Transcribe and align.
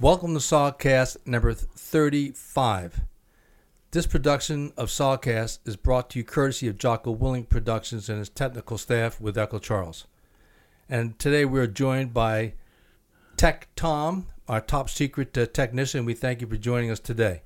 Welcome 0.00 0.34
to 0.34 0.40
SOGCast 0.40 1.18
number 1.26 1.52
35. 1.52 3.02
This 3.92 4.06
production 4.06 4.72
of 4.76 4.88
SOGCast 4.88 5.60
is 5.64 5.76
brought 5.76 6.10
to 6.10 6.18
you 6.18 6.24
courtesy 6.24 6.66
of 6.66 6.78
Jocko 6.78 7.14
Willink 7.14 7.48
Productions 7.48 8.08
and 8.08 8.18
his 8.18 8.28
technical 8.28 8.78
staff 8.78 9.20
with 9.20 9.38
Echo 9.38 9.60
Charles. 9.60 10.06
And 10.88 11.18
today 11.20 11.44
we're 11.44 11.68
joined 11.68 12.12
by 12.12 12.54
Tech 13.36 13.68
Tom, 13.76 14.26
our 14.48 14.60
top 14.60 14.90
secret 14.90 15.36
uh, 15.38 15.46
technician. 15.46 16.04
We 16.04 16.14
thank 16.14 16.40
you 16.40 16.48
for 16.48 16.56
joining 16.56 16.90
us 16.90 17.00
today. 17.00 17.42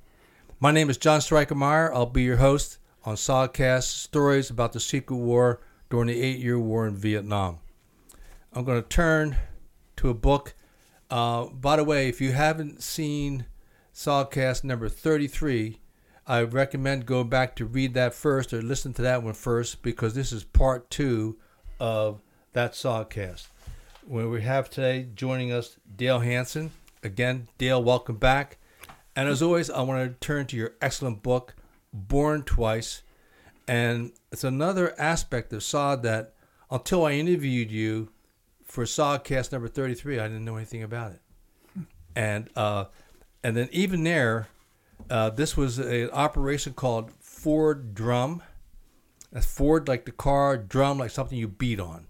My 0.59 0.71
name 0.71 0.89
is 0.89 0.97
John 0.97 1.21
Stryker 1.21 1.55
Meyer. 1.55 1.93
I'll 1.93 2.07
be 2.07 2.23
your 2.23 2.39
host 2.39 2.79
on 3.05 3.17
Sawcast 3.17 3.83
stories 3.83 4.49
about 4.49 4.73
the 4.73 4.81
Secret 4.81 5.17
War 5.17 5.61
during 5.91 6.07
the 6.09 6.23
eight 6.23 6.39
year 6.39 6.59
war 6.59 6.87
in 6.87 6.97
Vietnam. 6.97 7.59
I'm 8.55 8.65
going 8.65 8.83
to 8.83 8.89
turn 8.89 9.37
to 9.97 10.09
a 10.09 10.15
book 10.15 10.55
uh, 11.11 11.47
by 11.47 11.77
the 11.77 11.85
way, 11.85 12.09
if 12.09 12.21
you 12.21 12.33
haven't 12.33 12.83
seen 12.83 13.47
SOGCast 13.95 14.65
number 14.65 14.89
33, 14.89 15.79
I 16.27 16.43
recommend 16.43 17.07
going 17.07 17.29
back 17.29 17.55
to 17.57 17.65
read 17.65 17.95
that 17.95 18.15
first 18.15 18.53
or 18.53 18.61
listen 18.61 18.93
to 18.95 19.03
that 19.03 19.23
one 19.23 19.35
first 19.35 19.83
because 19.83 20.15
this 20.15 20.33
is 20.33 20.43
part 20.43 20.91
two 20.91 21.39
of 21.79 22.21
that 22.53 22.73
SOGCast. 22.73 23.47
Where 24.05 24.29
we 24.29 24.43
have 24.43 24.69
today 24.69 25.09
joining 25.15 25.53
us 25.53 25.77
Dale 25.97 26.21
Hanson. 26.21 26.73
Again, 27.03 27.49
Dale, 27.59 27.83
welcome 27.83 28.17
back. 28.17 28.59
And 29.15 29.29
as 29.29 29.41
always, 29.41 29.71
I 29.71 29.83
want 29.83 30.21
to 30.21 30.27
turn 30.27 30.47
to 30.47 30.57
your 30.57 30.75
excellent 30.83 31.23
book, 31.23 31.55
Born 31.93 32.43
Twice. 32.43 33.03
And 33.69 34.13
it's 34.33 34.45
another 34.45 34.99
aspect 35.01 35.53
of 35.53 35.61
SOG 35.61 36.03
that 36.03 36.35
until 36.71 37.07
I 37.07 37.13
interviewed 37.13 37.71
you, 37.71 38.11
for 38.77 38.85
SOGCast 38.85 39.53
number 39.53 39.69
33, 39.69 40.19
I 40.19 40.29
didn't 40.29 40.45
know 40.45 40.57
anything 40.57 40.83
about 40.83 41.13
it. 41.13 41.21
And 42.15 42.51
uh, 42.55 42.85
and 43.43 43.57
then 43.57 43.71
even 43.73 44.05
there, 44.05 44.49
uh, 45.09 45.31
this 45.31 45.57
was 45.57 45.79
an 45.79 46.11
operation 46.11 46.75
called 46.75 47.11
Ford 47.11 47.95
Drum. 47.95 48.43
That's 49.33 49.47
Ford 49.47 49.89
like 49.89 50.05
the 50.05 50.13
car, 50.13 50.59
drum 50.59 50.99
like 50.99 51.11
something 51.11 51.39
you 51.39 51.49
beat 51.49 51.81
on. 51.81 52.09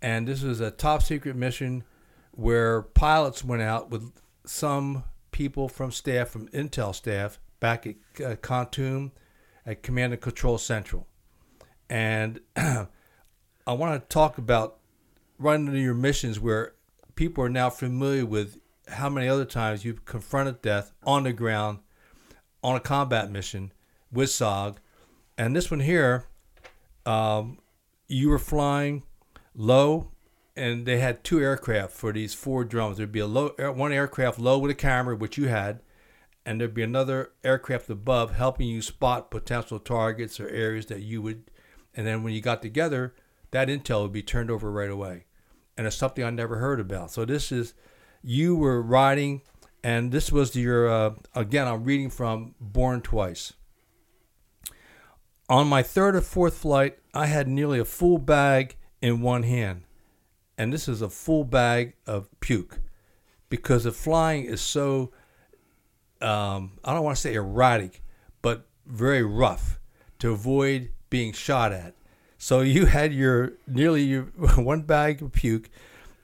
And 0.00 0.26
this 0.26 0.42
was 0.42 0.60
a 0.60 0.70
top 0.70 1.02
secret 1.02 1.36
mission 1.36 1.84
where 2.30 2.80
pilots 2.80 3.44
went 3.44 3.60
out 3.60 3.90
with 3.90 4.10
some 4.46 5.04
people 5.32 5.68
from 5.68 5.92
staff, 5.92 6.30
from 6.30 6.48
Intel 6.48 6.94
staff, 6.94 7.38
back 7.60 7.86
at 7.86 7.96
uh, 8.24 9.08
at 9.66 9.82
Command 9.82 10.14
and 10.14 10.22
Control 10.22 10.56
Central. 10.56 11.06
And 11.90 12.40
I 12.56 12.86
want 13.66 14.00
to 14.00 14.08
talk 14.08 14.38
about 14.38 14.79
run 15.40 15.66
into 15.66 15.80
your 15.80 15.94
missions 15.94 16.38
where 16.38 16.74
people 17.16 17.42
are 17.42 17.48
now 17.48 17.70
familiar 17.70 18.26
with 18.26 18.60
how 18.88 19.08
many 19.08 19.26
other 19.26 19.46
times 19.46 19.84
you've 19.84 20.04
confronted 20.04 20.60
death 20.60 20.92
on 21.02 21.24
the 21.24 21.32
ground 21.32 21.78
on 22.62 22.76
a 22.76 22.80
combat 22.80 23.30
mission 23.30 23.72
with 24.12 24.28
SOG. 24.28 24.76
And 25.38 25.56
this 25.56 25.70
one 25.70 25.80
here, 25.80 26.26
um, 27.06 27.58
you 28.06 28.28
were 28.28 28.38
flying 28.38 29.02
low, 29.54 30.10
and 30.54 30.84
they 30.84 30.98
had 30.98 31.24
two 31.24 31.40
aircraft 31.40 31.92
for 31.92 32.12
these 32.12 32.34
four 32.34 32.62
drones. 32.64 32.98
There'd 32.98 33.10
be 33.10 33.20
a 33.20 33.26
low 33.26 33.54
one 33.58 33.92
aircraft 33.92 34.38
low 34.38 34.58
with 34.58 34.70
a 34.70 34.74
camera, 34.74 35.16
which 35.16 35.38
you 35.38 35.48
had, 35.48 35.80
and 36.44 36.60
there'd 36.60 36.74
be 36.74 36.82
another 36.82 37.32
aircraft 37.42 37.88
above 37.88 38.34
helping 38.34 38.68
you 38.68 38.82
spot 38.82 39.30
potential 39.30 39.78
targets 39.78 40.38
or 40.38 40.48
areas 40.48 40.86
that 40.86 41.00
you 41.00 41.22
would. 41.22 41.50
And 41.94 42.06
then 42.06 42.22
when 42.22 42.34
you 42.34 42.42
got 42.42 42.60
together, 42.60 43.14
that 43.52 43.68
intel 43.68 44.02
would 44.02 44.12
be 44.12 44.22
turned 44.22 44.50
over 44.50 44.70
right 44.70 44.90
away 44.90 45.24
and 45.76 45.86
it's 45.86 45.96
something 45.96 46.24
I 46.24 46.30
never 46.30 46.56
heard 46.56 46.80
about. 46.80 47.10
So 47.10 47.24
this 47.24 47.50
is 47.52 47.74
you 48.22 48.56
were 48.56 48.82
riding, 48.82 49.42
and 49.82 50.12
this 50.12 50.30
was 50.30 50.54
your 50.54 50.88
uh, 50.88 51.14
again. 51.34 51.66
I'm 51.66 51.84
reading 51.84 52.10
from 52.10 52.54
Born 52.60 53.00
Twice. 53.00 53.54
On 55.48 55.66
my 55.66 55.82
third 55.82 56.14
or 56.14 56.20
fourth 56.20 56.58
flight, 56.58 56.98
I 57.12 57.26
had 57.26 57.48
nearly 57.48 57.78
a 57.78 57.84
full 57.84 58.18
bag 58.18 58.76
in 59.02 59.20
one 59.20 59.42
hand, 59.42 59.82
and 60.56 60.72
this 60.72 60.86
is 60.86 61.02
a 61.02 61.08
full 61.08 61.44
bag 61.44 61.94
of 62.06 62.28
puke, 62.40 62.78
because 63.48 63.84
the 63.84 63.92
flying 63.92 64.44
is 64.44 64.60
so. 64.60 65.12
Um, 66.20 66.78
I 66.84 66.92
don't 66.92 67.02
want 67.02 67.16
to 67.16 67.20
say 67.22 67.34
erratic, 67.34 68.02
but 68.42 68.66
very 68.86 69.22
rough 69.22 69.80
to 70.18 70.32
avoid 70.32 70.90
being 71.08 71.32
shot 71.32 71.72
at. 71.72 71.94
So 72.42 72.62
you 72.62 72.86
had 72.86 73.12
your 73.12 73.52
nearly 73.66 74.02
your 74.02 74.22
one 74.56 74.80
bag 74.80 75.20
of 75.20 75.30
puke, 75.30 75.68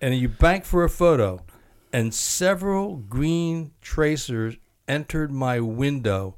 and 0.00 0.16
you 0.16 0.30
banked 0.30 0.66
for 0.66 0.82
a 0.82 0.88
photo, 0.88 1.44
and 1.92 2.12
several 2.12 2.96
green 2.96 3.72
tracers 3.82 4.56
entered 4.88 5.30
my 5.30 5.60
window, 5.60 6.36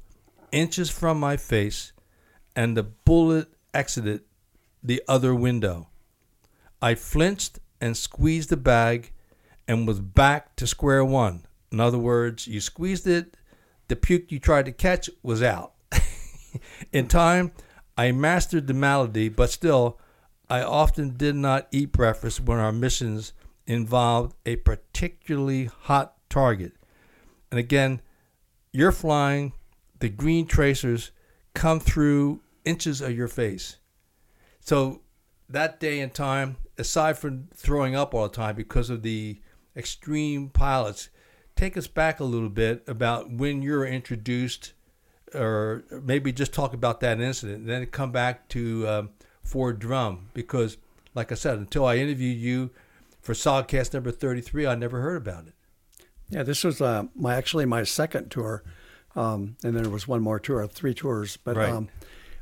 inches 0.51 0.89
from 0.89 1.17
my 1.17 1.37
face, 1.37 1.93
and 2.57 2.75
the 2.75 2.83
bullet 2.83 3.47
exited 3.73 4.23
the 4.83 5.01
other 5.07 5.33
window. 5.33 5.87
I 6.81 6.95
flinched 6.95 7.59
and 7.79 7.95
squeezed 7.95 8.49
the 8.49 8.57
bag, 8.57 9.13
and 9.65 9.87
was 9.87 10.01
back 10.01 10.57
to 10.57 10.67
square 10.67 11.05
one. 11.05 11.45
In 11.71 11.79
other 11.79 11.97
words, 11.97 12.47
you 12.47 12.59
squeezed 12.59 13.07
it, 13.07 13.37
the 13.87 13.95
puke 13.95 14.29
you 14.29 14.39
tried 14.39 14.65
to 14.65 14.73
catch 14.73 15.09
was 15.23 15.41
out. 15.41 15.71
In 16.91 17.07
time 17.07 17.53
I 17.99 18.13
mastered 18.13 18.67
the 18.67 18.73
malady, 18.73 19.27
but 19.27 19.49
still, 19.49 19.99
I 20.49 20.61
often 20.61 21.17
did 21.17 21.35
not 21.35 21.67
eat 21.69 21.91
breakfast 21.91 22.39
when 22.39 22.57
our 22.57 22.71
missions 22.71 23.33
involved 23.67 24.37
a 24.45 24.55
particularly 24.55 25.65
hot 25.65 26.13
target. 26.29 26.71
And 27.51 27.59
again, 27.59 28.01
you're 28.71 28.93
flying, 28.93 29.51
the 29.99 30.07
green 30.07 30.47
tracers 30.47 31.11
come 31.53 31.81
through 31.81 32.39
inches 32.63 33.01
of 33.01 33.17
your 33.17 33.27
face. 33.27 33.79
So 34.61 35.01
that 35.49 35.81
day 35.81 35.99
and 35.99 36.13
time, 36.13 36.55
aside 36.77 37.17
from 37.17 37.49
throwing 37.53 37.97
up 37.97 38.13
all 38.13 38.29
the 38.29 38.33
time 38.33 38.55
because 38.55 38.89
of 38.89 39.01
the 39.01 39.41
extreme 39.75 40.47
pilots, 40.47 41.09
take 41.57 41.75
us 41.75 41.87
back 41.87 42.21
a 42.21 42.23
little 42.23 42.47
bit 42.47 42.81
about 42.87 43.29
when 43.29 43.61
you're 43.61 43.85
introduced 43.85 44.71
or 45.33 45.83
maybe 46.03 46.31
just 46.31 46.53
talk 46.53 46.73
about 46.73 46.99
that 47.01 47.19
incident, 47.19 47.59
and 47.59 47.69
then 47.69 47.85
come 47.87 48.11
back 48.11 48.47
to 48.49 48.87
um, 48.87 49.09
Ford 49.43 49.79
Drum 49.79 50.29
because, 50.33 50.77
like 51.15 51.31
I 51.31 51.35
said, 51.35 51.57
until 51.57 51.85
I 51.85 51.97
interviewed 51.97 52.37
you 52.37 52.69
for 53.21 53.33
SOGCast 53.33 53.93
number 53.93 54.11
thirty-three, 54.11 54.65
I 54.65 54.75
never 54.75 55.01
heard 55.01 55.17
about 55.17 55.47
it. 55.47 55.53
Yeah, 56.29 56.43
this 56.43 56.63
was 56.63 56.81
uh, 56.81 57.05
my 57.15 57.35
actually 57.35 57.65
my 57.65 57.83
second 57.83 58.29
tour, 58.29 58.63
um, 59.15 59.57
and 59.63 59.75
then 59.75 59.83
there 59.83 59.91
was 59.91 60.07
one 60.07 60.21
more 60.21 60.39
tour, 60.39 60.67
three 60.67 60.93
tours. 60.93 61.37
But 61.37 61.57
right. 61.57 61.69
um, 61.69 61.89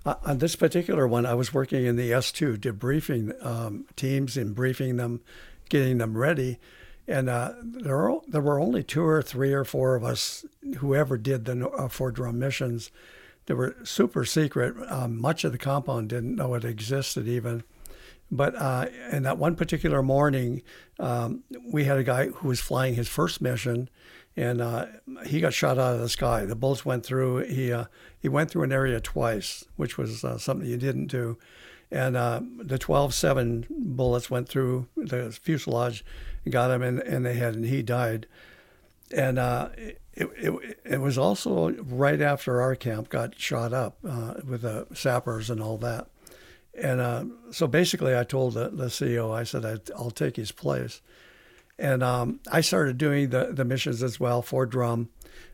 on 0.06 0.38
this 0.38 0.56
particular 0.56 1.08
one, 1.08 1.26
I 1.26 1.34
was 1.34 1.54
working 1.54 1.86
in 1.86 1.96
the 1.96 2.14
S 2.14 2.32
two, 2.32 2.58
debriefing 2.58 3.46
um, 3.46 3.86
teams 3.96 4.38
and 4.38 4.56
briefing 4.56 4.98
them, 4.98 5.22
getting 5.70 5.98
them 5.98 6.18
ready. 6.18 6.60
And 7.08 7.30
uh, 7.30 7.54
there, 7.64 7.96
were, 7.96 8.20
there 8.28 8.42
were 8.42 8.60
only 8.60 8.84
two 8.84 9.06
or 9.06 9.22
three 9.22 9.54
or 9.54 9.64
four 9.64 9.96
of 9.96 10.04
us 10.04 10.46
who 10.80 10.94
ever 10.94 11.18
did 11.18 11.46
the 11.46 11.70
uh, 11.70 11.88
Ford 11.88 12.16
Drum 12.16 12.38
missions. 12.38 12.92
They 13.46 13.54
were 13.54 13.76
super 13.84 14.26
secret. 14.26 14.76
Um, 14.90 15.20
much 15.20 15.46
of 15.46 15.54
the 15.54 15.58
compound 15.58 16.10
didn't 16.10 16.36
know 16.36 16.54
it 16.56 16.66
existed 16.66 17.28
even. 17.28 17.64
But 18.30 18.56
uh, 18.56 18.88
in 19.12 19.24
that 19.24 19.38
one 19.38 19.56
particular 19.56 20.04
morning, 20.04 20.62
um, 21.00 21.44
we 21.64 21.86
had 21.86 21.98
a 21.98 22.04
guy 22.04 22.28
who 22.28 22.50
was 22.50 22.60
flying 22.60 22.96
his 22.96 23.08
first 23.08 23.40
mission, 23.40 23.90
and 24.36 24.60
uh, 24.60 24.88
he 25.26 25.40
got 25.40 25.54
shot 25.54 25.80
out 25.80 25.96
of 25.96 26.02
the 26.02 26.10
sky. 26.10 26.44
The 26.44 26.56
bullets 26.56 26.86
went 26.86 27.06
through. 27.06 27.46
He 27.46 27.72
uh, 27.72 27.86
he 28.20 28.28
went 28.28 28.52
through 28.52 28.64
an 28.64 28.74
area 28.74 29.00
twice, 29.00 29.64
which 29.78 29.98
was 29.98 30.26
uh, 30.26 30.38
something 30.38 30.68
you 30.68 30.76
didn't 30.76 31.08
do. 31.08 31.38
And 31.90 32.18
uh, 32.18 32.42
the 32.58 32.78
12-7 32.78 33.66
bullets 33.70 34.30
went 34.30 34.50
through 34.50 34.88
the 34.98 35.32
fuselage, 35.32 36.04
got 36.52 36.72
him, 36.72 36.82
and, 36.82 37.00
and 37.00 37.26
they 37.26 37.36
had, 37.36 37.56
and 37.56 37.66
he 37.66 37.82
died. 37.82 38.28
And 39.12 39.40
uh, 39.40 39.70
it, 39.78 40.02
it, 40.14 40.80
it 40.84 41.02
was 41.02 41.18
also 41.18 41.72
right 41.72 42.22
after 42.22 42.62
our 42.62 42.76
camp 42.76 43.10
got 43.10 43.40
shot 43.40 43.74
up 43.74 43.98
uh, 44.08 44.36
with 44.46 44.62
the 44.62 44.88
sappers 44.94 45.50
and 45.50 45.62
all 45.62 45.78
that. 45.78 46.08
And 46.74 47.02
uh, 47.02 47.26
so 47.52 47.68
basically, 47.68 48.16
I 48.16 48.24
told 48.24 48.54
the, 48.54 48.70
the 48.70 48.86
CEO, 48.86 49.34
I 49.34 49.44
said, 49.44 49.66
I, 49.66 49.78
will 50.02 50.12
take 50.12 50.36
his 50.36 50.52
place. 50.52 51.02
and 51.80 52.04
um, 52.04 52.40
I 52.52 52.62
started 52.62 52.98
doing 52.98 53.30
the 53.30 53.52
the 53.52 53.66
missions 53.66 54.04
as 54.04 54.20
well 54.20 54.42
for 54.42 54.66
drum. 54.66 55.10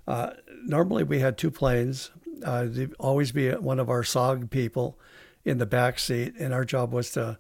Uh, 0.07 0.31
normally, 0.66 1.04
we 1.04 1.19
had 1.19 1.38
two 1.38 1.51
planes. 1.51 2.12
Uh, 2.44 2.66
there'd 2.68 2.95
always 3.00 3.31
be 3.31 3.51
one 3.51 3.80
of 3.80 3.90
our 3.90 4.04
SOG 4.04 4.50
people 4.50 4.98
in 5.45 5.60
the 5.60 5.66
back 5.66 5.98
seat, 6.00 6.34
and 6.40 6.54
our 6.54 6.66
job 6.66 6.92
was 6.92 7.12
to 7.12 7.38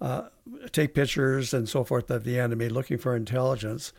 uh, 0.00 0.28
take 0.72 0.94
pictures 0.94 1.54
and 1.54 1.68
so 1.68 1.84
forth 1.84 2.10
of 2.10 2.24
the 2.24 2.38
enemy, 2.38 2.68
looking 2.68 2.98
for 2.98 3.16
intelligence. 3.16 3.92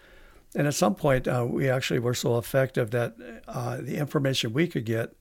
And 0.55 0.67
at 0.67 0.73
some 0.73 0.95
point, 0.95 1.27
uh, 1.27 1.45
we 1.47 1.69
actually 1.69 1.99
were 1.99 2.13
so 2.13 2.37
effective 2.37 2.91
that 2.91 3.15
uh, 3.47 3.77
the 3.77 3.97
information 3.97 4.53
we 4.53 4.67
could 4.67 4.85
get 4.85 5.13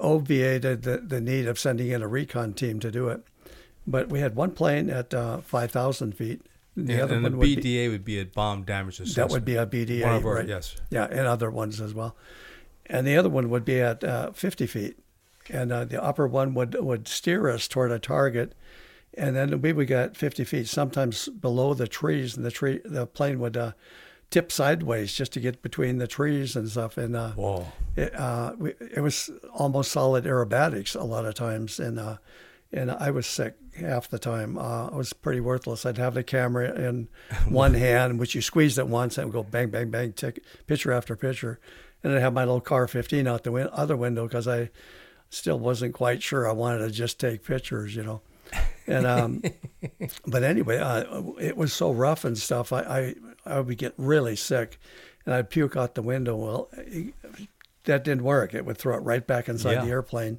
obviated 0.00 0.82
the, 0.82 0.98
the 0.98 1.20
need 1.20 1.46
of 1.46 1.58
sending 1.58 1.90
in 1.90 2.02
a 2.02 2.08
recon 2.08 2.52
team 2.54 2.80
to 2.80 2.90
do 2.90 3.08
it. 3.08 3.22
But 3.86 4.08
we 4.08 4.20
had 4.20 4.34
one 4.34 4.52
plane 4.52 4.90
at 4.90 5.12
uh, 5.12 5.40
5,000 5.40 6.16
feet. 6.16 6.42
The 6.76 7.00
other 7.00 7.14
and 7.14 7.22
one 7.22 7.38
the 7.38 7.56
BDA 7.56 7.56
would 7.56 7.62
be, 7.62 7.88
would 7.88 8.04
be 8.04 8.20
a 8.20 8.24
bomb 8.24 8.64
damage 8.64 8.98
assessment. 8.98 9.28
That 9.28 9.32
would 9.32 9.44
be 9.44 9.56
a 9.56 9.66
BDA, 9.66 10.02
one 10.02 10.16
of 10.16 10.26
our, 10.26 10.34
right? 10.36 10.48
Yes. 10.48 10.76
Yeah, 10.90 11.04
and 11.04 11.26
other 11.26 11.50
ones 11.50 11.80
as 11.80 11.94
well. 11.94 12.16
And 12.86 13.06
the 13.06 13.16
other 13.16 13.28
one 13.28 13.48
would 13.50 13.64
be 13.64 13.80
at 13.80 14.02
uh, 14.02 14.32
50 14.32 14.66
feet. 14.66 14.98
And 15.50 15.70
uh, 15.70 15.84
the 15.84 16.02
upper 16.02 16.26
one 16.26 16.54
would, 16.54 16.74
would 16.80 17.06
steer 17.06 17.48
us 17.48 17.68
toward 17.68 17.92
a 17.92 17.98
target. 17.98 18.54
And 19.16 19.36
then 19.36 19.60
we 19.60 19.72
would 19.72 19.86
get 19.86 20.16
50 20.16 20.44
feet, 20.44 20.68
sometimes 20.68 21.28
below 21.28 21.74
the 21.74 21.86
trees, 21.86 22.36
and 22.36 22.44
the 22.44 22.50
tree, 22.50 22.80
the 22.84 23.06
plane 23.06 23.38
would 23.38 23.56
uh, 23.56 23.72
tip 24.30 24.50
sideways 24.50 25.14
just 25.14 25.32
to 25.32 25.40
get 25.40 25.62
between 25.62 25.98
the 25.98 26.08
trees 26.08 26.56
and 26.56 26.68
stuff. 26.68 26.98
And 26.98 27.14
uh, 27.14 27.30
Whoa. 27.30 27.66
It, 27.94 28.14
uh, 28.14 28.54
we, 28.58 28.70
it 28.80 29.00
was 29.00 29.30
almost 29.52 29.92
solid 29.92 30.24
aerobatics 30.24 30.98
a 30.98 31.04
lot 31.04 31.24
of 31.24 31.34
times, 31.34 31.78
and 31.78 32.00
uh, 32.00 32.16
and 32.72 32.90
I 32.90 33.12
was 33.12 33.26
sick 33.26 33.54
half 33.78 34.08
the 34.08 34.18
time. 34.18 34.58
Uh, 34.58 34.88
I 34.88 34.96
was 34.96 35.12
pretty 35.12 35.40
worthless. 35.40 35.86
I'd 35.86 35.98
have 35.98 36.14
the 36.14 36.24
camera 36.24 36.74
in 36.74 37.08
one 37.48 37.74
hand, 37.74 38.18
which 38.18 38.34
you 38.34 38.42
squeezed 38.42 38.78
it 38.78 38.88
once, 38.88 39.16
and 39.16 39.30
go 39.30 39.44
bang, 39.44 39.70
bang, 39.70 39.90
bang, 39.90 40.12
tick, 40.12 40.42
picture 40.66 40.92
after 40.92 41.14
picture, 41.14 41.60
and 42.02 42.12
I'd 42.12 42.20
have 42.20 42.32
my 42.32 42.44
little 42.44 42.60
CAR-15 42.60 43.28
out 43.28 43.44
the 43.44 43.52
win- 43.52 43.68
other 43.72 43.96
window 43.96 44.26
because 44.26 44.48
I 44.48 44.70
still 45.30 45.58
wasn't 45.58 45.94
quite 45.94 46.22
sure 46.22 46.48
I 46.48 46.52
wanted 46.52 46.78
to 46.78 46.90
just 46.90 47.20
take 47.20 47.44
pictures, 47.44 47.94
you 47.94 48.02
know. 48.02 48.22
And 48.86 49.06
um, 49.06 49.42
but 50.26 50.42
anyway, 50.42 50.78
uh, 50.78 51.22
it 51.40 51.56
was 51.56 51.72
so 51.72 51.90
rough 51.92 52.24
and 52.24 52.36
stuff. 52.36 52.72
I, 52.72 52.80
I 52.82 53.14
I 53.56 53.60
would 53.60 53.78
get 53.78 53.94
really 53.96 54.36
sick, 54.36 54.78
and 55.24 55.34
I'd 55.34 55.50
puke 55.50 55.76
out 55.76 55.94
the 55.94 56.02
window. 56.02 56.36
Well, 56.36 56.70
that 57.84 58.04
didn't 58.04 58.24
work. 58.24 58.54
It 58.54 58.64
would 58.64 58.78
throw 58.78 58.96
it 58.96 59.00
right 59.00 59.26
back 59.26 59.48
inside 59.48 59.72
Yeah. 59.72 59.84
the 59.84 59.90
airplane. 59.90 60.38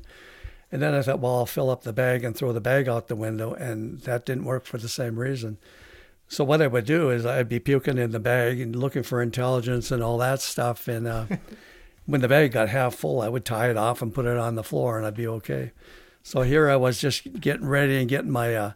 And 0.72 0.82
then 0.82 0.94
I 0.96 1.02
thought, 1.04 1.20
well, 1.20 1.36
I'll 1.38 1.46
fill 1.46 1.70
up 1.70 1.84
the 1.84 1.94
bag 1.94 2.24
and 2.24 2.36
throw 2.36 2.52
the 2.52 2.60
bag 2.60 2.90
out 2.90 3.08
the 3.08 3.16
window, 3.16 3.54
and 3.54 4.02
that 4.02 4.26
didn't 4.26 4.46
work 4.46 4.66
for 4.66 4.78
the 4.78 4.90
same 4.90 5.18
reason. 5.18 5.58
So 6.28 6.44
what 6.44 6.62
I 6.62 6.68
would 6.68 6.86
do 6.86 7.12
is 7.12 7.26
I'd 7.26 7.48
be 7.48 7.60
puking 7.60 8.00
in 8.00 8.12
the 8.12 8.20
bag 8.20 8.60
and 8.60 8.76
looking 8.76 9.04
for 9.04 9.22
intelligence 9.22 9.92
and 9.92 10.02
all 10.02 10.18
that 10.18 10.42
stuff. 10.42 10.88
And 10.88 11.08
uh, 11.08 11.26
when 12.08 12.22
the 12.22 12.28
bag 12.28 12.52
got 12.52 12.70
half 12.70 12.96
full, 12.96 13.22
I 13.22 13.30
would 13.30 13.46
tie 13.46 13.70
it 13.70 13.78
off 13.78 14.02
and 14.02 14.14
put 14.14 14.26
it 14.26 14.38
on 14.38 14.56
the 14.56 14.64
floor, 14.64 14.98
and 14.98 15.06
I'd 15.06 15.16
be 15.16 15.28
okay. 15.28 15.72
So 16.25 16.42
here 16.42 16.68
I 16.68 16.75
was 16.75 17.00
just 17.00 17.39
getting 17.39 17.68
ready 17.68 17.98
and 18.00 18.10
getting 18.10 18.31
my 18.31 18.56
uh, 18.56 18.72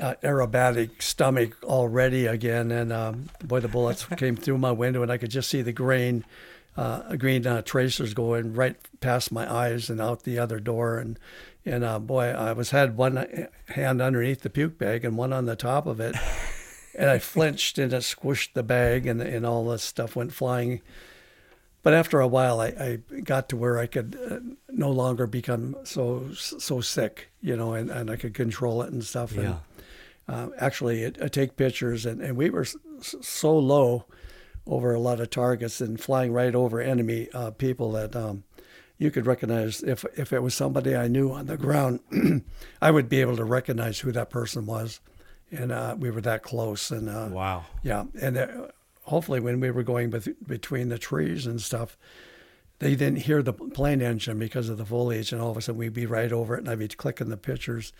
uh, 0.00 0.14
aerobatic 0.22 1.02
stomach 1.02 1.56
all 1.64 1.88
ready 1.88 2.26
again, 2.26 2.70
and 2.70 2.92
um, 2.92 3.30
boy, 3.42 3.58
the 3.58 3.66
bullets 3.66 4.04
came 4.16 4.36
through 4.36 4.58
my 4.58 4.70
window, 4.70 5.02
and 5.02 5.10
I 5.10 5.18
could 5.18 5.32
just 5.32 5.50
see 5.50 5.60
the 5.60 5.72
green, 5.72 6.24
uh, 6.76 7.16
green 7.16 7.44
uh, 7.48 7.62
tracers 7.62 8.14
going 8.14 8.54
right 8.54 8.76
past 9.00 9.32
my 9.32 9.52
eyes 9.52 9.90
and 9.90 10.00
out 10.00 10.22
the 10.22 10.38
other 10.38 10.60
door, 10.60 10.98
and 10.98 11.18
and 11.66 11.82
uh, 11.82 11.98
boy, 11.98 12.26
I 12.26 12.52
was 12.52 12.70
had 12.70 12.96
one 12.96 13.48
hand 13.70 14.00
underneath 14.00 14.42
the 14.42 14.48
puke 14.48 14.78
bag 14.78 15.04
and 15.04 15.16
one 15.16 15.32
on 15.32 15.46
the 15.46 15.56
top 15.56 15.84
of 15.84 15.98
it, 15.98 16.14
and 16.94 17.10
I 17.10 17.18
flinched 17.18 17.78
and 17.78 17.92
it 17.92 18.02
squished 18.02 18.52
the 18.52 18.62
bag, 18.62 19.04
and 19.04 19.20
and 19.20 19.44
all 19.44 19.68
this 19.68 19.82
stuff 19.82 20.14
went 20.14 20.32
flying. 20.32 20.80
But 21.88 21.94
after 21.94 22.20
a 22.20 22.28
while, 22.28 22.60
I, 22.60 22.66
I 22.66 23.20
got 23.24 23.48
to 23.48 23.56
where 23.56 23.78
I 23.78 23.86
could 23.86 24.14
uh, 24.30 24.40
no 24.68 24.90
longer 24.90 25.26
become 25.26 25.74
so 25.84 26.30
so 26.34 26.82
sick, 26.82 27.30
you 27.40 27.56
know, 27.56 27.72
and, 27.72 27.88
and 27.90 28.10
I 28.10 28.16
could 28.16 28.34
control 28.34 28.82
it 28.82 28.92
and 28.92 29.02
stuff. 29.02 29.30
And, 29.32 29.40
Yeah. 29.40 29.58
uh, 30.28 30.48
actually 30.58 31.06
uh, 31.06 31.28
take 31.28 31.56
pictures, 31.56 32.04
and, 32.04 32.20
and 32.20 32.36
we 32.36 32.50
were 32.50 32.66
so 33.00 33.58
low 33.58 34.04
over 34.66 34.92
a 34.92 35.00
lot 35.00 35.18
of 35.18 35.30
targets 35.30 35.80
and 35.80 35.98
flying 35.98 36.30
right 36.30 36.54
over 36.54 36.78
enemy 36.78 37.28
uh, 37.32 37.52
people 37.52 37.90
that 37.92 38.14
um, 38.14 38.44
you 38.98 39.10
could 39.10 39.24
recognize 39.24 39.82
if 39.82 40.04
if 40.14 40.30
it 40.34 40.42
was 40.42 40.54
somebody 40.54 40.94
I 40.94 41.08
knew 41.08 41.32
on 41.32 41.46
the 41.46 41.56
ground, 41.56 42.00
I 42.82 42.90
would 42.90 43.08
be 43.08 43.22
able 43.22 43.36
to 43.38 43.44
recognize 43.44 44.00
who 44.00 44.12
that 44.12 44.28
person 44.28 44.66
was, 44.66 45.00
and 45.50 45.72
uh, 45.72 45.96
we 45.98 46.10
were 46.10 46.20
that 46.20 46.42
close. 46.42 46.90
And 46.90 47.08
uh, 47.08 47.28
Wow. 47.32 47.64
yeah, 47.82 48.04
and 48.20 48.36
uh, 48.36 48.46
hopefully 49.08 49.40
when 49.40 49.60
we 49.60 49.70
were 49.70 49.82
going 49.82 50.10
between 50.46 50.88
the 50.88 50.98
trees 50.98 51.46
and 51.46 51.60
stuff. 51.60 51.96
They 52.80 52.94
didn't 52.94 53.22
hear 53.22 53.42
the 53.42 53.52
plane 53.52 54.00
engine 54.00 54.38
because 54.38 54.68
of 54.68 54.78
the 54.78 54.86
foliage, 54.86 55.32
and 55.32 55.42
all 55.42 55.50
of 55.50 55.56
a 55.56 55.60
sudden 55.60 55.80
we'd 55.80 55.94
be 55.94 56.06
right 56.06 56.30
over 56.30 56.54
it, 56.54 56.60
and 56.60 56.68
I'd 56.68 56.78
be 56.78 56.86
clicking 56.86 57.28
the 57.28 57.36
pictures. 57.36 57.92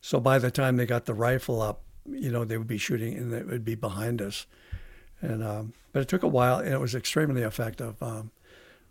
So 0.00 0.18
by 0.18 0.38
the 0.38 0.50
time 0.50 0.76
they 0.76 0.86
got 0.86 1.04
the 1.04 1.14
rifle 1.14 1.62
up, 1.62 1.82
you 2.06 2.30
know, 2.30 2.44
they 2.44 2.58
would 2.58 2.66
be 2.66 2.78
shooting 2.78 3.16
and 3.16 3.32
it 3.32 3.46
would 3.46 3.64
be 3.64 3.74
behind 3.74 4.20
us. 4.20 4.46
And 5.20 5.42
um, 5.42 5.72
but 5.92 6.02
it 6.02 6.08
took 6.08 6.22
a 6.22 6.28
while 6.28 6.58
and 6.58 6.74
it 6.74 6.80
was 6.80 6.94
extremely 6.94 7.42
effective. 7.42 8.02
Um, 8.02 8.30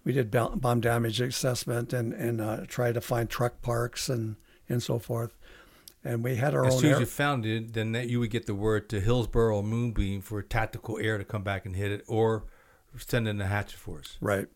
we 0.04 0.14
did 0.14 0.32
bomb 0.32 0.82
damage 0.82 1.22
assessment 1.22 1.94
and 1.94 2.14
and 2.14 2.42
uh, 2.42 2.66
tried 2.68 2.96
to 2.96 3.02
find 3.02 3.30
truck 3.30 3.62
parks 3.62 4.10
and 4.10 4.38
and 4.68 4.82
so 4.82 4.98
forth. 4.98 5.36
And 6.06 6.24
we 6.24 6.36
had 6.36 6.54
our 6.54 6.66
As 6.66 6.74
own 6.76 6.80
soon 6.82 6.90
as 6.92 6.96
air- 6.96 7.00
you 7.02 7.06
found 7.06 7.46
it, 7.46 7.74
then 7.74 7.94
that 7.94 8.10
you 8.10 8.20
would 8.20 8.30
get 8.30 8.46
the 8.46 8.56
word 8.56 8.90
to 8.90 9.00
Hillsborough 9.00 9.56
or 9.58 9.64
Moonbeam 9.64 10.22
for 10.22 10.42
tactical 10.42 10.98
air 11.00 11.18
to 11.18 11.24
come 11.24 11.44
back 11.44 11.66
and 11.66 11.76
hit 11.76 11.92
it, 11.92 12.04
or 12.08 12.44
send 12.98 13.28
in 13.28 13.38
the 13.38 13.48
hatchet 13.48 13.80
force. 13.80 14.18
Right. 14.20 14.48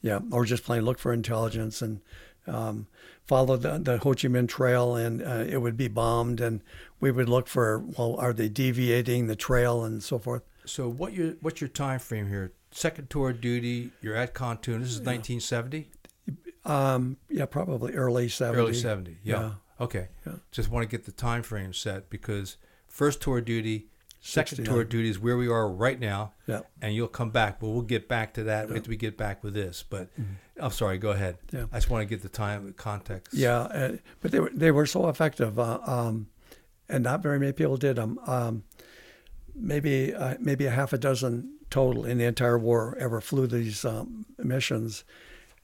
Yeah. 0.00 0.20
Or 0.32 0.44
just 0.44 0.64
plain 0.64 0.82
look 0.84 0.98
for 0.98 1.12
intelligence 1.12 1.82
and 1.82 2.00
um, 2.46 2.86
follow 3.26 3.56
the, 3.56 3.78
the 3.78 3.98
Ho 3.98 4.10
Chi 4.14 4.28
Minh 4.28 4.48
Trail, 4.48 4.96
and 4.96 5.22
uh, 5.22 5.44
it 5.48 5.58
would 5.62 5.76
be 5.76 5.88
bombed, 5.88 6.40
and 6.40 6.62
we 7.00 7.10
would 7.10 7.28
look 7.28 7.48
for 7.48 7.78
well, 7.98 8.16
are 8.18 8.32
they 8.32 8.48
deviating 8.48 9.26
the 9.26 9.36
trail 9.36 9.84
and 9.84 10.02
so 10.02 10.18
forth. 10.18 10.42
So 10.66 10.88
what 10.88 11.12
your 11.12 11.32
what's 11.42 11.60
your 11.60 11.68
time 11.68 11.98
frame 12.00 12.28
here? 12.28 12.52
Second 12.70 13.08
tour 13.10 13.30
of 13.30 13.40
duty. 13.40 13.90
You're 14.00 14.16
at 14.16 14.34
Kontum. 14.34 14.80
This 14.80 14.90
is 14.90 15.00
1970, 15.00 15.88
Um, 16.64 17.18
yeah, 17.28 17.46
probably 17.46 17.92
early 17.94 18.28
70. 18.28 18.58
early 18.60 18.74
70. 18.74 19.18
Yeah. 19.22 19.40
Yeah. 19.40 19.50
Okay. 19.80 20.08
Yeah. 20.26 20.34
Just 20.50 20.70
want 20.70 20.88
to 20.88 20.88
get 20.88 21.04
the 21.04 21.12
time 21.12 21.42
frame 21.42 21.72
set 21.72 22.10
because 22.10 22.56
first 22.86 23.20
tour 23.20 23.40
duty, 23.40 23.88
second 24.20 24.56
69. 24.56 24.74
tour 24.74 24.84
duty 24.84 25.08
is 25.08 25.18
where 25.18 25.36
we 25.36 25.48
are 25.48 25.68
right 25.68 25.98
now. 25.98 26.32
Yeah. 26.46 26.60
And 26.80 26.94
you'll 26.94 27.08
come 27.08 27.30
back, 27.30 27.60
but 27.60 27.68
we'll 27.68 27.82
get 27.82 28.08
back 28.08 28.34
to 28.34 28.44
that 28.44 28.70
after 28.70 28.88
we 28.88 28.96
get 28.96 29.16
back 29.16 29.42
with 29.42 29.54
this. 29.54 29.84
But 29.88 30.08
I'm 30.58 30.70
sorry. 30.70 30.98
Go 30.98 31.10
ahead. 31.10 31.38
Mm-hmm. 31.48 31.56
Yeah. 31.56 31.64
I 31.72 31.76
just 31.76 31.90
want 31.90 32.02
to 32.02 32.06
get 32.06 32.22
the 32.22 32.28
time 32.28 32.72
context. 32.76 33.34
Yeah, 33.34 33.58
uh, 33.58 33.96
but 34.20 34.30
they 34.30 34.40
were 34.40 34.50
they 34.54 34.70
were 34.70 34.86
so 34.86 35.08
effective, 35.08 35.58
uh, 35.58 35.80
um, 35.84 36.28
and 36.88 37.04
not 37.04 37.22
very 37.22 37.38
many 37.38 37.52
people 37.52 37.76
did 37.76 37.96
them. 37.96 38.18
Um, 38.26 38.64
maybe 39.54 40.14
uh, 40.14 40.36
maybe 40.38 40.66
a 40.66 40.70
half 40.70 40.92
a 40.92 40.98
dozen 40.98 41.54
total 41.70 42.04
in 42.04 42.18
the 42.18 42.24
entire 42.24 42.58
war 42.58 42.96
ever 43.00 43.20
flew 43.20 43.46
these 43.46 43.84
um, 43.84 44.26
missions, 44.38 45.04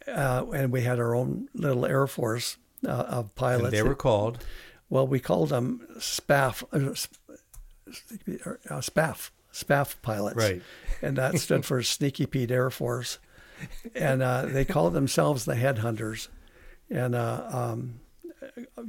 uh, 0.08 0.44
and 0.52 0.73
we 0.73 0.82
had 0.82 0.99
our 0.99 1.14
own 1.14 1.49
little 1.54 1.87
air 1.87 2.06
force 2.06 2.56
uh, 2.87 2.90
of 2.90 3.34
pilots. 3.34 3.64
And 3.64 3.72
they 3.72 3.82
were 3.82 3.94
called. 3.94 4.44
well, 4.88 5.06
we 5.06 5.20
called 5.20 5.50
them 5.50 5.87
SPAF, 5.99 6.64
uh, 6.72 6.90
uh, 8.70 8.80
SPAF, 8.80 9.30
SPAF 9.52 9.96
pilots, 10.02 10.37
Right. 10.37 10.62
And 11.02 11.16
that 11.16 11.38
stood 11.38 11.64
for 11.64 11.82
Sneaky 11.84 12.26
Pete 12.26 12.50
Air 12.50 12.70
Force, 12.70 13.18
and 13.94 14.22
uh, 14.22 14.46
they 14.46 14.64
called 14.64 14.92
themselves 14.92 15.44
the 15.44 15.54
Headhunters, 15.54 16.28
and 16.90 17.14
uh, 17.14 17.49
um, 17.50 18.00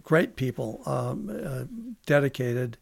great 0.04 0.36
people, 0.36 0.82
um, 0.86 1.30
uh, 1.30 1.64
dedicated, 2.06 2.78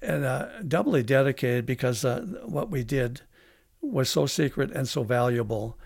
and 0.00 0.24
uh, 0.24 0.62
doubly 0.62 1.02
dedicated 1.02 1.66
because 1.66 2.04
uh, 2.04 2.20
what 2.44 2.70
we 2.70 2.82
did 2.82 3.22
was 3.80 4.08
so 4.08 4.26
secret 4.26 4.70
and 4.72 4.88
so 4.88 5.02
valuable. 5.02 5.76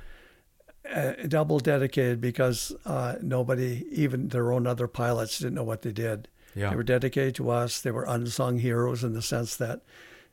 Uh, 0.93 1.13
double 1.27 1.59
dedicated 1.59 2.21
because 2.21 2.73
uh, 2.85 3.17
nobody, 3.21 3.87
even 3.91 4.29
their 4.29 4.53
own 4.53 4.67
other 4.67 4.87
pilots, 4.87 5.39
didn't 5.39 5.55
know 5.55 5.65
what 5.65 5.83
they 5.83 5.93
did. 5.93 6.29
Yeah. 6.55 6.71
They 6.71 6.77
were 6.77 6.83
dedicated 6.83 7.35
to 7.37 7.51
us. 7.51 7.81
They 7.81 7.91
were 7.91 8.05
unsung 8.05 8.59
heroes 8.59 9.05
in 9.05 9.13
the 9.13 9.23
sense 9.23 9.57
that 9.57 9.83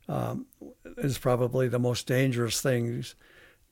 um, 0.07 0.45
is 0.97 1.17
probably 1.17 1.67
the 1.67 1.79
most 1.79 2.07
dangerous 2.07 2.61
things 2.61 3.15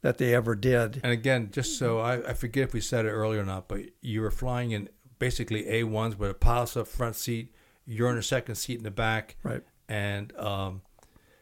that 0.01 0.17
they 0.17 0.33
ever 0.33 0.55
did. 0.55 0.99
And 1.03 1.11
again, 1.11 1.49
just 1.51 1.77
so 1.77 1.99
I, 1.99 2.29
I 2.29 2.33
forget 2.33 2.65
if 2.65 2.73
we 2.73 2.81
said 2.81 3.05
it 3.05 3.09
earlier 3.09 3.41
or 3.41 3.45
not, 3.45 3.67
but 3.67 3.81
you 4.01 4.21
were 4.21 4.31
flying 4.31 4.71
in 4.71 4.89
basically 5.19 5.63
A1s 5.63 6.17
with 6.17 6.31
a 6.31 6.33
pilot's 6.33 6.75
up 6.75 6.87
front 6.87 7.15
seat, 7.15 7.53
you're 7.85 8.09
in 8.11 8.17
a 8.17 8.23
second 8.23 8.55
seat 8.55 8.77
in 8.77 8.83
the 8.83 8.91
back. 8.91 9.35
Right. 9.43 9.61
And 9.87 10.35
um, 10.37 10.81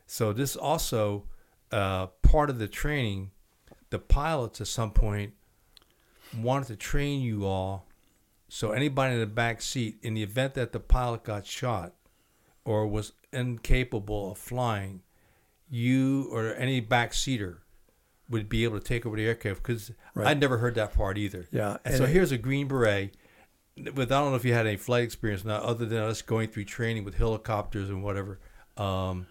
so 0.05 0.34
this 0.34 0.55
also 0.55 1.25
uh, 1.72 2.08
part 2.22 2.50
of 2.50 2.60
the 2.60 2.67
training, 2.67 3.31
the 3.89 4.00
pilots 4.00 4.62
at 4.62 4.67
some 4.67 4.91
point 4.91 5.34
wanted 6.38 6.67
to 6.67 6.75
train 6.75 7.22
you 7.22 7.46
all. 7.46 7.88
So 8.48 8.72
anybody 8.72 9.13
in 9.15 9.19
the 9.19 9.25
back 9.27 9.62
seat, 9.62 9.98
in 10.01 10.13
the 10.13 10.24
event 10.24 10.53
that 10.55 10.72
the 10.72 10.79
pilot 10.79 11.24
got 11.24 11.46
shot 11.46 11.93
or 12.65 12.88
was 12.88 13.13
incapable 13.31 14.31
of 14.31 14.38
flying, 14.38 15.01
you 15.69 16.27
or 16.31 16.53
any 16.55 16.79
back 16.79 17.13
seater 17.13 17.62
would 18.29 18.48
be 18.50 18.63
able 18.63 18.79
to 18.79 18.84
take 18.86 19.05
over 19.05 19.15
the 19.17 19.25
aircraft 19.25 19.62
because 19.63 19.91
Right. 20.13 20.27
I'd 20.27 20.39
never 20.39 20.58
heard 20.60 20.75
that 20.75 20.93
part 20.93 21.17
either. 21.17 21.48
Yeah, 21.51 21.72
And, 21.72 21.79
and 21.86 21.98
so 21.98 22.03
it- 22.03 22.10
here's 22.10 22.31
a 22.31 22.38
Green 22.38 22.67
Beret. 22.67 23.15
With 23.77 24.12
I 24.12 24.19
don't 24.19 24.31
know 24.31 24.36
if 24.36 24.43
you 24.43 24.53
had 24.53 24.67
any 24.67 24.75
flight 24.75 25.03
experience 25.05 25.46
now, 25.46 25.55
other 25.55 25.86
than 25.86 26.00
us 26.00 26.22
going 26.22 26.50
through 26.50 26.65
training 26.65 27.05
with 27.05 27.15
helicopters 27.15 27.89
and 27.89 28.03
whatever. 28.03 28.38
Um, 28.75 29.25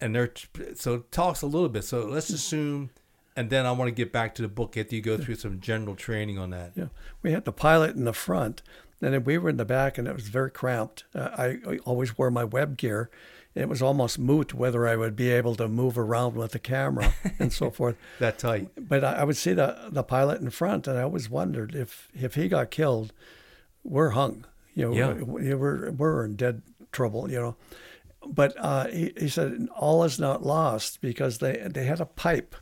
and 0.00 0.14
they're 0.14 0.32
so 0.74 0.94
it 0.94 1.12
talks 1.12 1.42
a 1.42 1.46
little 1.46 1.68
bit. 1.68 1.84
So 1.84 2.06
let's 2.06 2.30
assume, 2.30 2.90
and 3.36 3.50
then 3.50 3.66
I 3.66 3.72
want 3.72 3.88
to 3.88 3.94
get 3.94 4.12
back 4.12 4.34
to 4.36 4.42
the 4.42 4.48
book 4.48 4.76
after 4.76 4.94
you 4.94 5.02
go 5.02 5.16
through 5.18 5.36
some 5.36 5.60
general 5.60 5.96
training 5.96 6.38
on 6.38 6.50
that. 6.50 6.72
Yeah, 6.74 6.86
we 7.22 7.32
had 7.32 7.44
the 7.44 7.52
pilot 7.52 7.96
in 7.96 8.04
the 8.04 8.12
front, 8.12 8.62
and 9.00 9.12
then 9.14 9.24
we 9.24 9.38
were 9.38 9.48
in 9.50 9.56
the 9.56 9.64
back, 9.64 9.98
and 9.98 10.06
it 10.08 10.14
was 10.14 10.28
very 10.28 10.50
cramped. 10.50 11.04
Uh, 11.14 11.30
I, 11.36 11.44
I 11.72 11.78
always 11.84 12.16
wore 12.18 12.30
my 12.30 12.44
web 12.44 12.76
gear. 12.76 13.10
It 13.54 13.68
was 13.68 13.82
almost 13.82 14.18
moot 14.18 14.54
whether 14.54 14.88
I 14.88 14.96
would 14.96 15.14
be 15.14 15.28
able 15.30 15.54
to 15.56 15.68
move 15.68 15.98
around 15.98 16.36
with 16.36 16.52
the 16.52 16.58
camera 16.58 17.12
and 17.38 17.52
so 17.52 17.70
forth. 17.70 17.96
That 18.18 18.38
tight. 18.38 18.68
But 18.78 19.04
I, 19.04 19.12
I 19.16 19.24
would 19.24 19.36
see 19.36 19.52
the 19.52 19.88
the 19.90 20.02
pilot 20.02 20.40
in 20.40 20.48
front, 20.50 20.86
and 20.88 20.98
I 20.98 21.02
always 21.02 21.28
wondered 21.28 21.74
if 21.74 22.08
if 22.14 22.34
he 22.34 22.48
got 22.48 22.70
killed, 22.70 23.12
we're 23.84 24.10
hung. 24.10 24.46
You 24.74 24.86
know, 24.88 24.94
Yeah. 24.94 25.12
we, 25.12 25.52
we're 25.54 25.90
we're 25.90 26.24
in 26.24 26.36
dead 26.36 26.62
trouble. 26.92 27.30
You 27.30 27.40
know, 27.40 27.56
but 28.26 28.54
uh, 28.58 28.86
he, 28.86 29.12
he 29.18 29.28
said 29.28 29.68
all 29.76 30.02
is 30.04 30.18
not 30.18 30.42
lost 30.42 31.02
because 31.02 31.36
they 31.38 31.66
they 31.70 31.84
had 31.84 32.00
a 32.00 32.06
pipe 32.06 32.54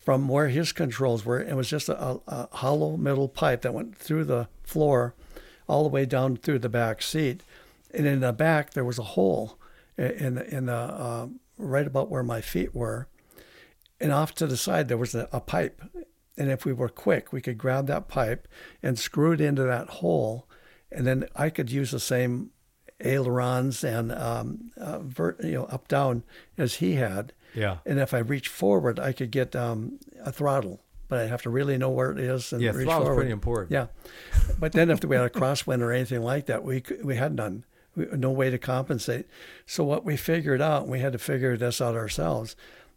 from 0.00 0.28
where 0.28 0.48
his 0.48 0.72
controls 0.72 1.24
were. 1.24 1.40
It 1.40 1.54
was 1.54 1.68
just 1.68 1.88
a, 1.88 2.20
a, 2.26 2.48
hollow 2.52 2.96
metal 2.96 3.28
pipe 3.28 3.62
that 3.62 3.74
went 3.74 3.96
through 3.96 4.24
the 4.24 4.48
floor, 4.62 5.14
all 5.68 5.82
the 5.82 5.88
way 5.90 6.06
down 6.06 6.36
through 6.36 6.58
the 6.60 6.68
back 6.68 7.02
seat, 7.02 7.42
and 7.92 8.06
in 8.06 8.20
the 8.20 8.32
back 8.32 8.72
there 8.72 8.84
was 8.84 8.98
a 8.98 9.04
hole 9.04 9.58
in 9.96 10.36
the, 10.36 10.54
in 10.54 10.66
the 10.66 10.74
uh, 10.74 11.26
right 11.58 11.86
about 11.86 12.10
where 12.10 12.22
my 12.22 12.40
feet 12.40 12.74
were, 12.74 13.08
and 14.00 14.12
off 14.12 14.34
to 14.34 14.46
the 14.46 14.56
side 14.56 14.88
there 14.88 14.96
was 14.96 15.14
a, 15.14 15.28
a 15.32 15.40
pipe, 15.40 15.82
and 16.36 16.50
if 16.50 16.64
we 16.64 16.72
were 16.72 16.88
quick, 16.88 17.32
we 17.32 17.42
could 17.42 17.58
grab 17.58 17.86
that 17.86 18.08
pipe 18.08 18.48
and 18.82 18.98
screw 18.98 19.32
it 19.32 19.40
into 19.40 19.62
that 19.62 19.88
hole, 19.88 20.48
and 20.90 21.06
then 21.06 21.28
I 21.36 21.50
could 21.50 21.70
use 21.70 21.90
the 21.90 22.00
same 22.00 22.50
ailerons 23.02 23.84
and 23.84 24.12
um, 24.12 24.70
uh, 24.76 24.98
vert, 25.00 25.42
you 25.42 25.52
know 25.52 25.64
up 25.64 25.88
down 25.88 26.24
as 26.56 26.76
he 26.76 26.94
had. 26.94 27.32
Yeah. 27.54 27.78
And 27.86 27.98
if 27.98 28.14
I 28.14 28.18
reach 28.18 28.48
forward, 28.48 28.98
I 29.00 29.12
could 29.12 29.30
get 29.30 29.54
um, 29.56 29.98
a 30.24 30.30
throttle, 30.32 30.80
but 31.08 31.18
I 31.18 31.26
have 31.26 31.42
to 31.42 31.50
really 31.50 31.76
know 31.78 31.90
where 31.90 32.12
it 32.12 32.18
is 32.18 32.52
and 32.52 32.62
Yeah, 32.62 32.70
reach 32.70 32.86
throttle's 32.86 33.06
forward. 33.08 33.16
pretty 33.20 33.32
important. 33.32 33.70
Yeah, 33.72 33.86
but 34.58 34.72
then 34.72 34.90
if 34.90 35.04
we 35.04 35.16
had 35.16 35.24
a 35.24 35.30
crosswind 35.30 35.80
or 35.80 35.92
anything 35.92 36.22
like 36.22 36.46
that, 36.46 36.62
we 36.64 36.82
we 37.02 37.16
had 37.16 37.34
none, 37.34 37.64
we, 37.96 38.06
no 38.12 38.30
way 38.30 38.50
to 38.50 38.58
compensate. 38.58 39.26
So 39.66 39.84
what 39.84 40.04
we 40.04 40.16
figured 40.16 40.60
out, 40.60 40.86
we 40.88 41.00
had 41.00 41.12
to 41.12 41.18
figure 41.18 41.56
this 41.56 41.80
out 41.80 41.94
ourselves. 41.96 42.54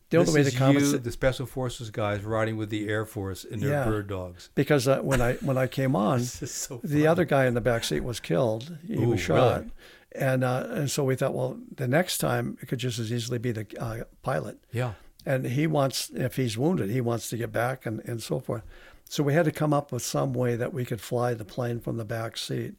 The 0.10 0.20
This 0.20 0.30
only 0.30 0.44
way 0.44 0.50
to 0.52 0.56
compensate, 0.56 0.92
you, 0.94 1.00
the 1.00 1.12
Special 1.12 1.48
Forces 1.48 1.90
guys, 1.90 2.24
riding 2.24 2.56
with 2.56 2.70
the 2.70 2.88
Air 2.88 3.04
Force 3.06 3.44
in 3.44 3.60
their 3.62 3.70
Yeah. 3.70 3.86
bird 3.86 4.08
dogs. 4.08 4.50
because 4.54 4.88
uh, 4.88 5.00
when 5.00 5.22
I 5.22 5.34
when 5.36 5.58
I 5.58 5.66
came 5.66 5.96
on, 6.10 6.20
so 6.22 6.80
the 6.84 7.08
other 7.08 7.26
guy 7.26 7.46
in 7.48 7.56
the 7.56 7.62
back 7.62 7.84
seat 7.84 8.02
was 8.04 8.20
killed. 8.20 8.78
He 8.86 8.96
Ooh, 9.04 9.10
was 9.10 9.22
shot. 9.22 9.62
really? 9.62 9.72
And, 10.16 10.44
uh, 10.44 10.68
and 10.70 10.92
so 10.92 11.04
we 11.04 11.16
thought, 11.16 11.34
well, 11.34 11.58
the 11.76 11.88
next 11.88 12.20
time 12.20 12.58
it 12.62 12.68
could 12.68 12.80
just 12.80 13.00
as 13.00 13.12
easily 13.12 13.40
be 13.40 13.52
the 13.52 13.66
uh, 13.80 14.04
pilot. 14.22 14.58
Yeah. 14.72 14.94
and 15.26 15.46
he 15.46 15.66
wants 15.68 16.10
if 16.14 16.36
he's 16.36 16.58
wounded 16.58 16.90
he 16.90 17.00
wants 17.02 17.30
to 17.30 17.38
get 17.38 17.52
back 17.52 17.86
and, 17.86 18.02
and 18.02 18.22
so 18.22 18.40
forth 18.40 18.64
so 19.08 19.24
we 19.24 19.34
had 19.34 19.46
to 19.46 19.52
come 19.52 19.74
up 19.74 19.92
with 19.92 20.02
some 20.04 20.34
way 20.34 20.56
that 20.58 20.74
we 20.74 20.84
could 20.86 21.00
fly 21.00 21.34
the 21.34 21.46
plane 21.46 21.80
from 21.80 21.96
the 21.98 22.04
back 22.04 22.36
seat 22.38 22.74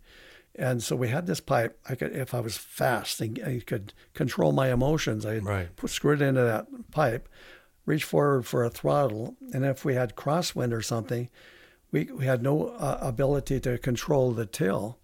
and 0.55 0.83
so 0.83 0.95
we 0.95 1.09
had 1.09 1.27
this 1.27 1.41
pipe 1.41 1.79
i 1.89 1.95
could 1.95 2.13
if 2.15 2.35
i 2.35 2.41
was 2.41 2.57
fast 2.59 3.21
and 3.23 3.41
i 3.47 3.61
could 3.67 3.95
control 4.13 4.53
my 4.53 4.71
emotions 4.71 5.25
i 5.25 5.39
Right. 5.39 5.75
put 5.77 5.89
screw 5.91 6.13
it 6.13 6.21
into 6.23 6.43
that 6.43 6.67
pipe 6.91 7.29
reach 7.87 8.05
forward 8.05 8.45
for 8.47 8.63
a 8.63 8.69
throttle 8.71 9.37
and 9.55 9.65
if 9.65 9.83
we 9.85 9.95
had 9.95 10.15
crosswind 10.15 10.73
or 10.75 10.83
something 10.83 11.31
we, 11.93 12.05
we 12.13 12.27
had 12.27 12.43
no 12.43 12.67
uh, 12.69 12.99
ability 13.01 13.59
to 13.61 13.79
control 13.79 14.33
the 14.33 14.45
tail 14.47 14.99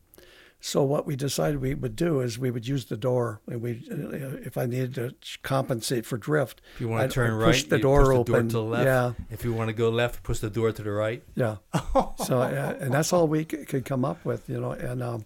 so 0.60 0.82
what 0.82 1.06
we 1.06 1.16
decided 1.16 1.60
we 1.60 1.74
would 1.74 1.96
do 1.96 2.20
is 2.20 2.38
we 2.38 2.50
would 2.50 2.68
use 2.68 2.84
the 2.86 2.96
door, 2.96 3.40
and 3.46 3.62
we, 3.62 3.82
uh, 3.90 4.36
if 4.46 4.58
I 4.58 4.66
needed 4.66 4.94
to 4.94 5.14
compensate 5.42 6.04
for 6.06 6.18
drift, 6.18 6.60
If 6.74 6.80
you 6.82 6.88
want 6.88 7.00
to 7.00 7.04
I'd- 7.04 7.14
turn 7.14 7.30
I'd 7.30 7.34
right, 7.36 7.46
push 7.46 7.64
the 7.64 7.78
door 7.78 8.00
push 8.00 8.08
the 8.08 8.18
open. 8.20 8.32
door 8.32 8.42
to 8.42 8.48
the 8.52 8.62
left. 8.62 8.84
Yeah, 8.86 9.12
If 9.30 9.44
you 9.44 9.52
want 9.52 9.68
to 9.68 9.72
go 9.74 9.88
left, 9.88 10.22
push 10.22 10.38
the 10.40 10.50
door 10.50 10.70
to 10.72 10.82
the 10.82 10.90
right. 10.92 11.22
yeah. 11.34 11.56
so 12.26 12.40
uh, 12.42 12.76
and 12.80 12.92
that's 12.92 13.12
all 13.12 13.26
we 13.26 13.40
c- 13.50 13.64
could 13.64 13.84
come 13.84 14.04
up 14.04 14.24
with, 14.24 14.48
you 14.50 14.60
know. 14.60 14.72
And 14.72 15.02
um, 15.02 15.24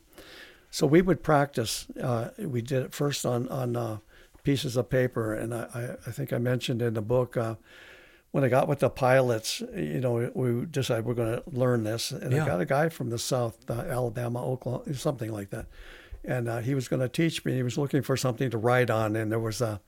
so 0.70 0.86
we 0.86 1.02
would 1.02 1.22
practice. 1.22 1.86
Uh, 2.00 2.30
we 2.38 2.62
did 2.62 2.82
it 2.84 2.92
first 2.94 3.24
on 3.26 3.48
on 3.48 3.76
uh, 3.76 3.98
pieces 4.44 4.76
of 4.76 4.88
paper, 4.90 5.34
and 5.34 5.54
I, 5.54 5.66
I, 5.74 5.82
I 6.06 6.10
think 6.12 6.32
I 6.32 6.38
mentioned 6.38 6.80
in 6.82 6.94
the 6.94 7.02
book. 7.02 7.36
When 8.34 8.42
I 8.42 8.48
got 8.48 8.66
with 8.66 8.80
the 8.80 8.90
pilots, 8.90 9.60
you 9.76 10.00
know, 10.00 10.28
we 10.34 10.66
decided 10.66 11.04
we're 11.04 11.14
going 11.14 11.36
to 11.40 11.42
learn 11.46 11.84
this, 11.84 12.10
and 12.10 12.32
Yeah. 12.32 12.42
I 12.42 12.46
got 12.48 12.60
a 12.60 12.64
guy 12.66 12.88
from 12.88 13.10
the 13.10 13.18
South, 13.18 13.56
uh, 13.70 13.74
Alabama, 13.74 14.44
Oklahoma, 14.44 14.92
something 14.94 15.30
like 15.32 15.50
that, 15.50 15.66
and 16.24 16.48
uh, 16.48 16.58
he 16.58 16.74
was 16.74 16.88
going 16.88 16.98
to 16.98 17.08
teach 17.08 17.44
me. 17.44 17.52
He 17.54 17.62
was 17.62 17.78
looking 17.78 18.02
for 18.02 18.16
something 18.16 18.50
to 18.50 18.58
write 18.58 18.90
on, 18.90 19.14
and 19.14 19.30
there 19.30 19.38
was 19.38 19.60
a 19.60 19.80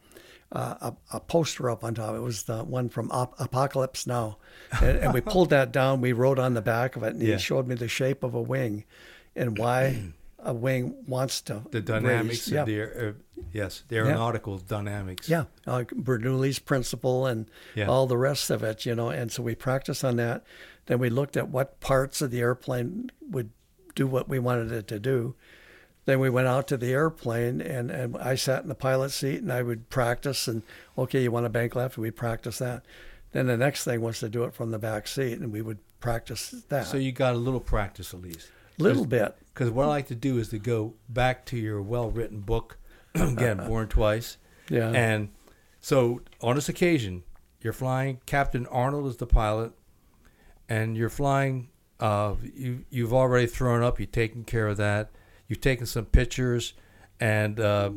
a, 0.52 0.94
a 1.12 1.18
poster 1.18 1.68
up 1.68 1.82
on 1.82 1.94
top. 1.94 2.14
It 2.14 2.20
was 2.20 2.44
the 2.44 2.62
one 2.62 2.88
from 2.88 3.10
Op- 3.10 3.34
Apocalypse 3.40 4.06
Now, 4.06 4.38
and, 4.80 4.96
and 4.98 5.12
we 5.12 5.20
pulled 5.20 5.50
that 5.50 5.72
down. 5.72 6.00
We 6.00 6.12
wrote 6.12 6.38
on 6.38 6.54
the 6.54 6.62
back 6.62 6.94
of 6.94 7.02
it, 7.02 7.14
and 7.14 7.22
Yeah. 7.22 7.32
he 7.34 7.40
showed 7.40 7.66
me 7.66 7.74
the 7.74 7.88
shape 7.88 8.22
of 8.22 8.32
a 8.32 8.40
wing, 8.40 8.84
and 9.34 9.58
why 9.58 10.12
a 10.46 10.54
wing 10.54 10.94
wants 11.06 11.40
to 11.42 11.62
The 11.70 11.80
dynamics 11.80 12.48
raise. 12.48 12.52
Yeah. 12.54 12.64
the 12.64 13.08
uh, 13.08 13.12
yes, 13.52 13.82
the 13.88 13.96
aeronautical 13.96 14.58
dynamics. 14.58 15.28
Yeah, 15.28 15.44
uh, 15.66 15.84
Bernoulli's 15.92 16.58
principle 16.60 17.26
and 17.26 17.46
Yeah. 17.74 17.86
all 17.88 18.06
the 18.06 18.16
rest 18.16 18.50
of 18.50 18.62
it, 18.62 18.86
you 18.86 18.94
know. 18.94 19.10
And 19.10 19.30
so 19.32 19.42
we 19.42 19.54
practiced 19.54 20.04
on 20.04 20.16
that. 20.16 20.44
Then 20.86 20.98
we 21.00 21.10
looked 21.10 21.36
at 21.36 21.48
what 21.48 21.80
parts 21.80 22.22
of 22.22 22.30
the 22.30 22.40
airplane 22.40 23.10
would 23.30 23.50
do 23.94 24.06
what 24.06 24.28
we 24.28 24.38
wanted 24.38 24.70
it 24.72 24.86
to 24.88 24.98
do. 25.00 25.34
Then 26.04 26.20
we 26.20 26.30
went 26.30 26.46
out 26.46 26.68
to 26.68 26.76
the 26.76 26.92
airplane, 26.92 27.60
and, 27.60 27.90
and 27.90 28.16
I 28.18 28.36
sat 28.36 28.62
in 28.62 28.68
the 28.68 28.76
pilot 28.76 29.10
seat, 29.10 29.42
and 29.42 29.52
I 29.52 29.62
would 29.62 29.90
practice. 29.90 30.46
And 30.46 30.62
okay, 30.96 31.22
you 31.24 31.32
want 31.32 31.46
to 31.46 31.50
bank 31.50 31.74
left? 31.74 31.98
We'd 31.98 32.14
practice 32.14 32.58
that. 32.58 32.84
Then 33.32 33.48
the 33.48 33.56
next 33.56 33.82
thing 33.84 34.00
was 34.00 34.20
to 34.20 34.28
do 34.28 34.44
it 34.44 34.54
from 34.54 34.70
the 34.70 34.78
back 34.78 35.08
seat, 35.08 35.40
and 35.40 35.50
we 35.52 35.60
would 35.62 35.78
practice 35.98 36.50
that 36.68 36.86
So 36.86 36.96
you 36.98 37.10
got 37.10 37.34
a 37.34 37.38
little 37.38 37.58
practice 37.58 38.14
at 38.14 38.20
least. 38.22 38.52
Little 38.78 39.06
bit. 39.06 39.36
Because 39.52 39.70
what 39.70 39.84
I 39.84 39.88
like 39.88 40.08
to 40.08 40.14
do 40.14 40.38
is 40.38 40.48
to 40.50 40.58
go 40.58 40.94
back 41.08 41.46
to 41.46 41.56
your 41.56 41.80
well-written 41.80 42.40
book, 42.40 42.78
again, 43.14 43.56
Born 43.58 43.88
Twice. 43.88 44.36
Yeah. 44.68 44.90
And 44.90 45.30
so 45.80 46.20
on 46.42 46.56
this 46.56 46.68
occasion, 46.68 47.22
you're 47.60 47.72
flying. 47.72 48.20
Captain 48.26 48.66
Arnold 48.66 49.06
is 49.06 49.16
the 49.16 49.26
pilot, 49.26 49.72
and 50.68 50.96
you're 50.96 51.08
flying. 51.08 51.68
Uh, 51.98 52.34
you 52.54 52.84
you've 52.90 53.14
already 53.14 53.46
thrown 53.46 53.82
up. 53.82 53.98
You've 53.98 54.12
taken 54.12 54.44
care 54.44 54.68
of 54.68 54.76
that. 54.76 55.10
You've 55.48 55.60
taken 55.60 55.86
some 55.86 56.04
pictures, 56.04 56.74
and 57.18 57.58
uh, 57.58 57.90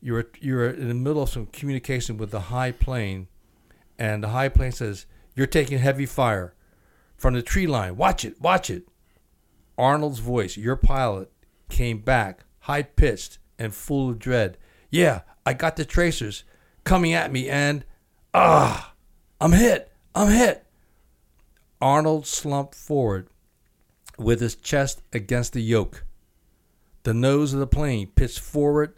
you're 0.00 0.26
you're 0.40 0.70
in 0.70 0.88
the 0.88 0.94
middle 0.94 1.22
of 1.22 1.28
some 1.28 1.46
communication 1.46 2.16
with 2.16 2.30
the 2.30 2.40
high 2.40 2.72
plane, 2.72 3.28
and 3.98 4.22
the 4.22 4.28
high 4.28 4.48
plane 4.48 4.72
says 4.72 5.06
you're 5.34 5.46
taking 5.46 5.78
heavy 5.78 6.06
fire 6.06 6.54
from 7.16 7.34
the 7.34 7.42
tree 7.42 7.66
line. 7.66 7.96
Watch 7.96 8.24
it, 8.24 8.40
watch 8.40 8.70
it. 8.70 8.88
Arnold's 9.76 10.20
voice, 10.20 10.56
your 10.56 10.76
pilot, 10.76 11.30
came 11.68 11.98
back, 11.98 12.44
high 12.60 12.82
pitched 12.82 13.38
and 13.58 13.74
full 13.74 14.10
of 14.10 14.18
dread. 14.18 14.58
Yeah, 14.90 15.22
I 15.44 15.54
got 15.54 15.76
the 15.76 15.84
tracers 15.84 16.44
coming 16.84 17.12
at 17.12 17.32
me, 17.32 17.48
and 17.48 17.84
ah, 18.32 18.94
I'm 19.40 19.52
hit. 19.52 19.90
I'm 20.14 20.30
hit. 20.30 20.64
Arnold 21.80 22.26
slumped 22.26 22.74
forward 22.74 23.28
with 24.16 24.40
his 24.40 24.54
chest 24.54 25.02
against 25.12 25.52
the 25.52 25.62
yoke. 25.62 26.04
The 27.02 27.14
nose 27.14 27.52
of 27.52 27.60
the 27.60 27.66
plane 27.66 28.06
pitched 28.14 28.38
forward, 28.38 28.94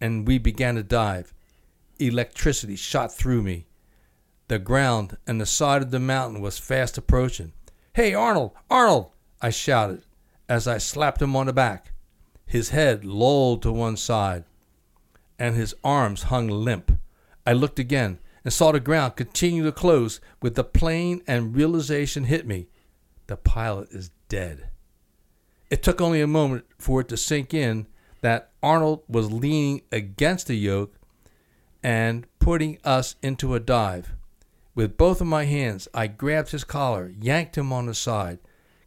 and 0.00 0.26
we 0.26 0.38
began 0.38 0.76
to 0.76 0.82
dive. 0.82 1.34
Electricity 1.98 2.76
shot 2.76 3.12
through 3.12 3.42
me. 3.42 3.66
The 4.48 4.58
ground 4.58 5.16
and 5.26 5.40
the 5.40 5.46
side 5.46 5.82
of 5.82 5.90
the 5.90 5.98
mountain 5.98 6.40
was 6.40 6.58
fast 6.58 6.96
approaching. 6.96 7.52
Hey, 7.94 8.14
Arnold! 8.14 8.52
Arnold! 8.70 9.10
I 9.40 9.50
shouted 9.50 10.04
as 10.48 10.66
I 10.66 10.78
slapped 10.78 11.22
him 11.22 11.36
on 11.36 11.46
the 11.46 11.52
back. 11.52 11.92
His 12.46 12.70
head 12.70 13.04
lolled 13.04 13.62
to 13.62 13.72
one 13.72 13.96
side, 13.96 14.44
and 15.38 15.54
his 15.54 15.74
arms 15.82 16.24
hung 16.24 16.48
limp. 16.48 16.98
I 17.46 17.52
looked 17.52 17.78
again 17.78 18.18
and 18.44 18.52
saw 18.52 18.72
the 18.72 18.80
ground 18.80 19.16
continue 19.16 19.64
to 19.64 19.72
close 19.72 20.20
with 20.40 20.54
the 20.54 20.64
plane, 20.64 21.22
and 21.26 21.56
realization 21.56 22.24
hit 22.24 22.46
me. 22.46 22.68
The 23.26 23.36
pilot 23.36 23.88
is 23.92 24.10
dead. 24.28 24.68
It 25.70 25.82
took 25.82 26.00
only 26.00 26.20
a 26.20 26.26
moment 26.26 26.66
for 26.78 27.00
it 27.00 27.08
to 27.08 27.16
sink 27.16 27.54
in 27.54 27.86
that 28.20 28.50
Arnold 28.62 29.02
was 29.08 29.32
leaning 29.32 29.82
against 29.90 30.46
the 30.48 30.54
yoke 30.54 30.94
and 31.82 32.26
putting 32.38 32.78
us 32.84 33.16
into 33.22 33.54
a 33.54 33.60
dive. 33.60 34.14
With 34.74 34.96
both 34.96 35.20
of 35.20 35.26
my 35.26 35.44
hands, 35.44 35.88
I 35.92 36.06
grabbed 36.06 36.50
his 36.50 36.64
collar, 36.64 37.12
yanked 37.20 37.58
him 37.58 37.72
on 37.72 37.86
the 37.86 37.94
side, 37.94 38.38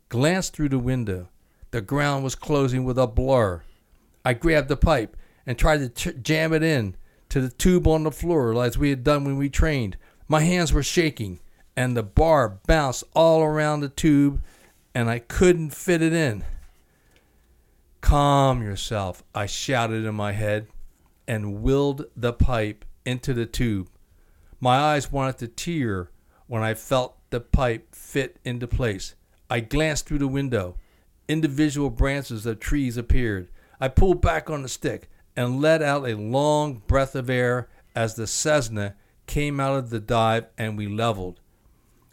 glanced 0.09 0.53
through 0.53 0.69
the 0.69 0.79
window. 0.79 1.29
The 1.75 1.81
ground 1.81 2.23
was 2.23 2.35
closing 2.35 2.85
with 2.85 2.97
a 2.97 3.05
blur. 3.05 3.61
I 4.23 4.31
grabbed 4.31 4.69
the 4.69 4.77
pipe 4.77 5.17
and 5.45 5.59
tried 5.59 5.93
to 5.93 6.13
jam 6.13 6.53
it 6.53 6.63
in 6.63 6.93
to 6.93 6.97
to 7.35 7.41
the 7.41 7.49
tube 7.49 7.85
on 7.85 8.03
the 8.03 8.11
floor 8.11 8.63
as 8.63 8.77
we 8.77 8.91
had 8.91 9.03
done 9.03 9.25
when 9.25 9.35
we 9.35 9.49
trained. 9.49 9.97
My 10.29 10.39
hands 10.39 10.71
were 10.71 10.81
shaking, 10.81 11.41
and 11.75 11.97
the 11.97 12.01
bar 12.01 12.59
bounced 12.65 13.03
all 13.13 13.43
around 13.43 13.81
the 13.81 13.89
tube, 13.89 14.41
and 14.93 15.09
I 15.09 15.19
couldn't 15.19 15.71
fit 15.71 16.01
it 16.01 16.13
in. 16.13 16.45
Calm 17.99 18.63
yourself, 18.63 19.21
I 19.35 19.47
shouted 19.47 20.05
in 20.05 20.15
my 20.15 20.31
head, 20.31 20.67
and 21.27 21.61
willed 21.61 22.05
the 22.15 22.31
pipe 22.31 22.85
into 23.05 23.33
the 23.33 23.45
tube. 23.45 23.89
My 24.61 24.77
eyes 24.77 25.11
wanted 25.11 25.39
to 25.39 25.49
tear 25.49 26.09
when 26.47 26.63
I 26.63 26.73
felt 26.73 27.17
the 27.31 27.41
pipe 27.41 27.93
fit 27.93 28.39
into 28.45 28.65
place. 28.65 29.15
I 29.49 29.59
glanced 29.59 30.07
through 30.07 30.19
the 30.19 30.27
window. 30.29 30.77
Individual 31.27 31.89
branches 31.89 32.45
of 32.45 32.59
trees 32.59 32.97
appeared. 32.97 33.49
I 33.79 33.87
pulled 33.87 34.21
back 34.21 34.49
on 34.49 34.61
the 34.61 34.69
stick 34.69 35.09
and 35.35 35.61
let 35.61 35.81
out 35.81 36.07
a 36.07 36.15
long 36.15 36.83
breath 36.87 37.15
of 37.15 37.29
air 37.29 37.67
as 37.95 38.15
the 38.15 38.27
Cessna 38.27 38.95
came 39.25 39.59
out 39.59 39.75
of 39.75 39.89
the 39.89 39.99
dive 39.99 40.45
and 40.57 40.77
we 40.77 40.87
leveled. 40.87 41.39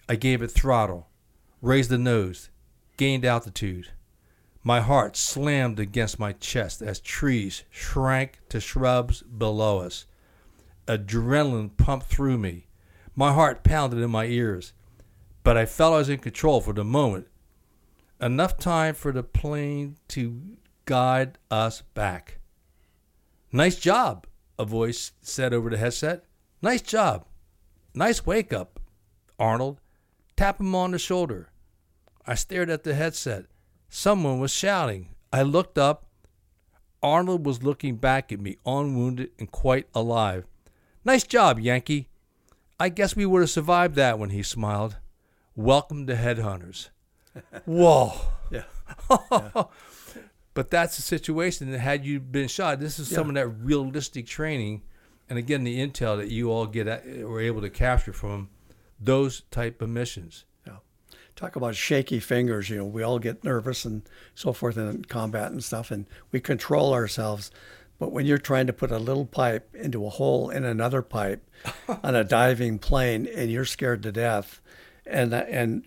I 0.09 0.17
gave 0.17 0.43
it 0.43 0.51
throttle, 0.51 1.09
raised 1.61 1.91
the 1.91 1.99
nose, 1.99 2.51
gained 2.97 3.25
altitude. 3.25 3.89
My 4.65 4.81
heart 4.81 5.17
slammed 5.17 5.81
against 5.81 6.19
my 6.19 6.33
chest 6.33 6.83
as 6.83 7.01
trees 7.01 7.65
shrank 7.71 8.39
to 8.49 8.61
shrubs 8.61 9.23
below 9.23 9.81
us. 9.81 10.07
Adrenaline 10.87 11.77
pumped 11.77 12.07
through 12.07 12.39
me. 12.39 12.67
My 13.15 13.33
heart 13.33 13.65
pounded 13.65 14.01
in 14.01 14.11
my 14.11 14.27
ears, 14.27 14.73
but 15.45 15.57
I 15.57 15.67
felt 15.67 15.95
I 15.95 15.99
was 15.99 16.09
in 16.09 16.19
control 16.19 16.61
for 16.61 16.73
the 16.73 16.85
moment. 16.85 17.27
Enough 18.23 18.57
time 18.57 18.95
for 18.95 19.11
the 19.11 19.25
plane 19.25 19.97
to 20.07 20.41
guide 20.85 21.39
us 21.51 21.83
back. 21.93 22.39
Nice 23.51 23.75
job, 23.75 24.29
a 24.57 24.65
voice 24.65 25.11
said 25.21 25.53
over 25.53 25.69
the 25.69 25.77
headset. 25.77 26.25
Nice 26.63 26.83
job. 26.83 27.27
Nice 27.95 28.25
wake 28.25 28.53
up, 28.53 28.79
Arnold. 29.41 29.81
Tap 30.37 30.61
him 30.61 30.73
on 30.73 30.93
the 30.93 31.01
shoulder. 31.01 31.51
I 32.25 32.37
stared 32.37 32.71
at 32.71 32.85
the 32.85 32.95
headset. 32.95 33.47
Someone 33.89 34.39
was 34.39 34.53
shouting. 34.53 35.09
I 35.33 35.43
looked 35.43 35.77
up. 35.77 36.07
Arnold 37.03 37.45
was 37.45 37.65
looking 37.65 37.97
back 37.97 38.31
at 38.31 38.39
me, 38.39 38.57
unwounded 38.65 39.31
and 39.41 39.51
quite 39.51 39.89
alive. 39.97 40.45
Nice 41.05 41.25
job, 41.25 41.59
Yankee. 41.59 42.09
I 42.79 42.89
guess 42.89 43.17
we 43.17 43.27
would 43.27 43.41
have 43.41 43.51
survived 43.51 43.97
that 43.97 44.21
one, 44.21 44.31
he 44.31 44.45
smiled. 44.45 44.99
Welcome 45.57 46.07
to 46.07 46.15
Headhunters. 46.15 46.91
Whoa. 47.65 48.13
Yeah. 48.51 48.65
yeah. 49.11 49.65
but 50.55 50.71
that's 50.71 50.97
the 50.97 51.03
situation 51.03 51.71
that 51.71 51.79
had 51.79 52.05
you 52.05 52.21
been 52.21 52.49
shot, 52.49 52.81
this 52.81 52.99
is 52.99 53.11
Yeah. 53.11 53.17
some 53.19 53.29
of 53.29 53.35
that 53.37 53.49
realistic 53.49 54.27
training 54.27 54.83
and 55.29 55.39
again 55.39 55.65
the 55.65 55.79
intel 55.79 56.19
that 56.19 56.31
you 56.31 56.51
all 56.51 56.67
get 56.67 56.87
at, 56.87 57.07
were 57.07 57.41
able 57.41 57.63
to 57.63 57.71
capture 57.71 58.13
from 58.13 58.51
those 59.01 59.43
type 59.51 59.81
of 59.81 59.89
missions. 59.89 60.45
Yeah. 60.67 60.77
Talk 61.37 61.57
about 61.57 61.75
shaky 61.75 62.21
fingers. 62.21 62.69
You 62.69 62.79
know, 62.79 62.85
we 62.87 63.03
all 63.03 63.19
get 63.19 63.43
nervous 63.43 63.85
and 63.85 64.03
so 64.35 64.53
forth 64.53 64.77
in 64.77 65.05
combat 65.07 65.51
and 65.51 65.65
stuff, 65.65 65.91
and 65.91 66.07
we 66.33 66.41
control 66.41 66.93
ourselves. 66.93 67.51
But 67.99 68.13
when 68.13 68.27
you're 68.27 68.39
trying 68.39 68.67
to 68.67 68.73
put 68.73 68.91
a 68.91 68.99
little 68.99 69.25
pipe 69.25 69.75
into 69.75 70.05
a 70.05 70.11
hole 70.11 70.51
in 70.51 70.65
another 70.65 71.03
pipe 71.03 71.49
on 72.03 72.15
a 72.15 72.25
diving 72.25 72.79
plane, 72.79 73.27
and 73.27 73.51
you're 73.51 73.65
scared 73.65 74.03
to 74.03 74.13
death, 74.13 74.61
and 75.07 75.33
and 75.33 75.85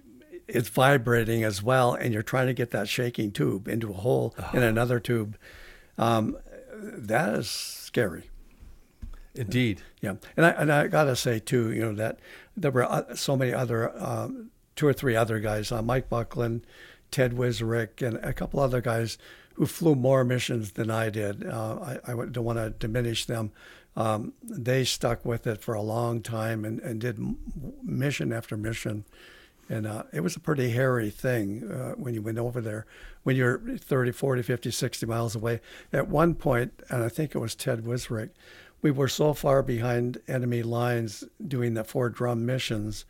it's 0.47 0.69
vibrating 0.69 1.43
as 1.43 1.63
well, 1.63 1.93
and 1.93 2.13
you're 2.13 2.23
trying 2.23 2.47
to 2.47 2.53
get 2.53 2.71
that 2.71 2.87
shaking 2.87 3.31
tube 3.31 3.67
into 3.67 3.89
a 3.91 3.95
hole 3.95 4.35
in 4.53 4.63
another 4.63 4.99
tube, 4.99 5.37
um, 5.97 6.37
that 6.73 7.33
is 7.33 7.49
scary. 7.49 8.29
Indeed. 9.33 9.81
Yeah, 10.01 10.15
and 10.37 10.45
I 10.45 10.49
and 10.51 10.71
I 10.71 10.87
gotta 10.87 11.15
say 11.15 11.39
too, 11.39 11.71
you 11.71 11.81
know 11.81 11.93
that 11.93 12.19
there 12.55 12.71
were 12.71 13.05
so 13.15 13.35
many 13.35 13.53
other, 13.53 13.91
um, 14.01 14.51
two 14.75 14.87
or 14.87 14.93
three 14.93 15.15
other 15.15 15.39
guys, 15.39 15.71
uh, 15.71 15.81
Mike 15.81 16.09
Buckland, 16.09 16.65
Ted 17.11 17.33
Wisrick, 17.33 18.05
and 18.05 18.17
a 18.17 18.33
couple 18.33 18.59
other 18.59 18.81
guys 18.81 19.17
who 19.55 19.65
flew 19.65 19.95
more 19.95 20.23
missions 20.23 20.73
than 20.73 20.91
I 20.91 21.09
did. 21.09 21.45
Uh, 21.45 21.97
I, 22.05 22.11
I 22.11 22.25
don't 22.25 22.43
want 22.43 22.59
to 22.59 22.69
diminish 22.71 23.25
them. 23.25 23.51
Um, 23.95 24.33
they 24.43 24.83
stuck 24.83 25.23
with 25.23 25.47
it 25.47 25.61
for 25.61 25.73
a 25.73 25.81
long 25.81 26.21
time 26.21 26.65
and, 26.65 26.79
and 26.81 26.99
did 26.99 27.17
mission 27.81 28.33
after 28.33 28.57
mission. 28.57 29.05
And 29.67 29.87
uh, 29.87 30.03
it 30.13 30.21
was 30.21 30.35
a 30.35 30.39
pretty 30.39 30.69
hairy 30.69 31.09
thing 31.09 31.69
uh, 31.71 31.93
when 31.93 32.13
you 32.13 32.21
went 32.21 32.37
over 32.37 32.61
there. 32.61 32.85
When 33.23 33.35
you're 33.35 33.59
30, 33.77 34.11
40, 34.11 34.41
50, 34.43 34.71
60 34.71 35.05
miles 35.05 35.35
away. 35.35 35.59
At 35.91 36.07
one 36.07 36.35
point, 36.35 36.83
and 36.89 37.03
I 37.03 37.09
think 37.09 37.33
it 37.33 37.39
was 37.39 37.55
Ted 37.55 37.83
Wisrick, 37.83 38.29
we 38.81 38.91
were 38.91 39.07
so 39.07 39.33
far 39.33 39.63
behind 39.63 40.19
enemy 40.27 40.61
lines 40.61 41.23
doing 41.45 41.73
the 41.73 41.83
Ford 41.83 42.13
Drum 42.13 42.45
missions 42.45 43.05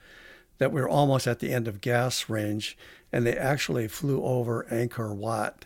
that 0.57 0.71
we 0.71 0.79
were 0.79 0.87
almost 0.87 1.27
at 1.27 1.39
the 1.39 1.51
end 1.53 1.67
of 1.67 1.81
gas 1.81 2.29
range. 2.29 2.77
And 3.11 3.25
they 3.25 3.35
actually 3.37 3.89
flew 3.89 4.23
over 4.23 4.65
Angkor 4.71 5.13
Wat, 5.13 5.65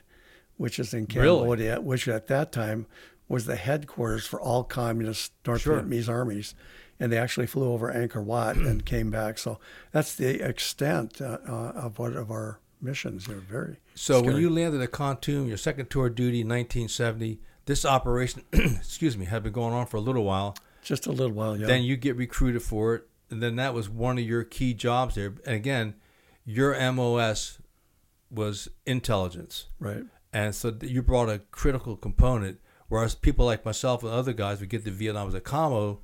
which 0.57 0.79
is 0.79 0.93
in 0.93 1.05
Really? 1.13 1.37
Cambodia, 1.37 1.81
which 1.81 2.07
at 2.07 2.25
that 2.27 2.51
time 2.51 2.87
was 3.27 3.45
the 3.45 3.55
headquarters 3.55 4.25
for 4.25 4.41
all 4.41 4.63
communist 4.63 5.31
North 5.45 5.61
Sure. 5.61 5.79
Vietnamese 5.79 6.09
armies 6.09 6.55
and 6.99 7.11
they 7.11 7.17
actually 7.17 7.47
flew 7.47 7.71
over 7.71 7.91
Angkor 7.93 8.23
Wat 8.23 8.55
and 8.57 8.85
came 8.93 9.09
back. 9.11 9.37
So 9.37 9.59
that's 9.91 10.15
the 10.15 10.41
extent 10.47 11.21
uh, 11.21 11.37
uh, 11.47 11.71
of 11.75 11.99
what 11.99 12.13
of 12.15 12.29
our 12.31 12.59
missions. 12.81 13.25
They're 13.25 13.37
very 13.37 13.77
So 13.95 14.15
when 14.21 14.31
scary. 14.31 14.41
you 14.41 14.49
landed 14.49 14.81
at 14.81 14.91
Kontum, 14.91 15.47
your 15.47 15.57
second 15.57 15.89
tour 15.89 16.07
of 16.07 16.15
duty 16.15 16.41
in 16.41 16.47
1970, 16.47 17.39
this 17.65 17.85
operation, 17.85 18.43
excuse 18.53 19.17
me, 19.17 19.25
had 19.25 19.43
been 19.43 19.53
going 19.53 19.73
on 19.73 19.85
for 19.85 19.97
a 19.97 20.01
little 20.01 20.23
while. 20.23 20.55
just 20.81 21.05
a 21.07 21.11
little 21.11 21.33
while, 21.35 21.57
yeah. 21.59 21.67
Then 21.67 21.83
you 21.83 21.95
get 21.97 22.15
recruited 22.15 22.63
for 22.63 22.95
it, 22.95 23.07
and 23.29 23.41
then 23.43 23.57
that 23.57 23.73
was 23.73 23.89
one 23.89 24.17
of 24.17 24.23
your 24.23 24.43
key 24.43 24.73
jobs 24.73 25.15
there. 25.15 25.35
And 25.45 25.55
again, 25.55 25.95
your 26.45 26.73
MOS 26.91 27.59
was 28.31 28.67
intelligence. 28.85 29.67
right. 29.79 30.03
And 30.31 30.53
so 30.53 30.75
you 30.81 31.01
brought 31.01 31.27
a 31.27 31.39
critical 31.51 31.95
component, 31.97 32.59
whereas 32.87 33.15
people 33.15 33.45
like 33.47 33.65
myself 33.65 34.03
and 34.03 34.11
other 34.11 34.31
guys 34.33 34.59
would 34.59 34.69
get 34.69 34.85
to 34.85 34.91
Vietnam 34.91 35.27
as 35.27 35.33
a 35.33 35.41
commo 35.41 35.99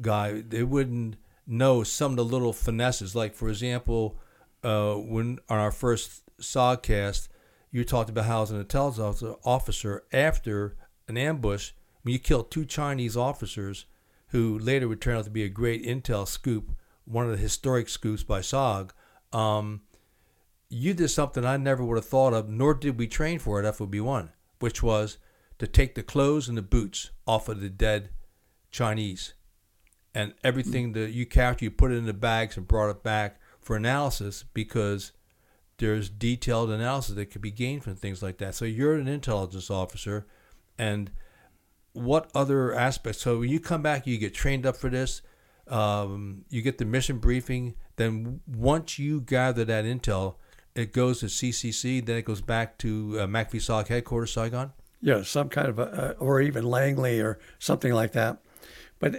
guy, 0.00 0.40
they 0.40 0.62
wouldn't 0.62 1.16
know 1.46 1.82
some 1.82 2.12
of 2.12 2.16
the 2.16 2.24
little 2.24 2.52
finesses. 2.52 3.14
Like, 3.14 3.34
for 3.34 3.48
example, 3.48 4.18
uh, 4.62 4.94
when 4.94 5.38
on 5.48 5.58
our 5.58 5.72
first 5.72 6.22
SOGCast, 6.40 7.28
you 7.70 7.84
talked 7.84 8.10
about 8.10 8.26
how 8.26 8.42
as 8.42 8.50
an 8.50 8.60
intelligence 8.60 9.00
officer- 9.00 9.36
officer, 9.44 10.04
after 10.12 10.76
an 11.08 11.16
ambush, 11.16 11.72
when 12.02 12.12
you 12.12 12.18
killed 12.18 12.50
two 12.50 12.64
Chinese 12.64 13.16
officers 13.16 13.86
who 14.28 14.58
later 14.58 14.88
would 14.88 15.00
turn 15.00 15.16
out 15.16 15.24
to 15.24 15.30
be 15.30 15.44
a 15.44 15.48
great 15.48 15.84
intel 15.84 16.26
scoop, 16.26 16.74
one 17.04 17.24
of 17.24 17.30
the 17.30 17.36
historic 17.36 17.88
scoops 17.88 18.22
by 18.22 18.40
SOG, 18.40 18.92
um, 19.32 19.82
you 20.68 20.94
did 20.94 21.08
something 21.08 21.44
I 21.44 21.56
never 21.56 21.84
would 21.84 21.96
have 21.96 22.06
thought 22.06 22.32
of, 22.32 22.48
nor 22.48 22.74
did 22.74 22.98
we 22.98 23.06
train 23.06 23.38
for 23.38 23.62
at 23.62 23.74
FOB1, 23.76 24.30
which 24.58 24.82
was 24.82 25.18
to 25.58 25.66
take 25.66 25.94
the 25.94 26.02
clothes 26.02 26.48
and 26.48 26.58
the 26.58 26.62
boots 26.62 27.10
off 27.26 27.48
of 27.48 27.60
the 27.60 27.68
dead 27.68 28.10
Chinese. 28.70 29.34
And 30.14 30.34
everything 30.44 30.92
that 30.92 31.10
you 31.10 31.26
captured, 31.26 31.64
you 31.64 31.70
put 31.70 31.90
it 31.90 31.96
in 31.96 32.06
the 32.06 32.12
bags 32.14 32.56
and 32.56 32.68
brought 32.68 32.90
it 32.90 33.02
back 33.02 33.40
for 33.60 33.74
analysis 33.74 34.44
because 34.54 35.12
there's 35.78 36.08
detailed 36.08 36.70
analysis 36.70 37.16
that 37.16 37.26
could 37.26 37.42
be 37.42 37.50
gained 37.50 37.82
from 37.82 37.96
things 37.96 38.22
like 38.22 38.38
that. 38.38 38.54
So 38.54 38.64
you're 38.64 38.94
an 38.94 39.08
intelligence 39.08 39.70
officer, 39.70 40.26
and 40.78 41.10
what 41.92 42.30
other 42.34 42.74
aspects? 42.74 43.22
So 43.22 43.40
when 43.40 43.48
you 43.48 43.60
come 43.60 43.82
back, 43.82 44.06
you 44.06 44.18
get 44.18 44.34
trained 44.34 44.66
up 44.66 44.76
for 44.76 44.90
this. 44.90 45.22
Um, 45.66 46.44
you 46.50 46.62
get 46.62 46.78
the 46.78 46.84
mission 46.84 47.18
briefing. 47.18 47.74
Then 47.96 48.40
once 48.46 48.98
you 48.98 49.20
gather 49.20 49.64
that 49.64 49.84
intel, 49.84 50.36
it 50.74 50.92
goes 50.92 51.20
to 51.20 51.26
CCC. 51.26 52.04
Then 52.04 52.16
it 52.16 52.24
goes 52.24 52.40
back 52.40 52.78
to 52.78 53.20
uh, 53.20 53.26
SOG 53.26 53.88
headquarters, 53.88 54.32
Saigon. 54.32 54.72
Yeah, 55.00 55.22
some 55.22 55.48
kind 55.48 55.68
of 55.68 55.78
a, 55.78 56.16
or 56.18 56.40
even 56.40 56.64
Langley 56.64 57.20
or 57.20 57.38
something 57.58 57.92
like 57.92 58.12
that. 58.12 58.38
But 58.98 59.14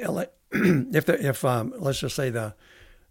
if 0.94 1.06
the, 1.06 1.26
if 1.26 1.44
um, 1.44 1.74
let's 1.78 2.00
just 2.00 2.16
say 2.16 2.30
the 2.30 2.56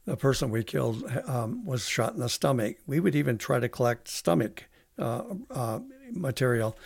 the 0.06 0.16
person 0.16 0.50
we 0.50 0.62
killed 0.62 1.02
um, 1.26 1.64
was 1.64 1.88
shot 1.88 2.14
in 2.14 2.20
the 2.20 2.28
stomach, 2.28 2.76
we 2.86 3.00
would 3.00 3.14
even 3.14 3.38
try 3.38 3.58
to 3.58 3.68
collect 3.68 4.06
stomach 4.08 4.64
uh, 4.98 5.22
uh, 5.50 5.80
material, 6.12 6.76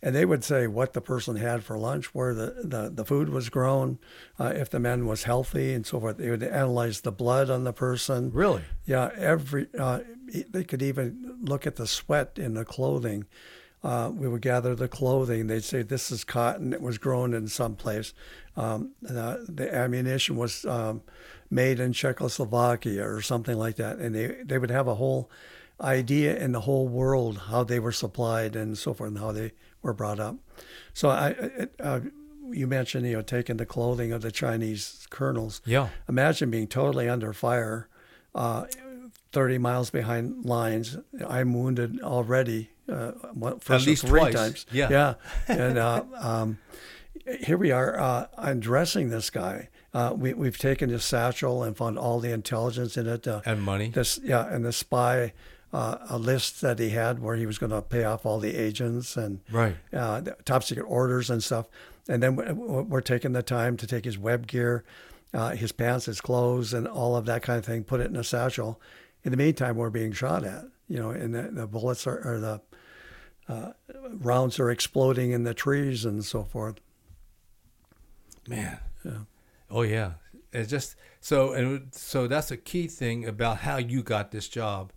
and 0.00 0.14
they 0.14 0.24
would 0.24 0.44
say 0.44 0.66
what 0.66 0.92
the 0.92 1.00
person 1.00 1.36
had 1.36 1.64
for 1.64 1.76
lunch, 1.76 2.14
where 2.14 2.34
the, 2.34 2.54
the, 2.62 2.88
the 2.88 3.04
food 3.04 3.30
was 3.30 3.48
grown, 3.48 3.98
uh, 4.38 4.52
if 4.54 4.70
the 4.70 4.78
man 4.78 5.06
was 5.06 5.24
healthy, 5.24 5.72
and 5.72 5.84
so 5.84 5.98
forth. 5.98 6.18
They 6.18 6.30
would 6.30 6.42
analyze 6.42 7.00
the 7.00 7.10
blood 7.10 7.50
on 7.50 7.64
the 7.64 7.72
person. 7.72 8.30
Really? 8.32 8.62
Yeah, 8.86 9.10
every 9.16 9.66
uh, 9.76 10.00
they 10.48 10.62
could 10.62 10.82
even 10.82 11.38
look 11.40 11.66
at 11.66 11.76
the 11.76 11.86
sweat 11.86 12.38
in 12.38 12.54
the 12.54 12.64
clothing. 12.64 13.24
Uh, 13.82 14.10
we 14.12 14.26
would 14.26 14.42
gather 14.42 14.74
the 14.74 14.88
clothing. 14.88 15.46
They'd 15.46 15.62
say 15.64 15.82
this 15.82 16.10
is 16.10 16.24
cotton. 16.24 16.72
It 16.72 16.82
was 16.82 16.98
grown 16.98 17.32
in 17.32 17.46
some 17.48 17.76
place. 17.76 18.12
Um, 18.56 18.92
the, 19.00 19.44
the 19.48 19.72
ammunition 19.72 20.36
was 20.36 20.64
um, 20.64 21.02
made 21.50 21.78
in 21.78 21.92
Czechoslovakia 21.92 23.08
or 23.08 23.20
something 23.20 23.56
like 23.56 23.76
that, 23.76 23.98
and 23.98 24.14
they 24.14 24.42
they 24.44 24.58
would 24.58 24.70
have 24.70 24.88
a 24.88 24.96
whole 24.96 25.30
idea 25.80 26.36
in 26.36 26.50
the 26.52 26.62
whole 26.62 26.88
world 26.88 27.38
how 27.50 27.62
they 27.62 27.78
were 27.78 27.92
supplied 27.92 28.56
and 28.56 28.76
so 28.76 28.92
forth, 28.92 29.08
and 29.08 29.18
how 29.18 29.30
they 29.30 29.52
were 29.80 29.92
brought 29.92 30.18
up. 30.18 30.36
So 30.92 31.10
I, 31.10 31.28
it, 31.28 31.74
uh, 31.78 32.00
you 32.50 32.66
mentioned, 32.66 33.06
you 33.06 33.14
know, 33.14 33.22
taking 33.22 33.56
the 33.58 33.66
clothing 33.66 34.12
of 34.12 34.22
the 34.22 34.32
Chinese 34.32 35.06
colonels. 35.10 35.60
Yeah. 35.64 35.88
Imagine 36.08 36.50
being 36.50 36.66
totally 36.66 37.08
under 37.08 37.32
fire, 37.32 37.88
uh, 38.34 38.64
30 39.32 39.58
miles 39.58 39.90
behind 39.90 40.44
lines. 40.44 40.96
I'm 41.26 41.54
wounded 41.54 42.00
already. 42.02 42.70
Uh, 42.88 43.12
first 43.60 43.82
At 43.82 43.86
least 43.86 44.06
three 44.06 44.20
twice. 44.20 44.34
times. 44.34 44.66
Yeah. 44.72 44.88
Yeah. 44.90 45.14
And 45.48 45.78
uh, 45.78 46.04
um, 46.16 46.58
here 47.40 47.58
we 47.58 47.70
are 47.70 47.98
uh, 47.98 48.26
undressing 48.36 49.10
this 49.10 49.30
guy. 49.30 49.68
Uh, 49.94 50.12
we, 50.16 50.32
we've 50.34 50.58
taken 50.58 50.90
his 50.90 51.04
satchel 51.04 51.62
and 51.62 51.76
found 51.76 51.98
all 51.98 52.20
the 52.20 52.30
intelligence 52.32 52.96
in 52.96 53.06
it. 53.06 53.26
Uh, 53.26 53.40
And 53.44 53.62
money. 53.62 53.88
This, 53.90 54.18
yeah, 54.22 54.46
and 54.46 54.64
the 54.64 54.72
spy 54.72 55.32
uh, 55.72 55.98
a 56.08 56.18
list 56.18 56.60
that 56.62 56.78
he 56.78 56.90
had 56.90 57.18
where 57.18 57.36
he 57.36 57.44
was 57.44 57.58
going 57.58 57.72
to 57.72 57.82
pay 57.82 58.04
off 58.04 58.24
all 58.24 58.38
the 58.38 58.54
agents 58.56 59.16
and 59.16 59.40
Right. 59.50 59.76
uh, 59.92 60.22
top 60.46 60.64
secret 60.64 60.84
orders 60.84 61.28
and 61.30 61.42
stuff. 61.44 61.66
And 62.08 62.22
then 62.22 62.36
we- 62.36 62.82
we're 62.82 63.02
taking 63.02 63.32
the 63.32 63.42
time 63.42 63.76
to 63.78 63.86
take 63.86 64.06
his 64.06 64.16
web 64.16 64.46
gear, 64.46 64.84
uh, 65.34 65.50
his 65.50 65.72
pants, 65.72 66.06
his 66.06 66.22
clothes, 66.22 66.72
and 66.72 66.88
all 66.88 67.16
of 67.16 67.26
that 67.26 67.42
kind 67.42 67.58
of 67.58 67.66
thing, 67.66 67.84
put 67.84 68.00
it 68.00 68.06
in 68.08 68.16
a 68.16 68.24
satchel. 68.24 68.80
In 69.24 69.30
the 69.30 69.36
meantime, 69.36 69.76
we're 69.76 69.90
being 69.90 70.12
shot 70.12 70.42
at, 70.44 70.64
you 70.88 70.98
know, 70.98 71.10
and 71.10 71.34
the, 71.34 71.42
the 71.52 71.66
bullets 71.66 72.06
are, 72.06 72.18
or 72.26 72.40
the 72.40 72.60
uh, 73.48 73.72
rounds 74.10 74.60
are 74.60 74.70
exploding 74.70 75.32
in 75.32 75.44
the 75.44 75.54
trees 75.54 76.04
and 76.04 76.24
so 76.24 76.44
forth. 76.44 76.76
Man. 78.46 78.78
Oh 79.70 79.82
yeah. 79.82 80.12
It's 80.52 80.70
just 80.70 80.96
so 81.20 81.52
and 81.52 81.88
so 81.92 82.26
that's 82.26 82.50
a 82.50 82.56
key 82.56 82.86
thing 82.86 83.26
about 83.26 83.58
how 83.58 83.76
you 83.76 84.02
got 84.02 84.30
this 84.30 84.48
job 84.48 84.92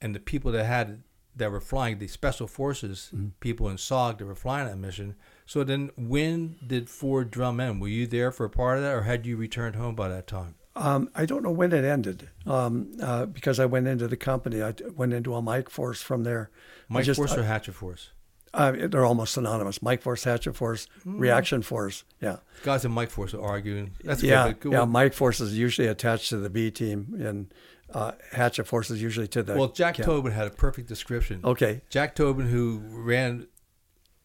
and 0.00 0.14
the 0.14 0.20
people 0.20 0.52
that 0.52 0.64
had 0.64 1.02
that 1.36 1.50
were 1.50 1.60
flying 1.60 1.98
the 1.98 2.06
special 2.06 2.46
forces 2.46 3.10
people 3.40 3.68
in 3.68 3.76
SOG 3.76 4.18
that 4.18 4.24
were 4.24 4.34
flying 4.34 4.68
that 4.68 4.78
mission. 4.78 5.16
So 5.46 5.64
then 5.64 5.90
when 5.96 6.56
did 6.66 6.88
Ford 6.88 7.30
Drum 7.30 7.60
end? 7.60 7.80
Were 7.80 7.88
you 7.88 8.06
there 8.06 8.30
for 8.30 8.46
a 8.46 8.50
part 8.50 8.78
of 8.78 8.84
that 8.84 8.94
or 8.94 9.02
had 9.02 9.26
you 9.26 9.36
returned 9.36 9.76
home 9.76 9.94
by 9.94 10.08
that 10.08 10.26
time? 10.26 10.54
Um, 10.76 11.08
I 11.14 11.24
don't 11.24 11.42
know 11.44 11.52
when 11.52 11.72
it 11.72 11.84
ended 11.84 12.28
um, 12.46 12.92
uh, 13.00 13.26
because 13.26 13.60
I 13.60 13.66
went 13.66 13.86
into 13.86 14.08
the 14.08 14.16
company. 14.16 14.60
I 14.62 14.74
went 14.96 15.12
into 15.12 15.34
a 15.34 15.40
Mike 15.42 15.70
Force 15.70 16.02
from 16.02 16.24
there. 16.24 16.50
Mike 16.88 17.04
just- 17.04 17.16
Force 17.16 17.32
I- 17.32 17.36
or 17.38 17.42
Hatchet 17.44 17.74
Force? 17.74 18.10
Uh, 18.52 18.70
they're 18.88 19.04
almost 19.04 19.34
synonymous. 19.34 19.82
Mike 19.82 20.00
Force, 20.00 20.22
Hatchet 20.22 20.54
Force, 20.54 20.86
Reaction 21.04 21.60
Force. 21.60 22.04
Yeah. 22.20 22.36
Guys 22.62 22.84
in 22.84 22.92
Mike 22.92 23.10
Force 23.10 23.34
are 23.34 23.42
arguing. 23.42 23.92
That's 24.04 24.22
yeah. 24.22 24.46
good. 24.48 24.60
but 24.60 24.70
Yeah. 24.70 24.78
go- 24.78 24.86
Mike 24.86 25.12
Force 25.12 25.40
is 25.40 25.58
usually 25.58 25.88
attached 25.88 26.28
to 26.28 26.36
the 26.36 26.48
B 26.50 26.70
team, 26.70 27.16
and 27.20 27.52
uh, 27.92 28.12
Hatchet 28.30 28.68
Force 28.68 28.90
is 28.90 29.02
usually 29.02 29.26
to 29.28 29.42
the. 29.42 29.54
Well, 29.56 29.68
Jack 29.72 29.96
camp. 29.96 30.06
Tobin 30.06 30.30
had 30.32 30.46
a 30.46 30.50
perfect 30.50 30.86
description. 30.88 31.40
Okay. 31.42 31.82
Jack 31.88 32.14
Tobin, 32.14 32.46
who 32.46 32.80
ran 32.90 33.48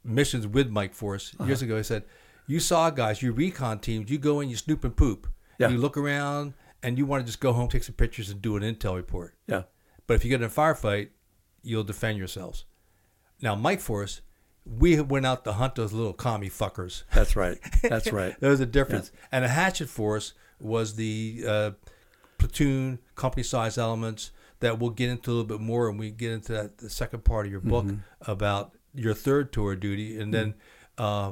missions 0.04 0.46
with 0.46 0.70
Mike 0.70 0.94
Force 0.94 1.34
Uh-huh. 1.40 1.48
years 1.48 1.64
ago, 1.64 1.78
he 1.78 1.84
said, 1.84 2.04
"You 2.46 2.60
SOG 2.60 2.96
guys, 2.96 3.24
you 3.24 3.32
recon 3.32 3.80
teams, 3.80 4.12
you 4.12 4.20
go 4.20 4.40
in, 4.42 4.50
you 4.50 4.56
snoop 4.58 4.84
and 4.84 4.96
poop, 4.96 5.28
Yeah. 5.60 5.70
you 5.70 5.78
look 5.78 5.98
around, 5.98 6.56
and 6.82 6.98
you 6.98 7.06
want 7.06 7.22
to 7.22 7.26
just 7.26 7.40
go 7.40 7.54
home, 7.54 7.70
take 7.70 7.84
some 7.84 7.96
pictures, 7.96 8.30
and 8.30 8.42
do 8.42 8.56
an 8.56 8.64
intel 8.64 8.96
report. 8.96 9.36
Yeah. 9.46 9.64
But 10.08 10.16
if 10.16 10.24
you 10.24 10.30
get 10.30 10.42
in 10.42 10.48
a 10.48 10.50
firefight, 10.50 11.10
you'll 11.62 11.84
defend 11.84 12.18
yourselves." 12.18 12.66
Now, 13.42 13.56
Mike 13.56 13.80
Force, 13.80 14.22
we 14.66 15.00
went 15.02 15.26
out 15.26 15.44
to 15.46 15.54
hunt 15.54 15.76
those 15.76 15.94
little 15.94 16.14
commie 16.14 16.50
fuckers. 16.50 17.04
That's 17.14 17.36
right. 17.36 17.58
That's 17.82 18.12
right. 18.12 18.36
There's 18.40 18.60
a 18.60 18.66
difference. 18.66 19.12
And 19.32 19.46
a 19.46 19.48
hatchet 19.48 19.90
force 19.90 20.34
was 20.60 20.96
the 20.96 21.44
uh, 21.48 21.72
platoon, 22.38 23.00
company 23.16 23.44
size 23.44 23.78
elements 23.78 24.32
that 24.60 24.78
we'll 24.80 24.90
get 24.90 25.10
into 25.10 25.30
a 25.30 25.34
little 25.34 25.48
bit 25.48 25.62
more, 25.62 25.88
and 25.88 25.98
we 25.98 26.12
get 26.12 26.32
into 26.32 26.52
that 26.54 26.78
the 26.80 26.90
second 26.90 27.24
part 27.24 27.46
of 27.46 27.52
your 27.52 27.62
book 27.62 27.86
about 28.22 28.74
your 28.94 29.14
third 29.14 29.54
tour 29.54 29.76
duty, 29.76 30.20
and 30.20 30.34
then 30.34 30.54
uh, 30.98 31.32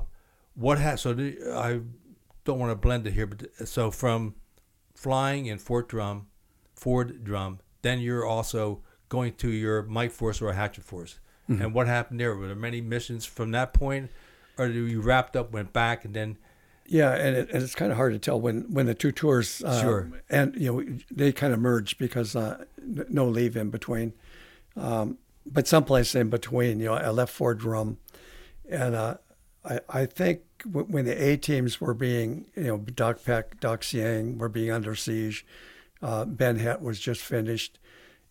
what 0.55 0.79
has 0.79 1.01
so 1.01 1.11
I 1.53 1.81
don't 2.47 2.57
want 2.59 2.71
to 2.71 2.75
blend 2.75 3.05
it 3.05 3.11
here, 3.13 3.27
but 3.27 3.67
so 3.67 3.91
from 3.91 4.33
flying 4.95 5.45
in 5.45 5.59
Fort 5.59 5.87
Drum, 5.89 6.27
Ford 6.73 7.23
Drum, 7.23 7.59
then 7.83 7.99
you're 7.99 8.25
also 8.25 8.81
going 9.09 9.33
to 9.35 9.49
your 9.49 9.83
Mike 9.83 10.11
Force 10.11 10.41
or 10.41 10.51
Hatchet 10.53 10.83
Force. 10.83 11.19
And 11.49 11.73
what 11.73 11.87
happened 11.87 12.19
there? 12.19 12.35
Were 12.35 12.47
there 12.47 12.55
many 12.57 12.81
missions 12.81 13.25
from 13.25 13.51
that 13.51 13.73
point, 13.73 14.11
or 14.57 14.67
did 14.67 14.75
you 14.91 14.99
wrapped 14.99 15.37
up, 15.37 15.53
went 15.53 15.71
back, 15.71 16.03
and 16.03 16.13
then 16.13 16.37
Yeah, 16.85 17.13
and, 17.13 17.37
it, 17.37 17.49
and 17.53 17.63
it's 17.63 17.73
kind 17.75 17.89
of 17.89 17.95
hard 17.97 18.11
to 18.13 18.19
tell 18.19 18.39
when, 18.41 18.65
when 18.73 18.85
the 18.85 18.93
two 18.93 19.13
tours 19.13 19.63
uh, 19.63 19.81
Sure. 19.81 20.11
and 20.29 20.55
you 20.55 20.67
know 20.73 20.97
they 21.09 21.31
kind 21.31 21.53
of 21.53 21.59
merged 21.59 21.97
because 21.99 22.35
uh, 22.35 22.65
no 22.81 23.25
leave 23.29 23.55
in 23.55 23.69
between, 23.69 24.11
um, 24.75 25.17
but 25.45 25.67
someplace 25.69 26.15
in 26.15 26.29
between. 26.29 26.79
You 26.81 26.87
know, 26.87 26.93
I 26.95 27.09
left 27.11 27.31
Fort 27.33 27.59
Drum, 27.59 27.97
and 28.69 28.93
uh, 28.93 29.15
I 29.67 29.79
I 29.89 30.05
think 30.05 30.41
when 30.65 31.05
the 31.05 31.23
A 31.23 31.37
teams 31.37 31.79
were 31.79 31.93
being 31.93 32.45
you 32.55 32.63
know 32.63 32.77
Dak 32.77 33.23
Pek, 33.23 33.59
Dak 33.59 33.81
Seang 33.81 34.37
were 34.37 34.49
being 34.49 34.71
under 34.71 34.95
siege, 34.95 35.45
uh, 36.01 36.25
Ben 36.25 36.57
Het 36.57 36.81
was 36.81 36.99
just 36.99 37.21
finished, 37.21 37.79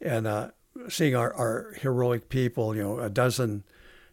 and 0.01 0.27
uh, 0.27 0.51
seeing 0.89 1.15
our, 1.15 1.33
our 1.35 1.75
heroic 1.81 2.29
people, 2.29 2.75
you 2.75 2.83
know, 2.83 2.99
a 2.99 3.11
dozen 3.11 3.65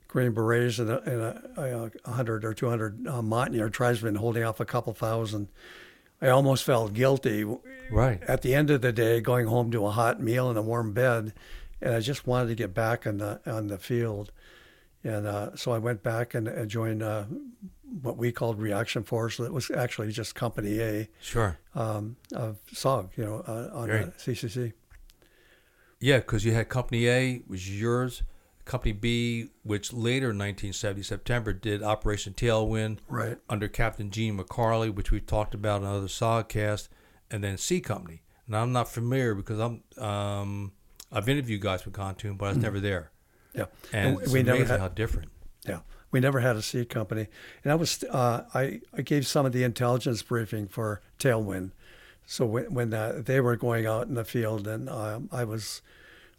Green 0.08 0.32
Berets 0.32 0.80
and 0.80 0.90
a, 0.90 1.02
and 1.02 1.22
a, 1.58 1.92
a 2.06 2.12
hundred 2.12 2.46
or 2.46 2.54
two 2.54 2.70
hundred 2.70 3.08
uh, 3.08 3.70
tribesmen 3.70 4.16
holding 4.16 4.44
off 4.44 4.60
a 4.60 4.66
couple 4.66 4.94
thousand. 4.94 5.48
I 6.22 6.30
almost 6.30 6.64
felt 6.64 6.94
guilty. 6.94 7.44
Right. 7.92 8.22
At 8.24 8.44
the 8.44 8.56
end 8.56 8.70
of 8.70 8.82
the 8.82 8.94
day, 8.94 9.20
going 9.20 9.48
home 9.48 9.72
to 9.72 9.86
a 9.86 9.92
hot 9.92 10.22
meal 10.22 10.50
and 10.50 10.58
a 10.58 10.62
warm 10.62 10.94
bed, 10.94 11.34
and 11.82 11.94
I 11.94 12.00
just 12.00 12.26
wanted 12.26 12.48
to 12.50 12.56
get 12.56 12.74
back 12.74 13.06
on 13.06 13.18
the 13.18 13.42
on 13.46 13.68
the 13.68 13.78
field, 13.78 14.32
and 15.04 15.28
uh, 15.28 15.56
so 15.56 15.72
I 15.72 15.78
went 15.80 16.02
back 16.04 16.34
and, 16.34 16.48
and 16.48 16.70
joined 16.70 17.04
uh, 17.04 17.26
what 18.02 18.18
we 18.18 18.32
called 18.32 18.60
Reaction 18.60 19.04
Force. 19.04 19.40
It 19.40 19.52
was 19.54 19.70
actually 19.72 20.12
just 20.12 20.34
Company 20.36 20.80
A 20.80 21.10
sure, 21.22 21.58
um, 21.76 22.16
of 22.34 22.58
SOG, 22.74 23.10
you 23.18 23.26
know, 23.26 23.44
uh, 23.48 23.70
on 23.74 23.90
Right. 23.90 24.18
CCC. 24.18 24.74
yeah, 26.00 26.18
because 26.18 26.44
you 26.46 26.54
had 26.54 26.70
Company 26.70 27.08
A 27.08 27.42
was 27.48 27.80
yours, 27.80 28.24
Company 28.66 28.94
B, 28.94 29.50
which 29.64 29.92
later 29.94 30.32
in 30.32 30.38
1970 30.38 31.04
September 31.04 31.54
did 31.54 31.84
Operation 31.84 32.34
Tailwind, 32.34 33.00
Right. 33.08 33.38
under 33.50 33.68
Captain 33.68 34.10
Gene 34.10 34.38
McCarley, 34.38 34.94
which 34.94 35.12
we 35.12 35.20
talked 35.20 35.54
about 35.54 35.82
in 35.82 35.88
another 35.88 36.08
Sogcast, 36.08 36.88
and 37.30 37.44
then 37.44 37.58
C 37.58 37.80
Company. 37.82 38.24
Now 38.48 38.62
I'm 38.62 38.72
not 38.74 38.90
familiar 38.90 39.36
because 39.36 39.60
I'm 39.60 39.84
um, 40.04 40.72
I've 41.12 41.30
interviewed 41.30 41.62
guys 41.62 41.86
with 41.86 41.94
Kontum, 41.94 42.38
but 42.38 42.46
I 42.46 42.50
was 42.50 42.58
never 42.58 42.80
there, 42.80 43.12
Yeah, 43.54 43.66
and, 43.92 44.20
it's 44.20 44.34
amazing 44.34 44.80
how 44.80 44.88
different. 44.88 45.30
Yeah, 45.68 45.80
we 46.12 46.20
never 46.20 46.40
had 46.40 46.56
a 46.56 46.62
seed 46.62 46.90
company, 46.90 47.28
and 47.64 47.72
I 47.72 47.76
was 47.76 48.04
uh, 48.10 48.44
I 48.54 48.82
I 48.94 49.02
gave 49.02 49.28
some 49.28 49.46
of 49.46 49.52
the 49.52 49.64
intelligence 49.64 50.22
briefing 50.24 50.68
for 50.68 51.02
Tailwind. 51.20 51.72
So 52.26 52.46
when 52.46 52.74
when 52.74 52.94
uh, 52.94 53.22
they 53.24 53.40
were 53.40 53.56
going 53.56 53.86
out 53.86 54.08
in 54.08 54.16
the 54.16 54.26
field, 54.26 54.68
and 54.68 54.90
um, 54.90 55.30
I 55.32 55.44
was 55.44 55.82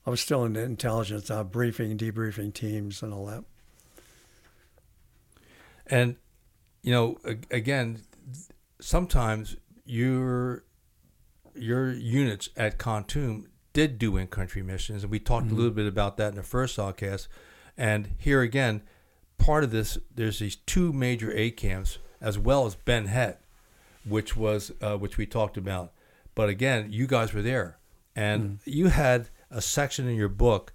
I 0.06 0.10
was 0.10 0.20
still 0.20 0.44
in 0.44 0.54
the 0.54 0.62
intelligence 0.62 1.30
uh, 1.30 1.44
briefing, 1.44 1.96
debriefing 1.96 2.52
teams, 2.52 3.02
and 3.02 3.12
all 3.12 3.26
that. 3.26 3.44
And 5.86 6.16
you 6.82 6.92
know, 6.92 7.18
again, 7.50 8.00
sometimes 8.80 9.56
your 9.84 10.64
your 11.54 11.92
units 11.92 12.48
at 12.56 12.78
Kontum 12.78 13.46
did 13.74 13.98
do 13.98 14.16
in-country 14.16 14.62
missions, 14.62 15.02
and 15.02 15.10
we 15.10 15.18
talked 15.18 15.50
a 15.50 15.54
little 15.54 15.70
bit 15.70 15.86
about 15.86 16.16
that 16.16 16.28
in 16.28 16.36
the 16.36 16.42
first 16.42 16.78
podcast. 16.78 17.28
And 17.76 18.14
here 18.16 18.40
again, 18.40 18.82
part 19.36 19.64
of 19.64 19.70
this, 19.70 19.98
there's 20.14 20.38
these 20.38 20.56
two 20.56 20.92
major 20.92 21.30
A 21.36 21.50
camps 21.50 21.98
as 22.20 22.38
well 22.38 22.64
as 22.64 22.74
Ben 22.74 23.06
Het, 23.06 23.42
which 24.08 24.34
was 24.36 24.72
uh, 24.80 24.96
which 24.96 25.18
we 25.18 25.26
talked 25.26 25.58
about. 25.58 25.92
But 26.34 26.48
again, 26.48 26.88
you 26.90 27.06
guys 27.06 27.34
were 27.34 27.42
there, 27.42 27.78
and 28.16 28.60
you 28.64 28.86
had 28.88 29.28
a 29.50 29.60
section 29.60 30.08
in 30.08 30.16
your 30.16 30.28
book 30.28 30.72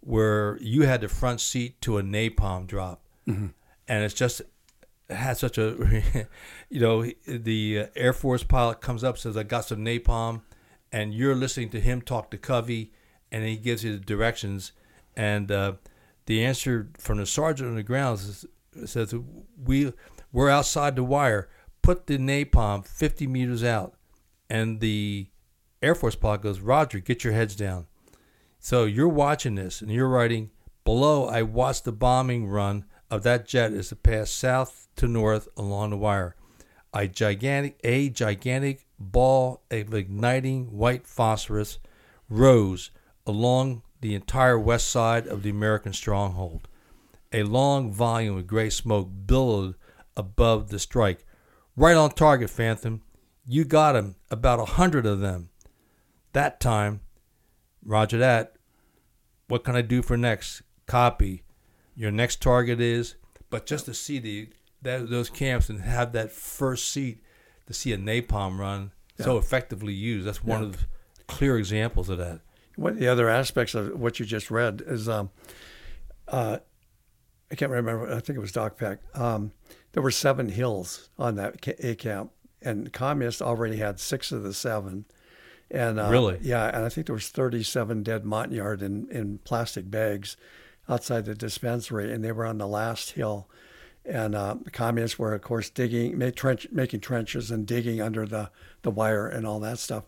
where 0.00 0.58
you 0.60 0.82
had 0.82 1.00
the 1.00 1.08
front 1.08 1.40
seat 1.40 1.80
to 1.82 1.98
a 1.98 2.02
napalm 2.02 2.66
drop, 2.66 3.02
and 3.88 4.04
it's 4.04 4.14
just 4.14 4.40
it 5.08 5.16
had 5.16 5.36
such 5.36 5.58
a, 5.58 6.02
you 6.68 6.80
know, 6.80 7.04
the 7.26 7.80
uh, 7.80 7.86
Air 7.96 8.12
Force 8.12 8.42
pilot 8.42 8.80
comes 8.80 9.04
up 9.04 9.18
says 9.18 9.36
I 9.36 9.42
got 9.42 9.64
some 9.64 9.84
napalm, 9.84 10.42
and 10.92 11.14
you're 11.14 11.34
listening 11.34 11.70
to 11.70 11.80
him 11.80 12.02
talk 12.02 12.30
to 12.30 12.38
Covey, 12.38 12.92
and 13.30 13.44
he 13.44 13.56
gives 13.56 13.84
you 13.84 13.92
the 13.92 14.04
directions, 14.04 14.72
and 15.16 15.50
uh, 15.50 15.72
the 16.26 16.44
answer 16.44 16.90
from 16.98 17.18
the 17.18 17.26
sergeant 17.26 17.68
on 17.68 17.76
the 17.76 17.82
ground 17.82 18.18
says, 18.18 18.46
says 18.84 19.14
we 19.64 19.92
we're 20.32 20.50
outside 20.50 20.96
the 20.96 21.04
wire. 21.04 21.48
Put 21.82 22.06
the 22.06 22.18
napalm 22.18 22.86
50 22.86 23.26
meters 23.26 23.64
out, 23.64 23.94
and 24.48 24.80
the 24.80 25.28
Air 25.82 25.94
Force 25.94 26.14
pilot 26.14 26.42
goes, 26.42 26.60
Roger, 26.60 26.98
get 26.98 27.24
your 27.24 27.32
heads 27.32 27.56
down. 27.56 27.86
So 28.58 28.84
you're 28.84 29.08
watching 29.08 29.54
this 29.54 29.80
and 29.80 29.90
you're 29.90 30.08
writing 30.08 30.50
below. 30.84 31.26
I 31.26 31.42
watched 31.42 31.84
the 31.84 31.92
bombing 31.92 32.46
run 32.46 32.84
of 33.10 33.22
that 33.22 33.46
jet 33.46 33.72
as 33.72 33.90
it 33.90 34.02
passed 34.02 34.36
south 34.36 34.88
to 34.96 35.08
north 35.08 35.48
along 35.56 35.90
the 35.90 35.96
wire. 35.96 36.36
A 36.92 37.08
gigantic, 37.08 37.80
a 37.82 38.10
gigantic 38.10 38.86
ball 39.00 39.62
of 39.70 39.94
igniting 39.94 40.76
white 40.76 41.06
phosphorus 41.06 41.78
rose 42.28 42.90
along 43.26 43.82
the 44.00 44.14
entire 44.14 44.58
west 44.58 44.88
side 44.88 45.26
of 45.26 45.42
the 45.42 45.50
American 45.50 45.92
stronghold. 45.92 46.68
A 47.32 47.42
long 47.42 47.92
volume 47.92 48.36
of 48.36 48.46
gray 48.46 48.70
smoke 48.70 49.08
billowed 49.26 49.74
above 50.16 50.68
the 50.68 50.78
strike. 50.78 51.24
Right 51.76 51.96
on 51.96 52.10
target, 52.10 52.50
Phantom. 52.50 53.02
You 53.46 53.64
got 53.64 53.96
him. 53.96 54.16
About 54.30 54.60
a 54.60 54.64
hundred 54.64 55.06
of 55.06 55.20
them. 55.20 55.50
That 56.32 56.60
time. 56.60 57.00
Roger 57.84 58.18
that. 58.18 58.54
What 59.48 59.64
can 59.64 59.76
I 59.76 59.82
do 59.82 60.02
for 60.02 60.16
next? 60.16 60.62
Copy. 60.86 61.42
Your 61.94 62.10
next 62.10 62.42
target 62.42 62.80
is. 62.80 63.16
But 63.48 63.66
just 63.66 63.86
to 63.86 63.94
see 63.94 64.18
the 64.18 64.48
that, 64.82 65.10
those 65.10 65.30
camps 65.30 65.68
and 65.68 65.82
have 65.82 66.12
that 66.12 66.32
first 66.32 66.88
seat 66.88 67.22
to 67.70 67.74
see 67.78 67.92
a 67.92 67.98
napalm 67.98 68.58
run 68.58 68.90
so 69.18 69.38
effectively 69.38 69.92
used. 69.92 70.26
That's 70.26 70.42
one 70.42 70.60
Yeah. 70.62 70.68
of 70.68 70.76
the 71.16 71.24
clear 71.28 71.56
examples 71.56 72.08
of 72.08 72.18
that. 72.18 72.40
One 72.76 72.94
of 72.94 72.98
the 72.98 73.06
other 73.08 73.28
aspects 73.28 73.74
of 73.74 73.98
what 73.98 74.18
you 74.18 74.26
just 74.26 74.50
read 74.50 74.82
is, 74.86 75.08
um, 75.08 75.30
uh, 76.28 76.58
I 77.50 77.54
can't 77.54 77.70
remember. 77.70 78.10
I 78.10 78.20
think 78.20 78.36
it 78.36 78.40
was 78.40 78.52
Dak 78.52 78.76
Pek. 78.76 78.98
Um, 79.14 79.52
there 79.92 80.02
were 80.02 80.10
seven 80.10 80.48
hills 80.48 81.10
on 81.18 81.34
that 81.36 81.66
A 81.80 81.94
camp, 81.94 82.32
and 82.62 82.92
communists 82.92 83.42
already 83.42 83.76
had 83.76 84.00
six 84.00 84.32
of 84.32 84.42
the 84.42 84.54
seven. 84.54 85.04
And 85.70 86.00
uh, 86.00 86.08
Really? 86.10 86.38
yeah, 86.40 86.66
and 86.74 86.84
I 86.84 86.88
think 86.88 87.06
there 87.06 87.14
was 87.14 87.28
37 87.28 88.02
dead 88.02 88.24
Montagnard 88.24 88.82
in 88.82 89.08
in 89.10 89.38
plastic 89.38 89.90
bags 89.90 90.36
outside 90.88 91.24
the 91.26 91.34
dispensary, 91.34 92.12
and 92.12 92.24
they 92.24 92.32
were 92.32 92.46
on 92.46 92.58
the 92.58 92.66
last 92.66 93.12
hill. 93.12 93.48
And 94.10 94.34
uh, 94.34 94.56
the 94.62 94.70
communists 94.70 95.18
were, 95.18 95.34
of 95.34 95.42
course, 95.42 95.70
digging, 95.70 96.18
trench, 96.32 96.66
making 96.72 97.00
trenches 97.00 97.50
and 97.50 97.64
digging 97.64 98.00
under 98.00 98.26
the, 98.26 98.50
the 98.82 98.90
wire 98.90 99.28
and 99.28 99.46
all 99.46 99.60
that 99.60 99.78
stuff. 99.78 100.04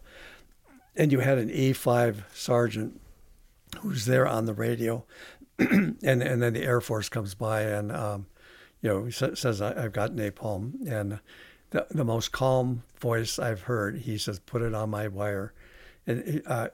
And 0.97 1.13
you 1.13 1.21
had 1.21 1.39
an 1.39 1.49
E5 1.49 2.25
sergeant 2.35 3.01
who's 3.81 4.05
there 4.05 4.27
on 4.27 4.47
the 4.47 4.55
radio, 4.55 5.05
and 5.59 5.97
and 6.03 6.43
then 6.43 6.53
the 6.53 6.63
Air 6.63 6.81
Force 6.81 7.09
comes 7.09 7.35
by 7.35 7.63
and 7.63 7.93
um, 7.93 8.27
you 8.81 8.89
know 8.89 9.11
says 9.11 9.61
I, 9.61 9.85
I've 9.85 9.93
got 9.93 10.13
napalm, 10.13 10.87
and 10.87 11.21
the 11.71 11.87
the 11.91 12.05
most 12.05 12.33
calm 12.33 12.83
voice 13.01 13.39
I've 13.39 13.63
heard. 13.63 14.01
He 14.01 14.19
says, 14.19 14.39
"Put 14.41 14.63
it 14.63 14.75
on 14.75 14.91
my 14.91 15.09
wire," 15.09 15.53
and 16.07 16.43
uh, 16.47 16.69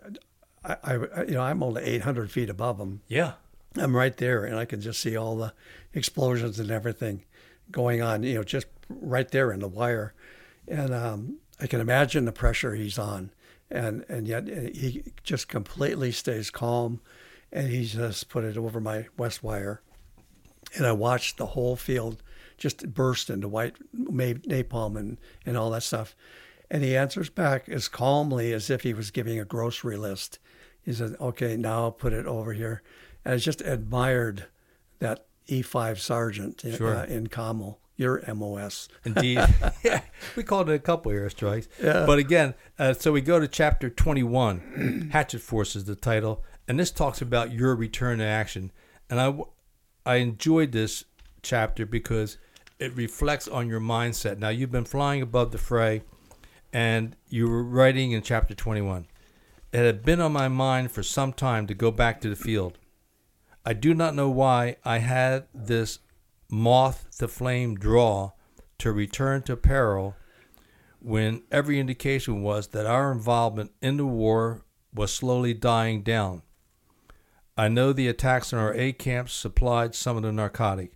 I, 0.64 0.76
I 0.84 1.22
you 1.24 1.34
know 1.34 1.42
I'm 1.42 1.62
only 1.62 1.82
800 1.82 2.30
feet 2.30 2.50
above 2.50 2.78
him. 2.78 3.02
Yeah. 3.08 3.34
I'm 3.80 3.96
right 3.96 4.16
there, 4.16 4.44
and 4.44 4.56
I 4.56 4.64
can 4.64 4.80
just 4.80 5.00
see 5.00 5.16
all 5.16 5.36
the 5.36 5.52
explosions 5.92 6.58
and 6.58 6.70
everything 6.70 7.24
going 7.70 8.02
on. 8.02 8.22
You 8.22 8.34
know, 8.34 8.44
just 8.44 8.66
right 8.88 9.30
there 9.30 9.52
in 9.52 9.60
the 9.60 9.68
wire, 9.68 10.14
and 10.66 10.92
um, 10.94 11.38
I 11.60 11.66
can 11.66 11.80
imagine 11.80 12.24
the 12.24 12.32
pressure 12.32 12.74
he's 12.74 12.98
on, 12.98 13.30
and 13.70 14.04
and 14.08 14.26
yet 14.26 14.48
he 14.48 15.12
just 15.22 15.48
completely 15.48 16.12
stays 16.12 16.50
calm, 16.50 17.00
and 17.52 17.68
he 17.68 17.84
just 17.86 18.28
put 18.28 18.44
it 18.44 18.56
over 18.56 18.80
my 18.80 19.06
west 19.16 19.42
wire, 19.42 19.82
and 20.74 20.86
I 20.86 20.92
watched 20.92 21.36
the 21.36 21.46
whole 21.46 21.76
field 21.76 22.22
just 22.56 22.92
burst 22.92 23.30
into 23.30 23.48
white 23.48 23.76
napalm 23.94 24.96
and 24.96 25.18
and 25.46 25.56
all 25.56 25.70
that 25.70 25.82
stuff, 25.82 26.14
and 26.70 26.82
he 26.82 26.96
answers 26.96 27.30
back 27.30 27.68
as 27.68 27.88
calmly 27.88 28.52
as 28.52 28.70
if 28.70 28.82
he 28.82 28.94
was 28.94 29.10
giving 29.10 29.38
a 29.38 29.44
grocery 29.44 29.96
list. 29.96 30.38
He 30.80 30.92
said, 30.92 31.16
"Okay, 31.20 31.56
now 31.56 31.84
I'll 31.84 31.92
put 31.92 32.12
it 32.12 32.26
over 32.26 32.52
here." 32.52 32.82
I 33.28 33.36
just 33.36 33.60
admired 33.60 34.46
that 35.00 35.26
E5 35.48 35.98
sergeant 35.98 36.64
in, 36.64 36.76
Sure. 36.76 36.96
uh, 36.96 37.04
in 37.04 37.28
your 37.96 38.22
MOS. 38.34 38.88
Indeed. 39.04 39.44
yeah, 39.82 40.00
we 40.36 40.42
called 40.42 40.70
it 40.70 40.74
a 40.74 40.78
couple 40.78 41.12
airstrikes. 41.12 41.68
Yeah. 41.82 42.06
But 42.06 42.18
again, 42.18 42.54
uh, 42.78 42.94
so 42.94 43.12
we 43.12 43.20
go 43.20 43.38
to 43.38 43.48
chapter 43.48 43.90
21, 43.90 45.10
Hatchet 45.12 45.40
Force 45.40 45.76
is 45.76 45.84
the 45.84 45.96
title, 45.96 46.44
and 46.66 46.78
this 46.78 46.90
talks 46.90 47.20
about 47.20 47.52
your 47.52 47.74
return 47.74 48.18
to 48.18 48.24
action. 48.24 48.72
And 49.10 49.20
I, 49.20 49.34
I 50.06 50.16
enjoyed 50.16 50.72
this 50.72 51.04
chapter 51.42 51.84
because 51.84 52.38
it 52.78 52.94
reflects 52.94 53.48
on 53.48 53.68
your 53.68 53.80
mindset. 53.80 54.38
Now, 54.38 54.50
you've 54.50 54.70
been 54.70 54.84
flying 54.84 55.20
above 55.20 55.50
the 55.50 55.58
fray, 55.58 56.02
and 56.72 57.16
you 57.28 57.48
were 57.48 57.64
writing 57.64 58.12
in 58.12 58.22
chapter 58.22 58.54
21. 58.54 59.06
It 59.72 59.78
had 59.78 60.02
been 60.04 60.20
on 60.20 60.32
my 60.32 60.48
mind 60.48 60.92
for 60.92 61.02
some 61.02 61.32
time 61.32 61.66
to 61.66 61.74
go 61.74 61.90
back 61.90 62.20
to 62.20 62.28
the 62.30 62.36
field. 62.36 62.78
I 63.68 63.74
do 63.74 63.92
not 63.92 64.14
know 64.14 64.30
why 64.30 64.76
I 64.82 64.96
had 64.96 65.46
this 65.52 65.98
moth 66.50 67.06
to 67.18 67.28
flame 67.28 67.74
draw 67.74 68.32
to 68.78 68.92
return 68.92 69.42
to 69.42 69.58
peril 69.58 70.16
when 71.00 71.42
every 71.52 71.78
indication 71.78 72.42
was 72.42 72.68
that 72.68 72.86
our 72.86 73.12
involvement 73.12 73.72
in 73.82 73.98
the 73.98 74.06
war 74.06 74.64
was 74.94 75.12
slowly 75.12 75.52
dying 75.52 76.00
down. 76.02 76.40
I 77.58 77.68
know 77.68 77.92
the 77.92 78.08
attacks 78.08 78.54
on 78.54 78.58
our 78.58 78.72
A 78.72 78.94
camps 78.94 79.34
supplied 79.34 79.94
some 79.94 80.16
of 80.16 80.22
the 80.22 80.32
narcotic. 80.32 80.94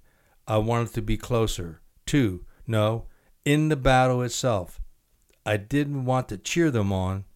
I 0.49 0.57
wanted 0.57 0.95
to 0.95 1.03
be 1.03 1.19
closer. 1.19 1.83
Two, 2.07 2.47
no, 2.67 3.05
in 3.45 3.69
the 3.69 3.77
battle 3.77 4.23
itself. 4.23 4.81
I 5.45 5.59
didn't 5.59 6.07
want 6.07 6.31
to 6.31 6.39
cheer 6.39 6.71
them 6.71 6.91
on. 6.91 7.27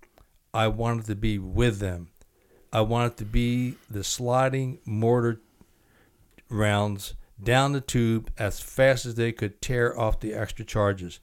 I 0.55 0.69
wanted 0.69 1.05
to 1.09 1.15
be 1.15 1.39
with 1.39 1.79
them. 1.79 2.09
I 2.73 2.81
wanted 2.81 3.17
to 3.19 3.25
be 3.25 3.77
the 3.89 4.05
sliding 4.05 4.79
mortar 4.85 5.41
rounds 6.49 7.15
down 7.43 7.73
the 7.73 7.81
tube 7.81 8.31
as 8.39 8.61
fast 8.61 9.07
as 9.07 9.15
they 9.15 9.33
could 9.33 9.61
tear 9.61 9.99
off 9.99 10.21
the 10.21 10.35
extra 10.35 10.65
charges. 10.65 11.21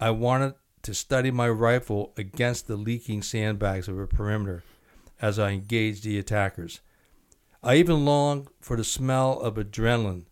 I 0.00 0.10
wanted 0.10 0.54
to 0.82 0.94
study 0.94 1.30
my 1.30 1.48
rifle 1.48 2.12
against 2.16 2.66
the 2.66 2.76
leaking 2.76 3.22
sandbags 3.22 3.88
of 3.88 3.98
a 3.98 4.06
perimeter 4.06 4.64
as 5.20 5.38
I 5.38 5.50
engaged 5.50 6.04
the 6.04 6.18
attackers. 6.18 6.80
I 7.62 7.76
even 7.76 8.04
longed 8.04 8.48
for 8.60 8.76
the 8.76 8.84
smell 8.84 9.38
of 9.38 9.54
adrenaline, 9.54 10.24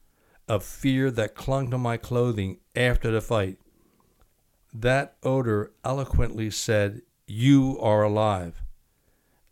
of 0.48 0.64
fear 0.64 1.12
that 1.12 1.36
clung 1.36 1.70
to 1.70 1.78
my 1.78 1.96
clothing 1.96 2.58
after 2.74 3.12
the 3.12 3.20
fight. 3.20 3.58
That 4.74 5.16
odor 5.22 5.70
eloquently 5.84 6.50
said, 6.50 7.02
You 7.28 7.78
are 7.80 8.02
alive. 8.02 8.62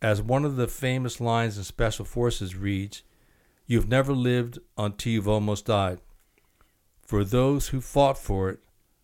As 0.01 0.23
one 0.23 0.45
of 0.45 0.57
the 0.57 0.69
famous 0.69 1.21
lines 1.21 1.59
in 1.59 1.65
Special 1.65 2.05
Forces 2.05 2.55
reads, 2.57 3.03
You've 3.67 3.89
never 3.89 4.13
lived 4.13 4.59
until 4.77 5.13
you've 5.13 5.29
almost 5.29 5.67
died. 5.67 6.01
For 7.03 7.25
those 7.25 7.69
who 7.69 7.81
fought 7.81 8.17
for 8.19 8.49
it, 8.51 8.61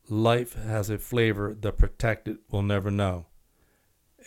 life 0.09 0.55
has 0.55 0.89
a 0.91 0.99
flavor 0.99 1.55
the 1.59 1.73
protected 1.73 2.39
will 2.51 2.63
never 2.63 2.91
know. 2.91 3.27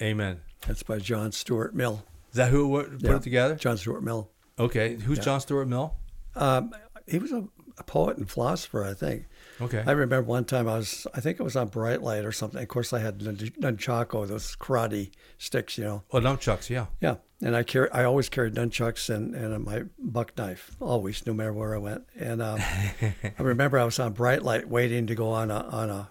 Amen. 0.02 0.42
That's 0.68 0.84
by 0.84 1.00
John 1.00 1.32
Stuart 1.32 1.74
Mill. 1.74 2.04
Is 2.32 2.36
that 2.36 2.52
who 2.52 2.70
put 2.84 3.02
Yeah. 3.02 3.16
it 3.16 3.24
together? 3.24 3.56
John 3.56 3.78
Stuart 3.78 4.02
Mill. 4.04 4.30
Okay. 4.60 4.96
Who's 4.96 5.20
John 5.20 5.40
Stuart 5.40 5.68
Mill? 5.68 5.96
Um, 6.36 6.74
he 7.08 7.18
was 7.20 7.32
a, 7.32 7.48
a 7.78 7.84
poet 7.84 8.18
and 8.18 8.30
philosopher, 8.30 8.84
I 8.84 8.94
think. 8.94 9.26
Okay. 9.60 9.84
I 9.86 9.91
remember 9.91 10.22
one 10.28 10.46
time 10.46 10.67
I 10.67 10.78
was, 10.78 11.08
I 11.13 11.20
think 11.20 11.39
it 11.39 11.43
was 11.43 11.56
on 11.56 11.67
Bright 11.70 12.02
Light 12.02 12.26
or 12.26 12.32
something. 12.32 12.62
Of 12.62 12.67
course, 12.67 12.93
I 12.93 13.00
had 13.00 13.22
nun- 13.22 13.36
nunchako, 13.60 14.28
those 14.28 14.56
karate 14.56 15.12
sticks, 15.38 15.78
you 15.78 15.84
know. 15.84 16.04
oh, 16.12 16.20
nunchucks, 16.20 16.70
yeah. 16.70 16.88
Yeah, 17.02 17.15
and 17.41 17.56
I 17.56 17.63
carry, 17.63 17.89
I 17.91 18.04
always 18.04 18.30
carried 18.30 18.54
nunchucks 18.56 19.10
and, 19.13 19.34
and 19.36 19.63
my 19.63 19.84
buck 19.98 20.38
knife, 20.38 20.76
always, 20.80 21.26
no 21.26 21.34
matter 21.34 21.54
where 21.54 21.76
I 21.76 21.80
went. 21.80 22.04
And 22.20 22.41
um, 22.41 22.60
I 23.02 23.41
remember 23.41 23.80
I 23.80 23.86
was 23.86 24.00
on 24.00 24.13
Bright 24.13 24.43
Light 24.43 24.67
waiting 24.70 25.08
to 25.08 25.15
go 25.15 25.30
on 25.32 25.50
a 25.52 25.60
on 25.65 25.89
a 25.89 26.10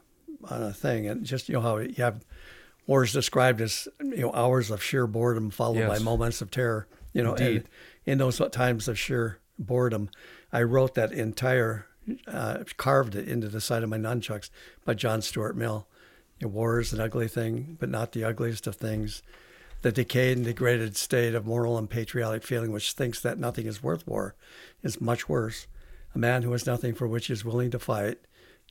on 0.48 0.62
a 0.62 0.72
thing, 0.72 1.06
and 1.06 1.24
just 1.24 1.48
you 1.48 1.54
know 1.54 1.60
how 1.60 1.78
you 1.78 1.94
have 2.02 2.24
wars 2.86 3.12
described 3.12 3.60
as 3.60 3.88
you 4.00 4.18
know 4.18 4.32
hours 4.32 4.70
of 4.70 4.82
sheer 4.82 5.06
boredom 5.06 5.50
followed 5.50 5.88
by 5.88 5.98
moments 5.98 6.40
of 6.40 6.50
terror. 6.50 6.86
You 7.12 7.22
know, 7.22 7.32
and 7.34 7.46
Indeed. 7.46 7.68
in 8.04 8.18
those 8.18 8.40
times 8.52 8.88
of 8.88 8.98
sheer 8.98 9.38
boredom, 9.58 10.10
I 10.52 10.62
wrote 10.62 10.94
that 10.96 11.12
entire, 11.12 11.86
uh, 12.26 12.64
carved 12.76 13.14
it 13.14 13.28
into 13.28 13.48
the 13.48 13.60
side 13.60 13.82
of 13.82 13.88
my 13.88 13.98
nunchucks 13.98 14.50
by 14.84 14.94
John 14.94 15.22
Stuart 15.22 15.56
Mill. 15.56 15.86
You 16.40 16.46
know, 16.46 16.52
war 16.52 16.80
is 16.80 16.92
an 16.92 17.00
ugly 17.00 17.28
thing, 17.28 17.76
but 17.80 17.88
not 17.88 18.12
the 18.12 18.24
ugliest 18.24 18.66
of 18.66 18.76
things. 18.76 19.22
The 19.82 19.92
decayed 19.92 20.36
and 20.36 20.46
degraded 20.46 20.96
state 20.96 21.34
of 21.34 21.46
moral 21.46 21.78
and 21.78 21.88
patriotic 21.88 22.42
feeling 22.42 22.72
which 22.72 22.92
thinks 22.92 23.20
that 23.20 23.38
nothing 23.38 23.66
is 23.66 23.82
worth 23.82 24.06
war 24.06 24.34
is 24.82 25.00
much 25.00 25.28
worse. 25.28 25.66
A 26.14 26.18
man 26.18 26.42
who 26.42 26.52
has 26.52 26.66
nothing 26.66 26.94
for 26.94 27.06
which 27.06 27.26
he 27.26 27.32
is 27.32 27.44
willing 27.44 27.70
to 27.70 27.78
fight, 27.78 28.18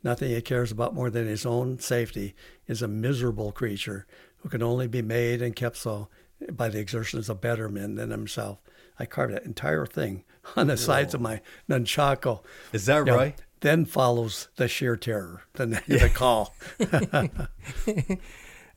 nothing 0.03 0.29
he 0.29 0.41
cares 0.41 0.71
about 0.71 0.95
more 0.95 1.09
than 1.09 1.27
his 1.27 1.45
own 1.45 1.79
safety, 1.79 2.35
is 2.67 2.81
a 2.81 2.87
miserable 2.87 3.51
creature 3.51 4.07
who 4.37 4.49
can 4.49 4.63
only 4.63 4.87
be 4.87 5.01
made 5.01 5.41
and 5.41 5.55
kept 5.55 5.77
so 5.77 6.07
by 6.51 6.69
the 6.69 6.79
exertions 6.79 7.29
of 7.29 7.41
better 7.41 7.69
men 7.69 7.95
than 7.95 8.11
himself. 8.11 8.59
I 8.99 9.05
carved 9.05 9.33
that 9.33 9.45
entire 9.45 9.85
thing 9.85 10.23
on 10.55 10.67
the 10.67 10.77
sides 10.77 11.13
of 11.13 11.21
my 11.21 11.41
nunchako. 11.69 12.43
Is 12.73 12.85
that 12.87 13.05
Yeah. 13.07 13.13
right? 13.15 13.41
Then 13.61 13.85
follows 13.85 14.49
the 14.57 14.67
sheer 14.67 14.95
terror, 14.95 15.43
the, 15.53 15.65
the 15.87 16.09
call. 16.13 16.53
And 16.79 17.49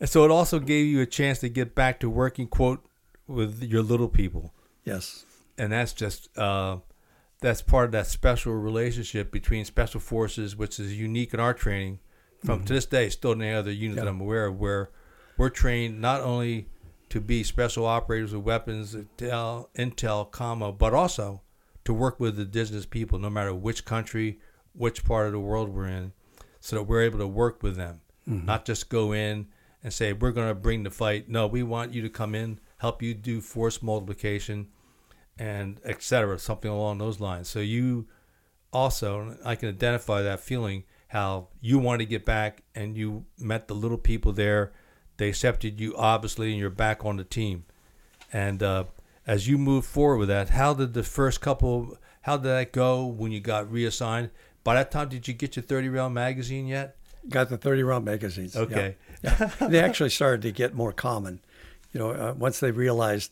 so 0.09 0.25
it 0.25 0.31
also 0.31 0.59
gave 0.61 0.87
you 0.87 1.01
a 1.01 1.07
chance 1.07 1.41
to 1.41 1.49
get 1.49 1.75
back 1.75 2.01
to 2.01 2.09
working, 2.09 2.47
quote, 2.47 2.85
with 3.27 3.63
your 3.63 3.83
little 3.83 4.09
people. 4.09 4.55
Yes. 4.85 5.27
and 5.59 5.73
that's 5.73 5.93
just 5.93 6.31
uh, 6.39 6.79
that's 7.43 7.61
part 7.61 7.87
of 7.87 7.93
that 7.93 8.07
special 8.07 8.55
relationship 8.55 9.31
between 9.31 9.65
special 9.67 10.01
forces, 10.01 10.57
which 10.57 10.81
is 10.81 10.99
unique 10.99 11.35
in 11.35 11.41
our 11.41 11.53
training. 11.53 11.99
From 12.45 12.65
to 12.65 12.73
this 12.73 12.87
day, 12.87 13.09
still 13.11 13.33
in 13.33 13.43
any 13.43 13.53
other 13.55 13.73
unit 13.73 13.97
that 13.97 14.07
I'm 14.09 14.21
aware 14.21 14.47
of, 14.47 14.59
where 14.61 14.91
we're 15.37 15.51
trained 15.51 16.01
not 16.01 16.21
only 16.21 16.69
to 17.11 17.21
be 17.21 17.43
special 17.43 17.85
operators 17.85 18.33
with 18.33 18.45
weapons, 18.45 18.95
intel, 18.95 19.67
intel, 19.77 20.31
commo, 20.31 20.77
but 20.77 20.95
also 20.95 21.43
to 21.89 21.95
work 21.95 22.21
with 22.21 22.39
indigenous 22.39 22.85
people, 22.85 23.19
no 23.19 23.31
matter 23.31 23.55
which 23.55 23.87
country, 23.87 24.39
which 24.75 25.07
part 25.07 25.25
of 25.25 25.33
the 25.33 25.41
world 25.41 25.71
we're 25.71 25.87
in, 25.87 26.13
so 26.61 26.77
that 26.77 26.83
we're 26.83 27.01
able 27.01 27.19
to 27.19 27.27
work 27.27 27.63
with 27.63 27.77
them. 27.77 28.03
mm-hmm. 28.29 28.45
not 28.45 28.67
just 28.67 28.91
go 28.91 29.13
in 29.13 29.47
and 29.83 29.91
say 29.91 30.13
we're 30.13 30.33
going 30.33 30.49
to 30.49 30.55
bring 30.55 30.83
the 30.83 30.91
fight. 30.91 31.31
No, 31.31 31.47
we 31.47 31.63
want 31.63 31.95
you 31.95 32.03
to 32.03 32.11
come 32.11 32.35
in, 32.35 32.61
help 32.77 33.03
you 33.03 33.15
do 33.15 33.41
force 33.41 33.83
multiplication, 33.83 34.69
and 35.39 35.81
etc. 35.83 36.39
Something 36.39 36.71
along 36.71 36.99
those 36.99 37.21
lines. 37.21 37.49
So 37.49 37.61
you 37.61 38.07
also, 38.71 39.39
I 39.43 39.55
can 39.55 39.71
identify 39.71 40.21
that 40.21 40.41
feeling 40.41 40.85
how 41.07 41.49
you 41.63 41.79
want 41.79 42.01
to 42.01 42.05
get 42.05 42.27
back 42.27 42.65
and 42.75 42.99
you 42.99 43.25
met 43.39 43.67
the 43.67 43.75
little 43.75 43.97
people 43.97 44.35
there. 44.35 44.73
They 45.17 45.31
accepted 45.31 45.81
you 45.81 45.97
obviously, 45.97 46.51
and 46.51 46.61
you're 46.61 46.69
back 46.69 47.07
on 47.07 47.17
the 47.17 47.25
team. 47.25 47.65
And 48.31 48.63
uh, 48.63 48.85
as 49.29 49.47
you 49.47 49.59
move 49.59 49.85
forward 49.85 50.17
with 50.17 50.29
that, 50.29 50.49
how 50.49 50.73
did 50.73 50.95
the 50.95 51.05
first 51.05 51.41
couple? 51.43 51.99
How 52.23 52.39
did 52.39 52.49
that 52.49 52.73
go 52.73 53.05
when 53.05 53.31
you 53.31 53.41
got 53.41 53.71
reassigned? 53.71 54.31
By 54.65 54.75
that 54.75 54.91
time, 54.91 55.11
did 55.11 55.29
you 55.29 55.35
get 55.35 55.55
your 55.55 55.63
30 55.63 55.91
round 55.91 56.15
magazine 56.15 56.67
yet? 56.67 56.97
Got 57.29 57.51
the 57.51 57.59
30 57.59 57.83
round 57.83 58.05
magazines. 58.07 58.57
Okay. 58.57 58.97
Yeah. 59.23 59.51
yeah. 59.61 59.69
they 59.69 59.81
actually 59.81 60.11
started 60.11 60.43
to 60.43 60.51
get 60.51 60.75
more 60.75 60.93
common. 60.93 61.41
You 61.93 62.01
know, 62.01 62.11
uh, 62.11 62.35
once 62.37 62.59
they 62.59 62.71
realized 62.71 63.31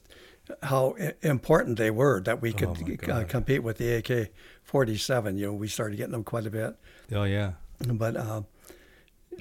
how 0.62 0.96
important 1.22 1.78
they 1.78 1.90
were 1.90 2.20
that 2.20 2.40
we 2.40 2.52
could 2.52 2.68
oh 3.09 3.12
uh, 3.12 3.24
compete 3.24 3.62
with 3.62 3.78
the 3.78 3.94
AK 3.94 4.30
47, 4.64 5.38
you 5.38 5.46
know, 5.46 5.52
we 5.54 5.66
started 5.66 5.96
getting 5.96 6.12
them 6.12 6.24
quite 6.24 6.46
a 6.46 6.50
bit. 6.50 6.76
Oh, 7.12 7.24
yeah. 7.24 7.52
But 7.87 8.16
uh, 8.16 8.42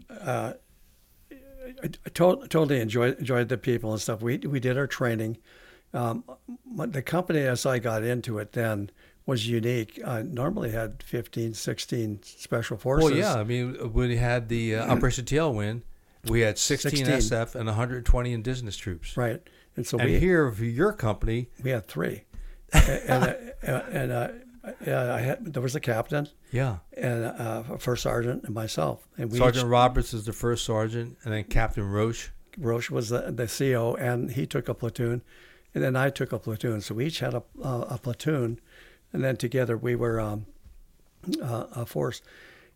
uh, 0.09 0.53
I, 1.21 1.83
I 1.83 1.87
to- 2.13 2.47
totally 2.47 2.79
enjoyed, 2.79 3.19
enjoyed 3.19 3.49
the 3.49 3.57
people 3.57 3.91
and 3.91 4.01
stuff. 4.01 4.21
We, 4.21 4.37
we 4.37 4.59
did 4.59 4.77
our 4.77 4.87
training. 4.87 5.37
Um, 5.95 6.23
the 6.75 7.01
company, 7.01 7.39
as 7.39 7.65
I 7.65 7.79
got 7.79 8.03
into 8.03 8.37
it 8.39 8.51
then, 8.51 8.89
was 9.25 9.47
unique. 9.47 9.99
Uh, 10.03 10.23
normally 10.23 10.71
had 10.71 11.01
15, 11.03 11.53
16 11.53 12.19
special 12.23 12.77
forces. 12.77 13.11
Well, 13.11 13.17
yeah. 13.17 13.35
I 13.35 13.43
mean, 13.43 13.93
we 13.93 14.17
had 14.17 14.49
the 14.49 14.75
uh, 14.75 14.93
Operation 14.93 15.25
Tailwind. 15.25 15.81
We 16.25 16.41
had 16.41 16.57
16, 16.57 17.05
16, 17.05 17.37
SF 17.37 17.55
and 17.55 17.67
120 17.67 18.33
indigenous 18.33 18.75
troops. 18.75 19.15
Right. 19.15 19.41
And 19.75 19.85
so 19.85 19.97
and 19.97 20.09
we, 20.09 20.19
here 20.19 20.51
for 20.51 20.65
your 20.65 20.93
company, 20.93 21.49
we 21.63 21.69
had 21.69 21.87
three. 21.87 22.23
and 22.73 23.23
uh, 23.67 23.81
and 23.91 24.11
uh, 24.11 24.27
yeah, 24.85 25.13
I 25.13 25.19
had 25.19 25.53
there 25.53 25.61
was 25.61 25.75
a 25.75 25.79
captain. 25.79 26.27
Yeah. 26.51 26.77
And 26.97 27.25
uh, 27.25 27.63
a 27.73 27.77
first 27.77 28.03
sergeant 28.03 28.43
and 28.43 28.55
myself. 28.55 29.07
And 29.17 29.31
we 29.31 29.37
Sergeant 29.37 29.65
each, 29.65 29.69
Roberts 29.69 30.13
is 30.13 30.25
the 30.25 30.33
first 30.33 30.65
sergeant, 30.65 31.17
and 31.23 31.33
then 31.33 31.43
Captain 31.43 31.83
Roche. 31.83 32.29
Roche 32.57 32.89
was 32.89 33.09
the, 33.09 33.31
the 33.31 33.47
CO, 33.47 33.95
and 33.95 34.31
he 34.31 34.45
took 34.45 34.69
a 34.69 34.73
platoon, 34.73 35.21
and 35.75 35.83
then 35.83 35.95
I 35.95 36.09
took 36.09 36.31
a 36.31 36.39
platoon. 36.39 36.81
So 36.81 36.95
we 36.95 37.07
each 37.07 37.19
had 37.19 37.33
a, 37.33 37.43
a 37.61 37.99
platoon 38.01 38.59
and 39.13 39.23
then 39.23 39.37
together 39.37 39.77
we 39.77 39.95
were 39.95 40.19
um, 40.19 40.45
uh, 41.41 41.67
a 41.73 41.85
force. 41.85 42.21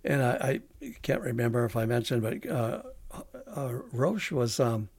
And 0.04 0.22
I, 0.22 0.62
I, 0.82 0.94
can't 1.02 1.22
remember 1.22 1.66
if 1.66 1.76
I 1.76 1.86
mentioned, 1.86 2.22
but 2.22 2.50
uh, 2.50 2.84
uh, 3.56 3.74
Roche 3.92 4.32
was 4.32 4.60
um, 4.60 4.90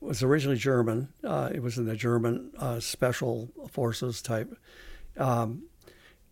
was 0.00 0.22
originally 0.22 0.58
German. 0.58 1.08
Uh, 1.22 1.48
it 1.54 1.62
was 1.62 1.78
in 1.78 1.86
the 1.86 1.96
German 1.96 2.50
uh, 2.58 2.80
special 2.80 3.50
forces 3.70 4.20
type. 4.20 4.54
Um, 5.16 5.62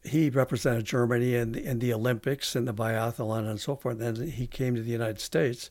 he 0.05 0.29
represented 0.29 0.85
Germany 0.85 1.37
in 1.37 1.53
the, 1.53 1.65
in 1.65 1.79
the 1.79 1.95
Olympics 1.95 2.55
and 2.55 2.69
the 2.69 2.75
biathlon 2.75 3.49
and 3.49 3.59
so 3.59 3.77
forth. 3.77 4.01
And 4.01 4.17
then 4.17 4.29
he 4.29 4.47
came 4.47 4.75
to 4.75 4.83
the 4.83 4.91
United 4.91 5.21
States 5.21 5.71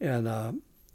and 0.00 0.28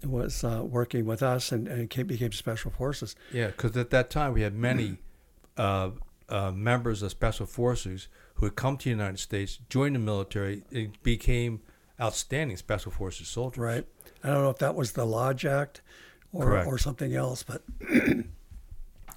uh, 0.04 0.10
was 0.10 0.44
working 0.44 1.06
with 1.06 1.24
us 1.24 1.52
and, 1.52 1.68
and 1.68 1.90
came, 1.90 2.08
became 2.08 2.32
special 2.32 2.72
forces. 2.72 3.16
Yeah, 3.32 3.48
because 3.48 3.76
at 3.78 3.90
that 3.92 4.10
time 4.10 4.34
we 4.34 4.42
had 4.42 4.54
many 4.56 4.98
uh, 5.58 5.92
members 6.52 7.02
of 7.02 7.12
special 7.12 7.46
forces 7.46 8.08
who 8.36 8.46
had 8.46 8.56
come 8.56 8.78
to 8.78 8.86
the 8.86 8.90
United 8.90 9.20
States, 9.20 9.60
joined 9.70 9.96
the 9.96 10.00
military, 10.00 10.64
and 10.72 11.02
became 11.04 11.62
outstanding 12.02 12.58
special 12.58 12.92
forces 12.92 13.28
soldiers. 13.28 13.60
Right. 13.60 13.86
I 14.24 14.30
don't 14.30 14.44
know 14.44 14.50
if 14.50 14.58
that 14.60 14.76
was 14.76 14.94
the 14.94 15.06
Lodge 15.06 15.46
Act 15.46 15.82
or, 16.32 16.64
or 16.66 16.78
something 16.78 17.14
else, 17.16 17.44
but. 17.44 17.62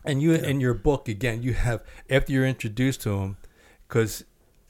and 0.05 0.22
you, 0.22 0.33
yeah. 0.33 0.46
in 0.46 0.61
your 0.61 0.75
book, 0.75 1.09
again, 1.09 1.42
you 1.42 1.55
have, 1.55 1.83
after 2.11 2.33
you're 2.33 2.46
introduced 2.46 3.01
to 3.03 3.18
him, 3.18 3.37
because 3.88 4.25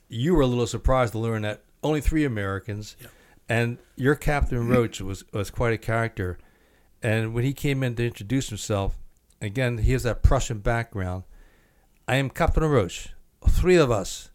you 0.09 0.35
were 0.35 0.43
a 0.43 0.47
little 0.47 0.67
surprised 0.67 1.13
to 1.13 1.19
learn 1.19 1.43
that 1.43 1.63
only 1.83 2.01
three 2.01 2.25
Americans, 2.25 2.97
yeah. 3.01 3.09
And 3.49 3.79
your 3.97 4.15
Captain 4.15 4.69
Roche 4.69 5.01
was, 5.01 5.25
was 5.33 5.51
quite 5.51 5.73
a 5.73 5.79
character. 5.79 6.39
And 7.03 7.35
when 7.35 7.45
he 7.45 7.53
came 7.53 7.83
in 7.83 7.95
to 7.97 8.07
introduce 8.07 8.49
himself, 8.49 8.97
again, 9.41 9.79
he 9.79 9.93
has 9.93 10.03
that 10.05 10.23
Prussian 10.23 10.59
background 10.59 11.25
I 12.09 12.17
am 12.17 12.31
Captain 12.31 12.63
Roche. 12.63 13.09
Three 13.49 13.75
of 13.75 13.91
us. 13.91 14.31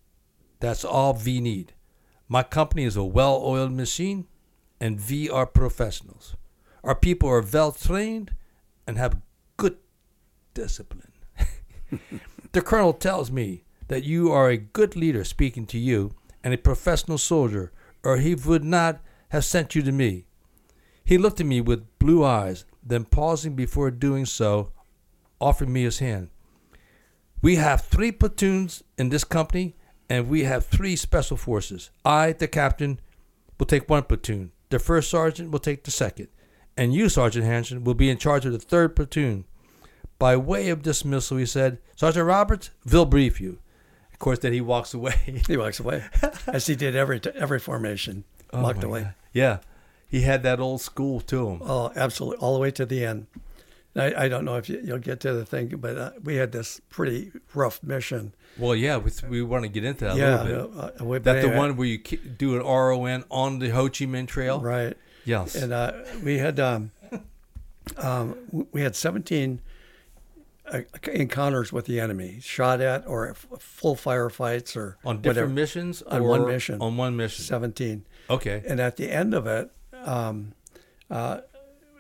That's 0.60 0.84
all 0.84 1.14
we 1.14 1.40
need. 1.40 1.74
My 2.28 2.44
company 2.44 2.84
is 2.84 2.98
a 2.98 3.04
well 3.04 3.42
oiled 3.44 3.72
machine, 3.72 4.28
and 4.80 5.00
we 5.10 5.30
are 5.30 5.46
professionals. 5.46 6.36
Our 6.84 6.96
people 6.96 7.30
are 7.30 7.42
well 7.42 7.72
trained 7.72 8.36
and 8.86 8.98
have 8.98 9.22
good 9.56 9.78
discipline. 10.54 11.14
the 12.52 12.62
colonel 12.62 12.94
tells 12.94 13.32
me 13.32 13.64
that 13.88 14.04
you 14.04 14.32
are 14.32 14.50
a 14.50 14.58
good 14.58 14.96
leader 14.96 15.24
speaking 15.24 15.66
to 15.68 15.78
you 15.78 16.14
and 16.44 16.54
a 16.54 16.58
professional 16.58 17.18
soldier, 17.18 17.72
or 18.04 18.18
he 18.18 18.36
would 18.36 18.64
not 18.64 19.02
have 19.30 19.46
sent 19.46 19.76
you 19.76 19.82
to 19.82 19.92
me. 19.92 20.26
He 21.04 21.18
looked 21.18 21.40
at 21.40 21.46
me 21.46 21.62
with 21.62 21.88
blue 22.00 22.24
eyes, 22.24 22.66
then 22.84 23.06
pausing 23.06 23.56
before 23.56 23.92
doing 23.92 24.26
so, 24.26 24.72
offered 25.40 25.70
me 25.70 25.84
his 25.84 26.00
hand. 26.00 26.30
We 27.42 27.56
have 27.56 27.82
three 27.82 28.12
platoons 28.12 28.84
in 28.98 29.10
this 29.10 29.24
company, 29.24 29.76
and 30.10 30.30
we 30.30 30.44
have 30.44 30.66
three 30.66 30.96
special 30.96 31.38
forces. 31.38 31.90
I, 32.06 32.34
the 32.34 32.48
captain, 32.48 33.00
will 33.58 33.66
take 33.66 33.90
one 33.90 34.04
platoon. 34.04 34.52
The 34.70 34.80
first 34.80 35.10
sergeant 35.10 35.52
will 35.52 35.60
take 35.60 35.84
the 35.84 35.92
second. 35.92 36.28
And 36.78 36.94
you, 36.94 37.10
Sergeant 37.10 37.46
Hanson, 37.46 37.84
will 37.84 37.94
be 37.94 38.10
in 38.10 38.18
charge 38.18 38.46
of 38.46 38.54
the 38.54 38.60
third 38.60 38.96
platoon. 38.96 39.46
By 40.20 40.38
way 40.38 40.70
of 40.70 40.84
dismissal, 40.84 41.38
he 41.38 41.46
said, 41.46 41.80
Sergeant 41.96 42.28
Roberts, 42.28 42.70
we'll 42.90 43.06
brief 43.06 43.42
you. 43.42 43.60
Course, 44.22 44.38
then 44.38 44.54
he 44.54 44.62
walks 44.62 44.94
away. 44.94 45.16
he 45.48 45.58
walks 45.58 45.80
away, 45.80 46.04
as 46.48 46.68
he 46.68 46.76
did 46.76 46.96
every 46.96 47.20
every 47.34 47.58
formation. 47.58 48.24
Oh 48.54 48.62
walked 48.62 48.84
away. 48.84 49.02
God. 49.02 49.14
Yeah, 49.34 49.58
he 50.08 50.22
had 50.22 50.44
that 50.44 50.60
old 50.60 50.82
school 50.82 51.22
to 51.22 51.50
him. 51.50 51.62
Oh, 51.64 51.92
absolutely, 51.96 52.38
all 52.38 52.54
the 52.54 52.60
way 52.60 52.70
to 52.70 52.86
the 52.86 53.04
end. 53.04 53.26
I, 53.96 54.26
I 54.26 54.30
don't 54.30 54.46
know 54.46 54.58
if 54.58 54.70
you, 54.70 54.80
will 54.86 55.00
get 55.00 55.22
to 55.22 55.34
the 55.34 55.44
thing, 55.44 55.70
but 55.70 55.98
uh, 55.98 56.12
we 56.24 56.36
had 56.36 56.52
this 56.52 56.80
pretty 56.92 57.32
rough 57.56 57.82
mission. 57.82 58.36
Well, 58.60 58.76
yeah, 58.76 58.98
we, 58.98 59.12
we 59.28 59.42
want 59.42 59.64
to 59.64 59.70
get 59.70 59.84
into 59.84 60.06
that 60.06 60.16
yeah, 60.16 60.44
a 60.44 60.46
little 60.46 60.68
bit. 60.68 61.02
Uh, 61.02 61.12
uh, 61.16 61.20
that 61.20 61.42
the 61.42 61.58
one 61.58 61.76
where 61.76 61.88
you 61.88 61.98
do 61.98 62.56
an 62.56 62.62
RON 62.62 63.24
on 63.32 63.58
the 63.58 63.70
Ho 63.70 63.86
Chi 63.86 64.06
Minh 64.06 64.28
Trail, 64.28 64.60
right? 64.60 64.96
Yes. 65.26 65.56
And 65.56 65.74
uh, 65.74 65.94
we 66.24 66.38
had 66.38 66.60
um, 66.60 66.92
um, 67.98 68.68
we 68.72 68.82
had 68.82 68.96
seventeen 68.96 69.62
uh, 69.66 69.71
encounters 71.12 71.74
with 71.74 71.86
the 71.86 72.00
enemy, 72.00 72.40
shot 72.42 72.82
at 72.82 73.08
or 73.08 73.34
full 73.34 73.96
firefights 73.96 74.76
or 74.76 74.98
on 75.04 75.18
different 75.18 75.38
whatever. 75.38 75.50
missions. 75.50 76.02
On 76.04 76.24
one 76.24 76.46
mission. 76.48 76.82
On 76.82 76.98
one 76.98 77.16
mission. 77.16 77.44
Seventeen. 77.44 78.06
Okay. 78.30 78.64
And 78.66 78.80
at 78.80 78.98
the 78.98 79.12
end 79.12 79.34
of 79.34 79.48
it. 79.48 79.72
Um, 80.04 80.54
uh, 81.10 81.42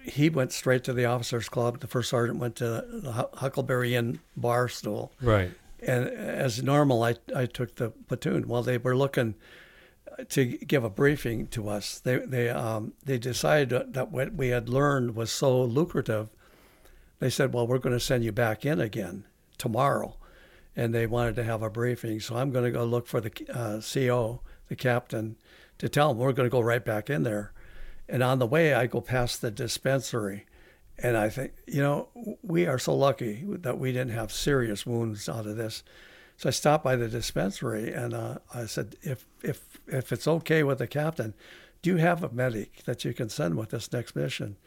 he 0.03 0.29
went 0.29 0.51
straight 0.51 0.83
to 0.85 0.93
the 0.93 1.05
officers' 1.05 1.49
club. 1.49 1.79
The 1.79 1.87
first 1.87 2.09
sergeant 2.09 2.39
went 2.39 2.55
to 2.55 2.65
the 2.65 3.29
Huckleberry 3.35 3.93
Inn 3.93 4.19
bar 4.35 4.67
stool. 4.67 5.11
Right. 5.21 5.51
And 5.79 6.07
as 6.07 6.63
normal, 6.63 7.03
I, 7.03 7.15
I 7.35 7.45
took 7.45 7.75
the 7.75 7.89
platoon. 7.89 8.47
While 8.47 8.63
they 8.63 8.77
were 8.77 8.95
looking 8.95 9.35
to 10.29 10.45
give 10.45 10.83
a 10.83 10.89
briefing 10.89 11.47
to 11.47 11.69
us, 11.69 11.99
they 11.99 12.17
they 12.17 12.49
um, 12.49 12.93
they 13.03 13.17
decided 13.17 13.93
that 13.93 14.11
what 14.11 14.33
we 14.33 14.49
had 14.49 14.69
learned 14.69 15.15
was 15.15 15.31
so 15.31 15.63
lucrative. 15.63 16.29
They 17.21 17.29
said, 17.29 17.53
"Well, 17.53 17.65
we're 17.65 17.77
going 17.77 17.95
to 17.95 18.01
send 18.01 18.25
you 18.25 18.33
back 18.33 18.65
in 18.65 18.81
again 18.81 19.23
tomorrow," 19.57 20.17
and 20.75 20.93
they 20.93 21.07
wanted 21.07 21.37
to 21.37 21.43
have 21.45 21.63
a 21.63 21.69
briefing. 21.69 22.19
So 22.19 22.35
I'm 22.35 22.51
going 22.51 22.65
to 22.65 22.71
go 22.71 22.83
look 22.83 23.07
for 23.07 23.21
the 23.21 23.31
uh, 23.49 23.79
CO, 23.81 24.41
the 24.67 24.75
captain, 24.75 25.37
to 25.77 25.87
tell 25.87 26.11
him 26.11 26.17
we're 26.17 26.33
going 26.33 26.49
to 26.49 26.51
go 26.51 26.59
right 26.59 26.83
back 26.83 27.09
in 27.09 27.23
there 27.23 27.53
and 28.11 28.21
on 28.21 28.39
the 28.39 28.45
way, 28.45 28.73
I 28.73 28.87
go 28.87 28.99
past 28.99 29.41
the 29.41 29.49
dispensary. 29.49 30.45
And 30.97 31.15
I 31.15 31.29
think, 31.29 31.53
you 31.65 31.81
know, 31.81 32.09
we 32.43 32.67
are 32.67 32.77
so 32.77 32.93
lucky 32.93 33.45
that 33.47 33.79
we 33.79 33.93
didn't 33.93 34.11
have 34.11 34.33
serious 34.33 34.85
wounds 34.85 35.29
out 35.29 35.47
of 35.47 35.55
this. 35.55 35.81
So 36.35 36.49
I 36.49 36.51
stopped 36.51 36.83
by 36.83 36.97
the 36.97 37.07
dispensary 37.07 37.93
and 37.93 38.13
uh, 38.13 38.39
I 38.53 38.65
said, 38.65 38.97
if, 39.01 39.25
if, 39.41 39.79
if 39.87 40.11
it's 40.11 40.27
okay 40.27 40.61
with 40.61 40.79
the 40.79 40.87
captain, 40.87 41.33
do 41.81 41.91
you 41.91 41.97
have 41.97 42.21
a 42.21 42.29
medic 42.29 42.83
that 42.83 43.05
you 43.05 43.13
can 43.13 43.29
send 43.29 43.55
with 43.55 43.69
this 43.69 43.91
next 43.93 44.15
mission? 44.15 44.57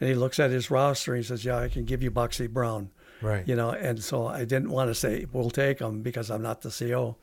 And 0.00 0.08
he 0.08 0.14
looks 0.14 0.40
at 0.40 0.50
his 0.50 0.70
roster 0.70 1.14
and 1.14 1.22
he 1.22 1.26
says, 1.26 1.44
yeah, 1.44 1.58
I 1.58 1.68
can 1.68 1.84
give 1.84 2.02
you 2.02 2.10
Bucksy 2.10 2.46
Brown. 2.46 2.90
Right. 3.22 3.46
You 3.46 3.56
know, 3.56 3.70
and 3.70 4.02
so 4.02 4.26
I 4.26 4.44
didn't 4.44 4.70
want 4.70 4.90
to 4.90 4.94
say, 4.94 5.26
we'll 5.32 5.50
take 5.50 5.80
him 5.80 6.02
because 6.02 6.30
I'm 6.30 6.42
not 6.42 6.62
the 6.62 6.70
CO. 6.70 7.16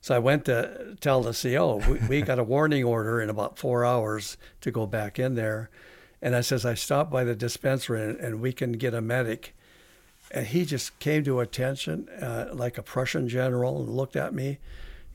So 0.00 0.14
I 0.14 0.18
went 0.18 0.44
to 0.44 0.96
tell 1.00 1.22
the 1.22 1.32
CO, 1.32 1.76
we, 1.88 1.98
we 2.08 2.22
got 2.22 2.38
a 2.38 2.44
warning 2.44 2.84
order 2.84 3.20
in 3.20 3.28
about 3.28 3.58
four 3.58 3.84
hours 3.84 4.36
to 4.60 4.70
go 4.70 4.86
back 4.86 5.18
in 5.18 5.34
there. 5.34 5.68
And 6.22 6.34
I 6.34 6.40
says, 6.40 6.64
I 6.64 6.74
stopped 6.74 7.10
by 7.10 7.24
the 7.24 7.34
dispensary 7.34 8.02
and, 8.02 8.18
and 8.18 8.40
we 8.40 8.52
can 8.52 8.72
get 8.72 8.94
a 8.94 9.00
medic. 9.00 9.54
And 10.30 10.46
he 10.46 10.64
just 10.64 10.98
came 10.98 11.24
to 11.24 11.40
attention 11.40 12.08
uh, 12.20 12.50
like 12.52 12.78
a 12.78 12.82
Prussian 12.82 13.28
general 13.28 13.80
and 13.80 13.88
looked 13.90 14.16
at 14.16 14.32
me. 14.32 14.58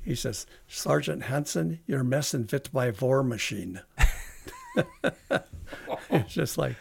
He 0.03 0.15
says, 0.15 0.45
Sergeant 0.67 1.23
Hanson, 1.23 1.79
you're 1.85 2.03
messing 2.03 2.47
with 2.51 2.73
my 2.73 2.91
war 2.91 3.23
machine. 3.23 3.81
it's 6.09 6.33
just 6.33 6.57
like, 6.57 6.75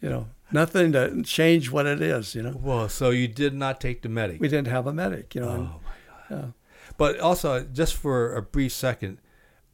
you 0.00 0.08
know, 0.08 0.28
nothing 0.52 0.92
to 0.92 1.22
change 1.22 1.70
what 1.70 1.86
it 1.86 2.00
is. 2.00 2.34
You 2.34 2.42
know. 2.42 2.60
Well, 2.60 2.88
so 2.88 3.10
you 3.10 3.28
did 3.28 3.54
not 3.54 3.80
take 3.80 4.02
the 4.02 4.08
medic. 4.08 4.40
We 4.40 4.48
didn't 4.48 4.68
have 4.68 4.86
a 4.86 4.92
medic. 4.92 5.34
You 5.34 5.40
know. 5.42 5.48
Oh 5.48 5.54
and- 5.54 5.68
my 5.68 6.36
god! 6.42 6.54
But 6.96 7.18
also, 7.18 7.64
just 7.64 7.94
for 7.94 8.36
a 8.36 8.42
brief 8.42 8.72
second, 8.72 9.18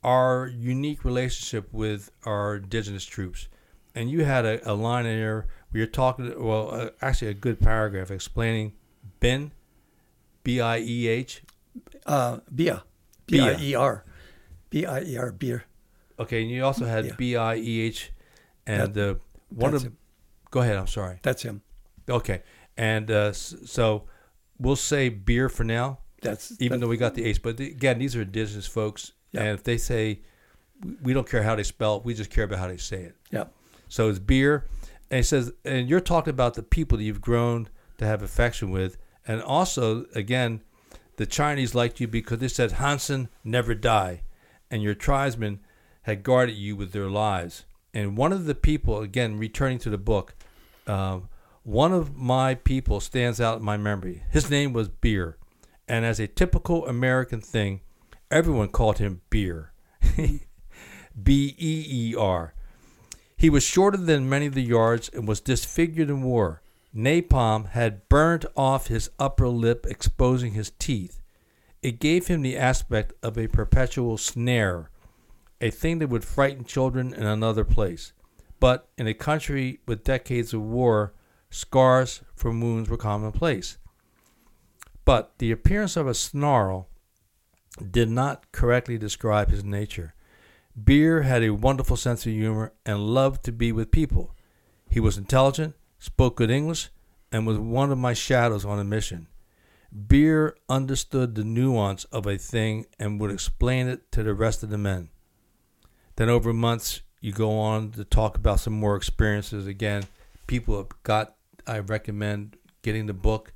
our 0.02 0.46
unique 0.46 1.04
relationship 1.04 1.72
with 1.72 2.10
our 2.24 2.56
indigenous 2.56 3.04
troops, 3.04 3.48
and 3.94 4.10
you 4.10 4.24
had 4.24 4.44
a, 4.46 4.70
a 4.70 4.74
line 4.74 5.06
in 5.06 5.18
there 5.18 5.46
where 5.70 5.78
you're 5.78 5.86
talking. 5.86 6.32
Well, 6.42 6.70
uh, 6.72 6.90
actually, 7.02 7.28
a 7.28 7.34
good 7.34 7.60
paragraph 7.60 8.10
explaining 8.10 8.72
Ben, 9.20 9.52
B 10.42 10.60
I 10.60 10.78
E 10.78 11.08
H. 11.08 11.42
Uh, 12.06 12.38
Bia, 12.52 12.82
B 13.26 13.40
I 13.40 13.56
E 13.60 13.74
R, 13.74 14.04
B 14.70 14.84
I 14.86 15.02
E 15.02 15.16
R, 15.16 15.30
beer. 15.30 15.64
Okay, 16.20 16.42
and 16.42 16.50
you 16.50 16.64
also 16.64 16.84
had 16.84 17.06
Yeah. 17.06 17.14
B 17.16 17.36
I 17.36 17.56
E 17.56 17.80
H, 17.80 18.12
and 18.66 18.96
uh, 18.98 19.14
one 19.48 19.72
that's 19.72 19.84
of. 19.84 19.90
him. 19.90 19.96
Go 20.50 20.60
ahead. 20.60 20.76
I'm 20.76 20.86
sorry. 20.86 21.18
That's 21.22 21.42
him. 21.42 21.62
Okay, 22.08 22.42
and 22.76 23.10
uh, 23.10 23.32
so 23.32 24.04
we'll 24.58 24.76
say 24.76 25.08
beer 25.08 25.48
for 25.48 25.64
now. 25.64 25.98
That's 26.22 26.52
even 26.60 26.78
that- 26.80 26.86
though 26.86 26.90
we 26.90 26.96
got 26.96 27.14
the 27.14 27.24
ace. 27.24 27.38
But 27.38 27.56
the- 27.56 27.70
again, 27.70 27.98
these 27.98 28.14
are 28.16 28.22
indigenous 28.22 28.66
folks, 28.66 29.12
Yeah. 29.32 29.42
and 29.42 29.48
if 29.50 29.62
they 29.64 29.78
say 29.78 30.20
we- 30.84 30.96
we 31.02 31.12
don't 31.12 31.28
care 31.28 31.42
how 31.42 31.54
they 31.56 31.62
spell 31.62 31.96
it, 31.98 32.04
we 32.04 32.14
just 32.14 32.30
care 32.30 32.44
about 32.44 32.58
how 32.58 32.68
they 32.68 32.76
say 32.76 33.02
it. 33.04 33.16
yeah, 33.30 33.44
So 33.88 34.08
it's 34.10 34.18
beer, 34.18 34.66
and 35.10 35.18
he 35.18 35.22
says, 35.22 35.52
and 35.64 35.88
you're 35.88 36.00
talking 36.00 36.30
about 36.32 36.54
the 36.54 36.62
people 36.62 36.98
that 36.98 37.04
you've 37.04 37.20
grown 37.20 37.68
to 37.98 38.04
have 38.06 38.22
affection 38.22 38.70
with, 38.70 38.96
and 39.26 39.40
also 39.42 40.04
again, 40.14 40.62
the 41.16 41.26
Chinese 41.26 41.74
liked 41.74 42.00
you 42.00 42.08
because 42.08 42.38
they 42.38 42.48
said 42.48 42.72
Hanson 42.72 43.28
never 43.44 43.74
die, 43.74 44.22
and 44.70 44.82
your 44.82 44.94
tribesmen 44.94 45.60
had 46.02 46.22
guarded 46.22 46.56
you 46.56 46.76
with 46.76 46.92
their 46.92 47.08
lives. 47.08 47.64
And 47.92 48.16
one 48.16 48.32
of 48.32 48.46
the 48.46 48.54
people, 48.54 49.00
again, 49.00 49.38
returning 49.38 49.78
to 49.80 49.90
the 49.90 49.98
book, 49.98 50.34
um, 50.86 51.28
one 51.62 51.92
of 51.92 52.16
my 52.16 52.54
people 52.54 53.00
stands 53.00 53.40
out 53.40 53.58
in 53.58 53.64
my 53.64 53.76
memory. 53.76 54.22
His 54.30 54.50
name 54.50 54.72
was 54.72 54.88
Beer, 54.88 55.36
and 55.86 56.04
as 56.04 56.18
a 56.18 56.26
typical 56.26 56.86
American 56.86 57.40
thing, 57.40 57.80
everyone 58.30 58.68
called 58.68 58.98
him 58.98 59.20
Beer. 59.30 59.72
B 61.22 61.54
E 61.58 61.86
E 61.88 62.14
R. 62.16 62.54
He 63.36 63.50
was 63.50 63.62
shorter 63.62 63.96
than 63.96 64.28
many 64.28 64.46
of 64.46 64.54
the 64.54 64.62
yards 64.62 65.08
and 65.08 65.26
was 65.26 65.40
disfigured 65.40 66.10
in 66.10 66.22
war. 66.22 66.62
Napalm 66.94 67.68
had 67.70 68.08
burnt 68.08 68.44
off 68.56 68.88
his 68.88 69.10
upper 69.18 69.48
lip, 69.48 69.86
exposing 69.88 70.52
his 70.52 70.72
teeth. 70.78 71.20
It 71.82 72.00
gave 72.00 72.26
him 72.26 72.42
the 72.42 72.58
aspect 72.58 73.12
of 73.22 73.38
a 73.38 73.48
perpetual 73.48 74.18
snare, 74.18 74.90
a 75.60 75.70
thing 75.70 75.98
that 75.98 76.08
would 76.08 76.24
frighten 76.24 76.64
children 76.64 77.12
in 77.12 77.24
another 77.24 77.64
place. 77.64 78.12
But 78.58 78.88
in 78.98 79.06
a 79.06 79.14
country 79.14 79.80
with 79.86 80.04
decades 80.04 80.52
of 80.52 80.62
war, 80.62 81.14
scars 81.50 82.22
from 82.34 82.60
wounds 82.60 82.88
were 82.88 82.96
commonplace. 82.96 83.78
But 85.04 85.38
the 85.38 85.50
appearance 85.50 85.96
of 85.96 86.06
a 86.06 86.14
snarl 86.14 86.88
did 87.90 88.10
not 88.10 88.52
correctly 88.52 88.98
describe 88.98 89.50
his 89.50 89.64
nature. 89.64 90.14
Beer 90.82 91.22
had 91.22 91.42
a 91.42 91.50
wonderful 91.50 91.96
sense 91.96 92.26
of 92.26 92.32
humor 92.32 92.72
and 92.86 93.06
loved 93.06 93.44
to 93.44 93.52
be 93.52 93.72
with 93.72 93.90
people. 93.90 94.34
He 94.88 95.00
was 95.00 95.18
intelligent, 95.18 95.74
spoke 95.98 96.36
good 96.36 96.50
English, 96.50 96.90
and 97.32 97.46
was 97.46 97.58
one 97.58 97.90
of 97.90 97.98
my 97.98 98.12
shadows 98.12 98.64
on 98.64 98.78
a 98.78 98.84
mission. 98.84 99.26
Beer 100.06 100.56
understood 100.68 101.34
the 101.34 101.44
nuance 101.44 102.04
of 102.04 102.26
a 102.26 102.38
thing 102.38 102.86
and 102.98 103.20
would 103.20 103.30
explain 103.30 103.88
it 103.88 104.12
to 104.12 104.22
the 104.22 104.34
rest 104.34 104.62
of 104.62 104.70
the 104.70 104.78
men. 104.78 105.10
Then 106.20 106.28
over 106.28 106.52
months, 106.52 107.00
you 107.22 107.32
go 107.32 107.58
on 107.58 107.92
to 107.92 108.04
talk 108.04 108.36
about 108.36 108.60
some 108.60 108.74
more 108.74 108.94
experiences. 108.94 109.66
Again, 109.66 110.02
people 110.46 110.76
have 110.76 110.88
got, 111.02 111.34
I 111.66 111.78
recommend 111.78 112.58
getting 112.82 113.06
the 113.06 113.14
book 113.14 113.54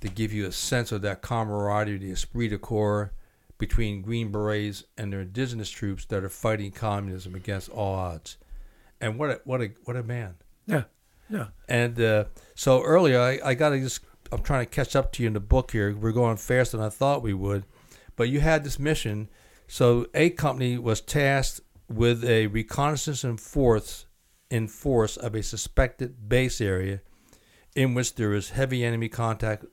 to 0.00 0.08
give 0.08 0.32
you 0.32 0.46
a 0.46 0.52
sense 0.52 0.90
of 0.90 1.02
that 1.02 1.20
camaraderie, 1.20 1.98
the 1.98 2.10
esprit 2.10 2.48
de 2.48 2.56
corps 2.56 3.12
between 3.58 4.00
Green 4.00 4.32
Berets 4.32 4.84
and 4.96 5.12
their 5.12 5.20
indigenous 5.20 5.68
troops 5.68 6.06
that 6.06 6.24
are 6.24 6.30
fighting 6.30 6.70
communism 6.70 7.34
against 7.34 7.68
all 7.68 7.96
odds. 7.96 8.38
And 9.02 9.18
what 9.18 9.28
a 9.28 9.40
what 9.44 9.60
a 9.60 9.72
what 9.84 9.96
a 9.98 10.02
man! 10.02 10.36
yeah, 10.64 10.84
yeah. 11.28 11.48
And 11.68 12.00
uh, 12.00 12.24
so 12.54 12.82
earlier, 12.82 13.20
I, 13.20 13.38
I 13.44 13.52
got 13.52 13.68
to 13.68 13.80
just 13.80 14.00
I'm 14.32 14.42
trying 14.42 14.64
to 14.64 14.70
catch 14.70 14.96
up 14.96 15.12
to 15.12 15.22
you 15.22 15.26
in 15.26 15.34
the 15.34 15.40
book 15.40 15.72
here. 15.72 15.94
We're 15.94 16.12
going 16.12 16.38
faster 16.38 16.78
than 16.78 16.86
I 16.86 16.88
thought 16.88 17.22
we 17.22 17.34
would, 17.34 17.64
but 18.16 18.30
you 18.30 18.40
had 18.40 18.64
this 18.64 18.78
mission. 18.78 19.28
So 19.70 20.06
a 20.14 20.30
company 20.30 20.78
was 20.78 21.02
tasked 21.02 21.60
with 21.88 22.24
a 22.24 22.46
reconnaissance 22.48 23.24
in 23.24 23.36
force 23.36 24.06
in 24.50 24.66
force 24.66 25.16
of 25.16 25.34
a 25.34 25.42
suspected 25.42 26.28
base 26.28 26.60
area 26.60 27.00
in 27.74 27.94
which 27.94 28.14
there 28.14 28.32
is 28.32 28.50
heavy 28.50 28.84
enemy 28.84 29.08
contact 29.08 29.64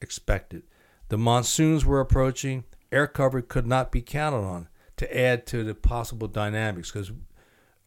expected. 0.00 0.62
The 1.08 1.18
monsoons 1.18 1.84
were 1.84 2.00
approaching. 2.00 2.64
Air 2.90 3.06
cover 3.06 3.40
could 3.40 3.66
not 3.66 3.92
be 3.92 4.02
counted 4.02 4.44
on 4.44 4.68
to 4.96 5.16
add 5.16 5.46
to 5.46 5.64
the 5.64 5.74
possible 5.74 6.28
dynamics 6.28 6.90
because 6.90 7.12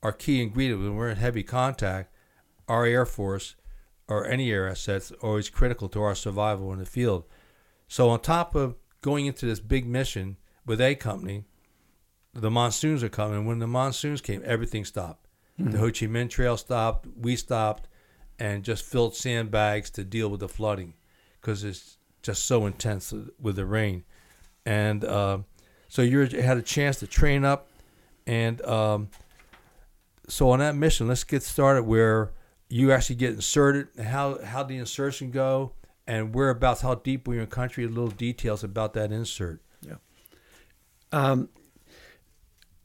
our 0.03 0.11
key 0.11 0.41
ingredient 0.41 0.81
when 0.81 0.95
we're 0.95 1.09
in 1.09 1.17
heavy 1.17 1.43
contact, 1.43 2.13
our 2.67 2.85
Air 2.85 3.05
Force 3.05 3.55
or 4.07 4.25
any 4.25 4.51
air 4.51 4.67
assets 4.67 5.11
are 5.11 5.29
always 5.29 5.49
critical 5.49 5.89
to 5.89 6.01
our 6.01 6.15
survival 6.15 6.71
in 6.71 6.79
the 6.79 6.85
field. 6.85 7.25
So 7.87 8.09
on 8.09 8.21
top 8.21 8.55
of 8.55 8.75
going 9.01 9.25
into 9.25 9.45
this 9.45 9.59
big 9.59 9.85
mission 9.85 10.37
with 10.65 10.81
a 10.81 10.95
company, 10.95 11.45
the 12.41 12.51
monsoons 12.51 13.03
are 13.03 13.09
coming. 13.09 13.45
When 13.45 13.59
the 13.59 13.67
monsoons 13.67 14.21
came, 14.21 14.41
everything 14.45 14.85
stopped. 14.85 15.27
The 15.59 15.79
Ho 15.79 15.85
Chi 15.85 16.05
Minh 16.05 16.29
Trail 16.29 16.55
stopped. 16.55 17.07
We 17.19 17.35
stopped, 17.35 17.87
and 18.37 18.63
just 18.63 18.85
filled 18.85 19.15
sandbags 19.15 19.89
to 19.91 20.03
deal 20.03 20.29
with 20.29 20.41
the 20.41 20.47
flooding, 20.47 20.93
because 21.41 21.63
it's 21.63 21.97
just 22.21 22.45
so 22.45 22.67
intense 22.67 23.11
with 23.39 23.55
the 23.55 23.65
rain. 23.65 24.03
And 24.67 25.03
uh, 25.03 25.39
so 25.87 26.03
you 26.03 26.19
had 26.19 26.57
a 26.57 26.61
chance 26.61 26.99
to 26.99 27.07
train 27.07 27.43
up, 27.43 27.69
and 28.27 28.61
um, 28.65 29.09
so 30.29 30.51
on 30.51 30.59
that 30.59 30.75
mission, 30.75 31.07
let's 31.07 31.23
get 31.23 31.41
started 31.41 31.83
where 31.83 32.33
you 32.69 32.91
actually 32.91 33.15
get 33.15 33.33
inserted. 33.33 33.87
How 33.99 34.43
how 34.43 34.61
the 34.61 34.77
insertion 34.77 35.31
go, 35.31 35.73
and 36.05 36.35
whereabouts, 36.35 36.81
how 36.81 36.95
deep 36.95 37.27
were 37.27 37.33
you 37.33 37.41
in 37.41 37.47
country? 37.47 37.87
Little 37.87 38.11
details 38.11 38.63
about 38.63 38.93
that 38.93 39.11
insert. 39.11 39.61
Yeah. 39.81 39.95
Um, 41.11 41.49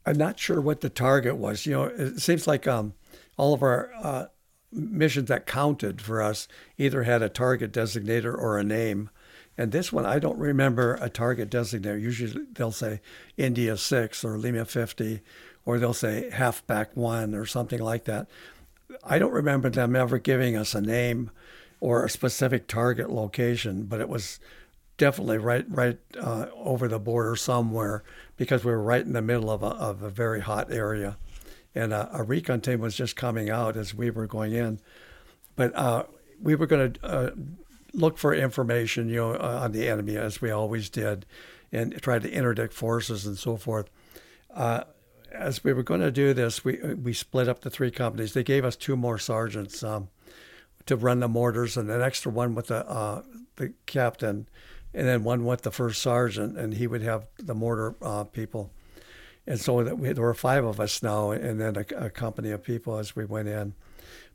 I'm 0.05 0.17
not 0.17 0.39
sure 0.39 0.59
what 0.59 0.81
the 0.81 0.89
target 0.89 1.37
was. 1.37 1.65
You 1.65 1.73
know, 1.73 1.83
it 1.83 2.19
seems 2.19 2.47
like 2.47 2.67
um, 2.67 2.93
all 3.37 3.53
of 3.53 3.63
our 3.63 3.91
uh, 4.01 4.25
missions 4.71 5.29
that 5.29 5.45
counted 5.45 6.01
for 6.01 6.21
us 6.21 6.47
either 6.77 7.03
had 7.03 7.21
a 7.21 7.29
target 7.29 7.71
designator 7.71 8.33
or 8.33 8.57
a 8.57 8.63
name. 8.63 9.09
And 9.57 9.71
this 9.71 9.93
one, 9.93 10.05
I 10.05 10.19
don't 10.19 10.39
remember 10.39 10.97
a 10.99 11.09
target 11.09 11.49
designator. 11.49 12.01
Usually 12.01 12.45
they'll 12.53 12.71
say 12.71 13.01
India 13.37 13.77
6 13.77 14.23
or 14.23 14.37
Lima 14.37 14.65
50, 14.65 15.21
or 15.65 15.77
they'll 15.77 15.93
say 15.93 16.29
halfback 16.31 16.95
1 16.97 17.35
or 17.35 17.45
something 17.45 17.79
like 17.79 18.05
that. 18.05 18.27
I 19.03 19.19
don't 19.19 19.31
remember 19.31 19.69
them 19.69 19.95
ever 19.95 20.17
giving 20.17 20.55
us 20.55 20.73
a 20.75 20.81
name 20.81 21.31
or 21.79 22.03
a 22.03 22.09
specific 22.09 22.67
target 22.67 23.11
location, 23.11 23.83
but 23.83 24.01
it 24.01 24.09
was 24.09 24.39
definitely 24.97 25.37
right 25.37 25.65
right 25.69 25.99
uh, 26.19 26.47
over 26.53 26.87
the 26.87 26.99
border 26.99 27.35
somewhere 27.35 28.03
because 28.37 28.63
we 28.63 28.71
were 28.71 28.81
right 28.81 29.05
in 29.05 29.13
the 29.13 29.21
middle 29.21 29.49
of 29.49 29.63
a, 29.63 29.67
of 29.67 30.01
a 30.01 30.09
very 30.09 30.41
hot 30.41 30.71
area. 30.71 31.17
And 31.75 31.91
uh, 31.91 32.09
a 32.11 32.23
recon 32.23 32.61
team 32.61 32.81
was 32.81 32.95
just 32.95 33.15
coming 33.15 33.49
out 33.49 33.75
as 33.75 33.95
we 33.95 34.11
were 34.11 34.27
going 34.27 34.53
in. 34.53 34.79
But 35.55 35.75
uh, 35.75 36.03
we 36.39 36.55
were 36.55 36.67
going 36.67 36.93
to 36.93 37.05
uh, 37.05 37.31
look 37.93 38.17
for 38.17 38.33
information, 38.33 39.09
you 39.09 39.15
know, 39.15 39.33
uh, 39.33 39.61
on 39.63 39.71
the 39.71 39.87
enemy 39.87 40.15
as 40.15 40.39
we 40.39 40.51
always 40.51 40.89
did, 40.89 41.25
and 41.71 41.99
try 42.01 42.19
to 42.19 42.31
interdict 42.31 42.73
forces 42.73 43.25
and 43.25 43.37
so 43.37 43.57
forth. 43.57 43.89
As 45.31 45.63
we 45.63 45.73
were 45.73 45.81
going 45.81 46.01
to 46.01 46.11
do 46.11 46.35
this, 46.35 46.63
we 46.63 46.77
we 46.93 47.11
split 47.11 47.47
up 47.47 47.61
the 47.61 47.71
three 47.71 47.89
companies. 47.89 48.33
They 48.33 48.43
gave 48.43 48.63
us 48.63 48.75
two 48.75 48.95
more 48.95 49.17
sergeants 49.17 49.81
um, 49.83 50.09
to 50.85 50.95
run 50.95 51.21
the 51.21 51.27
mortars, 51.27 51.75
and 51.75 51.89
an 51.89 52.03
extra 52.03 52.31
one 52.31 52.53
with 52.53 52.67
the 52.67 53.23
the 53.55 53.73
captain, 53.87 54.47
and 54.93 55.07
then 55.07 55.23
one 55.23 55.45
went 55.45 55.61
the 55.63 55.71
first 55.71 56.01
sergeant, 56.01 56.57
and 56.57 56.73
he 56.75 56.87
would 56.87 57.01
have 57.01 57.27
the 57.37 57.55
mortar 57.55 57.95
uh, 58.01 58.23
people. 58.25 58.71
And 59.45 59.59
so 59.59 59.83
that 59.83 59.97
we, 59.97 60.11
there 60.13 60.23
were 60.23 60.33
five 60.33 60.63
of 60.63 60.79
us 60.79 61.03
now, 61.03 61.31
and 61.31 61.59
then 61.59 61.75
a, 61.75 62.05
a 62.05 62.09
company 62.09 62.51
of 62.51 62.63
people 62.63 62.97
as 62.97 63.15
we 63.15 63.25
went 63.25 63.49
in. 63.49 63.73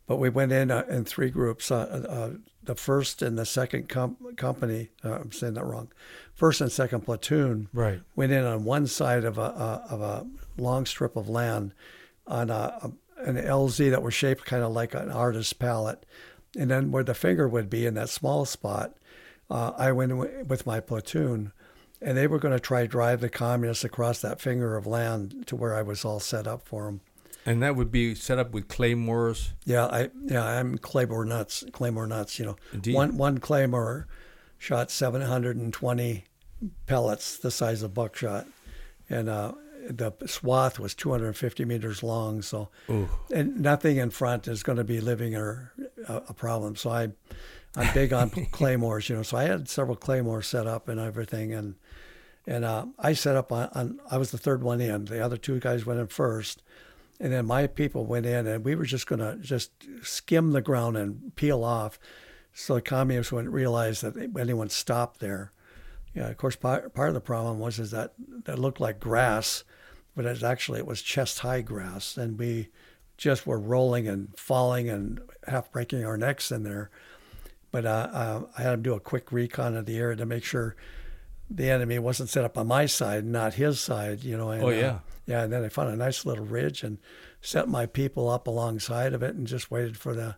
But 0.06 0.16
we 0.16 0.28
went 0.30 0.52
in 0.52 0.70
uh, 0.70 0.84
in 0.88 1.04
three 1.04 1.30
groups. 1.30 1.70
Uh, 1.70 1.76
uh, 2.09 2.30
the 2.62 2.74
first 2.74 3.22
and 3.22 3.38
the 3.38 3.46
second 3.46 3.88
com- 3.88 4.16
company, 4.36 4.88
uh, 5.04 5.12
I'm 5.20 5.32
saying 5.32 5.54
that 5.54 5.64
wrong. 5.64 5.88
First 6.34 6.61
and 6.61 6.70
second 6.70 7.02
platoon 7.02 7.68
Right. 7.72 8.00
went 8.16 8.32
in 8.32 8.44
on 8.44 8.64
one 8.64 8.86
side 8.86 9.24
of 9.24 9.38
a, 9.38 9.42
of 9.90 10.00
a 10.02 10.26
long 10.59 10.84
strip 10.86 11.16
of 11.16 11.28
land 11.28 11.72
on 12.26 12.50
a, 12.50 12.78
a 12.82 12.92
an 13.24 13.36
LZ 13.36 13.90
that 13.90 14.02
was 14.02 14.14
shaped 14.14 14.44
kind 14.44 14.62
of 14.62 14.72
like 14.72 14.94
an 14.94 15.11
artist's 15.11 15.52
palette, 15.52 16.06
and 16.56 16.70
then 16.70 16.90
where 16.92 17.02
the 17.02 17.14
finger 17.14 17.48
would 17.48 17.68
be 17.68 17.84
in 17.84 17.94
that 17.94 18.09
small 18.09 18.44
spot, 18.44 18.94
uh, 19.51 19.72
I 19.76 19.92
went 19.92 20.11
wi- 20.11 20.42
with 20.42 20.66
my 20.66 20.80
platoon, 20.80 21.53
and 22.01 22.16
they 22.16 22.26
were 22.26 22.38
going 22.38 22.55
to 22.55 22.61
try 22.61 22.86
drive 22.86 23.20
the 23.20 23.28
communists 23.30 23.84
across 23.84 24.20
that 24.20 24.40
finger 24.40 24.76
of 24.76 24.86
land 24.86 25.46
to 25.46 25.57
where 25.57 25.74
I 25.74 25.82
was 25.82 26.05
all 26.05 26.20
set 26.20 26.46
up 26.46 26.66
for 26.66 26.84
them. 26.86 27.01
And 27.46 27.62
that 27.62 27.76
would 27.76 27.90
be 27.90 28.14
set 28.14 28.38
up 28.38 28.53
with 28.53 28.68
claymores. 28.68 29.55
Yeah, 29.64 29.86
I 29.86 30.11
yeah 30.26 30.44
I'm 30.44 30.76
claymore 30.78 31.24
nuts. 31.24 31.64
Claymore 31.72 32.07
nuts. 32.07 32.38
You 32.38 32.44
know, 32.46 32.57
Indeed. 32.74 32.94
one 32.94 33.16
one 33.16 33.38
claymore 33.38 34.07
shot 34.59 34.90
720 34.90 36.24
pellets 36.86 37.38
the 37.38 37.51
size 37.51 37.82
of 37.82 37.94
buckshot, 37.94 38.46
and 39.09 39.28
uh, 39.28 39.53
the 39.88 40.12
swath 40.26 40.78
was 40.78 40.94
250 40.94 41.64
meters 41.64 42.03
long. 42.03 42.42
So, 42.42 42.68
Ooh. 42.90 43.09
and 43.32 43.61
nothing 43.61 43.96
in 43.96 44.11
front 44.11 44.46
is 44.49 44.62
going 44.62 44.76
to 44.78 44.84
be 44.84 45.01
living 45.01 45.34
or 45.34 45.72
a, 46.07 46.16
a 46.28 46.34
problem. 46.34 46.76
So 46.76 46.90
I, 46.90 47.09
I'm 47.76 47.92
big 47.94 48.12
on 48.12 48.30
claymores. 48.50 49.08
You 49.08 49.16
know, 49.16 49.22
so 49.22 49.36
I 49.36 49.44
had 49.44 49.68
several 49.68 49.96
claymores 49.96 50.46
set 50.46 50.66
up 50.66 50.88
and 50.88 51.00
everything, 51.00 51.52
and 51.52 51.74
and 52.46 52.64
uh, 52.64 52.86
I 52.98 53.12
set 53.12 53.36
up 53.36 53.52
on, 53.52 53.68
on. 53.74 54.00
I 54.10 54.18
was 54.18 54.30
the 54.30 54.38
third 54.38 54.62
one 54.62 54.80
in. 54.80 55.06
The 55.06 55.24
other 55.24 55.36
two 55.36 55.60
guys 55.60 55.86
went 55.86 56.00
in 56.00 56.06
first. 56.06 56.62
And 57.20 57.32
then 57.32 57.46
my 57.46 57.66
people 57.66 58.06
went 58.06 58.26
in, 58.26 58.46
and 58.46 58.64
we 58.64 58.76
were 58.76 58.84
just 58.84 59.08
going 59.08 59.18
to 59.18 59.36
just 59.40 59.72
skim 60.02 60.52
the 60.52 60.62
ground 60.62 60.96
and 60.96 61.34
peel 61.34 61.64
off, 61.64 61.98
so 62.52 62.74
the 62.74 62.80
communists 62.80 63.32
wouldn't 63.32 63.52
realize 63.52 64.02
that 64.02 64.16
anyone 64.38 64.68
stopped 64.68 65.18
there. 65.18 65.52
Yeah, 66.14 66.28
of 66.28 66.36
course, 66.36 66.56
part, 66.56 66.94
part 66.94 67.08
of 67.08 67.14
the 67.14 67.20
problem 67.20 67.58
was 67.58 67.78
is 67.78 67.90
that 67.90 68.12
that 68.44 68.58
looked 68.58 68.80
like 68.80 69.00
grass, 69.00 69.64
but 70.14 70.26
it 70.26 70.42
actually 70.42 70.78
it 70.78 70.86
was 70.86 71.02
chest 71.02 71.40
high 71.40 71.60
grass, 71.60 72.16
and 72.16 72.38
we 72.38 72.68
just 73.16 73.46
were 73.46 73.58
rolling 73.58 74.06
and 74.06 74.36
falling 74.38 74.88
and 74.88 75.20
half 75.48 75.72
breaking 75.72 76.04
our 76.04 76.16
necks 76.16 76.52
in 76.52 76.62
there. 76.62 76.90
But 77.70 77.84
uh, 77.86 78.08
uh, 78.12 78.42
I 78.56 78.62
had 78.62 78.70
to 78.70 78.76
do 78.78 78.94
a 78.94 79.00
quick 79.00 79.30
recon 79.32 79.76
of 79.76 79.86
the 79.86 79.98
area 79.98 80.16
to 80.16 80.26
make 80.26 80.44
sure 80.44 80.74
the 81.50 81.70
enemy 81.70 81.98
wasn't 81.98 82.28
set 82.30 82.44
up 82.44 82.56
on 82.58 82.66
my 82.66 82.86
side, 82.86 83.24
not 83.24 83.54
his 83.54 83.80
side. 83.80 84.24
You 84.24 84.36
know. 84.36 84.50
And, 84.50 84.62
Oh, 84.62 84.68
uh, 84.68 84.72
yeah. 84.72 84.98
yeah, 85.26 85.42
and 85.42 85.52
then 85.52 85.64
I 85.64 85.68
found 85.68 85.90
a 85.90 85.96
nice 85.96 86.24
little 86.24 86.44
ridge 86.46 86.82
and 86.82 86.98
set 87.40 87.68
my 87.68 87.86
people 87.86 88.28
up 88.28 88.46
alongside 88.46 89.12
of 89.14 89.22
it 89.22 89.34
and 89.34 89.46
just 89.46 89.70
waited 89.70 89.96
for 89.96 90.14
the 90.14 90.36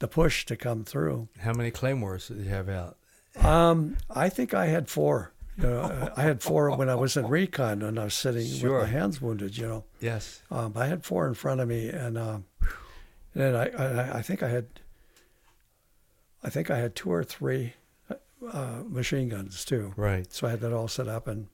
the 0.00 0.08
push 0.08 0.44
to 0.46 0.56
come 0.56 0.84
through. 0.84 1.28
How 1.40 1.52
many 1.52 1.70
claymores 1.70 2.26
did 2.28 2.38
you 2.38 2.48
have 2.50 2.68
out? 2.68 2.96
Um, 3.36 3.96
I 4.10 4.28
think 4.28 4.52
I 4.52 4.66
had 4.66 4.88
four. 4.90 5.32
You 5.56 5.64
know, 5.64 6.12
I 6.16 6.22
had 6.22 6.42
four 6.42 6.74
when 6.76 6.88
I 6.88 6.94
was 6.96 7.16
in 7.16 7.26
recon 7.28 7.82
and 7.82 7.98
I 8.00 8.04
was 8.04 8.14
sitting 8.14 8.46
Sure. 8.46 8.80
with 8.80 8.88
my 8.88 8.92
hands 8.98 9.20
wounded. 9.22 9.56
You 9.56 9.66
know, 9.68 9.84
Yes. 10.00 10.42
um, 10.50 10.72
I 10.76 10.86
had 10.86 11.04
four 11.04 11.28
in 11.28 11.34
front 11.34 11.60
of 11.60 11.68
me, 11.68 11.88
and, 11.88 12.18
um, 12.18 12.44
and 13.34 13.56
I, 13.56 13.66
I 13.66 14.18
I 14.18 14.22
think 14.22 14.42
I 14.42 14.48
had 14.48 14.66
I 16.42 16.50
think 16.50 16.70
I 16.70 16.78
had 16.78 16.94
two 16.94 17.10
or 17.10 17.22
three 17.24 17.74
uh, 18.52 18.82
machine 18.86 19.28
guns 19.28 19.64
too. 19.64 19.92
Right. 19.96 20.32
So 20.32 20.46
I 20.46 20.50
had 20.50 20.60
that 20.60 20.72
all 20.72 20.88
set 20.88 21.08
up, 21.08 21.28
and 21.28 21.48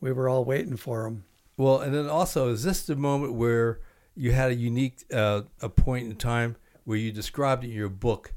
we 0.00 0.12
were 0.12 0.28
all 0.28 0.44
waiting 0.44 0.76
for 0.76 1.04
them. 1.04 1.24
Well, 1.56 1.80
and 1.80 1.94
then 1.94 2.08
also, 2.08 2.48
is 2.48 2.64
this 2.64 2.82
the 2.86 2.96
moment 2.96 3.34
where 3.34 3.80
you 4.14 4.32
had 4.32 4.50
a 4.50 4.54
unique 4.54 5.04
uh, 5.12 5.42
a 5.60 5.68
point 5.68 6.06
in 6.06 6.16
time 6.16 6.56
where 6.84 6.98
you 6.98 7.12
described 7.12 7.64
in 7.64 7.70
your 7.70 7.88
book 7.88 8.34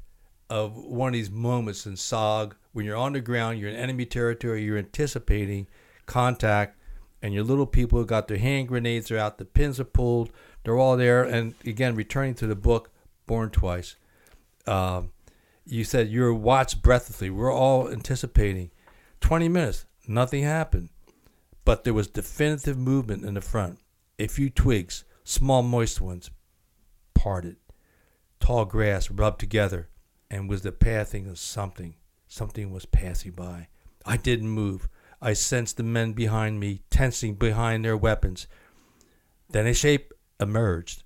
of 0.50 0.76
one 0.76 1.08
of 1.08 1.14
these 1.14 1.30
moments 1.30 1.86
in 1.86 1.94
SOG 1.94 2.52
when 2.72 2.84
you're 2.84 2.96
on 2.96 3.12
the 3.12 3.20
ground, 3.20 3.58
you're 3.58 3.70
in 3.70 3.76
enemy 3.76 4.04
territory, 4.04 4.62
you're 4.62 4.76
anticipating 4.76 5.66
contact, 6.06 6.78
and 7.22 7.32
your 7.32 7.44
little 7.44 7.66
people 7.66 8.04
got 8.04 8.28
their 8.28 8.36
hand 8.36 8.68
grenades 8.68 9.10
are 9.10 9.18
out, 9.18 9.38
the 9.38 9.44
pins 9.44 9.80
are 9.80 9.84
pulled, 9.84 10.30
they're 10.62 10.76
all 10.76 10.96
there, 10.96 11.22
and 11.22 11.54
again, 11.64 11.94
returning 11.94 12.34
to 12.34 12.46
the 12.46 12.56
book, 12.56 12.90
Born 13.26 13.50
Twice. 13.50 13.96
Um, 14.66 15.12
you 15.64 15.84
said 15.84 16.08
you 16.08 16.22
were 16.22 16.34
watched 16.34 16.82
breathlessly. 16.82 17.30
We're 17.30 17.52
all 17.52 17.90
anticipating. 17.90 18.70
20 19.20 19.48
minutes, 19.48 19.86
nothing 20.06 20.42
happened 20.42 20.90
but 21.64 21.84
there 21.84 21.94
was 21.94 22.08
definitive 22.08 22.78
movement 22.78 23.24
in 23.24 23.34
the 23.34 23.40
front. 23.40 23.78
A 24.18 24.26
few 24.26 24.50
twigs, 24.50 25.04
small 25.24 25.62
moist 25.62 26.00
ones, 26.00 26.30
parted. 27.14 27.56
Tall 28.38 28.64
grass 28.66 29.10
rubbed 29.10 29.40
together, 29.40 29.88
and 30.30 30.48
was 30.48 30.62
the 30.62 30.72
pathing 30.72 31.26
of 31.26 31.38
something. 31.38 31.94
Something 32.28 32.70
was 32.70 32.84
passing 32.84 33.32
by. 33.32 33.68
I 34.04 34.16
didn't 34.16 34.48
move. 34.48 34.88
I 35.22 35.32
sensed 35.32 35.78
the 35.78 35.82
men 35.82 36.12
behind 36.12 36.60
me 36.60 36.82
tensing 36.90 37.36
behind 37.36 37.84
their 37.84 37.96
weapons. 37.96 38.46
Then 39.48 39.66
a 39.66 39.72
shape 39.72 40.12
emerged. 40.38 41.02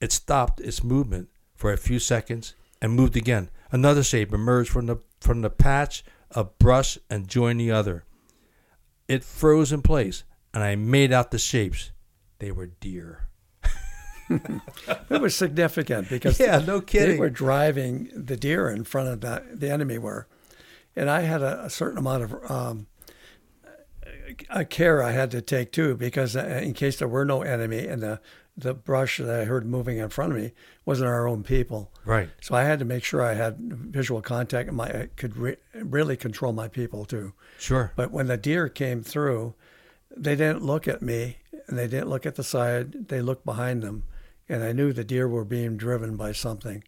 It 0.00 0.12
stopped 0.12 0.60
its 0.60 0.84
movement 0.84 1.30
for 1.56 1.72
a 1.72 1.78
few 1.78 1.98
seconds 1.98 2.54
and 2.80 2.92
moved 2.92 3.16
again. 3.16 3.50
Another 3.72 4.02
shape 4.02 4.32
emerged 4.32 4.70
from 4.70 4.86
the 4.86 4.96
from 5.20 5.42
the 5.42 5.50
patch 5.50 6.02
of 6.30 6.58
brush 6.58 6.98
and 7.08 7.28
joined 7.28 7.60
the 7.60 7.70
other. 7.70 8.04
It 9.08 9.22
froze 9.24 9.72
in 9.72 9.82
place, 9.82 10.24
and 10.54 10.62
I 10.62 10.76
made 10.76 11.12
out 11.12 11.30
the 11.30 11.38
shapes. 11.38 11.90
They 12.38 12.50
were 12.52 12.66
deer. 12.66 13.28
It 14.30 15.20
was 15.20 15.34
significant 15.34 16.08
because 16.08 16.38
Yeah, 16.38 16.58
no 16.64 16.80
kidding. 16.80 17.16
they 17.16 17.18
were 17.20 17.30
driving 17.30 18.10
the 18.14 18.36
deer 18.36 18.70
in 18.70 18.84
front 18.84 19.08
of 19.08 19.20
the, 19.20 19.42
the 19.52 19.68
enemy 19.70 19.98
were, 19.98 20.28
and 20.94 21.10
I 21.10 21.22
had 21.22 21.42
a, 21.42 21.64
a 21.64 21.70
certain 21.70 21.98
amount 21.98 22.22
of 22.22 22.50
um, 22.50 22.86
a 24.48 24.64
care 24.64 25.02
I 25.02 25.10
had 25.10 25.32
to 25.32 25.42
take 25.42 25.72
too 25.72 25.96
because 25.96 26.36
uh, 26.36 26.60
in 26.62 26.74
case 26.74 26.98
there 27.00 27.08
were 27.08 27.24
no 27.24 27.42
enemy 27.42 27.88
and 27.88 28.00
the 28.02 28.20
the 28.56 28.74
brush 28.74 29.18
that 29.18 29.30
I 29.40 29.44
heard 29.44 29.64
moving 29.66 29.98
in 29.98 30.08
front 30.10 30.32
of 30.32 30.38
me 30.38 30.52
wasn't 30.84 31.08
our 31.08 31.26
own 31.26 31.42
people. 31.42 31.90
Right. 32.04 32.28
So 32.42 32.54
I 32.54 32.64
had 32.64 32.78
to 32.80 32.84
make 32.84 33.04
sure 33.04 33.22
I 33.22 33.34
had 33.34 33.56
visual 33.58 34.20
contact 34.20 34.68
and 34.68 34.76
my 34.76 34.86
I 34.86 35.08
could 35.16 35.36
re- 35.36 35.56
really 35.74 36.16
control 36.16 36.52
my 36.52 36.68
people 36.68 37.04
too. 37.04 37.32
Sure. 37.58 37.92
But 37.96 38.10
when 38.10 38.26
the 38.26 38.36
deer 38.36 38.68
came 38.68 39.02
through, 39.02 39.54
they 40.16 40.36
didn't 40.36 40.62
look 40.62 40.86
at 40.88 41.00
me 41.02 41.38
and 41.68 41.78
they 41.78 41.86
didn't 41.86 42.08
look 42.10 42.26
at 42.26 42.34
the 42.34 42.44
side. 42.44 43.08
They 43.08 43.22
looked 43.22 43.44
behind 43.44 43.82
them, 43.82 44.02
and 44.48 44.62
I 44.64 44.72
knew 44.72 44.92
the 44.92 45.04
deer 45.04 45.28
were 45.28 45.44
being 45.44 45.76
driven 45.76 46.16
by 46.16 46.32
something. 46.32 46.82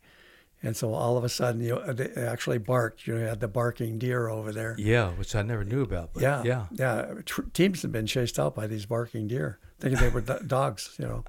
And 0.64 0.76
so 0.76 0.92
all 0.94 1.16
of 1.16 1.24
a 1.24 1.28
sudden, 1.28 1.60
you 1.60 1.70
know, 1.76 1.92
they 1.92 2.10
actually 2.20 2.58
barked. 2.58 3.06
You 3.06 3.14
know, 3.14 3.20
you 3.20 3.26
had 3.26 3.40
the 3.40 3.48
barking 3.48 3.98
deer 3.98 4.28
over 4.28 4.52
there. 4.52 4.74
Yeah, 4.78 5.10
which 5.10 5.34
I 5.34 5.42
never 5.42 5.64
knew 5.64 5.82
about. 5.82 6.14
But 6.14 6.22
Yeah, 6.22 6.42
yeah. 6.44 6.66
yeah. 6.72 7.14
Tr- 7.24 7.42
teams 7.52 7.82
have 7.82 7.90
been 7.92 8.06
chased 8.06 8.38
out 8.38 8.54
by 8.54 8.66
these 8.68 8.86
barking 8.86 9.26
deer, 9.28 9.58
thinking 9.80 10.00
they 10.00 10.08
were 10.08 10.20
do- 10.20 10.38
dogs. 10.46 10.94
You 10.98 11.06
know, 11.06 11.24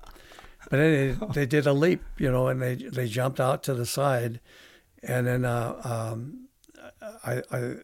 but 0.73 0.79
then 0.79 1.19
they, 1.19 1.27
they 1.33 1.45
did 1.45 1.67
a 1.67 1.73
leap. 1.73 2.01
You 2.17 2.31
know, 2.31 2.47
and 2.47 2.59
they 2.59 2.73
they 2.73 3.07
jumped 3.07 3.39
out 3.39 3.61
to 3.63 3.75
the 3.75 3.85
side, 3.85 4.39
and 5.03 5.27
then 5.27 5.45
uh, 5.45 5.79
um, 5.83 6.47
I, 7.23 7.43
I 7.51 7.75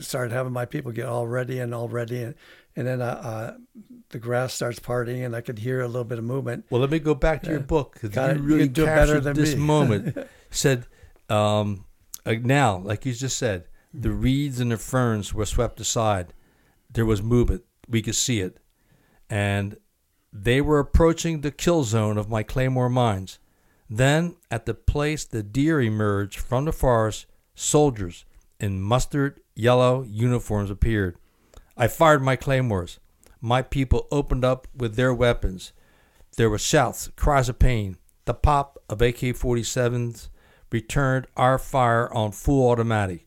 started 0.00 0.32
having 0.32 0.52
my 0.52 0.64
people 0.64 0.90
get 0.90 1.06
all 1.06 1.28
ready 1.28 1.60
and 1.60 1.72
all 1.72 1.86
ready, 1.86 2.24
and 2.24 2.34
and 2.74 2.84
then 2.84 3.00
uh, 3.00 3.04
uh, 3.04 3.56
the 4.08 4.18
grass 4.18 4.52
starts 4.52 4.80
parting, 4.80 5.22
and 5.22 5.36
I 5.36 5.40
could 5.40 5.60
hear 5.60 5.80
a 5.82 5.86
little 5.86 6.02
bit 6.02 6.18
of 6.18 6.24
movement. 6.24 6.64
Well, 6.68 6.80
let 6.80 6.90
me 6.90 6.98
go 6.98 7.14
back 7.14 7.44
to 7.44 7.50
your 7.50 7.60
book 7.60 7.96
because 8.00 8.16
you. 8.16 8.42
You 8.42 8.42
really 8.42 8.68
better 8.70 8.86
captured 8.86 9.20
than 9.20 9.36
this 9.36 9.54
me. 9.54 9.60
moment. 9.60 10.18
Said 10.50 10.84
um, 11.30 11.84
uh, 12.24 12.34
now, 12.42 12.78
like 12.78 13.06
you 13.06 13.12
just 13.12 13.38
said, 13.38 13.66
the 13.94 14.10
reeds 14.10 14.58
and 14.58 14.72
the 14.72 14.78
ferns 14.78 15.32
were 15.32 15.46
swept 15.46 15.78
aside. 15.78 16.34
There 16.90 17.06
was 17.06 17.22
movement. 17.22 17.62
We 17.88 18.02
could 18.02 18.16
see 18.16 18.40
it, 18.40 18.58
and 19.30 19.76
they 20.32 20.60
were 20.60 20.78
approaching 20.78 21.40
the 21.40 21.50
kill 21.50 21.84
zone 21.84 22.18
of 22.18 22.28
my 22.28 22.42
claymore 22.42 22.88
mines. 22.88 23.38
Then, 23.88 24.36
at 24.50 24.66
the 24.66 24.74
place 24.74 25.24
the 25.24 25.42
deer 25.42 25.80
emerged 25.80 26.38
from 26.38 26.64
the 26.64 26.72
forest, 26.72 27.26
soldiers 27.54 28.24
in 28.58 28.80
mustard 28.80 29.40
yellow 29.54 30.02
uniforms 30.02 30.70
appeared. 30.70 31.16
I 31.76 31.88
fired 31.88 32.22
my 32.22 32.36
claymores. 32.36 32.98
My 33.40 33.62
people 33.62 34.08
opened 34.10 34.44
up 34.44 34.66
with 34.74 34.96
their 34.96 35.14
weapons. 35.14 35.72
There 36.36 36.50
were 36.50 36.58
shouts, 36.58 37.10
cries 37.16 37.48
of 37.48 37.58
pain. 37.58 37.96
The 38.24 38.34
pop 38.34 38.78
of 38.88 39.00
AK 39.00 39.18
47s 39.18 40.28
returned 40.72 41.26
our 41.36 41.58
fire 41.58 42.12
on 42.12 42.32
full 42.32 42.70
automatic. 42.70 43.26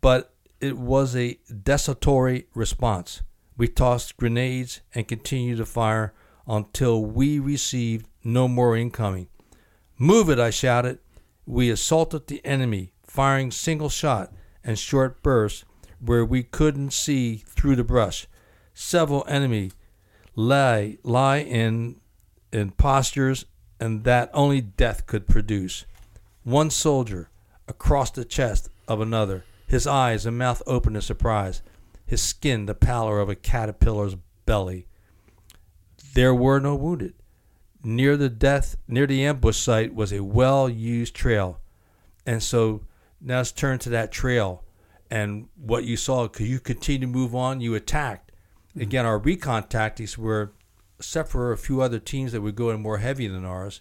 But 0.00 0.32
it 0.60 0.78
was 0.78 1.14
a 1.14 1.38
desultory 1.62 2.46
response. 2.54 3.22
We 3.56 3.68
tossed 3.68 4.16
grenades 4.16 4.80
and 4.94 5.08
continued 5.08 5.58
to 5.58 5.66
fire 5.66 6.12
until 6.46 7.04
we 7.04 7.38
received 7.38 8.06
no 8.22 8.48
more 8.48 8.76
incoming. 8.76 9.28
Move 9.98 10.28
it, 10.28 10.38
I 10.38 10.50
shouted. 10.50 10.98
We 11.46 11.70
assaulted 11.70 12.26
the 12.26 12.44
enemy, 12.44 12.92
firing 13.02 13.50
single 13.50 13.88
shot 13.88 14.32
and 14.62 14.78
short 14.78 15.22
bursts 15.22 15.64
where 16.00 16.24
we 16.24 16.42
couldn't 16.42 16.92
see 16.92 17.36
through 17.46 17.76
the 17.76 17.84
brush. 17.84 18.26
Several 18.74 19.24
enemy 19.26 19.72
lay 20.34 20.98
lie 21.02 21.38
in 21.38 21.96
in 22.52 22.70
postures 22.72 23.46
and 23.80 24.04
that 24.04 24.30
only 24.32 24.60
death 24.60 25.06
could 25.06 25.26
produce. 25.26 25.84
One 26.44 26.70
soldier 26.70 27.30
across 27.68 28.10
the 28.10 28.24
chest 28.24 28.68
of 28.86 29.00
another, 29.00 29.44
his 29.66 29.86
eyes 29.86 30.26
and 30.26 30.38
mouth 30.38 30.62
open 30.66 30.94
in 30.94 31.02
surprise, 31.02 31.62
his 32.06 32.22
skin 32.22 32.66
the 32.66 32.74
pallor 32.74 33.20
of 33.20 33.28
a 33.28 33.34
caterpillar's 33.34 34.16
belly. 34.46 34.86
There 36.14 36.34
were 36.34 36.60
no 36.60 36.74
wounded. 36.74 37.14
Near 37.82 38.16
the 38.16 38.30
death, 38.30 38.76
near 38.88 39.06
the 39.06 39.24
ambush 39.24 39.58
site 39.58 39.94
was 39.94 40.12
a 40.12 40.24
well-used 40.24 41.14
trail, 41.14 41.60
and 42.24 42.42
so 42.42 42.82
now 43.20 43.38
let's 43.38 43.52
turn 43.52 43.78
to 43.80 43.90
that 43.90 44.10
trail 44.10 44.64
and 45.10 45.48
what 45.56 45.84
you 45.84 45.96
saw. 45.96 46.26
Could 46.26 46.46
you 46.46 46.58
continue 46.58 47.06
to 47.06 47.12
move 47.12 47.34
on? 47.34 47.60
You 47.60 47.74
attacked. 47.74 48.32
Mm-hmm. 48.70 48.80
Again, 48.80 49.06
our 49.06 49.18
recon 49.18 49.68
tactics 49.68 50.18
were 50.18 50.52
except 50.98 51.28
for 51.28 51.52
a 51.52 51.58
few 51.58 51.80
other 51.80 51.98
teams 51.98 52.32
that 52.32 52.40
would 52.40 52.56
go 52.56 52.70
in 52.70 52.80
more 52.80 52.98
heavy 52.98 53.28
than 53.28 53.44
ours, 53.44 53.80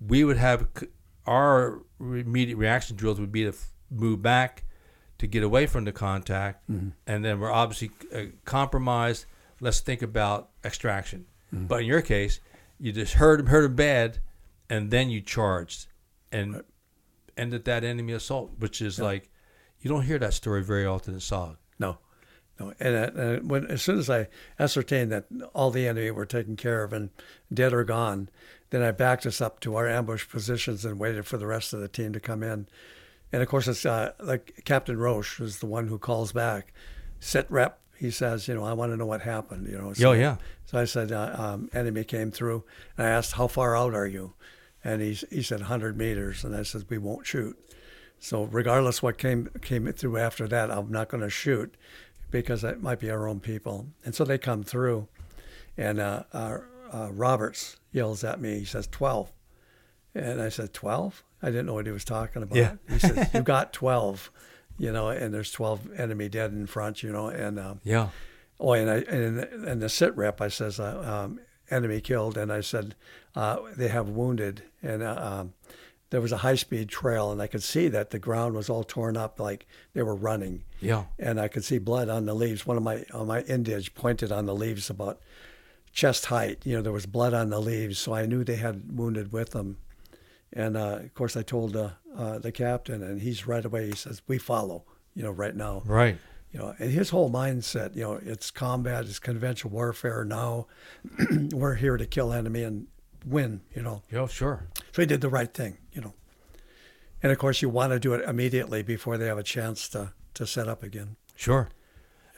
we 0.00 0.24
would 0.24 0.36
have 0.36 0.66
our 1.26 1.82
immediate 2.00 2.56
reaction 2.56 2.96
drills 2.96 3.20
would 3.20 3.32
be 3.32 3.44
to 3.44 3.52
move 3.90 4.22
back 4.22 4.64
to 5.22 5.28
get 5.28 5.44
away 5.44 5.66
from 5.66 5.84
the 5.84 5.92
contact, 5.92 6.68
mm-hmm. 6.68 6.88
and 7.06 7.24
then 7.24 7.38
we're 7.38 7.52
obviously 7.52 7.92
uh, 8.12 8.24
compromised. 8.44 9.24
Let's 9.60 9.78
think 9.78 10.02
about 10.02 10.50
extraction. 10.64 11.26
Mm-hmm. 11.54 11.66
But 11.66 11.82
in 11.82 11.86
your 11.86 12.02
case, 12.02 12.40
you 12.80 12.90
just 12.90 13.14
heard 13.14 13.38
him, 13.38 13.46
heard 13.46 13.66
him 13.66 13.76
bad, 13.76 14.18
and 14.68 14.90
then 14.90 15.10
you 15.10 15.20
charged 15.20 15.86
and 16.32 16.54
right. 16.54 16.64
ended 17.36 17.66
that 17.66 17.84
enemy 17.84 18.14
assault, 18.14 18.50
which 18.58 18.82
is 18.82 18.98
yeah. 18.98 19.04
like 19.04 19.30
you 19.78 19.88
don't 19.88 20.02
hear 20.02 20.18
that 20.18 20.34
story 20.34 20.64
very 20.64 20.86
often 20.86 21.14
in 21.14 21.20
SOG. 21.20 21.56
No, 21.78 21.98
no. 22.58 22.72
And, 22.80 22.96
uh, 22.96 23.22
and 23.22 23.48
when 23.48 23.66
as 23.66 23.80
soon 23.80 24.00
as 24.00 24.10
I 24.10 24.26
ascertained 24.58 25.12
that 25.12 25.26
all 25.54 25.70
the 25.70 25.86
enemy 25.86 26.10
were 26.10 26.26
taken 26.26 26.56
care 26.56 26.82
of 26.82 26.92
and 26.92 27.10
dead 27.54 27.72
or 27.72 27.84
gone, 27.84 28.28
then 28.70 28.82
I 28.82 28.90
backed 28.90 29.24
us 29.26 29.40
up 29.40 29.60
to 29.60 29.76
our 29.76 29.88
ambush 29.88 30.28
positions 30.28 30.84
and 30.84 30.98
waited 30.98 31.26
for 31.26 31.36
the 31.36 31.46
rest 31.46 31.72
of 31.72 31.78
the 31.78 31.86
team 31.86 32.12
to 32.12 32.18
come 32.18 32.42
in. 32.42 32.66
And 33.32 33.42
of 33.42 33.48
course, 33.48 33.66
it's 33.66 33.86
uh, 33.86 34.12
like 34.20 34.62
Captain 34.64 34.98
Roche 34.98 35.40
is 35.40 35.58
the 35.58 35.66
one 35.66 35.88
who 35.88 35.98
calls 35.98 36.32
back. 36.32 36.72
Sit 37.18 37.46
rep, 37.50 37.80
he 37.96 38.10
says, 38.10 38.48
you 38.48 38.54
know, 38.54 38.64
I 38.64 38.72
want 38.72 38.92
to 38.92 38.96
know 38.96 39.06
what 39.06 39.22
happened. 39.22 39.68
You 39.68 39.78
know. 39.78 39.92
So, 39.92 40.10
oh 40.10 40.12
yeah. 40.12 40.36
So 40.66 40.78
I 40.78 40.84
said, 40.84 41.12
uh, 41.12 41.34
um, 41.36 41.70
enemy 41.72 42.04
came 42.04 42.30
through, 42.30 42.64
and 42.96 43.06
I 43.06 43.10
asked, 43.10 43.32
how 43.32 43.46
far 43.46 43.76
out 43.76 43.94
are 43.94 44.06
you? 44.06 44.34
And 44.84 45.00
he 45.00 45.14
he 45.30 45.42
said 45.42 45.60
100 45.60 45.96
meters, 45.96 46.44
and 46.44 46.54
I 46.54 46.62
said, 46.62 46.84
we 46.88 46.98
won't 46.98 47.26
shoot. 47.26 47.56
So 48.18 48.44
regardless 48.44 49.02
what 49.02 49.18
came 49.18 49.48
came 49.62 49.90
through 49.92 50.18
after 50.18 50.46
that, 50.48 50.70
I'm 50.70 50.90
not 50.90 51.08
going 51.08 51.22
to 51.22 51.30
shoot 51.30 51.74
because 52.30 52.64
it 52.64 52.82
might 52.82 52.98
be 52.98 53.10
our 53.10 53.28
own 53.28 53.40
people. 53.40 53.86
And 54.04 54.14
so 54.14 54.24
they 54.24 54.38
come 54.38 54.62
through, 54.62 55.08
and 55.76 56.00
uh, 56.00 56.24
our 56.32 56.68
uh, 56.92 57.10
Roberts 57.12 57.76
yells 57.92 58.24
at 58.24 58.40
me. 58.40 58.58
He 58.58 58.64
says, 58.64 58.88
12. 58.90 59.32
And 60.14 60.42
I 60.42 60.48
said, 60.48 60.74
12? 60.74 61.22
I 61.42 61.46
didn't 61.46 61.66
know 61.66 61.74
what 61.74 61.86
he 61.86 61.92
was 61.92 62.04
talking 62.04 62.42
about. 62.42 62.56
Yeah. 62.56 62.74
he 62.88 62.98
says, 62.98 63.28
You 63.34 63.42
got 63.42 63.72
12, 63.72 64.30
you 64.78 64.92
know, 64.92 65.08
and 65.08 65.34
there's 65.34 65.50
12 65.52 65.92
enemy 65.98 66.28
dead 66.28 66.52
in 66.52 66.66
front, 66.66 67.02
you 67.02 67.12
know. 67.12 67.28
And 67.28 67.58
um, 67.58 67.80
yeah. 67.84 68.08
Oh, 68.60 68.72
and 68.72 68.88
I 68.88 68.98
and, 68.98 69.38
and 69.40 69.82
the 69.82 69.88
sit 69.88 70.16
rep, 70.16 70.40
I 70.40 70.48
says, 70.48 70.78
uh, 70.78 71.24
um, 71.24 71.40
enemy 71.70 72.00
killed. 72.00 72.38
And 72.38 72.52
I 72.52 72.60
said, 72.60 72.94
uh, 73.34 73.58
They 73.76 73.88
have 73.88 74.08
wounded. 74.08 74.62
And 74.82 75.02
uh, 75.02 75.18
um, 75.20 75.54
there 76.10 76.20
was 76.20 76.30
a 76.32 76.38
high 76.38 76.56
speed 76.56 76.90
trail, 76.90 77.32
and 77.32 77.40
I 77.40 77.46
could 77.46 77.62
see 77.62 77.88
that 77.88 78.10
the 78.10 78.18
ground 78.18 78.54
was 78.54 78.68
all 78.68 78.84
torn 78.84 79.16
up 79.16 79.40
like 79.40 79.66
they 79.94 80.02
were 80.02 80.14
running. 80.14 80.62
Yeah. 80.78 81.04
And 81.18 81.40
I 81.40 81.48
could 81.48 81.64
see 81.64 81.78
blood 81.78 82.10
on 82.10 82.26
the 82.26 82.34
leaves. 82.34 82.66
One 82.66 82.76
of 82.76 82.82
my, 82.82 83.04
on 83.14 83.28
my 83.28 83.42
indige 83.44 83.94
pointed 83.94 84.30
on 84.30 84.44
the 84.44 84.54
leaves 84.54 84.90
about 84.90 85.20
chest 85.90 86.26
height. 86.26 86.60
You 86.64 86.76
know, 86.76 86.82
there 86.82 86.92
was 86.92 87.06
blood 87.06 87.32
on 87.32 87.48
the 87.48 87.60
leaves, 87.60 87.98
so 87.98 88.14
I 88.14 88.26
knew 88.26 88.44
they 88.44 88.56
had 88.56 88.98
wounded 88.98 89.32
with 89.32 89.50
them. 89.50 89.78
And 90.52 90.76
uh, 90.76 90.98
of 91.02 91.14
course, 91.14 91.36
I 91.36 91.42
told 91.42 91.76
uh, 91.76 91.90
uh, 92.16 92.38
the 92.38 92.52
captain, 92.52 93.02
and 93.02 93.20
he's 93.20 93.46
right 93.46 93.64
away. 93.64 93.86
He 93.86 93.96
says, 93.96 94.22
"We 94.26 94.38
follow." 94.38 94.84
You 95.14 95.22
know, 95.22 95.30
right 95.30 95.54
now. 95.54 95.82
Right. 95.84 96.16
You 96.52 96.58
know, 96.58 96.74
and 96.78 96.90
his 96.90 97.10
whole 97.10 97.30
mindset, 97.30 97.96
you 97.96 98.02
know, 98.02 98.20
it's 98.22 98.50
combat, 98.50 99.06
it's 99.06 99.18
conventional 99.18 99.72
warfare. 99.72 100.24
Now, 100.24 100.66
we're 101.52 101.76
here 101.76 101.96
to 101.96 102.06
kill 102.06 102.32
enemy 102.32 102.62
and 102.62 102.86
win. 103.26 103.62
You 103.74 103.82
know. 103.82 104.02
Yeah, 104.10 104.26
sure. 104.26 104.68
So 104.92 105.02
he 105.02 105.06
did 105.06 105.20
the 105.20 105.30
right 105.30 105.52
thing. 105.52 105.78
You 105.92 106.02
know. 106.02 106.14
And 107.22 107.30
of 107.32 107.38
course, 107.38 107.62
you 107.62 107.68
want 107.68 107.92
to 107.92 107.98
do 107.98 108.14
it 108.14 108.28
immediately 108.28 108.82
before 108.82 109.16
they 109.16 109.26
have 109.26 109.38
a 109.38 109.42
chance 109.42 109.88
to 109.90 110.12
to 110.34 110.46
set 110.46 110.68
up 110.68 110.82
again. 110.82 111.16
Sure. 111.34 111.68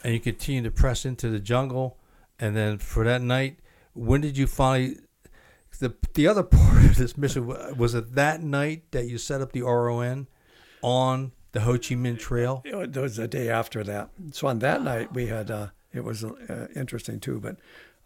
And 0.03 0.12
you 0.12 0.21
continue 0.21 0.62
to 0.62 0.71
press 0.71 1.05
into 1.05 1.31
the 1.31 1.39
jungle 1.39 1.99
and 2.39 2.57
then 2.57 2.79
for 2.79 3.05
that 3.05 3.23
night, 3.23 3.59
when 3.93 4.21
did 4.21 4.37
you 4.37 4.47
finally? 4.47 4.97
The 5.79 5.95
the 6.15 6.27
other 6.29 6.43
part 6.57 6.74
of 6.95 7.03
this 7.03 7.16
mission 7.16 7.47
was 7.76 7.95
it 7.95 8.14
that 8.14 8.42
night 8.42 8.90
that 8.92 9.07
you 9.07 9.18
set 9.18 9.40
up 9.40 9.53
the 9.53 9.62
RON 9.62 10.28
on 10.82 11.32
the 11.53 11.61
Ho 11.61 11.72
Chi 11.72 11.95
Minh 11.95 12.18
Trail. 12.18 12.62
It 12.64 12.97
was 12.97 13.16
the 13.16 13.28
day 13.28 13.49
after 13.49 13.84
that. 13.84 14.11
So 14.32 14.49
on 14.49 14.59
that 14.61 14.82
night 14.82 15.12
we 15.12 15.26
had 15.26 15.51
uh, 15.51 15.68
it 15.92 16.05
was 16.05 16.24
uh, 16.24 16.68
interesting 16.74 17.20
too, 17.20 17.40
but. 17.40 17.57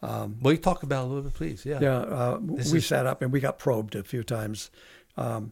Um, 0.00 0.36
well, 0.40 0.52
you 0.52 0.60
talk 0.60 0.84
about 0.84 1.06
a 1.06 1.08
little 1.08 1.24
bit, 1.24 1.34
please. 1.34 1.66
Yeah. 1.66 1.80
Yeah. 1.80 1.96
Uh, 1.96 2.38
we 2.40 2.60
is... 2.60 2.86
sat 2.86 3.04
up 3.04 3.20
and 3.20 3.32
we 3.32 3.40
got 3.40 3.58
probed 3.58 3.96
a 3.96 4.04
few 4.04 4.22
times. 4.22 4.70
Um, 5.16 5.50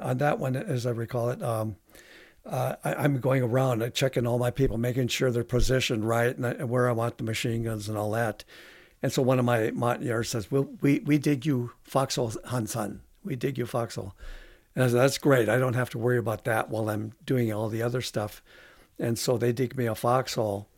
on 0.00 0.16
that 0.16 0.38
one, 0.38 0.56
as 0.56 0.86
I 0.86 0.92
recall 0.92 1.28
it, 1.28 1.42
um, 1.42 1.76
uh, 2.46 2.76
I, 2.82 3.04
am 3.04 3.20
going 3.20 3.42
around 3.42 3.92
checking 3.94 4.26
all 4.26 4.38
my 4.38 4.50
people, 4.50 4.78
making 4.78 5.08
sure 5.08 5.30
they're 5.30 5.44
positioned 5.44 6.08
right 6.08 6.34
and, 6.34 6.44
and, 6.44 6.70
where 6.70 6.88
I 6.88 6.92
want 6.92 7.18
the 7.18 7.24
machine 7.24 7.64
guns 7.64 7.88
and 7.88 7.96
all 7.96 8.10
that. 8.12 8.44
And 9.02 9.12
so 9.12 9.22
one 9.22 9.38
of 9.38 9.44
my 9.44 9.70
Montagnards 9.72 10.28
says, 10.28 10.50
well, 10.50 10.68
we, 10.80 11.00
we 11.00 11.18
dig 11.18 11.44
you 11.44 11.72
foxhole, 11.82 12.32
Hanson. 12.50 13.00
We 13.24 13.36
dig 13.36 13.58
you 13.58 13.66
foxhole. 13.66 14.14
And 14.74 14.84
I 14.84 14.88
said, 14.88 14.96
that's 14.96 15.18
great. 15.18 15.48
I 15.48 15.58
don't 15.58 15.74
have 15.74 15.90
to 15.90 15.98
worry 15.98 16.18
about 16.18 16.44
that 16.44 16.70
while 16.70 16.88
I'm 16.88 17.12
doing 17.26 17.52
all 17.52 17.68
the 17.68 17.82
other 17.82 18.00
stuff. 18.00 18.42
And 18.98 19.18
so 19.18 19.36
they 19.36 19.52
dig 19.52 19.76
me 19.76 19.86
a 19.86 19.94
foxhole. 19.94 20.68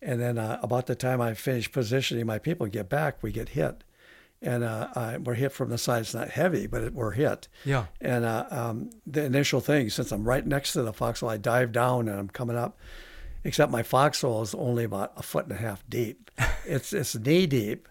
And 0.00 0.20
then 0.20 0.38
uh, 0.38 0.60
about 0.62 0.86
the 0.86 0.94
time 0.94 1.20
I 1.20 1.34
finish 1.34 1.70
positioning 1.70 2.26
my 2.26 2.38
people 2.38 2.66
get 2.66 2.88
back, 2.88 3.22
we 3.22 3.32
get 3.32 3.50
hit 3.50 3.82
and 4.44 4.62
uh, 4.62 4.88
uh, 4.94 5.18
we're 5.24 5.34
hit 5.34 5.52
from 5.52 5.70
the 5.70 5.78
side. 5.78 6.02
It's 6.02 6.14
not 6.14 6.28
heavy, 6.28 6.66
but 6.66 6.82
it, 6.82 6.94
we're 6.94 7.12
hit. 7.12 7.48
Yeah. 7.64 7.86
And 8.00 8.24
uh, 8.24 8.46
um, 8.50 8.90
the 9.06 9.24
initial 9.24 9.60
thing, 9.60 9.90
since 9.90 10.12
I'm 10.12 10.24
right 10.24 10.46
next 10.46 10.74
to 10.74 10.82
the 10.82 10.92
foxhole, 10.92 11.30
I 11.30 11.38
dive 11.38 11.72
down 11.72 12.08
and 12.08 12.18
I'm 12.18 12.28
coming 12.28 12.56
up. 12.56 12.78
Except 13.44 13.70
my 13.70 13.82
foxhole 13.82 14.42
is 14.42 14.54
only 14.54 14.84
about 14.84 15.12
a 15.16 15.22
foot 15.22 15.44
and 15.44 15.52
a 15.52 15.56
half 15.56 15.84
deep. 15.88 16.30
it's 16.64 16.92
it's 16.92 17.14
knee 17.14 17.46
deep, 17.46 17.88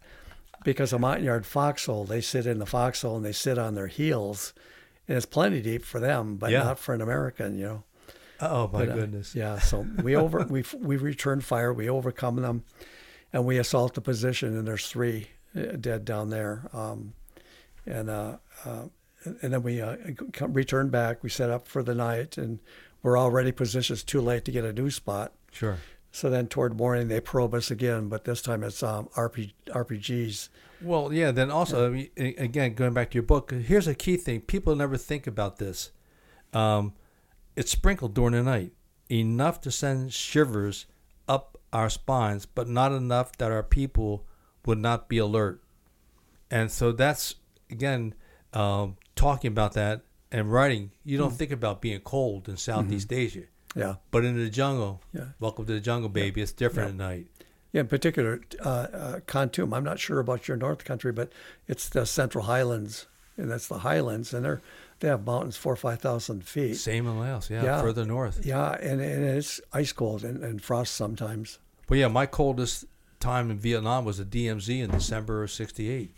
because 0.64 0.93
a 0.93 0.99
Montagnard 0.99 1.45
foxhole, 1.45 2.06
they 2.06 2.22
sit 2.22 2.45
in 2.45 2.60
the 2.60 2.66
foxhole 2.66 3.16
and 3.16 3.26
they 3.26 3.32
sit 3.32 3.58
on 3.58 3.76
their 3.76 3.88
heels, 3.88 4.54
and 5.08 5.16
it's 5.16 5.26
plenty 5.26 5.62
deep 5.62 5.86
for 5.86 5.99
them, 5.99 6.38
but 6.38 6.51
yeah. 6.51 6.64
not 6.64 6.80
for 6.80 6.93
an 6.95 7.01
American, 7.01 7.58
you 7.58 7.66
know. 7.66 7.84
Oh 8.41 8.70
my 8.72 8.80
but, 8.80 8.89
uh, 8.89 8.95
goodness. 8.95 9.36
Yeah. 9.36 9.60
So 9.60 9.86
we 10.01 10.16
over 10.18 10.45
we 10.49 10.64
we 10.78 10.97
return 10.97 11.41
fire, 11.41 11.74
we 11.74 11.89
overcome 11.89 12.38
them, 12.38 12.64
and 13.32 13.45
we 13.45 13.58
assault 13.58 13.93
the 13.93 14.01
position, 14.01 14.58
and 14.58 14.68
there's 14.68 14.88
three 14.88 15.28
uh, 15.56 15.78
dead 15.80 16.06
down 16.06 16.30
there. 16.30 16.70
Um, 16.74 17.14
and 17.86 18.10
uh, 18.10 18.38
uh, 18.66 18.86
and 19.41 19.54
then 19.54 19.64
we 19.64 19.82
uh, 19.82 19.95
returned 20.41 20.91
back. 20.91 21.24
We 21.24 21.30
set 21.30 21.49
up 21.49 21.68
for 21.68 21.84
the 21.84 21.95
night, 21.95 22.38
and 22.38 22.60
we're 23.01 23.18
already 23.18 23.51
positioned. 23.51 23.97
It's 23.97 24.04
too 24.04 24.22
late 24.22 24.45
to 24.45 24.51
get 24.51 24.66
a 24.66 24.74
new 24.74 24.89
spot. 24.89 25.34
Sure. 25.54 25.78
So 26.12 26.30
then 26.30 26.47
toward 26.47 26.78
morning 26.78 27.08
they 27.08 27.22
probe 27.22 27.54
us 27.54 27.72
again, 27.72 28.10
but 28.10 28.26
this 28.26 28.41
time 28.41 28.64
it's 28.64 28.84
um, 28.84 29.08
RP, 29.16 29.54
RPGs. 29.68 30.49
Well, 30.82 31.14
yeah. 31.14 31.32
Then 31.32 31.49
also, 31.49 31.91
yeah. 31.91 32.08
I 32.18 32.22
mean, 32.22 32.36
again, 32.38 32.74
going 32.74 32.93
back 32.93 33.12
to 33.12 33.16
your 33.16 33.24
book, 33.24 33.51
here's 33.51 33.88
a 33.88 33.95
key 33.95 34.18
thing: 34.18 34.41
people 34.41 34.76
never 34.76 34.97
think 34.97 35.26
about 35.26 35.58
this. 35.58 35.91
Um, 36.54 36.93
it's 37.56 37.72
sprinkled 37.72 38.14
during 38.14 38.34
the 38.34 38.43
night, 38.43 38.74
enough 39.10 39.62
to 39.62 39.72
send 39.72 40.14
shivers 40.14 40.86
up 41.28 41.58
our 41.72 41.89
spines, 41.89 42.45
but 42.45 42.68
not 42.68 42.91
enough 42.91 43.38
that 43.38 43.51
our 43.51 43.64
people 43.64 44.26
would 44.66 44.78
not 44.78 45.10
be 45.10 45.18
alert. 45.18 45.62
And 46.51 46.72
so 46.72 46.91
that's, 46.91 47.36
again, 47.72 48.14
um, 48.54 48.97
talking 49.16 49.49
about 49.49 49.74
that 49.74 50.01
and 50.32 50.51
writing, 50.51 50.91
you 51.04 51.18
don't 51.18 51.34
mm 51.34 51.38
think 51.38 51.51
about 51.51 51.82
being 51.82 51.99
cold 52.01 52.47
in 52.47 52.58
Southeast 52.58 53.10
mm-hmm. 53.10 53.20
Asia. 53.20 53.43
Yeah. 53.76 53.95
But 54.11 54.26
in 54.26 54.38
the 54.38 54.49
jungle, 54.49 55.01
yeah. 55.13 55.28
welcome 55.39 55.65
to 55.65 55.74
the 55.74 55.80
jungle, 55.80 56.09
baby. 56.09 56.39
Yeah. 56.39 56.43
It's 56.43 56.51
different 56.51 56.97
yeah. 56.97 57.05
at 57.05 57.09
night. 57.09 57.28
Yeah, 57.71 57.82
in 57.82 57.88
particular, 57.88 58.41
uh, 58.63 58.69
uh, 58.69 59.19
Kontum. 59.21 59.76
I'm 59.76 59.84
not 59.84 59.99
sure 59.99 60.19
about 60.19 60.47
your 60.47 60.57
North 60.57 60.86
Country, 60.86 61.11
but 61.11 61.32
it's 61.67 61.89
the 61.89 62.05
Central 62.05 62.43
Highlands, 62.43 63.07
and 63.36 63.49
that's 63.49 63.67
the 63.67 63.80
Highlands, 63.80 64.32
and 64.32 64.45
they're 64.45 64.61
they 64.99 65.07
have 65.07 65.26
mountains 65.26 65.57
four 65.57 65.74
or 65.74 65.76
five 65.76 65.99
thousand 65.99 66.45
feet. 66.45 66.76
Same 66.76 67.07
in 67.07 67.19
Laos, 67.19 67.49
yeah, 67.49 67.63
yeah, 67.63 67.82
further 67.82 68.05
north. 68.05 68.45
Yeah, 68.45 68.74
and, 68.74 69.01
and 69.01 69.26
it's 69.26 69.59
ice 69.74 69.91
cold 69.91 70.24
and, 70.24 70.43
and 70.43 70.63
frost 70.63 70.93
sometimes. 70.93 71.57
Well, 71.89 71.99
yeah, 71.99 72.07
my 72.07 72.28
coldest 72.28 72.86
time 73.19 73.49
in 73.49 73.57
Vietnam 73.57 74.05
was 74.05 74.19
the 74.19 74.26
DMZ 74.26 74.84
in 74.84 74.91
December 74.91 75.41
of 75.41 75.49
'68. 75.49 76.13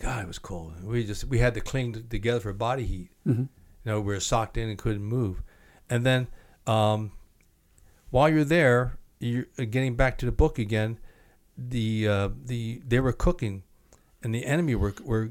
God, 0.00 0.24
it 0.24 0.26
was 0.26 0.38
cold. 0.38 0.82
We 0.84 1.04
just 1.06 1.24
we 1.24 1.38
had 1.38 1.54
to 1.54 1.60
cling 1.60 2.04
together 2.10 2.40
for 2.40 2.52
body 2.52 2.84
heat. 2.84 3.10
Mm-hmm. 3.26 3.42
You 3.42 3.48
know, 3.84 4.00
we 4.00 4.12
were 4.12 4.20
socked 4.20 4.56
in 4.56 4.68
and 4.68 4.76
couldn't 4.76 5.04
move. 5.04 5.42
And 5.88 6.04
then 6.04 6.26
um, 6.68 7.12
while 8.10 8.28
you're 8.28 8.44
there, 8.44 8.98
you're 9.18 9.46
uh, 9.58 9.64
getting 9.64 9.96
back 9.96 10.18
to 10.18 10.26
the 10.26 10.32
book 10.32 10.58
again. 10.58 10.98
The 11.56 12.06
uh, 12.06 12.28
the 12.44 12.82
they 12.86 13.00
were 13.00 13.12
cooking, 13.12 13.64
and 14.22 14.34
the 14.34 14.44
enemy 14.44 14.74
were 14.74 14.94
were 15.02 15.30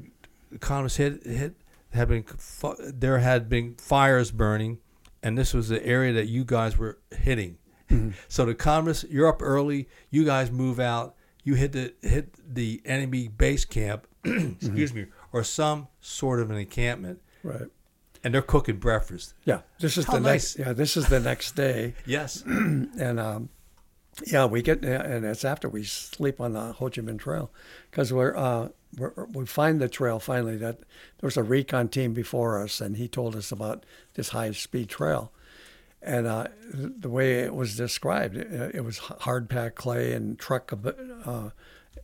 communists 0.60 0.98
hit 0.98 1.24
hit 1.26 1.54
had 1.90 2.08
been 2.08 2.24
there 2.78 3.18
had 3.18 3.48
been 3.48 3.76
fires 3.76 4.30
burning, 4.30 4.78
and 5.22 5.38
this 5.38 5.54
was 5.54 5.68
the 5.68 5.84
area 5.86 6.12
that 6.12 6.26
you 6.26 6.44
guys 6.44 6.76
were 6.76 6.98
hitting. 7.10 7.58
Mm-hmm. 7.88 8.10
So 8.28 8.44
the 8.44 8.54
communists, 8.54 9.04
you're 9.08 9.26
up 9.26 9.40
early. 9.40 9.88
You 10.10 10.26
guys 10.26 10.50
move 10.50 10.78
out. 10.78 11.14
You 11.42 11.54
hit 11.54 11.72
the 11.72 11.94
hit 12.02 12.34
the 12.46 12.82
enemy 12.84 13.28
base 13.28 13.64
camp. 13.64 14.06
excuse 14.24 14.90
mm-hmm. 14.90 14.98
me, 14.98 15.06
or 15.32 15.42
some 15.42 15.88
sort 16.00 16.40
of 16.40 16.50
an 16.50 16.58
encampment. 16.58 17.20
Right. 17.42 17.68
And 18.24 18.34
they're 18.34 18.42
cooking 18.42 18.76
breakfast. 18.78 19.34
Yeah, 19.44 19.60
this 19.78 19.96
is 19.96 20.06
How 20.06 20.14
the 20.14 20.20
nice. 20.20 20.56
next. 20.56 20.66
Yeah, 20.66 20.72
this 20.72 20.96
is 20.96 21.08
the 21.08 21.20
next 21.20 21.52
day. 21.54 21.94
yes. 22.06 22.42
and 22.46 23.20
um, 23.20 23.48
Yeah, 24.26 24.46
we 24.46 24.62
get, 24.62 24.84
and 24.84 25.24
it's 25.24 25.44
after 25.44 25.68
we 25.68 25.84
sleep 25.84 26.40
on 26.40 26.52
the 26.52 26.72
Ho 26.72 26.90
Chi 26.90 27.00
Minh 27.00 27.18
Trail, 27.18 27.50
because 27.90 28.12
we're, 28.12 28.36
uh, 28.36 28.68
we're 28.96 29.12
we 29.32 29.46
find 29.46 29.80
the 29.80 29.88
trail 29.88 30.18
finally. 30.18 30.56
That 30.56 30.78
there 30.78 31.26
was 31.26 31.36
a 31.36 31.42
recon 31.42 31.88
team 31.88 32.12
before 32.14 32.60
us, 32.62 32.80
and 32.80 32.96
he 32.96 33.06
told 33.06 33.36
us 33.36 33.52
about 33.52 33.84
this 34.14 34.30
high 34.30 34.50
speed 34.52 34.88
trail, 34.88 35.30
and 36.02 36.26
uh, 36.26 36.48
the 36.72 37.08
way 37.10 37.40
it 37.40 37.54
was 37.54 37.76
described, 37.76 38.36
it, 38.36 38.74
it 38.76 38.84
was 38.84 38.98
hard 38.98 39.48
packed 39.48 39.76
clay 39.76 40.12
and 40.12 40.38
truck, 40.38 40.72
uh, 41.24 41.50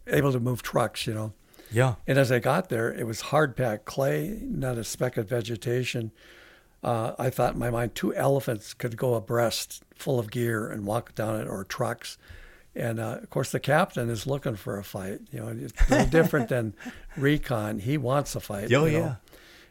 able 0.06 0.32
to 0.32 0.40
move 0.40 0.62
trucks, 0.62 1.06
you 1.06 1.14
know. 1.14 1.32
Yeah. 1.70 1.96
And 2.06 2.18
as 2.18 2.30
I 2.30 2.38
got 2.38 2.68
there, 2.68 2.92
it 2.92 3.06
was 3.06 3.20
hard 3.20 3.56
packed 3.56 3.84
clay, 3.84 4.38
not 4.42 4.78
a 4.78 4.84
speck 4.84 5.16
of 5.16 5.28
vegetation. 5.28 6.12
Uh, 6.82 7.14
I 7.18 7.30
thought 7.30 7.54
in 7.54 7.58
my 7.58 7.70
mind 7.70 7.94
two 7.94 8.14
elephants 8.14 8.74
could 8.74 8.96
go 8.96 9.14
abreast, 9.14 9.82
full 9.94 10.18
of 10.18 10.30
gear, 10.30 10.68
and 10.68 10.84
walk 10.84 11.14
down 11.14 11.40
it, 11.40 11.48
or 11.48 11.64
trucks. 11.64 12.18
And 12.76 13.00
uh, 13.00 13.18
of 13.22 13.30
course, 13.30 13.52
the 13.52 13.60
captain 13.60 14.10
is 14.10 14.26
looking 14.26 14.56
for 14.56 14.78
a 14.78 14.84
fight. 14.84 15.20
You 15.30 15.40
know, 15.40 15.48
it's 15.48 15.90
little 15.90 16.06
different 16.06 16.48
than 16.48 16.74
recon. 17.16 17.78
He 17.78 17.96
wants 17.96 18.34
a 18.34 18.40
fight. 18.40 18.72
Oh 18.72 18.84
you 18.84 18.98
know? 18.98 19.04
yeah. 19.04 19.14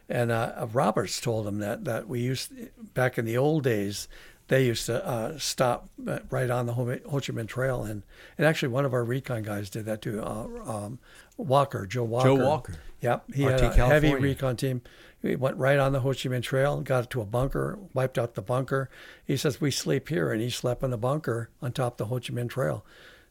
And 0.08 0.30
uh, 0.30 0.66
Roberts 0.72 1.20
told 1.20 1.46
him 1.46 1.58
that 1.58 1.84
that 1.84 2.08
we 2.08 2.20
used 2.20 2.52
back 2.94 3.18
in 3.18 3.24
the 3.24 3.36
old 3.36 3.64
days. 3.64 4.08
They 4.48 4.66
used 4.66 4.86
to 4.86 5.06
uh, 5.06 5.38
stop 5.38 5.88
uh, 6.06 6.18
right 6.30 6.50
on 6.50 6.66
the 6.66 6.74
Ho 6.74 6.84
Chi 6.84 7.32
Minh 7.32 7.48
Trail, 7.48 7.84
and 7.84 8.02
and 8.36 8.46
actually 8.46 8.68
one 8.68 8.84
of 8.84 8.92
our 8.92 9.04
recon 9.04 9.42
guys 9.42 9.70
did 9.70 9.86
that 9.86 10.02
too. 10.02 10.22
Uh, 10.22 10.48
um, 10.66 10.98
Walker, 11.36 11.86
Joe 11.86 12.04
Walker. 12.04 12.28
Joe 12.28 12.34
Walker. 12.36 12.74
Yep, 13.00 13.34
he 13.34 13.46
RT 13.46 13.60
had 13.60 13.78
a 13.78 13.86
heavy 13.86 14.14
recon 14.14 14.56
team. 14.56 14.82
He 15.20 15.36
went 15.36 15.56
right 15.56 15.78
on 15.78 15.92
the 15.92 16.00
Ho 16.00 16.10
Chi 16.10 16.28
Minh 16.28 16.42
Trail, 16.42 16.80
got 16.80 17.10
to 17.10 17.20
a 17.20 17.24
bunker, 17.24 17.78
wiped 17.94 18.18
out 18.18 18.34
the 18.34 18.42
bunker. 18.42 18.90
He 19.24 19.36
says 19.36 19.60
we 19.60 19.70
sleep 19.70 20.08
here, 20.08 20.32
and 20.32 20.40
he 20.40 20.50
slept 20.50 20.82
in 20.82 20.90
the 20.90 20.98
bunker 20.98 21.50
on 21.62 21.72
top 21.72 21.94
of 21.94 21.98
the 21.98 22.04
Ho 22.06 22.16
Chi 22.16 22.32
Minh 22.32 22.48
Trail, 22.48 22.84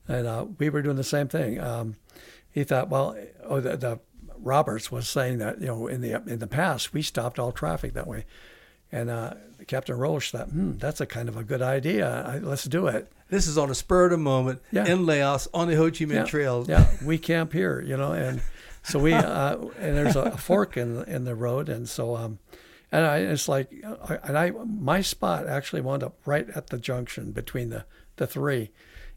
and 0.07 0.27
uh, 0.27 0.45
we 0.57 0.69
were 0.69 0.81
doing 0.81 0.95
the 0.95 1.03
same 1.03 1.27
thing. 1.27 1.59
Um, 1.59 1.95
he 2.51 2.63
thought, 2.63 2.89
well, 2.89 3.15
oh, 3.43 3.59
the, 3.59 3.77
the 3.77 3.99
Roberts 4.37 4.91
was 4.91 5.07
saying 5.07 5.37
that 5.39 5.59
you 5.61 5.67
know 5.67 5.87
in 5.87 6.01
the 6.01 6.21
in 6.27 6.39
the 6.39 6.47
past 6.47 6.93
we 6.93 7.01
stopped 7.01 7.39
all 7.39 7.51
traffic 7.51 7.93
that 7.93 8.07
way, 8.07 8.25
and 8.91 9.09
uh, 9.09 9.33
Captain 9.67 9.97
Roche 9.97 10.31
thought, 10.31 10.49
hmm, 10.49 10.73
that's 10.77 11.01
a 11.01 11.05
kind 11.05 11.29
of 11.29 11.37
a 11.37 11.43
good 11.43 11.61
idea. 11.61 12.23
I, 12.27 12.37
let's 12.39 12.65
do 12.65 12.87
it. 12.87 13.11
This 13.33 13.47
is 13.47 13.57
on 13.57 13.69
the 13.69 13.75
spur 13.75 14.05
of 14.05 14.11
the 14.11 14.17
moment 14.17 14.61
Yeah. 14.71 14.85
in 14.85 15.07
Laos 15.07 15.47
on 15.55 15.67
the 15.67 15.75
Ho 15.75 15.85
Chi 15.85 16.05
Minh 16.05 16.13
yeah, 16.13 16.23
Trail. 16.25 16.65
Yeah, 16.67 16.85
we 17.03 17.17
camp 17.17 17.51
here, 17.51 17.81
you 17.81 17.97
know, 17.97 18.11
and 18.11 18.41
so 18.83 18.99
we 18.99 19.11
uh, 19.13 19.57
and 19.79 19.97
there's 19.97 20.15
a 20.15 20.37
fork 20.37 20.77
in 20.77 21.03
in 21.05 21.23
the 21.23 21.33
road, 21.33 21.67
and 21.67 21.89
so 21.89 22.15
um, 22.15 22.37
and 22.91 23.03
I 23.05 23.17
it's 23.17 23.49
like 23.49 23.71
and 24.23 24.37
I 24.37 24.51
my 24.51 25.01
spot 25.01 25.47
actually 25.47 25.81
wound 25.81 26.03
up 26.03 26.15
right 26.25 26.47
at 26.51 26.67
the 26.67 26.77
junction 26.77 27.31
between 27.31 27.69
the 27.69 27.85
the 28.17 28.27
three, 28.27 28.69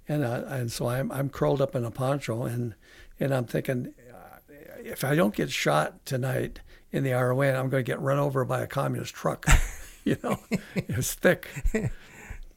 and 0.08 0.24
uh, 0.24 0.44
and 0.46 0.72
so 0.72 0.88
I'm 0.88 1.12
I'm 1.12 1.28
curled 1.28 1.60
up 1.60 1.74
in 1.76 1.84
a 1.84 1.90
poncho, 1.90 2.44
and 2.44 2.74
and 3.20 3.34
I'm 3.34 3.44
thinking 3.44 3.92
uh, 4.10 4.38
if 4.78 5.04
I 5.04 5.14
don't 5.14 5.34
get 5.34 5.50
shot 5.50 6.06
tonight 6.06 6.60
in 6.90 7.04
the 7.04 7.12
RON, 7.12 7.54
I'm 7.54 7.68
going 7.68 7.84
to 7.84 7.92
get 7.92 8.00
run 8.00 8.18
over 8.18 8.46
by 8.46 8.62
a 8.62 8.66
communist 8.66 9.12
truck. 9.12 9.44
you 10.04 10.16
know, 10.22 10.38
it's 10.74 11.12
thick. 11.12 11.48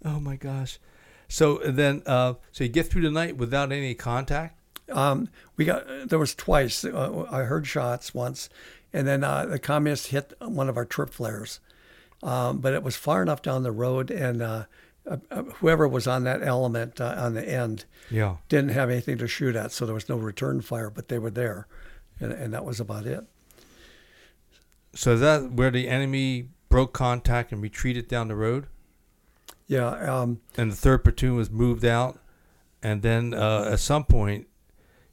Oh 0.05 0.17
my 0.17 0.37
gosh. 0.37 0.79
So 1.29 1.59
then, 1.59 2.01
uh, 2.05 2.33
so 2.51 2.63
you 2.65 2.69
get 2.69 2.87
through 2.87 3.03
the 3.03 3.11
night 3.11 3.37
without 3.37 3.71
any 3.71 3.93
contact. 3.93 4.59
Um, 4.91 5.29
we 5.55 5.63
got 5.65 5.85
there 6.09 6.17
was 6.19 6.33
twice. 6.33 6.83
Uh, 6.83 7.25
I 7.29 7.43
heard 7.43 7.67
shots 7.67 8.13
once, 8.13 8.49
and 8.91 9.07
then 9.07 9.23
uh, 9.23 9.45
the 9.45 9.59
communists 9.59 10.07
hit 10.07 10.33
one 10.41 10.67
of 10.67 10.75
our 10.75 10.85
trip 10.85 11.11
flares, 11.11 11.59
um, 12.23 12.57
but 12.57 12.73
it 12.73 12.81
was 12.81 12.95
far 12.95 13.21
enough 13.21 13.43
down 13.43 13.61
the 13.61 13.71
road, 13.71 14.09
and 14.09 14.41
uh, 14.41 14.63
uh, 15.09 15.17
uh, 15.29 15.43
whoever 15.43 15.87
was 15.87 16.07
on 16.07 16.23
that 16.23 16.41
element 16.41 16.99
uh, 16.99 17.13
on 17.17 17.35
the 17.35 17.47
end 17.47 17.85
Yeah. 18.09 18.37
didn't 18.49 18.71
have 18.71 18.89
anything 18.89 19.19
to 19.19 19.27
shoot 19.27 19.55
at, 19.55 19.71
so 19.71 19.85
there 19.85 19.93
was 19.93 20.09
no 20.09 20.17
return 20.17 20.61
fire, 20.61 20.89
but 20.89 21.07
they 21.07 21.19
were 21.19 21.29
there, 21.29 21.67
and, 22.19 22.31
and 22.31 22.51
that 22.53 22.65
was 22.65 22.79
about 22.79 23.05
it. 23.05 23.23
So 24.95 25.13
is 25.13 25.19
that 25.21 25.51
where 25.51 25.69
the 25.69 25.87
enemy 25.87 26.49
broke 26.67 26.93
contact 26.93 27.51
and 27.51 27.61
retreated 27.61 28.07
down 28.07 28.27
the 28.27 28.35
road, 28.35 28.65
Yeah, 29.69 29.89
um, 29.89 30.41
and 30.57 30.71
the 30.71 30.75
third 30.75 31.03
platoon 31.03 31.35
was 31.35 31.51
moved 31.51 31.85
out, 31.85 32.19
and 32.81 33.03
then 33.03 33.35
uh, 33.35 33.69
at 33.71 33.79
some 33.79 34.03
point, 34.03 34.47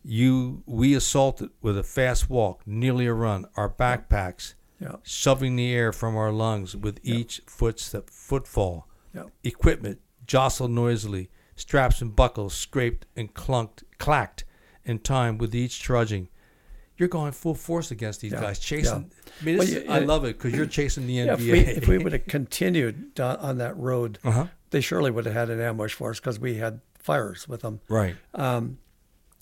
you 0.03 0.63
we 0.65 0.95
assaulted 0.95 1.51
with 1.61 1.77
a 1.77 1.83
fast 1.83 2.31
walk, 2.31 2.63
nearly 2.67 3.07
a 3.07 3.13
run, 3.13 3.45
our 3.57 3.69
backpacks, 3.69 4.55
yeah, 4.81 4.97
shoving 5.03 5.57
the 5.57 5.75
air 5.75 5.93
from 5.93 6.17
our 6.17 6.33
lungs 6.33 6.75
with 6.75 7.01
each 7.03 7.43
footstep 7.47 8.09
footfall. 8.09 8.89
yeah. 9.15 9.25
Equipment 9.45 10.01
jostled 10.27 10.71
noisily, 10.71 11.29
straps 11.55 12.01
and 12.01 12.17
buckles 12.17 12.55
scraped 12.55 13.05
and 13.15 13.35
clunked, 13.35 13.83
clacked 13.99 14.45
in 14.87 15.01
time 15.01 15.37
with 15.37 15.55
each 15.55 15.83
trudging. 15.83 16.29
You're 16.99 17.09
going 17.09 17.33
full 17.33 17.55
force 17.55 17.91
against 17.91 18.21
these 18.23 18.33
Yeah, 18.33 18.41
guys, 18.41 18.59
chasing. 18.59 19.11
I 19.41 19.45
mean, 19.45 19.59
Well, 19.59 19.69
you- 19.69 19.85
I 19.89 19.99
love 19.99 20.25
it 20.25 20.39
because 20.39 20.55
you're 20.55 20.67
chasing 20.67 21.07
the 21.07 21.13
Yeah, 21.15 21.27
NVA. 21.27 21.33
if 21.33 21.41
we, 21.41 21.59
if 21.59 21.89
we 21.89 21.99
would 21.99 22.13
have 22.13 22.27
continued 22.27 23.21
on 23.21 23.59
that 23.59 23.77
road, 23.77 24.19
uh-huh. 24.25 24.47
they 24.71 24.81
surely 24.81 25.11
would 25.11 25.27
have 25.27 25.35
had 25.35 25.51
an 25.51 25.61
ambush 25.61 25.93
for 25.93 26.11
us 26.11 26.21
because 26.21 26.39
we 26.41 26.57
had 26.57 26.81
fires 26.99 27.47
with 27.47 27.61
them. 27.61 27.81
Right. 27.89 28.17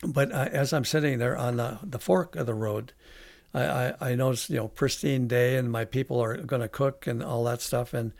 But 0.06 0.32
uh, 0.32 0.48
as 0.52 0.72
I'm 0.72 0.84
sitting 0.84 1.18
there 1.18 1.36
on 1.36 1.56
the, 1.56 1.78
the 1.82 1.98
fork 1.98 2.36
of 2.36 2.46
the 2.46 2.54
road, 2.54 2.92
I, 3.54 3.64
I, 3.64 3.94
I 4.00 4.14
noticed, 4.14 4.50
you 4.50 4.56
know, 4.56 4.68
pristine 4.68 5.28
day 5.28 5.56
and 5.56 5.70
my 5.70 5.84
people 5.84 6.20
are 6.20 6.36
going 6.36 6.62
to 6.62 6.68
cook 6.68 7.06
and 7.06 7.22
all 7.22 7.44
that 7.44 7.62
stuff. 7.62 7.94
And 7.94 8.12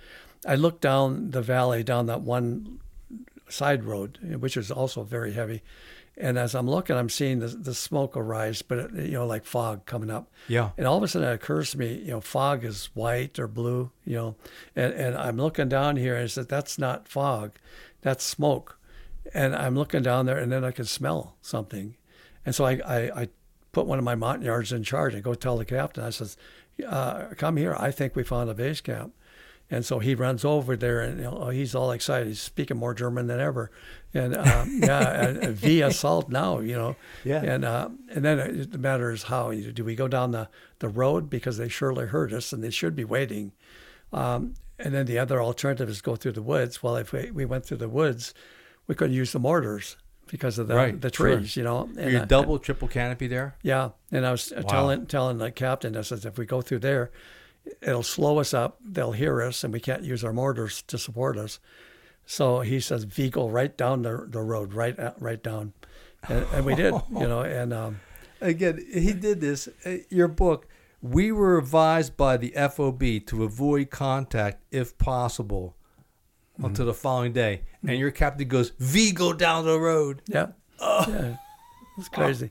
I 0.46 0.54
look 0.54 0.80
down 0.80 1.30
the 1.32 1.42
valley, 1.42 1.82
down 1.82 2.06
that 2.06 2.22
one 2.22 2.80
side 3.48 3.84
road, 3.84 4.18
which 4.40 4.56
is 4.56 4.70
also 4.70 5.02
very 5.02 5.32
heavy. 5.32 5.62
And 6.16 6.38
as 6.38 6.54
I'm 6.54 6.70
looking, 6.70 6.96
I'm 6.96 7.08
seeing 7.08 7.40
the, 7.40 7.48
the 7.48 7.74
smoke 7.74 8.16
arise, 8.16 8.62
but, 8.62 8.78
it, 8.78 8.92
you 8.94 9.12
know, 9.12 9.26
like 9.26 9.44
fog 9.44 9.84
coming 9.84 10.10
up. 10.10 10.30
Yeah. 10.46 10.70
And 10.78 10.86
all 10.86 10.96
of 10.96 11.02
a 11.02 11.08
sudden 11.08 11.28
it 11.28 11.32
occurs 11.32 11.72
to 11.72 11.78
me, 11.78 11.94
you 11.94 12.12
know, 12.12 12.20
fog 12.20 12.64
is 12.64 12.90
white 12.94 13.38
or 13.38 13.48
blue, 13.48 13.90
you 14.04 14.16
know, 14.16 14.36
and, 14.76 14.92
and 14.94 15.16
I'm 15.16 15.36
looking 15.36 15.68
down 15.68 15.96
here 15.96 16.14
and 16.14 16.24
I 16.24 16.26
said, 16.28 16.48
that's 16.48 16.78
not 16.78 17.08
fog, 17.08 17.52
that's 18.00 18.22
smoke. 18.22 18.78
And 19.32 19.56
I'm 19.56 19.74
looking 19.74 20.02
down 20.02 20.26
there 20.26 20.38
and 20.38 20.52
then 20.52 20.64
I 20.64 20.70
can 20.70 20.84
smell 20.84 21.34
something. 21.40 21.96
And 22.46 22.54
so 22.54 22.64
I, 22.64 22.80
I, 22.86 23.22
I 23.22 23.28
put 23.72 23.86
one 23.86 23.98
of 23.98 24.04
my 24.04 24.14
Montagnards 24.14 24.72
in 24.72 24.84
charge 24.84 25.14
and 25.14 25.24
go 25.24 25.34
tell 25.34 25.56
the 25.56 25.64
captain, 25.64 26.04
I 26.04 26.10
says, 26.10 26.36
uh, 26.86 27.26
come 27.36 27.56
here, 27.56 27.74
I 27.78 27.90
think 27.90 28.14
we 28.14 28.22
found 28.22 28.50
a 28.50 28.54
base 28.54 28.80
camp. 28.80 29.14
And 29.74 29.84
so 29.84 29.98
he 29.98 30.14
runs 30.14 30.44
over 30.44 30.76
there, 30.76 31.00
and 31.00 31.18
you 31.18 31.24
know, 31.24 31.48
he's 31.48 31.74
all 31.74 31.90
excited. 31.90 32.28
He's 32.28 32.40
speaking 32.40 32.76
more 32.76 32.94
German 32.94 33.26
than 33.26 33.40
ever, 33.40 33.72
and 34.14 34.36
um, 34.36 34.78
yeah, 34.82 35.26
and, 35.26 35.36
and 35.38 35.56
V 35.64 35.80
assault 35.80 36.28
now, 36.28 36.60
you 36.60 36.76
know. 36.76 36.94
Yeah. 37.24 37.42
And 37.42 37.64
uh, 37.64 37.88
and 38.14 38.24
then 38.24 38.38
it, 38.38 38.70
the 38.70 38.78
matter 38.78 39.10
is 39.10 39.24
how 39.24 39.50
do 39.52 39.84
we 39.84 39.96
go 39.96 40.06
down 40.06 40.30
the 40.30 40.48
the 40.78 40.88
road 40.88 41.28
because 41.28 41.56
they 41.58 41.68
surely 41.68 42.06
heard 42.06 42.32
us 42.32 42.52
and 42.52 42.62
they 42.62 42.70
should 42.70 42.94
be 42.94 43.04
waiting. 43.04 43.50
Um, 44.12 44.54
and 44.78 44.94
then 44.94 45.06
the 45.06 45.18
other 45.18 45.42
alternative 45.42 45.88
is 45.88 46.00
go 46.00 46.14
through 46.14 46.32
the 46.32 46.42
woods. 46.42 46.82
Well, 46.82 46.96
if 46.96 47.12
we, 47.12 47.30
we 47.32 47.44
went 47.44 47.66
through 47.66 47.78
the 47.78 47.88
woods, 47.88 48.32
we 48.86 48.94
couldn't 48.94 49.16
use 49.16 49.32
the 49.32 49.40
mortars 49.40 49.96
because 50.28 50.56
of 50.58 50.68
the 50.68 50.76
Right, 50.76 51.00
the 51.00 51.12
sure. 51.12 51.36
trees, 51.36 51.56
you 51.56 51.64
know. 51.64 51.88
And, 51.98 52.12
you 52.12 52.18
uh, 52.18 52.24
double, 52.26 52.58
triple 52.60 52.86
canopy 52.88 53.26
there? 53.26 53.56
yeah, 53.62 53.90
and 54.12 54.24
I 54.24 54.30
was 54.30 54.52
uh, 54.52 54.62
Wow. 54.62 54.70
telling 54.70 55.06
telling 55.06 55.38
the 55.38 55.50
captain, 55.50 55.96
I 55.96 56.02
says, 56.02 56.24
if 56.24 56.38
we 56.38 56.46
go 56.46 56.60
through 56.62 56.80
there, 56.80 57.10
it'll 57.82 58.02
slow 58.02 58.38
us 58.38 58.52
up. 58.54 58.78
They'll 58.84 59.12
hear 59.12 59.42
us, 59.42 59.64
and 59.64 59.72
we 59.72 59.80
can't 59.80 60.02
use 60.02 60.24
our 60.24 60.32
mortars 60.32 60.82
to 60.82 60.98
support 60.98 61.36
us. 61.36 61.60
So 62.26 62.60
he 62.60 62.80
says, 62.80 63.04
"V, 63.04 63.30
go 63.30 63.48
right 63.48 63.76
down 63.76 64.02
the, 64.02 64.26
the 64.28 64.40
road, 64.40 64.72
right 64.72 64.96
right 65.20 65.42
down," 65.42 65.72
and, 66.28 66.46
and 66.52 66.64
we 66.64 66.74
did, 66.74 66.94
you 67.10 67.28
know. 67.28 67.40
And 67.42 67.72
um, 67.72 68.00
Again, 68.40 68.84
he 68.92 69.12
did 69.12 69.40
this. 69.40 69.68
Uh, 69.86 69.96
Your 70.10 70.28
book, 70.28 70.66
we 71.00 71.32
were 71.32 71.56
advised 71.58 72.16
by 72.16 72.36
the 72.36 72.50
FOB 72.50 73.02
to 73.26 73.44
avoid 73.44 73.90
contact 73.90 74.62
if 74.70 74.96
possible 74.98 75.76
until 76.58 76.86
the 76.86 76.94
following 76.94 77.32
day. 77.32 77.62
And 77.86 77.98
your 77.98 78.10
captain 78.10 78.46
goes, 78.48 78.70
V, 78.78 79.12
go 79.12 79.32
down 79.32 79.64
the 79.64 79.78
road. 79.78 80.22
yeah, 80.26 80.48
yeah, 80.80 81.36
it's 81.98 82.08
crazy. 82.08 82.50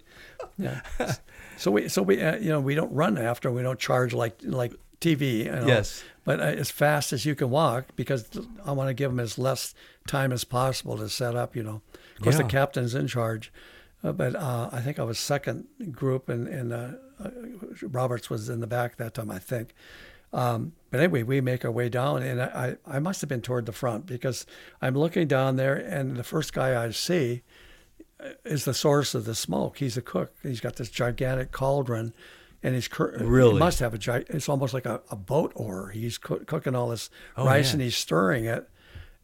Yeah. 0.57 0.81
So 1.55 1.69
we 1.71 1.87
so 1.87 2.01
we 2.01 2.19
uh, 2.21 2.37
you 2.37 2.49
know 2.49 2.59
we 2.59 2.73
don't 2.75 2.91
run 2.91 3.17
after, 3.17 3.51
we 3.51 3.61
don't 3.61 3.79
charge 3.79 4.11
like 4.13 4.39
like 4.43 4.73
TV. 5.03 5.45
You 5.45 5.51
know? 5.51 5.67
Yes. 5.67 6.03
But 6.25 6.39
uh, 6.39 6.43
as 6.43 6.71
fast 6.71 7.11
as 7.13 7.25
you 7.25 7.35
can 7.35 7.49
walk, 7.49 7.87
because 7.95 8.29
I 8.65 8.71
want 8.71 8.87
to 8.89 8.93
give 8.93 9.11
them 9.11 9.19
as 9.19 9.37
less 9.37 9.75
time 10.07 10.31
as 10.31 10.43
possible 10.43 10.97
to 10.97 11.09
set 11.09 11.35
up. 11.35 11.55
You 11.55 11.63
know, 11.63 11.81
of 12.15 12.21
course 12.23 12.35
Yeah. 12.37 12.43
the 12.43 12.47
captain's 12.49 12.95
in 12.95 13.07
charge, 13.07 13.51
uh, 14.03 14.11
but 14.13 14.35
uh, 14.35 14.69
I 14.71 14.79
think 14.81 14.99
I 14.99 15.03
was 15.03 15.19
second 15.19 15.67
group, 15.91 16.29
and 16.29 16.47
and 16.47 16.71
uh, 16.71 16.89
uh, 17.23 17.29
Roberts 17.81 18.29
was 18.29 18.47
in 18.49 18.59
the 18.61 18.67
back 18.67 18.95
that 18.97 19.13
time, 19.15 19.29
I 19.29 19.39
think. 19.39 19.73
Um, 20.31 20.71
but 20.89 20.99
anyway, 20.99 21.21
we 21.23 21.41
make 21.41 21.63
our 21.63 21.71
way 21.71 21.89
down, 21.89 22.23
and 22.23 22.41
I, 22.41 22.77
I 22.87 22.95
I 22.95 22.99
must 22.99 23.21
have 23.21 23.27
been 23.29 23.41
toward 23.41 23.65
the 23.65 23.71
front 23.73 24.05
because 24.05 24.45
I'm 24.81 24.95
looking 24.97 25.27
down 25.27 25.57
there, 25.57 25.75
and 25.75 26.15
the 26.15 26.23
first 26.23 26.53
guy 26.53 26.81
I 26.83 26.89
see 26.91 27.43
is 28.45 28.63
the 28.65 28.73
source 28.73 29.13
of 29.13 29.25
the 29.25 29.35
smoke. 29.35 29.77
He's 29.79 29.97
a 29.97 30.01
cook. 30.01 30.33
He's 30.41 30.61
got 30.61 30.77
this 30.77 30.89
gigantic 30.89 31.51
cauldron, 31.51 32.13
and 32.63 32.73
he's 32.75 32.87
cur- 32.87 33.17
uh, 33.19 33.23
Really? 33.25 33.53
he 33.53 33.59
must 33.59 33.79
have 33.79 33.93
a 33.93 33.97
giant. 33.97 34.27
It's 34.29 34.49
almost 34.49 34.73
like 34.73 34.85
a, 34.85 35.01
a 35.11 35.15
boat 35.15 35.51
oar. 35.55 35.89
He's 35.89 36.17
coo- 36.17 36.43
cooking 36.45 36.75
all 36.75 36.89
this 36.89 37.09
Oh, 37.37 37.45
rice 37.45 37.67
yeah. 37.67 37.73
and 37.73 37.81
he's 37.81 37.95
stirring 37.97 38.45
it, 38.45 38.69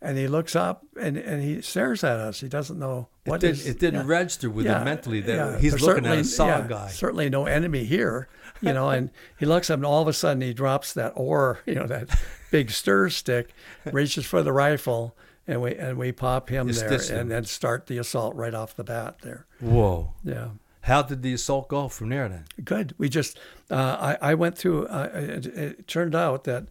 and 0.02 0.18
he 0.18 0.28
looks 0.28 0.56
up 0.56 0.86
and, 1.00 1.18
and 1.18 1.42
he 1.42 1.62
stares 1.62 2.04
at 2.04 2.18
us. 2.20 2.42
He 2.42 2.48
doesn't 2.48 2.78
know 2.78 3.08
It, 3.26 3.30
what 3.30 3.40
did, 3.42 3.52
is- 3.52 3.66
it 3.68 3.80
didn't 3.80 4.02
yeah. 4.08 4.14
register 4.14 4.50
with 4.50 4.66
him 4.66 4.84
mentally 4.84 5.22
that 5.22 5.34
yeah. 5.36 5.58
he's 5.60 5.72
There's 5.72 5.84
looking 5.84 6.06
at 6.06 6.18
a 6.18 6.24
certainly- 6.24 6.24
saw 6.24 6.48
yeah, 6.60 6.68
guy. 6.68 6.88
Certainly 6.90 7.30
no 7.30 7.46
enemy 7.46 7.86
here, 7.86 8.28
you 8.62 8.74
know. 8.74 8.90
And 8.90 9.10
he 9.40 9.46
looks 9.46 9.70
up, 9.70 9.78
and 9.78 9.86
all 9.86 10.02
of 10.02 10.08
a 10.08 10.14
sudden 10.14 10.42
he 10.42 10.54
drops 10.54 10.94
that 10.94 11.14
oar, 11.16 11.60
you 11.66 11.76
know, 11.76 11.88
that 11.88 12.10
big 12.52 12.72
stir 12.72 13.10
stick, 13.10 13.50
reaches 13.92 14.26
for 14.26 14.42
the 14.44 14.52
rifle, 14.54 15.16
and 15.48 15.62
we 15.62 15.76
and 15.76 15.98
we 15.98 16.12
pop 16.12 16.50
him 16.50 16.68
You 16.68 16.74
there, 16.74 16.90
him. 17.00 17.18
and 17.18 17.32
then 17.32 17.44
start 17.46 17.88
the 17.88 17.98
assault 17.98 18.36
right 18.36 18.54
off 18.54 18.76
the 18.76 18.84
bat 18.84 19.20
there. 19.24 19.48
Whoa. 19.60 20.14
Yeah. 20.24 20.50
How 20.82 21.02
did 21.02 21.22
the 21.22 21.34
assault 21.34 21.68
go 21.68 21.88
from 21.88 22.10
there 22.10 22.30
then? 22.30 22.46
Good. 22.64 22.96
We 22.98 23.10
just, 23.10 23.38
uh, 23.70 24.16
I, 24.22 24.32
I 24.32 24.34
went 24.34 24.58
through, 24.58 24.88
uh, 24.88 25.10
it, 25.14 25.46
it 25.46 25.88
turned 25.88 26.16
out 26.16 26.46
that 26.46 26.68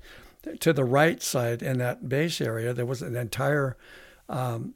to 0.60 0.72
the 0.72 0.84
right 0.84 1.22
side 1.22 1.62
in 1.62 1.78
that 1.78 2.08
base 2.08 2.40
area, 2.40 2.72
there 2.72 2.86
was 2.86 3.02
an 3.02 3.16
entire 3.16 3.76
um, 4.28 4.74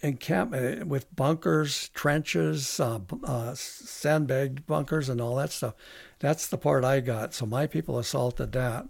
encampment 0.00 0.86
with 0.86 1.14
bunkers, 1.14 1.88
trenches, 1.90 2.80
uh, 2.80 3.00
uh, 3.24 3.54
sandbag 3.54 4.66
bunkers, 4.66 5.08
and 5.08 5.20
all 5.20 5.36
that 5.36 5.52
stuff. 5.52 5.74
That's 6.18 6.46
the 6.46 6.58
part 6.58 6.84
I 6.84 7.00
got. 7.00 7.34
So 7.34 7.46
my 7.46 7.66
people 7.66 7.98
assaulted 7.98 8.52
that. 8.52 8.86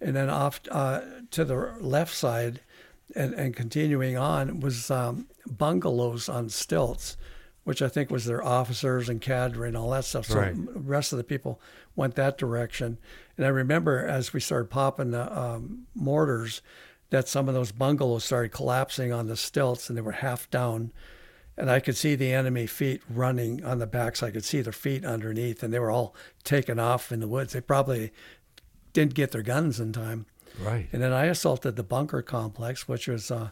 And 0.00 0.14
then 0.14 0.30
off 0.30 0.60
uh, 0.70 1.00
to 1.32 1.44
the 1.44 1.74
left 1.80 2.14
side 2.14 2.60
and, 3.16 3.34
and 3.34 3.56
continuing 3.56 4.16
on 4.16 4.60
was 4.60 4.90
um, 4.90 5.26
bungalows 5.46 6.28
on 6.28 6.48
stilts, 6.48 7.16
which 7.68 7.82
I 7.82 7.88
think 7.88 8.10
was 8.10 8.24
their 8.24 8.42
officers 8.42 9.10
and 9.10 9.20
cadre 9.20 9.68
and 9.68 9.76
all 9.76 9.90
that 9.90 10.06
stuff. 10.06 10.24
So 10.24 10.38
Right. 10.38 10.54
the 10.56 10.80
rest 10.80 11.12
of 11.12 11.18
the 11.18 11.22
people 11.22 11.60
went 11.94 12.14
that 12.14 12.38
direction. 12.38 12.96
And 13.36 13.44
I 13.44 13.50
remember 13.50 14.06
as 14.06 14.32
we 14.32 14.40
started 14.40 14.70
popping 14.70 15.10
the 15.10 15.38
um, 15.38 15.86
mortars, 15.94 16.62
that 17.10 17.28
some 17.28 17.46
of 17.46 17.52
those 17.54 17.70
bungalows 17.70 18.24
started 18.24 18.52
collapsing 18.52 19.12
on 19.12 19.26
the 19.26 19.36
stilts 19.36 19.90
and 19.90 19.98
they 19.98 20.00
were 20.00 20.12
half 20.12 20.48
down. 20.50 20.92
And 21.58 21.70
I 21.70 21.78
could 21.78 21.94
see 21.94 22.14
the 22.14 22.32
enemy 22.32 22.66
feet 22.66 23.02
running 23.06 23.62
on 23.62 23.80
the 23.80 23.86
backs. 23.86 24.22
I 24.22 24.30
could 24.30 24.46
see 24.46 24.62
their 24.62 24.72
feet 24.72 25.04
underneath, 25.04 25.62
and 25.62 25.70
they 25.70 25.78
were 25.78 25.90
all 25.90 26.14
taken 26.44 26.78
off 26.78 27.12
in 27.12 27.20
the 27.20 27.28
woods. 27.28 27.52
They 27.52 27.60
probably 27.60 28.12
didn't 28.94 29.12
get 29.12 29.32
their 29.32 29.42
guns 29.42 29.78
in 29.78 29.92
time. 29.92 30.24
Right. 30.58 30.88
And 30.90 31.02
then 31.02 31.12
I 31.12 31.26
assaulted 31.26 31.76
the 31.76 31.82
bunker 31.82 32.22
complex, 32.22 32.88
which 32.88 33.08
was 33.08 33.30
uh, 33.30 33.50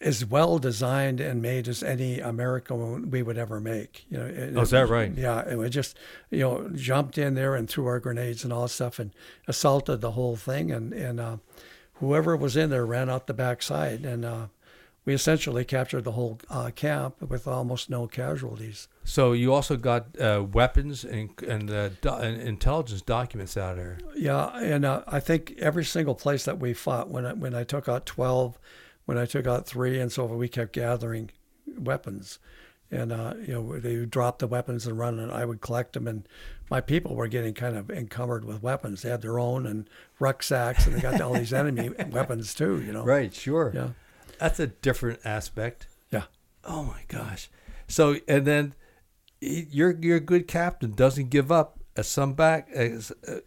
as 0.00 0.24
well 0.26 0.58
designed 0.58 1.20
and 1.20 1.40
made 1.40 1.66
as 1.68 1.82
any 1.82 2.20
American 2.20 3.10
we 3.10 3.22
would 3.22 3.38
ever 3.38 3.60
make. 3.60 4.04
You 4.10 4.18
know, 4.18 4.26
it- 4.26 4.52
Oh, 4.56 4.60
is 4.60 4.70
that 4.70 4.88
right? 4.88 5.10
Yeah, 5.16 5.40
and 5.46 5.58
we 5.58 5.68
just 5.70 5.96
you 6.30 6.40
know 6.40 6.68
jumped 6.74 7.16
in 7.18 7.34
there 7.34 7.54
and 7.54 7.68
threw 7.68 7.86
our 7.86 8.00
grenades 8.00 8.44
and 8.44 8.52
all 8.52 8.62
that 8.62 8.68
stuff 8.70 8.98
and 8.98 9.12
assaulted 9.48 10.00
the 10.00 10.12
whole 10.12 10.36
thing. 10.36 10.70
And 10.70 10.92
and 10.92 11.18
uh, 11.20 11.36
whoever 11.94 12.36
was 12.36 12.56
in 12.56 12.70
there 12.70 12.84
ran 12.84 13.08
out 13.08 13.26
the 13.26 13.34
backside, 13.34 14.04
and 14.04 14.24
uh, 14.24 14.46
we 15.06 15.14
essentially 15.14 15.64
captured 15.64 16.02
the 16.04 16.12
whole 16.12 16.40
uh, 16.50 16.70
camp 16.74 17.22
with 17.22 17.46
almost 17.48 17.88
no 17.88 18.06
casualties. 18.06 18.88
So 19.04 19.32
you 19.32 19.54
also 19.54 19.76
got 19.76 20.20
uh, 20.20 20.44
weapons 20.52 21.04
and 21.04 21.30
and, 21.48 21.70
uh, 21.70 21.88
do- 22.02 22.10
and 22.12 22.40
intelligence 22.42 23.00
documents 23.00 23.56
out 23.56 23.76
there. 23.76 23.98
Yeah, 24.14 24.48
and 24.58 24.84
uh, 24.84 25.04
I 25.06 25.20
think 25.20 25.54
every 25.58 25.84
single 25.84 26.14
place 26.14 26.44
that 26.44 26.58
we 26.58 26.74
fought, 26.74 27.08
when 27.08 27.24
I, 27.24 27.32
when 27.32 27.54
I 27.54 27.64
took 27.64 27.88
out 27.88 28.04
twelve, 28.04 28.58
when 29.06 29.16
I 29.18 29.24
took 29.26 29.46
out 29.46 29.66
three, 29.66 29.98
and 29.98 30.12
so 30.12 30.28
forth, 30.28 30.38
we 30.38 30.48
kept 30.48 30.72
gathering 30.72 31.30
weapons, 31.78 32.38
and 32.90 33.12
uh, 33.12 33.34
you 33.40 33.54
know 33.54 33.78
they 33.78 33.96
would 33.98 34.10
drop 34.10 34.38
the 34.38 34.46
weapons 34.46 34.86
and 34.86 34.98
run, 34.98 35.18
and 35.18 35.32
I 35.32 35.44
would 35.44 35.60
collect 35.60 35.94
them, 35.94 36.06
and 36.06 36.28
my 36.70 36.80
people 36.80 37.14
were 37.16 37.28
getting 37.28 37.54
kind 37.54 37.76
of 37.76 37.90
encumbered 37.90 38.44
with 38.44 38.62
weapons. 38.62 39.02
They 39.02 39.10
had 39.10 39.22
their 39.22 39.38
own 39.38 39.66
and 39.66 39.88
rucksacks, 40.18 40.86
and 40.86 40.94
they 40.96 41.00
got 41.00 41.20
all 41.20 41.34
these 41.34 41.52
enemy 41.52 41.90
weapons 42.10 42.54
too. 42.54 42.80
You 42.82 42.92
know, 42.92 43.04
Right. 43.04 43.32
Sure. 43.32 43.72
Yeah, 43.74 43.88
That's 44.38 44.60
a 44.60 44.66
different 44.68 45.20
aspect. 45.24 45.86
yeah, 46.10 46.24
Oh 46.64 46.82
my 46.84 47.02
gosh. 47.08 47.48
So 47.88 48.16
and 48.28 48.46
then 48.46 48.74
your 49.40 49.96
your 50.00 50.18
good 50.20 50.48
captain 50.48 50.92
doesn't 50.92 51.30
give 51.30 51.52
up 51.52 51.78
as 51.96 52.08
some 52.08 52.34
back. 52.34 52.68
As, 52.74 53.12
uh, 53.28 53.40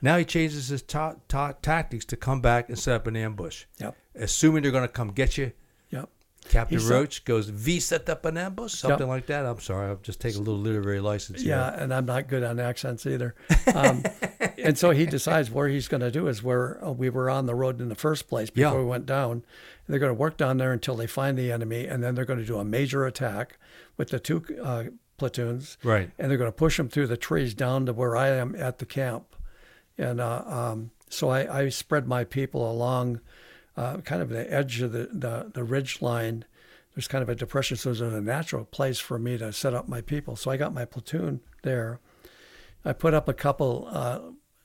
now 0.00 0.16
he 0.16 0.24
changes 0.24 0.68
his 0.68 0.82
ta- 0.82 1.16
ta- 1.28 1.54
tactics 1.62 2.04
to 2.06 2.16
come 2.16 2.40
back 2.40 2.68
and 2.68 2.78
set 2.78 2.94
up 2.96 3.06
an 3.06 3.16
ambush, 3.16 3.64
yep, 3.78 3.96
assuming 4.14 4.62
they're 4.62 4.72
going 4.72 4.82
to 4.86 4.88
come 4.92 5.08
get 5.12 5.36
you. 5.38 5.52
yep. 5.90 6.08
Captain 6.48 6.78
He 6.78 6.84
set- 6.84 6.92
Roche 6.92 7.20
goes, 7.20 7.48
"V 7.48 7.78
set 7.78 8.08
up 8.08 8.24
an 8.24 8.36
ambush," 8.36 8.74
something 8.74 9.06
like 9.06 9.26
that. 9.26 9.46
I'm 9.46 9.60
sorry, 9.60 9.88
I'll 9.88 9.96
just 10.02 10.20
take 10.20 10.34
a 10.34 10.38
little 10.38 10.58
literary 10.58 10.98
license. 10.98 11.42
here. 11.42 11.50
Yeah, 11.56 11.72
and 11.80 11.94
I'm 11.94 12.04
not 12.04 12.26
good 12.26 12.42
on 12.42 12.58
accents 12.58 13.06
either. 13.06 13.34
Um, 13.74 14.02
and 14.58 14.76
so 14.76 14.90
he 14.90 15.06
decides 15.06 15.50
where 15.50 15.68
he's 15.68 15.86
going 15.88 16.00
to 16.02 16.10
do 16.10 16.26
is 16.26 16.42
where 16.42 16.84
uh, 16.84 16.90
we 16.90 17.08
were 17.08 17.30
on 17.30 17.46
the 17.46 17.54
road 17.54 17.80
in 17.80 17.88
the 17.88 17.94
first 17.94 18.28
place 18.28 18.50
before 18.50 18.72
Yeah. 18.72 18.78
we 18.78 18.84
went 18.84 19.06
down. 19.06 19.30
And 19.32 19.44
they're 19.88 19.98
going 20.00 20.10
to 20.10 20.18
work 20.18 20.36
down 20.36 20.58
there 20.58 20.72
until 20.72 20.94
they 20.96 21.06
find 21.06 21.38
the 21.38 21.50
enemy, 21.52 21.86
and 21.86 22.02
then 22.02 22.14
they're 22.16 22.24
going 22.26 22.38
to 22.40 22.44
do 22.44 22.58
a 22.58 22.64
major 22.64 23.06
attack 23.06 23.56
with 23.96 24.08
the 24.10 24.18
two 24.20 24.44
uh, 24.62 24.84
platoons. 25.16 25.78
Right. 25.84 26.10
And 26.18 26.28
they're 26.30 26.38
going 26.38 26.48
to 26.48 26.56
push 26.56 26.76
them 26.76 26.88
through 26.88 27.06
the 27.06 27.16
trees 27.16 27.54
down 27.54 27.86
to 27.86 27.92
where 27.92 28.16
I 28.16 28.28
am 28.30 28.54
at 28.56 28.78
the 28.78 28.84
camp. 28.86 29.34
And 29.96 30.20
uh, 30.20 30.42
um, 30.46 30.90
so 31.08 31.30
I, 31.30 31.60
I 31.60 31.68
spread 31.70 32.06
my 32.08 32.24
people 32.24 32.68
along 32.70 33.20
uh, 33.76 33.98
kind 33.98 34.22
of 34.22 34.28
the 34.28 34.52
edge 34.52 34.80
of 34.80 34.92
the, 34.92 35.08
the, 35.12 35.50
the 35.52 35.64
ridge 35.64 36.02
line. 36.02 36.44
There's 36.94 37.08
kind 37.08 37.22
of 37.22 37.28
a 37.28 37.34
depression, 37.34 37.76
so 37.76 37.92
there's 37.92 38.00
a 38.00 38.20
natural 38.20 38.64
place 38.64 38.98
for 38.98 39.18
me 39.18 39.38
to 39.38 39.52
set 39.52 39.72
up 39.74 39.88
my 39.88 40.02
people. 40.02 40.36
So 40.36 40.50
I 40.50 40.56
got 40.56 40.74
my 40.74 40.84
platoon 40.84 41.40
there. 41.62 42.00
I 42.84 42.92
put 42.92 43.14
up 43.14 43.28
a 43.28 43.34
couple 43.34 43.88
uh, 43.90 44.20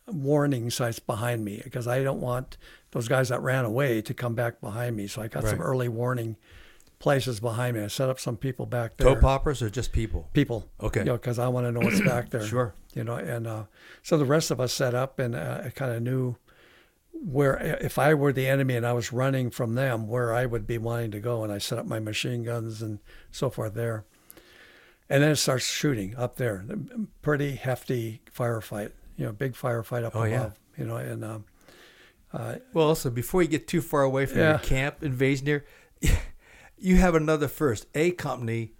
warning 0.07 0.69
sites 0.69 0.99
behind 0.99 1.45
me 1.45 1.61
because 1.63 1.87
I 1.87 2.03
don't 2.03 2.19
want 2.19 2.57
those 2.91 3.07
guys 3.07 3.29
that 3.29 3.41
ran 3.41 3.65
away 3.65 4.01
to 4.01 4.13
come 4.13 4.35
back 4.35 4.59
behind 4.59 4.95
me. 4.95 5.07
So 5.07 5.21
I 5.21 5.27
got 5.27 5.45
some 5.45 5.61
early 5.61 5.87
warning 5.87 6.35
places 6.99 7.39
behind 7.39 7.77
me. 7.77 7.83
I 7.83 7.87
set 7.87 8.09
up 8.09 8.19
some 8.19 8.37
people 8.37 8.65
back 8.65 8.97
there 8.97 9.13
Toe 9.13 9.21
poppers 9.21 9.61
or 9.61 9.69
just 9.69 9.91
people? 9.91 10.29
people. 10.33 10.67
Okay. 10.81 11.01
You 11.01 11.05
know, 11.05 11.13
because 11.13 11.39
I 11.39 11.47
want 11.47 11.67
to 11.67 11.71
know 11.71 11.81
what's 11.81 12.01
back 12.01 12.29
there. 12.31 12.45
Sure. 12.45 12.73
You 12.93 13.03
know, 13.03 13.15
and 13.15 13.45
uh, 13.45 13.63
so 14.01 14.17
the 14.17 14.25
rest 14.25 14.49
of 14.49 14.59
us 14.59 14.73
set 14.73 14.95
up, 14.95 15.19
and 15.19 15.35
uh, 15.35 15.61
I 15.65 15.69
kind 15.69 15.91
of 15.91 16.01
knew 16.01 16.35
where 17.21 17.57
if 17.81 17.97
I 17.97 18.13
were 18.13 18.31
the 18.33 18.47
enemy 18.47 18.75
and 18.75 18.85
I 18.85 18.93
was 18.93 19.11
running 19.13 19.49
from 19.49 19.75
them, 19.75 20.07
where 20.07 20.33
I 20.33 20.45
would 20.45 20.65
be 20.67 20.77
wanting 20.77 21.11
to 21.11 21.19
go, 21.19 21.43
and 21.43 21.51
I 21.51 21.57
set 21.57 21.79
up 21.79 21.85
my 21.85 21.99
machine 21.99 22.43
guns 22.43 22.81
and 22.81 22.99
so 23.31 23.49
forth 23.49 23.73
there. 23.73 24.05
And 25.09 25.23
then 25.23 25.31
it 25.31 25.35
starts 25.37 25.65
shooting 25.65 26.15
up 26.17 26.35
there. 26.35 26.65
Pretty 27.21 27.55
hefty 27.55 28.21
firefight. 28.35 28.91
You 29.15 29.25
know, 29.25 29.31
big 29.31 29.53
firefight 29.53 30.03
up 30.03 30.15
Oh, 30.15 30.23
above. 30.23 30.29
yeah. 30.31 30.49
You 30.77 30.85
know, 30.85 30.97
and 30.97 31.23
um, 31.25 31.45
Well, 32.33 32.87
also 32.87 33.09
before 33.09 33.41
you 33.41 33.47
get 33.47 33.67
too 33.67 33.81
far 33.81 34.03
away 34.03 34.25
from 34.25 34.39
Yeah. 34.39 34.49
your 34.51 34.59
camp 34.59 35.01
invasion 35.01 35.47
here, 35.47 35.65
you 36.77 36.97
have 36.97 37.15
another 37.15 37.47
first. 37.47 37.87
A 37.95 38.11
company 38.11 38.73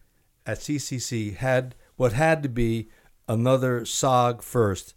at 0.46 0.60
CCC 0.60 1.36
had 1.36 1.76
what 1.96 2.14
had 2.14 2.44
to 2.44 2.50
be 2.50 2.90
another 3.28 3.82
SOG 3.82 4.42
first. 4.44 4.94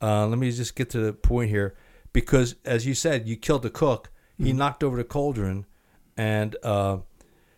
Uh, 0.00 0.26
let 0.26 0.38
me 0.38 0.50
just 0.52 0.76
get 0.76 0.90
to 0.90 1.00
the 1.00 1.12
point 1.12 1.48
here, 1.50 1.74
because 2.14 2.54
as 2.64 2.86
you 2.86 2.94
said, 2.94 3.28
you 3.28 3.36
killed 3.36 3.62
the 3.62 3.70
cook. 3.70 4.10
He 4.38 4.52
knocked 4.52 4.82
over 4.82 4.96
the 4.96 5.04
cauldron, 5.04 5.66
and 6.16 6.56
uh, 6.62 6.98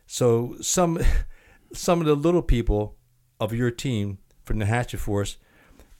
so 0.06 0.56
some 0.60 0.98
some 1.72 2.00
of 2.00 2.06
the 2.06 2.16
little 2.16 2.42
people 2.42 2.96
of 3.38 3.52
your 3.52 3.70
team 3.70 4.18
from 4.44 4.58
the 4.58 4.66
Hatchet 4.66 4.98
Force 4.98 5.38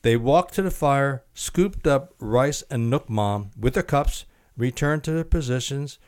they 0.07 0.17
walked 0.17 0.55
to 0.55 0.63
the 0.63 0.71
fire, 0.71 1.25
scooped 1.35 1.85
up 1.85 2.15
rice 2.21 2.63
and 2.71 2.93
nuoc 2.93 3.09
mam 3.09 3.51
with 3.59 3.75
their 3.75 3.83
cups, 3.83 4.25
returned 4.57 5.03
to 5.03 5.11
their 5.11 5.25
positions, 5.25 5.99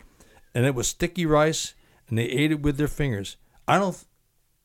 and 0.55 0.64
it 0.64 0.76
was 0.76 0.86
sticky 0.86 1.26
rice, 1.26 1.74
and 2.09 2.16
they 2.16 2.26
ate 2.26 2.53
it 2.53 2.62
with 2.62 2.76
their 2.76 2.86
fingers. 2.86 3.36
I 3.66 3.76
don't. 3.76 4.01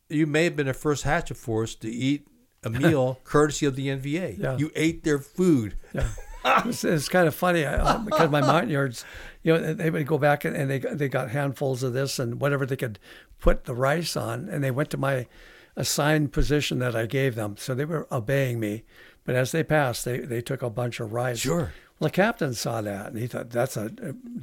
You 0.07 0.27
may 0.27 0.43
have 0.43 0.55
been 0.55 0.67
the 0.67 0.73
first 0.75 1.01
hatchet 1.01 1.37
force 1.37 1.73
to 1.75 1.89
eat 1.89 2.27
a 2.63 2.69
meal 2.83 3.19
courtesy 3.23 3.65
of 3.65 3.75
the 3.75 3.87
NVA. 3.87 4.37
Yeah. 4.37 4.57
You 4.57 4.69
ate 4.75 5.03
their 5.03 5.17
food. 5.17 5.77
Yeah. 5.93 6.09
it's, 6.65 6.83
it's 6.83 7.09
kind 7.09 7.27
of 7.27 7.35
funny 7.35 7.65
uh, 7.65 7.97
because 7.99 8.29
my 8.29 8.41
Montagnards, 8.41 9.05
you 9.43 9.53
know, 9.53 9.73
they 9.73 9.89
would 9.89 10.07
go 10.07 10.17
back 10.17 10.45
and, 10.45 10.55
and 10.55 10.69
they 10.69 10.79
they 10.79 11.07
got 11.07 11.29
handfuls 11.29 11.83
of 11.83 11.93
this 11.93 12.19
and 12.19 12.41
whatever 12.41 12.65
they 12.65 12.75
could 12.75 12.99
put 13.39 13.65
the 13.65 13.73
rice 13.73 14.15
on, 14.17 14.49
and 14.49 14.63
they 14.63 14.71
went 14.71 14.89
to 14.91 14.97
my 14.97 15.27
assigned 15.75 16.31
position 16.31 16.79
that 16.79 16.95
I 16.95 17.05
gave 17.05 17.35
them, 17.35 17.55
so 17.57 17.73
they 17.73 17.85
were 17.85 18.07
obeying 18.11 18.59
me. 18.59 18.83
But 19.25 19.35
as 19.35 19.51
they 19.51 19.63
passed, 19.63 20.05
they 20.05 20.19
they 20.19 20.41
took 20.41 20.61
a 20.61 20.69
bunch 20.69 20.99
of 20.99 21.13
rice. 21.13 21.39
Sure. 21.39 21.73
Well, 21.99 22.09
the 22.09 22.15
captain 22.15 22.53
saw 22.53 22.81
that, 22.81 23.07
and 23.07 23.17
he 23.17 23.27
thought 23.27 23.49
that's 23.49 23.77
a, 23.77 23.91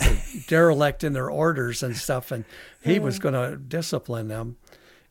a 0.01 0.17
derelict 0.47 1.05
in 1.05 1.13
their 1.13 1.31
orders 1.31 1.83
and 1.83 1.97
stuff, 1.97 2.31
and 2.31 2.45
he 2.83 2.99
was 3.01 3.19
going 3.19 3.35
to 3.35 3.57
discipline 3.57 4.29
them. 4.29 4.57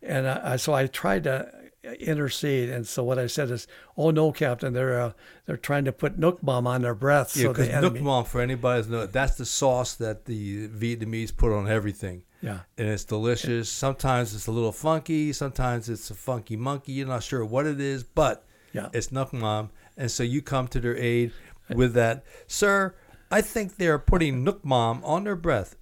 And 0.01 0.27
I, 0.27 0.53
I, 0.53 0.55
so 0.55 0.73
I 0.73 0.87
tried 0.87 1.25
to 1.25 1.51
intercede, 1.83 2.69
and 2.69 2.87
so 2.87 3.03
what 3.03 3.17
I 3.19 3.27
said 3.27 3.49
is, 3.51 3.67
"Oh 3.97 4.11
no, 4.11 4.31
Captain, 4.31 4.73
they're 4.73 4.99
uh, 4.99 5.11
they're 5.45 5.57
trying 5.57 5.85
to 5.85 5.91
put 5.91 6.19
nuoc 6.19 6.43
mam 6.43 6.67
on 6.67 6.81
their 6.81 6.95
breath." 6.95 7.35
Yeah, 7.35 7.43
so 7.43 7.49
because 7.49 7.67
the 7.69 7.81
nook 7.81 7.95
enemy, 7.97 8.23
for 8.25 8.41
anybody's 8.41 8.85
who 8.87 8.91
knows, 8.93 9.09
that's 9.11 9.35
the 9.37 9.45
sauce 9.45 9.95
that 9.95 10.25
the 10.25 10.67
Vietnamese 10.67 11.35
put 11.35 11.51
on 11.55 11.67
everything. 11.69 12.23
yeah, 12.41 12.59
and 12.77 12.87
it's 12.89 13.03
delicious. 13.05 13.69
Sometimes 13.71 14.33
it's 14.35 14.47
a 14.47 14.51
little 14.51 14.71
funky. 14.71 15.33
Sometimes 15.33 15.89
it's 15.89 16.09
a 16.11 16.15
funky 16.15 16.55
monkey. 16.57 16.93
You're 16.93 17.07
not 17.07 17.23
sure 17.23 17.43
what 17.45 17.65
it 17.65 17.79
is, 17.79 18.03
but 18.03 18.45
Yeah. 18.73 18.89
it's 18.93 19.07
Nuoc 19.09 19.33
Mam. 19.33 19.69
And 19.97 20.09
so 20.11 20.23
you 20.23 20.41
come 20.41 20.67
to 20.69 20.79
their 20.79 20.95
aid 20.95 21.33
with 21.73 21.93
that. 21.93 22.23
Sir, 22.47 22.95
I 23.31 23.41
think 23.41 23.75
they're 23.77 23.99
putting 23.99 24.45
Nuoc 24.45 24.63
Mam 24.63 25.03
on 25.03 25.23
their 25.25 25.35
breath. 25.35 25.75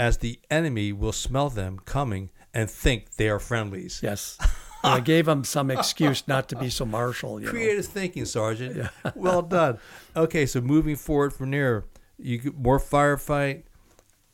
as 0.00 0.18
the 0.18 0.38
enemy 0.48 0.92
will 0.92 1.10
smell 1.12 1.50
them 1.50 1.76
coming 1.84 2.30
and 2.54 2.70
think 2.70 3.16
they 3.16 3.28
are 3.28 3.40
friendlies. 3.40 3.98
Yes. 4.00 4.38
I 4.88 5.00
gave 5.00 5.26
him 5.28 5.44
some 5.44 5.70
excuse 5.70 6.26
not 6.28 6.48
to 6.50 6.56
be 6.56 6.70
so 6.70 6.84
martial. 6.84 7.38
You 7.40 7.46
know. 7.46 7.52
Creative 7.52 7.84
thinking, 7.86 8.24
Sergeant. 8.24 8.88
well 9.14 9.42
done. 9.42 9.78
Okay, 10.16 10.46
so 10.46 10.60
moving 10.60 10.96
forward 10.96 11.32
from 11.32 11.50
there, 11.50 11.84
you 12.18 12.38
get 12.38 12.56
more 12.56 12.78
firefight. 12.78 13.62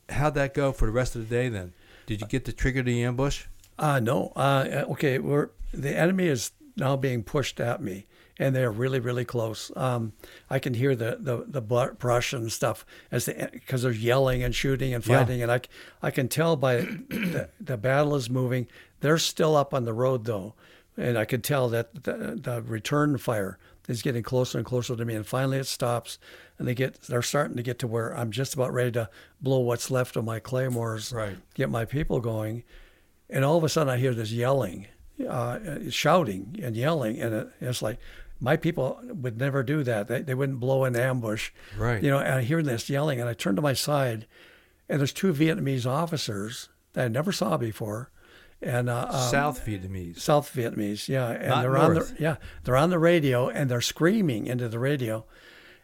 How'd 0.09 0.35
that 0.35 0.53
go 0.53 0.71
for 0.71 0.85
the 0.85 0.91
rest 0.91 1.15
of 1.15 1.27
the 1.27 1.35
day 1.35 1.49
then? 1.49 1.73
Did 2.05 2.21
you 2.21 2.27
get 2.27 2.45
to 2.45 2.53
trigger 2.53 2.83
the 2.83 3.03
ambush? 3.03 3.45
Uh, 3.79 3.99
no. 3.99 4.31
Uh, 4.35 4.85
okay, 4.91 5.19
we're 5.19 5.49
the 5.73 5.95
enemy 5.97 6.27
is 6.27 6.51
now 6.77 6.95
being 6.95 7.23
pushed 7.23 7.59
at 7.59 7.81
me, 7.81 8.05
and 8.37 8.55
they're 8.55 8.71
really, 8.71 8.99
really 8.99 9.25
close. 9.25 9.71
Um, 9.75 10.13
I 10.49 10.59
can 10.59 10.75
hear 10.75 10.95
the 10.95 11.17
the, 11.19 11.45
the 11.47 11.61
brush 11.61 12.33
and 12.33 12.51
stuff 12.51 12.85
as 13.11 13.25
they 13.25 13.49
because 13.51 13.81
they're 13.81 13.91
yelling 13.91 14.43
and 14.43 14.53
shooting 14.53 14.93
and 14.93 15.05
Yeah. 15.05 15.19
fighting, 15.19 15.41
and 15.41 15.51
I 16.01 16.11
can 16.11 16.27
tell 16.27 16.55
by 16.55 16.75
the, 16.77 17.49
the 17.59 17.77
battle 17.77 18.15
is 18.15 18.29
moving. 18.29 18.67
They're 19.05 19.19
still 19.19 19.55
up 19.55 19.71
on 19.71 19.85
the 19.85 19.93
road 19.93 20.25
though, 20.25 20.55
and 20.97 21.15
I 21.15 21.25
can 21.25 21.41
tell 21.41 21.69
that 21.69 22.03
the, 22.05 22.39
the 22.41 22.63
return 22.63 23.19
fire 23.19 23.59
is 23.87 24.01
getting 24.01 24.23
closer 24.23 24.57
and 24.57 24.65
closer 24.65 24.95
to 24.95 25.05
me, 25.05 25.13
and 25.13 25.23
finally 25.27 25.59
it 25.59 25.67
stops, 25.67 26.17
and 26.57 26.67
they 26.67 26.73
get 26.73 27.01
they're 27.03 27.21
starting 27.21 27.55
to 27.57 27.61
get 27.61 27.77
to 27.79 27.87
where 27.87 28.17
I'm 28.17 28.31
just 28.31 28.55
about 28.55 28.73
ready 28.73 28.91
to 28.93 29.09
blow 29.39 29.59
what's 29.59 29.91
left 29.91 30.15
of 30.15 30.25
my 30.25 30.39
claymores, 30.39 31.13
Right. 31.13 31.37
get 31.53 31.69
my 31.69 31.85
people 31.85 32.19
going 32.19 32.63
and 33.29 33.45
all 33.45 33.57
of 33.57 33.63
a 33.63 33.69
sudden 33.69 33.93
I 33.93 33.97
hear 33.97 34.13
this 34.15 34.31
yelling, 34.31 34.87
uh, 35.29 35.59
shouting 35.89 36.59
and 36.63 36.75
yelling, 36.75 37.19
and 37.21 37.33
it, 37.33 37.47
it's 37.61 37.81
like 37.81 37.99
my 38.39 38.57
people 38.57 38.99
would 39.03 39.37
never 39.37 39.63
do 39.63 39.83
that. 39.83 40.07
They, 40.07 40.21
they 40.21 40.33
wouldn't 40.35 40.59
blow 40.59 40.83
an 40.83 40.95
ambush, 40.95 41.51
Right. 41.77 42.01
You 42.03 42.09
know. 42.11 42.19
And 42.19 42.33
I 42.35 42.41
hear 42.41 42.61
this 42.63 42.89
yelling, 42.89 43.19
and 43.19 43.29
I 43.29 43.33
turn 43.33 43.55
to 43.55 43.61
my 43.61 43.73
side, 43.73 44.27
and 44.89 44.99
there's 44.99 45.13
two 45.13 45.31
Vietnamese 45.33 45.85
officers 45.87 46.69
that 46.93 47.05
I 47.05 47.07
never 47.07 47.31
saw 47.31 47.57
before, 47.57 48.11
and 48.65 48.89
uh, 48.89 49.07
um, 49.09 49.29
South 49.31 49.65
Vietnamese. 49.65 50.19
South 50.19 50.51
Vietnamese, 50.53 51.07
yeah, 51.07 51.29
and 51.29 51.47
Not 51.49 51.61
they're 51.61 51.77
on 51.77 51.93
the 51.93 52.15
yeah 52.19 52.35
they're 52.63 52.75
on 52.75 52.89
the 52.89 52.99
radio 52.99 53.47
and 53.49 53.69
they're 53.69 53.79
screaming 53.81 54.47
into 54.47 54.67
the 54.67 54.79
radio, 54.79 55.25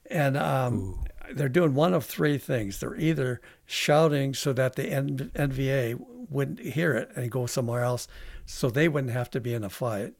and 0.10 0.36
um, 0.36 1.04
they're 1.34 1.48
doing 1.50 1.74
one 1.76 1.94
of 1.94 2.06
three 2.06 2.38
things. 2.38 2.80
They're 2.80 2.96
either 2.96 3.40
shouting 3.66 4.34
so 4.34 4.52
that 4.54 4.76
the 4.76 4.90
N- 4.92 5.32
NVA 5.36 6.04
wouldn't 6.30 6.60
hear 6.60 6.94
it 6.94 7.10
and 7.16 7.30
go 7.32 7.46
somewhere 7.46 7.84
else, 7.84 8.08
so 8.46 8.70
they 8.70 8.88
wouldn't 8.90 9.14
have 9.14 9.30
to 9.32 9.40
be 9.40 9.54
in 9.54 9.64
a 9.64 9.70
fight, 9.70 10.14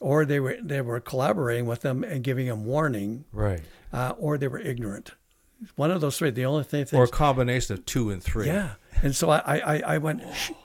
or 0.00 0.24
they 0.24 0.40
were 0.40 0.56
they 0.62 0.80
were 0.80 1.00
collaborating 1.00 1.66
with 1.66 1.80
them 1.80 2.04
and 2.04 2.22
giving 2.22 2.46
them 2.46 2.64
warning, 2.64 3.24
Right. 3.32 3.62
uh, 3.92 4.12
or 4.18 4.38
they 4.38 4.48
were 4.48 4.60
ignorant. 4.60 5.12
One 5.76 5.90
of 5.90 6.00
those 6.02 6.18
three. 6.18 6.30
The 6.30 6.44
only 6.44 6.64
thing 6.64 6.84
Or 6.92 7.04
a 7.04 7.08
combination 7.08 7.72
of 7.74 7.86
two 7.86 8.10
and 8.10 8.22
three. 8.22 8.46
yeah. 8.46 8.72
And 9.02 9.16
so 9.16 9.30
I, 9.30 9.38
I, 9.58 9.82
I 9.94 9.98
went, 9.98 10.22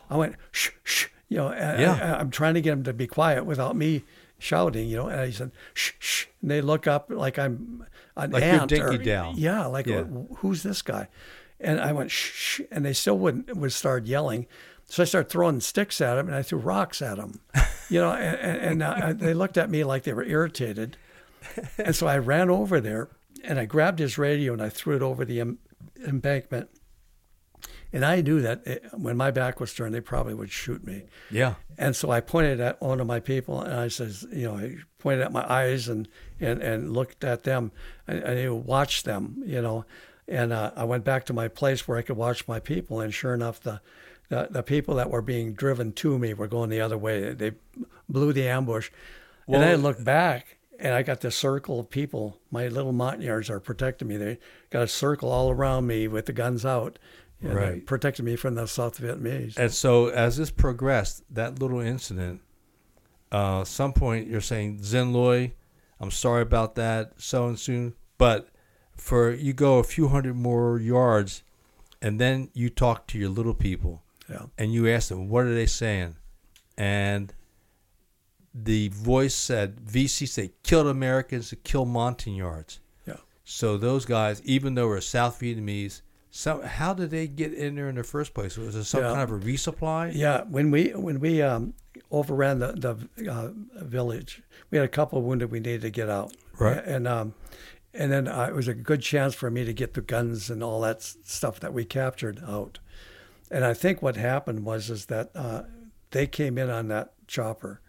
I 0.10 0.18
went, 0.18 0.36
shh, 0.52 0.72
shh, 0.84 1.06
you 1.30 1.38
know, 1.38 1.50
and 1.50 1.82
Yeah. 1.82 2.16
I, 2.18 2.20
am 2.20 2.32
trying 2.32 2.56
to 2.56 2.62
get 2.62 2.72
them 2.72 2.84
to 2.84 2.94
be 2.94 3.08
quiet 3.08 3.46
without 3.46 3.76
me 3.76 4.04
shouting, 4.38 4.88
you 4.90 4.98
know, 4.98 5.08
and 5.08 5.22
I 5.22 5.32
said, 5.32 5.52
shh, 5.74 5.92
shh. 6.00 6.26
And 6.42 6.50
they 6.52 6.62
look 6.62 6.88
up 6.88 7.10
like 7.10 7.38
I'm 7.40 7.86
an 8.18 8.32
Like 8.32 8.44
ant. 8.44 8.72
Or, 8.74 8.98
Down. 8.98 9.36
Yeah. 9.38 9.66
Like, 9.66 9.86
Yeah. 9.86 10.04
Who's 10.38 10.64
this 10.64 10.82
guy? 10.82 11.08
And 11.60 11.80
I 11.80 11.92
went, 11.92 12.10
shh, 12.12 12.32
shh. 12.34 12.62
And 12.72 12.86
they 12.86 12.94
still 12.94 13.18
wouldn't, 13.18 13.56
would 13.56 13.72
start 13.74 14.06
yelling. 14.06 14.48
So 14.86 15.04
I 15.04 15.06
started 15.06 15.30
throwing 15.30 15.60
sticks 15.60 16.02
at 16.02 16.16
them 16.16 16.28
and 16.28 16.36
I 16.36 16.42
threw 16.42 16.58
rocks 16.58 17.02
at 17.02 17.18
them, 17.18 17.42
you 17.90 18.00
know, 18.00 18.12
and, 18.12 18.38
and, 18.40 18.82
and 18.82 18.84
uh, 18.84 19.14
they 19.14 19.36
looked 19.36 19.58
at 19.58 19.70
me 19.70 19.84
like 19.84 20.04
they 20.04 20.14
were 20.14 20.24
irritated. 20.24 20.98
And 21.78 21.96
so 21.96 22.08
I 22.08 22.18
ran 22.18 22.50
over 22.50 22.82
there 22.82 23.10
and 23.44 23.60
I 23.60 23.66
grabbed 23.66 24.00
his 24.00 24.18
radio 24.18 24.52
and 24.54 24.62
I 24.64 24.70
threw 24.70 24.96
it 24.96 25.02
over 25.04 25.26
the 25.26 25.42
em- 25.42 25.60
embankment. 26.06 26.70
And 27.92 28.06
I 28.06 28.22
knew 28.22 28.42
that 28.42 28.66
it, 28.68 28.86
when 28.94 29.18
my 29.18 29.32
back 29.32 29.60
was 29.60 29.74
turned, 29.74 29.96
they 29.96 30.02
probably 30.02 30.34
would 30.34 30.52
shoot 30.52 30.86
me. 30.86 31.06
Yeah. 31.32 31.56
And 31.78 31.96
so 31.96 32.12
I 32.12 32.22
pointed 32.22 32.60
at 32.60 32.80
one 32.82 33.00
of 33.00 33.08
my 33.08 33.20
people 33.20 33.62
and 33.62 33.74
I 33.74 33.88
says, 33.88 34.28
you 34.32 34.48
know, 34.48 34.58
I 34.58 34.76
pointed 35.00 35.22
at 35.22 35.32
my 35.32 35.50
eyes 35.52 35.88
and, 35.88 36.08
and, 36.40 36.62
and 36.62 36.94
looked 36.94 37.24
at 37.24 37.44
them 37.44 37.72
and, 38.08 38.22
and 38.22 38.66
watched 38.66 39.06
them, 39.06 39.42
you 39.46 39.62
know. 39.62 39.86
And 40.28 40.54
uh, 40.54 40.72
I 40.76 40.84
went 40.84 41.04
back 41.04 41.26
to 41.26 41.34
my 41.34 41.48
place 41.48 41.88
where 41.88 41.98
I 41.98 42.04
could 42.04 42.18
watch 42.18 42.48
my 42.48 42.60
people. 42.60 43.00
And 43.00 43.12
sure 43.12 43.34
enough, 43.34 43.60
the, 43.60 43.82
the, 44.30 44.48
the 44.52 44.64
people 44.64 44.96
that 44.96 45.10
were 45.10 45.24
being 45.24 45.54
driven 45.54 45.92
to 45.94 46.20
me 46.20 46.36
were 46.36 46.48
going 46.48 46.70
the 46.70 46.82
other 46.82 46.98
way. 46.98 47.34
They 47.34 47.54
blew 48.08 48.34
the 48.34 48.48
ambush. 48.48 48.92
and 49.48 49.64
I 49.64 49.74
looked 49.74 50.04
back 50.04 50.58
and 50.80 50.94
I 50.94 51.02
got 51.02 51.22
this 51.22 51.36
circle 51.36 51.80
of 51.80 51.90
people. 51.90 52.40
My 52.52 52.68
little 52.68 52.94
Montagnards 52.94 53.50
are 53.50 53.60
protecting 53.60 54.08
me. 54.08 54.18
They 54.18 54.38
got 54.70 54.84
a 54.84 54.88
circle 54.88 55.32
all 55.32 55.50
around 55.50 55.88
me 55.88 56.08
with 56.08 56.26
the 56.28 56.34
guns 56.34 56.66
out. 56.66 57.00
And 57.42 57.54
Right. 57.56 57.86
protecting 57.86 58.26
me 58.26 58.36
from 58.36 58.56
the 58.56 58.66
South 58.68 59.00
Vietnamese. 59.00 59.58
And 59.58 59.72
so 59.72 60.08
as 60.08 60.36
this 60.38 60.52
progressed, 60.52 61.24
that 61.30 61.60
little 61.60 61.80
incident, 61.80 62.42
uh, 63.32 63.64
some 63.64 63.94
point 63.94 64.28
you're 64.28 64.42
saying, 64.42 64.84
Zen 64.84 65.14
Loy, 65.14 65.54
I'm 66.02 66.12
sorry 66.12 66.42
about 66.42 66.76
that, 66.76 67.14
so 67.18 67.48
and 67.48 67.58
soon. 67.58 67.94
But 68.18 68.50
for 68.98 69.32
you 69.32 69.54
go 69.54 69.80
a 69.80 69.84
few 69.84 70.10
hundred 70.10 70.36
more 70.36 70.80
yards 70.80 71.44
and 72.02 72.20
then 72.20 72.50
you 72.54 72.70
talk 72.70 73.08
to 73.08 73.18
your 73.18 73.30
little 73.30 73.54
people 73.54 74.04
Yeah. 74.30 74.48
and 74.58 74.74
you 74.74 74.90
ask 74.90 75.08
them, 75.08 75.30
what 75.30 75.46
are 75.46 75.54
they 75.56 75.66
saying? 75.66 76.18
And 76.78 77.34
the 78.54 78.90
voice 78.90 79.36
said, 79.36 79.80
VC 79.80 80.26
said, 80.26 80.52
killed 80.64 80.88
Americans 80.88 81.50
to 81.50 81.56
kill 81.56 81.86
Montagnards. 81.86 82.80
Yeah. 83.06 83.18
So 83.46 83.78
those 83.78 84.06
guys, 84.06 84.42
even 84.44 84.76
though 84.76 84.88
we're 84.88 85.02
South 85.02 85.40
Vietnamese, 85.40 86.02
so 86.32 86.62
how 86.62 86.94
did 86.94 87.10
they 87.10 87.28
get 87.28 87.54
in 87.54 87.76
there 87.76 87.90
in 87.90 87.96
the 87.96 88.04
first 88.04 88.34
place? 88.34 88.58
Was 88.58 88.76
it 88.76 88.84
some 88.86 89.02
Yeah. 89.04 89.10
kind 89.14 89.22
of 89.22 89.32
a 89.32 89.40
resupply? 89.46 90.12
Yeah, 90.14 90.44
when 90.44 90.72
we 90.72 90.90
when 90.92 91.20
we 91.20 91.42
um, 91.42 91.74
overran 92.12 92.60
the 92.60 92.74
the 92.74 93.32
uh, 93.32 93.50
village, 93.84 94.42
we 94.70 94.78
had 94.78 94.86
a 94.86 94.90
couple 94.90 95.22
wounded 95.22 95.52
we 95.52 95.60
needed 95.60 95.82
to 95.82 95.90
get 95.90 96.10
out. 96.10 96.34
Right. 96.58 96.84
And 96.86 97.08
um, 97.08 97.34
and 97.94 98.12
then 98.12 98.28
uh, 98.28 98.46
it 98.50 98.54
was 98.56 98.68
a 98.68 98.74
good 98.74 99.02
chance 99.02 99.34
for 99.34 99.50
me 99.50 99.66
to 99.66 99.74
get 99.74 99.94
the 99.96 100.02
guns 100.02 100.50
and 100.50 100.64
all 100.64 100.82
that 100.82 101.02
stuff 101.02 101.60
that 101.62 101.74
we 101.74 101.86
captured 101.86 102.42
out. 102.48 102.80
And 103.50 103.66
I 103.66 103.74
think 103.74 104.02
what 104.02 104.16
happened 104.16 104.64
was 104.66 104.90
is 104.92 105.08
that 105.08 105.32
uh, 105.36 105.64
they 106.12 106.28
came 106.28 106.58
in 106.60 106.70
on 106.70 106.88
that 106.90 107.14
chopper, 107.28 107.82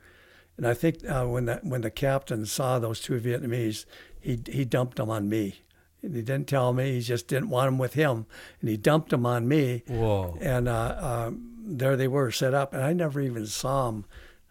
and 0.57 0.67
I 0.67 0.73
think 0.75 1.05
uh, 1.07 1.27
when 1.27 1.45
that 1.45 1.65
when 1.65 1.83
the 1.83 1.91
captain 1.91 2.47
saw 2.47 2.79
those 2.79 3.01
two 3.01 3.21
Vietnamese, 3.21 3.85
he 4.21 4.41
he 4.47 4.65
dumped 4.65 4.97
them 4.97 5.11
on 5.11 5.29
me. 5.29 5.61
And 6.03 6.15
he 6.17 6.23
didn't 6.23 6.47
tell 6.49 6.73
me. 6.73 6.93
He 6.93 7.01
just 7.01 7.29
didn't 7.29 7.51
want 7.51 7.67
them 7.69 7.79
with 7.79 7.93
him, 7.95 8.27
and 8.61 8.71
he 8.71 8.77
dumped 8.77 9.11
them 9.11 9.27
on 9.27 9.47
me. 9.47 9.83
Whoa. 9.87 10.39
And 10.41 10.67
uh, 10.69 10.97
um, 11.29 11.51
there 11.63 11.97
they 11.97 12.09
were 12.09 12.31
set 12.31 12.55
up, 12.55 12.73
and 12.73 12.83
I 12.83 12.93
never 12.95 13.21
even 13.21 13.47
saw 13.47 13.87
them 13.91 14.07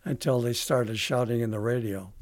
until 0.06 0.42
they 0.42 0.54
started 0.54 1.00
shouting 1.00 1.42
in 1.42 1.50
the 1.52 1.60
radio. 1.60 2.14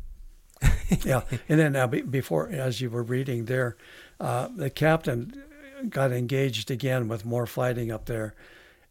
yeah, 1.04 1.22
and 1.50 1.60
then 1.60 1.76
uh, 1.76 1.88
be- 1.88 2.02
before, 2.02 2.50
as 2.50 2.82
you 2.82 2.90
were 2.90 3.04
reading 3.04 3.46
there, 3.46 3.78
uh, 4.20 4.48
the 4.56 4.70
captain 4.70 5.44
got 5.90 6.12
engaged 6.12 6.72
again 6.72 7.08
with 7.08 7.26
more 7.26 7.46
fighting 7.46 7.92
up 7.92 8.06
there, 8.06 8.34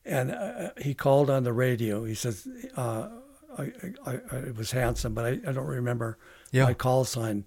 and 0.05 0.31
uh, 0.31 0.71
he 0.81 0.95
called 0.95 1.29
on 1.31 1.43
the 1.43 1.53
radio. 1.53 2.05
He 2.05 2.15
says, 2.15 2.47
uh, 2.77 3.09
I, 3.59 3.73
I, 4.07 4.21
I, 4.31 4.37
"It 4.37 4.57
was 4.57 4.71
handsome, 4.71 5.15
but 5.15 5.25
I, 5.25 5.31
I 5.49 5.53
don't 5.53 5.67
remember 5.67 6.19
Yeah. 6.53 6.65
my 6.65 6.75
call 6.75 7.05
sign." 7.05 7.45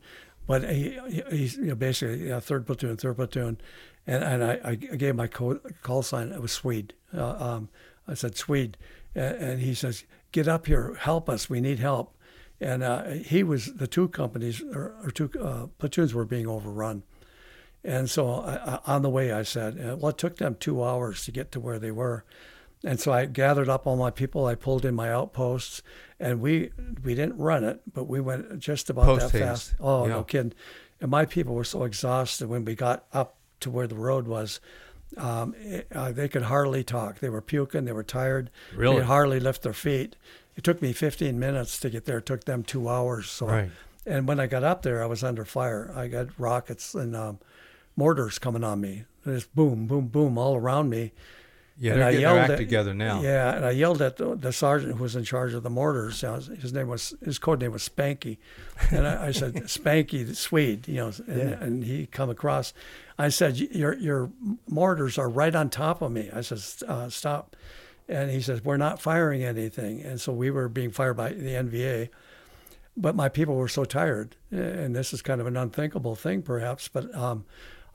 But 0.50 0.68
he, 0.68 0.98
he 1.08 1.22
he's 1.30 1.58
you 1.58 1.66
know 1.66 1.76
basically 1.76 2.30
yeah, 2.30 2.40
third 2.40 2.66
platoon, 2.66 2.98
third 2.98 3.18
platoon, 3.18 3.62
and 4.08 4.24
and 4.24 4.44
I, 4.44 4.60
I 4.64 4.74
gave 4.74 5.14
my 5.14 5.28
call, 5.28 6.02
sign. 6.02 6.32
It 6.32 6.42
was 6.42 6.52
Swede. 6.52 6.96
Uh, 7.16 7.36
um, 7.38 7.70
I 8.08 8.16
said 8.16 8.36
Swede, 8.36 8.76
and, 9.14 9.36
and 9.36 9.62
he 9.62 9.76
says, 9.76 10.06
"Get 10.32 10.48
up 10.48 10.66
here, 10.66 10.96
help 10.96 11.30
us. 11.30 11.52
We 11.52 11.62
need 11.62 11.78
help." 11.78 12.18
And 12.60 12.82
uh, 12.82 13.10
he 13.10 13.44
was 13.44 13.76
the 13.76 13.86
two 13.86 14.08
companies 14.08 14.60
or, 14.74 14.96
or 15.04 15.12
two 15.12 15.30
uh, 15.40 15.68
platoons 15.78 16.16
were 16.16 16.26
being 16.26 16.48
overrun, 16.48 17.04
and 17.84 18.10
so 18.10 18.32
I, 18.32 18.56
I, 18.56 18.80
on 18.88 19.04
the 19.04 19.10
way 19.12 19.32
I 19.32 19.44
said, 19.44 19.80
uh, 19.80 19.98
"Well, 19.98 20.10
it 20.10 20.18
took 20.18 20.38
them 20.38 20.56
two 20.56 20.84
hours 20.84 21.26
to 21.26 21.32
get 21.32 21.52
to 21.52 21.60
where 21.60 21.78
they 21.78 21.92
were." 21.92 22.26
And 22.84 23.00
so 23.00 23.12
I 23.12 23.26
gathered 23.26 23.68
up 23.68 23.86
all 23.86 23.98
my 23.98 24.10
people. 24.12 24.46
I 24.46 24.56
pulled 24.56 24.86
in 24.86 24.96
my 24.96 25.12
outposts, 25.12 25.82
and 26.20 26.40
we 26.40 26.72
we 27.04 27.14
didn't 27.14 27.38
run 27.38 27.64
it, 27.66 27.82
but 27.94 28.06
we 28.06 28.22
went 28.22 28.60
just 28.60 28.90
about 28.90 29.06
Post 29.06 29.34
that 29.34 29.38
haste. 29.38 29.44
fast. 29.72 29.76
Oh 29.82 30.04
Yeah. 30.08 30.14
no 30.14 30.24
kidding! 30.24 30.54
And 31.02 31.12
my 31.12 31.26
people 31.26 31.56
were 31.56 31.66
so 31.66 31.84
exhausted 31.84 32.48
when 32.48 32.64
we 32.64 32.76
got 32.76 33.06
up 33.12 33.36
to 33.60 33.70
where 33.70 33.88
the 33.88 33.96
road 33.96 34.28
was. 34.28 34.62
Um, 35.18 35.56
it, 35.60 35.88
uh, 35.94 36.12
they 36.14 36.30
could 36.30 36.44
hardly 36.44 36.84
talk. 36.84 37.20
They 37.20 37.30
were 37.30 37.42
puking. 37.42 37.84
They 37.86 37.92
were 37.92 38.04
tired. 38.04 38.50
Really? 38.76 39.00
They 39.00 39.06
hardly 39.06 39.40
lift 39.40 39.64
their 39.64 39.74
feet. 39.74 40.16
It 40.56 40.64
took 40.64 40.82
me 40.82 40.94
15 40.94 41.40
minutes 41.40 41.80
to 41.80 41.90
get 41.90 42.06
there. 42.06 42.20
It 42.20 42.26
took 42.28 42.44
them 42.46 42.64
two 42.64 42.88
hours. 42.88 43.28
So, 43.30 43.48
Right. 43.48 43.72
and 44.06 44.28
when 44.28 44.40
I 44.40 44.46
got 44.46 44.64
up 44.64 44.84
there, 44.84 45.02
I 45.02 45.08
was 45.08 45.24
under 45.24 45.46
fire. 45.46 45.92
I 45.96 46.08
got 46.10 46.28
rockets 46.38 46.94
and 46.94 47.16
um, 47.16 47.40
mortars 47.96 48.38
coming 48.40 48.64
on 48.64 48.82
me. 48.82 49.06
Just 49.26 49.54
boom, 49.56 49.88
boom, 49.88 50.08
boom 50.08 50.38
all 50.38 50.56
around 50.56 50.90
me. 50.90 51.12
Yeah, 51.82 51.94
And 51.94 52.02
they're 52.02 52.08
I 52.08 52.12
getting 52.12 52.26
their 52.26 52.36
yelled 52.36 52.44
act 52.44 52.52
at- 52.52 52.58
together 52.58 52.94
now. 52.94 53.22
Yeah, 53.22 53.56
and 53.56 53.66
I 53.66 53.72
yelled 53.72 54.02
at 54.02 54.18
the, 54.18 54.36
the 54.36 54.52
sergeant 54.52 54.98
who 54.98 55.04
was 55.04 55.16
in 55.16 55.24
charge 55.24 55.54
of 55.54 55.64
the 55.64 55.70
mortars. 55.70 56.20
His 56.22 56.74
name 56.74 56.88
was 56.90 57.14
his 57.24 57.40
code 57.40 57.62
name 57.62 57.72
was 57.72 57.88
Spanky, 57.88 58.38
and 58.92 59.08
I, 59.08 59.28
I 59.28 59.32
said 59.32 59.54
Spanky 59.68 60.28
the 60.28 60.36
Swede, 60.36 60.88
you 60.90 60.96
know, 60.96 61.12
and, 61.28 61.40
and 61.54 61.84
he 61.86 62.06
come 62.06 62.30
across. 62.30 62.74
I 63.18 63.30
said 63.30 63.58
your 63.58 63.94
your 63.96 64.30
mortars 64.68 65.18
are 65.18 65.30
right 65.30 65.56
on 65.56 65.70
top 65.70 66.02
of 66.02 66.12
me. 66.12 66.30
I 66.34 66.42
said 66.42 66.60
uh, 66.90 67.10
stop, 67.10 67.56
and 68.10 68.30
he 68.30 68.42
says 68.42 68.62
we're 68.64 68.76
not 68.78 69.02
firing 69.02 69.44
anything, 69.44 70.02
and 70.02 70.20
so 70.20 70.34
we 70.34 70.52
were 70.52 70.68
being 70.68 70.92
fired 70.92 71.16
by 71.16 71.30
the 71.30 71.54
NVA. 71.54 72.10
But 72.98 73.16
my 73.16 73.30
people 73.30 73.56
were 73.56 73.70
so 73.70 73.86
tired, 73.86 74.36
and 74.52 74.94
this 74.94 75.14
is 75.14 75.22
kind 75.22 75.40
of 75.40 75.48
an 75.48 75.56
unthinkable 75.56 76.16
thing, 76.16 76.42
perhaps. 76.42 76.90
But 76.90 77.16
um, 77.16 77.46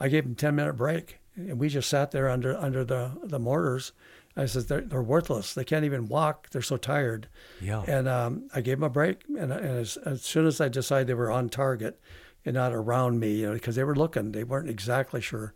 I 0.00 0.08
gave 0.08 0.24
them 0.24 0.34
ten 0.34 0.54
minute 0.54 0.74
break, 0.78 1.18
and 1.36 1.58
we 1.58 1.68
just 1.68 1.88
sat 1.88 2.10
there 2.10 2.28
under 2.28 2.56
under 2.56 2.84
the 2.84 3.12
the 3.22 3.38
mortars. 3.38 3.92
I 4.36 4.46
said 4.46 4.64
they're, 4.64 4.80
they're 4.80 5.02
worthless. 5.02 5.54
They 5.54 5.62
can't 5.62 5.84
even 5.84 6.08
walk. 6.08 6.50
They're 6.50 6.60
so 6.60 6.76
tired. 6.76 7.28
Yeah. 7.60 7.84
And 7.86 8.08
um, 8.08 8.48
I 8.52 8.62
gave 8.62 8.78
them 8.78 8.84
a 8.84 8.90
break, 8.90 9.22
and, 9.28 9.52
and 9.52 9.78
as, 9.78 9.96
as 9.98 10.22
soon 10.22 10.46
as 10.46 10.60
I 10.60 10.68
decided 10.68 11.06
they 11.06 11.14
were 11.14 11.30
on 11.30 11.48
target 11.48 12.00
and 12.44 12.54
not 12.54 12.72
around 12.72 13.20
me, 13.20 13.36
you 13.36 13.46
know, 13.46 13.52
because 13.52 13.76
they 13.76 13.84
were 13.84 13.94
looking, 13.94 14.32
they 14.32 14.42
weren't 14.42 14.68
exactly 14.68 15.20
sure. 15.20 15.54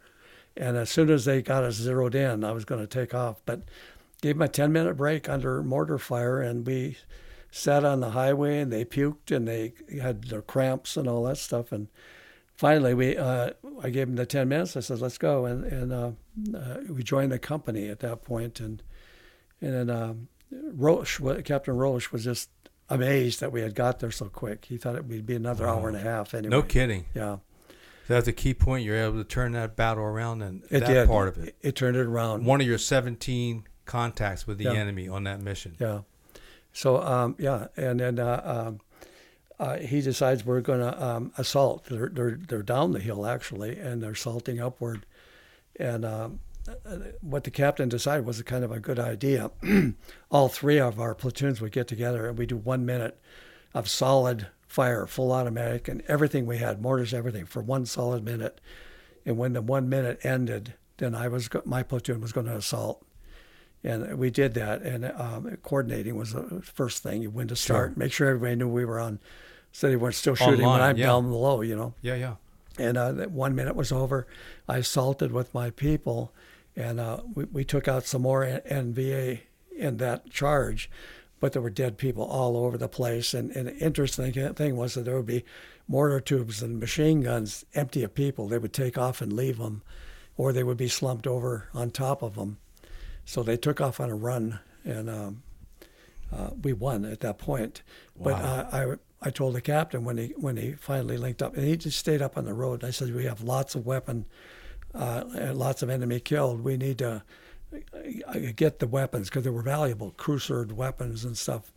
And 0.57 0.77
as 0.77 0.91
soon 0.91 1.11
as 1.11 1.25
they 1.25 1.43
got 1.43 1.65
us 1.65 1.75
zeroed 1.75 2.15
in, 2.15 2.45
I 2.45 2.53
was 2.53 2.65
going 2.65 2.81
to 2.81 2.87
take 2.87 3.15
off. 3.15 3.41
But 3.45 3.63
gave 4.23 4.37
them 4.37 4.43
a 4.43 4.49
10 4.49 4.73
minute 4.73 4.97
break 4.97 5.29
under 5.29 5.63
mortar 5.63 5.99
fire, 5.99 6.41
and 6.41 6.67
we 6.67 6.99
sat 7.51 7.85
on 7.85 8.01
the 8.01 8.11
highway, 8.11 8.61
and 8.61 8.73
they 8.73 8.85
puked, 8.85 9.35
and 9.35 9.47
they 9.47 9.75
had 10.01 10.25
their 10.25 10.43
cramps 10.43 10.97
and 10.97 11.09
all 11.09 11.25
that 11.25 11.39
stuff. 11.39 11.73
And 11.73 11.89
finally, 12.59 12.93
we 12.93 13.17
uh, 13.17 13.51
I 13.83 13.89
gave 13.89 14.09
him 14.09 14.17
the 14.17 14.27
10 14.27 14.49
minutes. 14.49 14.77
I 14.77 14.81
said, 14.81 15.01
let's 15.01 15.17
go. 15.17 15.47
And, 15.47 15.65
and 15.65 15.93
uh, 15.93 16.11
uh, 16.57 16.77
we 16.91 17.03
joined 17.03 17.33
the 17.33 17.39
company 17.39 17.89
at 17.89 18.01
that 18.01 18.23
point, 18.25 18.61
and 18.61 18.83
and 19.63 19.73
then 19.75 19.91
um, 19.91 20.29
Roche, 20.53 21.21
Captain 21.45 21.77
Roche, 21.77 22.13
was 22.13 22.25
just 22.25 22.51
amazed 22.91 23.41
that 23.41 23.53
we 23.53 23.61
had 23.63 23.75
got 23.75 24.01
there 24.01 24.11
so 24.11 24.27
quick. 24.29 24.67
He 24.67 24.77
thought 24.77 24.97
it 24.97 25.05
would 25.07 25.25
be 25.27 25.35
another 25.35 25.67
hour 25.67 25.89
and 25.89 25.97
a 25.97 26.01
half. 26.01 26.35
Anyway, 26.35 26.51
No 26.51 26.63
kidding. 26.63 27.05
Yeah, 27.15 27.39
That's 28.07 28.29
a 28.29 28.33
key 28.33 28.55
point. 28.55 28.85
You're 28.85 28.97
able 28.97 29.19
to 29.19 29.25
turn 29.25 29.53
that 29.53 29.77
battle 29.77 30.05
around 30.05 30.43
and 30.43 30.63
it 30.71 30.81
that 30.81 30.87
did. 30.87 31.09
part 31.09 31.29
of 31.29 31.39
it. 31.39 31.57
It, 31.61 31.77
turned 31.77 31.97
it 31.97 32.07
around. 32.07 32.45
One 32.47 32.61
of 32.63 32.67
your 32.67 32.79
17 32.79 33.65
contacts 33.85 34.47
with 34.47 34.57
the 34.59 34.65
Yeah. 34.65 34.73
enemy 34.75 35.07
on 35.09 35.25
that 35.25 35.41
mission. 35.43 35.77
Yeah. 35.79 36.01
So 36.73 37.03
um, 37.03 37.35
yeah, 37.39 37.67
and 37.77 37.99
then 38.01 38.19
uh, 38.19 38.43
um, 38.69 38.81
uh, 39.59 39.79
he 39.79 40.01
decides 40.01 40.45
we're 40.45 40.61
going 40.61 40.81
to 40.81 41.05
um, 41.05 41.33
assault. 41.37 41.87
They're, 41.87 42.09
they're 42.09 42.39
they're 42.49 42.63
down 42.63 42.93
the 42.93 43.01
hill 43.01 43.27
actually, 43.27 43.79
and 43.79 44.03
they're 44.03 44.15
salting 44.15 44.61
upward. 44.61 45.05
And 45.77 46.05
um, 46.05 46.41
uh, 46.69 46.97
what 47.21 47.45
the 47.45 47.51
captain 47.51 47.89
decided 47.89 48.25
was 48.27 48.39
a 48.39 48.45
kind 48.45 48.65
of 48.65 48.71
a 48.71 48.81
good 48.81 48.99
idea. 48.99 49.51
All 50.31 50.49
three 50.49 50.79
of 50.79 51.01
our 51.01 51.15
platoons 51.15 51.61
would 51.61 51.73
get 51.73 51.89
together 51.89 52.29
and 52.29 52.37
we 52.37 52.47
do 52.47 52.57
one 52.57 52.85
minute 52.85 53.21
of 53.75 53.89
solid 53.89 54.49
fire, 54.67 55.07
full 55.07 55.33
automatic, 55.33 55.89
and 55.89 56.03
everything 56.09 56.47
we 56.47 56.59
had, 56.59 56.83
mortars, 56.83 57.15
everything, 57.15 57.47
for 57.47 57.63
one 57.63 57.87
solid 57.87 58.25
minute. 58.25 58.61
And 59.25 59.39
when 59.39 59.53
the 59.53 59.63
one 59.63 59.89
minute 59.89 60.21
ended, 60.25 60.75
then 60.99 61.15
I 61.15 61.29
was 61.29 61.49
my 61.65 61.83
platoon 61.83 62.21
was 62.21 62.33
going 62.33 62.47
to 62.47 62.57
assault 62.57 63.05
and 63.85 64.19
we 64.19 64.31
did 64.31 64.55
that. 64.55 64.83
And 64.83 65.05
um, 65.05 65.57
coordinating 65.63 66.17
was 66.17 66.33
the 66.33 66.61
first 66.63 67.03
thing. 67.03 67.23
You 67.23 67.31
when 67.31 67.49
to 67.49 67.57
start, 67.57 67.97
make 67.97 68.13
sure 68.13 68.29
everybody 68.29 68.57
knew 68.57 68.69
we 68.69 68.85
were 68.85 68.99
on, 68.99 69.19
so 69.79 69.89
they 69.89 69.95
weren't 69.95 70.17
still 70.17 70.35
shooting 70.35 70.67
when 70.67 70.81
I'm 70.81 70.97
yeah. 70.97 71.07
down 71.07 71.31
below. 71.31 71.61
You 71.61 71.77
know. 71.77 71.95
Yeah, 72.03 72.17
yeah. 72.17 72.35
And 72.79 72.99
uh, 72.99 73.13
that 73.13 73.31
one 73.31 73.55
minute 73.55 73.77
was 73.77 73.93
over. 73.93 74.27
I 74.69 74.79
assaulted 74.79 75.31
with 75.31 75.55
my 75.55 75.71
people, 75.71 76.33
and 76.75 76.99
uh, 76.99 77.21
we, 77.33 77.45
we 77.45 77.65
took 77.65 77.87
out 77.87 78.05
some 78.05 78.23
more 78.23 78.45
NVA 78.45 79.43
in 79.77 79.99
that 79.99 80.31
charge, 80.31 80.91
but 81.39 81.53
there 81.53 81.63
were 81.63 81.71
dead 81.71 81.97
people 81.97 82.25
all 82.25 82.57
over 82.57 82.77
the 82.77 82.89
place. 82.89 83.35
And, 83.35 83.53
and 83.53 83.69
the 83.69 83.77
interesting 83.77 84.33
thing 84.55 84.77
was 84.77 84.95
that 84.95 85.05
there 85.05 85.15
would 85.15 85.27
be 85.27 85.45
mortar 85.87 86.19
tubes 86.19 86.61
and 86.61 86.81
machine 86.81 87.21
guns 87.21 87.65
empty 87.75 88.03
of 88.03 88.15
people. 88.15 88.49
They 88.49 88.59
would 88.59 88.73
take 88.73 88.99
off 88.99 89.21
and 89.21 89.33
leave 89.33 89.59
them, 89.59 89.83
or 90.37 90.53
they 90.53 90.65
would 90.65 90.77
be 90.77 90.89
slumped 90.89 91.29
over 91.29 91.69
on 91.73 91.93
top 91.93 92.23
of 92.23 92.35
them. 92.35 92.59
So 93.25 93.45
they 93.45 93.57
took 93.57 93.81
off 93.81 94.01
on 94.01 94.11
a 94.11 94.17
run, 94.17 94.59
and 94.85 95.09
um, 95.09 95.43
uh, 96.33 96.51
we 96.61 96.73
won 96.73 97.05
at 97.05 97.21
that 97.21 97.39
point. 97.39 97.83
Wow. 98.17 98.25
But 98.25 98.45
uh, 98.45 98.97
I, 99.21 99.31
told 99.31 99.55
the 99.55 99.61
captain 99.61 100.05
when 100.05 100.19
he 100.19 100.29
when 100.37 100.57
he 100.57 100.73
finally 100.73 101.17
linked 101.17 101.43
up, 101.43 101.57
and 101.57 101.67
he 101.67 101.77
just 101.77 101.99
stayed 101.99 102.23
up 102.23 102.37
on 102.37 102.45
the 102.45 102.55
road. 102.55 102.85
I 102.85 102.91
said, 102.91 103.15
"We 103.15 103.25
have 103.25 103.41
lots 103.43 103.75
of 103.75 103.87
weapon, 103.87 104.27
uh, 104.95 105.25
and 105.35 105.59
lots 105.59 105.83
of 105.83 105.91
enemy 105.91 106.21
killed. 106.21 106.63
We 106.63 106.77
need 106.77 106.99
to 106.99 107.23
uh, 108.27 108.39
get 108.55 108.79
the 108.79 108.87
weapons 108.87 109.29
because 109.29 109.45
they 109.45 109.51
were 109.51 109.63
valuable, 109.63 110.13
crew-served 110.13 110.73
weapons 110.73 111.25
and 111.25 111.37
stuff." 111.37 111.73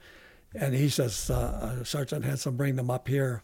And 0.54 0.76
he 0.76 0.90
says, 0.90 1.30
uh, 1.30 1.80
uh, 1.80 1.84
"Sergeant 1.84 2.26
Hanson, 2.26 2.58
bring 2.58 2.76
them 2.76 2.92
up 2.92 3.08
here." 3.08 3.44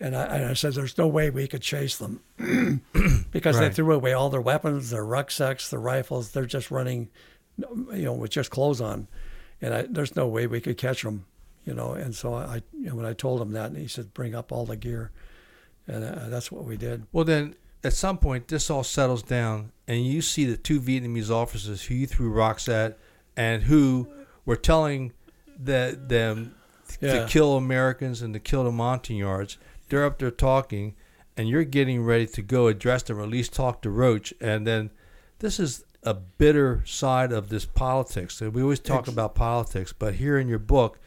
And 0.00 0.16
I, 0.16 0.24
and 0.24 0.44
I 0.46 0.54
said, 0.54 0.74
"There's 0.74 0.98
no 0.98 1.06
way 1.06 1.30
we 1.30 1.46
could 1.46 1.62
chase 1.62 1.98
them 1.98 2.20
because 3.30 3.58
they 3.58 3.70
threw 3.70 3.92
away 3.92 4.12
all 4.12 4.28
their 4.30 4.40
weapons, 4.40 4.90
their 4.90 5.04
rucksacks, 5.04 5.70
their 5.70 5.80
rifles. 5.80 6.32
They're 6.32 6.46
just 6.46 6.70
running, 6.70 7.10
you 7.58 8.04
know, 8.04 8.12
with 8.12 8.30
just 8.30 8.50
clothes 8.50 8.80
on, 8.80 9.06
and 9.60 9.74
I, 9.74 9.82
there's 9.82 10.16
no 10.16 10.26
way 10.26 10.46
we 10.46 10.60
could 10.60 10.76
catch 10.78 11.02
them, 11.02 11.26
you 11.64 11.74
know." 11.74 11.92
And 11.92 12.14
so 12.14 12.34
I, 12.34 12.62
you 12.72 12.88
know, 12.90 12.94
when 12.96 13.06
I 13.06 13.12
told 13.12 13.40
him 13.40 13.52
that, 13.52 13.70
and 13.70 13.76
he 13.76 13.88
said, 13.88 14.14
"Bring 14.14 14.34
up 14.34 14.52
all 14.52 14.64
the 14.66 14.76
gear," 14.76 15.10
and 15.86 16.04
uh, 16.04 16.28
that's 16.28 16.50
what 16.52 16.64
we 16.64 16.76
did. 16.76 17.06
Well, 17.12 17.24
then 17.24 17.54
at 17.82 17.92
some 17.92 18.18
point, 18.18 18.48
this 18.48 18.70
all 18.70 18.84
settles 18.84 19.22
down, 19.22 19.72
and 19.86 20.06
you 20.06 20.22
see 20.22 20.44
the 20.46 20.56
two 20.56 20.80
Vietnamese 20.80 21.30
officers 21.30 21.82
who 21.84 21.94
you 21.94 22.06
threw 22.06 22.30
rocks 22.30 22.68
at 22.68 22.98
and 23.36 23.64
who 23.64 24.08
were 24.46 24.56
telling 24.56 25.12
the, 25.62 25.98
them 26.00 26.54
Yeah. 27.00 27.20
to 27.20 27.28
kill 27.28 27.56
Americans 27.56 28.22
and 28.22 28.32
to 28.34 28.40
kill 28.40 28.64
the 28.64 28.72
Montagnards. 28.72 29.58
They're 29.88 30.04
up 30.04 30.18
there 30.18 30.30
talking, 30.30 30.94
and 31.36 31.48
you're 31.48 31.64
getting 31.64 32.02
ready 32.02 32.26
to 32.28 32.42
go 32.42 32.68
address 32.68 33.02
them 33.02 33.18
or 33.18 33.22
at 33.24 33.28
least 33.28 33.52
talk 33.52 33.82
to 33.82 33.90
Roche. 33.90 34.32
And 34.40 34.66
then 34.66 34.90
this 35.40 35.60
is 35.60 35.84
a 36.02 36.14
bitter 36.14 36.82
side 36.86 37.32
of 37.32 37.48
this 37.48 37.64
politics. 37.66 38.40
We 38.40 38.62
always 38.62 38.80
talk 38.80 39.08
about 39.08 39.34
politics, 39.34 39.92
but 39.92 40.14
here 40.14 40.38
in 40.38 40.48
your 40.48 40.58
book, 40.58 40.98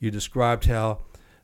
you 0.00 0.10
described 0.10 0.66
how 0.66 0.98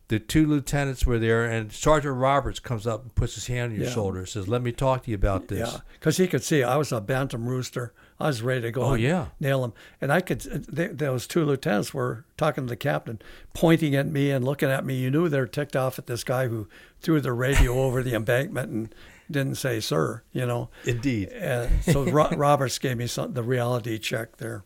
the 0.09 0.19
two 0.19 0.45
lieutenants 0.45 1.07
were 1.07 1.21
there, 1.21 1.45
and 1.45 1.73
Sergeant 1.73 2.17
Roberts 2.17 2.59
comes 2.59 2.85
up 2.85 3.03
and 3.03 3.15
puts 3.15 3.37
his 3.37 3.47
hand 3.47 3.73
on 3.73 3.79
your 3.79 3.87
Yeah. 3.87 3.93
shoulder 3.95 4.19
and 4.19 4.29
says, 4.29 4.49
"Let 4.49 4.61
me 4.61 4.73
talk 4.73 5.05
to 5.05 5.11
you 5.11 5.15
about 5.15 5.47
this." 5.49 5.73
Yeah, 5.73 5.81
because 5.93 6.17
he 6.17 6.27
could 6.27 6.43
see 6.43 6.65
I 6.65 6.77
was 6.77 6.91
a 6.91 7.01
bantam 7.01 7.47
rooster. 7.49 7.93
I 8.19 8.27
was 8.27 8.43
ready 8.43 8.63
to 8.63 8.71
go. 8.73 8.83
Oh, 8.83 8.93
and 8.95 9.03
yeah. 9.03 9.27
nail 9.39 9.63
him. 9.65 9.73
And 10.01 10.13
I 10.13 10.21
could. 10.21 10.45
Uh, 10.53 10.59
they, 10.69 10.89
those 10.89 11.29
two 11.29 11.45
lieutenants 11.45 11.95
were 11.95 12.25
talking 12.37 12.65
to 12.65 12.69
the 12.69 12.77
captain, 12.77 13.21
pointing 13.55 13.95
at 13.95 14.09
me 14.09 14.31
and 14.33 14.45
looking 14.45 14.69
at 14.69 14.85
me. 14.85 14.95
You 14.97 15.11
knew 15.13 15.29
they 15.29 15.39
were 15.39 15.47
ticked 15.47 15.77
off 15.77 15.97
at 15.99 16.07
this 16.09 16.25
guy 16.25 16.49
who 16.49 16.67
threw 17.01 17.21
the 17.21 17.33
radio 17.33 17.75
over 17.85 18.03
the 18.03 18.15
embankment 18.15 18.71
and 18.73 18.95
didn't 19.31 19.59
say 19.59 19.79
"sir." 19.79 20.23
You 20.33 20.45
know. 20.45 20.71
Indeed. 20.85 21.29
And 21.29 21.85
so 21.85 22.03
Ro- 22.03 22.31
Roberts 22.37 22.81
gave 22.81 22.97
me 22.97 23.07
some, 23.07 23.35
the 23.35 23.45
reality 23.45 23.97
check 23.97 24.39
there. 24.39 24.65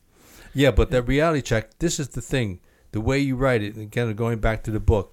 Yeah, 0.54 0.70
but 0.70 0.90
that 0.90 1.02
reality 1.02 1.42
check, 1.42 1.78
this 1.80 2.00
is 2.00 2.08
the 2.08 2.22
thing. 2.22 2.60
The 2.94 3.00
way 3.00 3.18
you 3.18 3.34
write 3.34 3.60
it, 3.60 3.74
and 3.74 3.82
again, 3.82 4.14
going 4.14 4.38
back 4.38 4.62
to 4.62 4.70
the 4.70 4.78
book, 4.78 5.12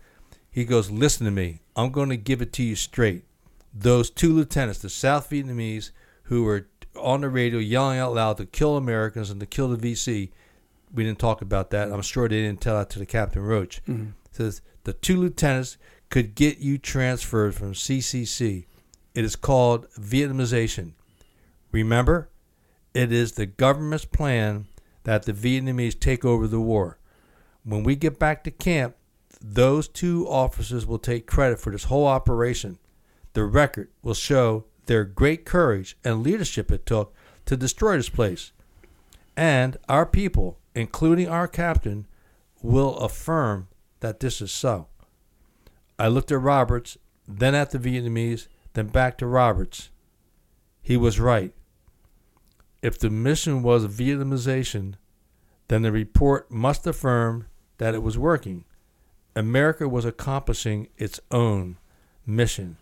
he 0.51 0.65
goes, 0.65 0.91
Listen 0.91 1.25
to 1.25 1.31
me. 1.31 1.61
I'm 1.75 1.89
going 1.89 2.09
to 2.09 2.15
give 2.15 2.39
it 2.39 2.53
to 2.53 2.63
you 2.63 2.75
straight. 2.75 3.23
Those 3.73 4.11
two 4.11 4.31
lieutenants, 4.31 4.77
the 4.77 4.87
South 4.87 5.31
Vietnamese, 5.31 5.89
who 6.25 6.43
were 6.43 6.67
on 6.95 7.21
the 7.21 7.29
radio 7.29 7.57
yelling 7.57 7.97
out 7.97 8.13
loud 8.13 8.37
to 8.37 8.45
kill 8.45 8.77
Americans 8.77 9.31
and 9.31 9.39
to 9.39 9.47
kill 9.47 9.67
the 9.67 9.77
VC, 9.77 10.29
we 10.93 11.03
didn't 11.03 11.17
talk 11.17 11.41
about 11.41 11.71
that. 11.71 11.91
I'm 11.91 12.03
sure 12.03 12.29
they 12.29 12.43
didn't 12.43 12.61
tell 12.61 12.77
that 12.77 12.91
to 12.91 12.99
the 12.99 13.05
Captain 13.07 13.41
Roche. 13.41 13.81
Mm-hmm. 13.89 14.11
Says 14.31 14.61
the 14.83 14.93
two 14.93 15.17
lieutenants 15.17 15.77
could 16.11 16.35
get 16.35 16.59
you 16.59 16.77
transferred 16.77 17.55
from 17.55 17.73
CCC. 17.73 18.65
It 19.15 19.25
is 19.25 19.35
called 19.35 19.89
Vietnamization. 19.93 20.91
Remember, 21.71 22.29
it 22.93 23.11
is 23.11 23.31
the 23.31 23.47
government's 23.47 24.05
plan 24.05 24.67
that 25.01 25.23
the 25.23 25.33
Vietnamese 25.33 25.99
take 25.99 26.23
over 26.23 26.47
the 26.47 26.61
war. 26.61 26.99
When 27.63 27.83
we 27.83 27.95
get 27.95 28.17
back 28.17 28.43
to 28.43 28.51
camp, 28.51 28.95
those 29.39 29.88
two 29.88 30.27
officers 30.27 30.85
will 30.85 30.99
take 30.99 31.27
credit 31.27 31.59
for 31.59 31.71
this 31.71 31.85
whole 31.85 32.07
operation. 32.07 32.79
The 33.33 33.43
record 33.43 33.89
will 34.01 34.13
show 34.13 34.65
their 34.85 35.03
great 35.03 35.45
courage 35.45 35.97
and 36.03 36.23
leadership 36.23 36.71
it 36.71 36.85
took 36.85 37.13
to 37.45 37.57
destroy 37.57 37.97
this 37.97 38.09
place. 38.09 38.51
And 39.38 39.77
our 39.88 40.05
people, 40.05 40.59
including 40.75 41.27
our 41.27 41.47
captain, 41.47 42.07
will 42.61 42.97
affirm 42.97 43.67
that 44.01 44.19
this 44.19 44.41
is 44.41 44.51
so. 44.51 44.88
I 45.97 46.07
looked 46.07 46.31
at 46.31 46.41
Roberts, 46.41 46.97
then 47.27 47.55
at 47.55 47.71
the 47.71 47.79
Vietnamese, 47.79 48.47
then 48.73 48.88
back 48.88 49.17
to 49.19 49.27
Roberts. 49.27 49.89
He 50.81 50.97
was 50.97 51.19
right. 51.19 51.53
If 52.81 52.97
the 52.97 53.09
mission 53.09 53.61
was 53.61 53.85
Vietnamization, 53.85 54.95
then 55.67 55.83
the 55.83 55.91
report 55.91 56.51
must 56.51 56.88
affirm 56.88 57.45
that 57.81 57.95
it 57.95 58.03
was 58.03 58.15
working. 58.15 58.63
America 59.35 59.89
was 59.89 60.05
accomplishing 60.05 60.87
its 60.97 61.19
own 61.31 61.77
mission. 62.27 62.77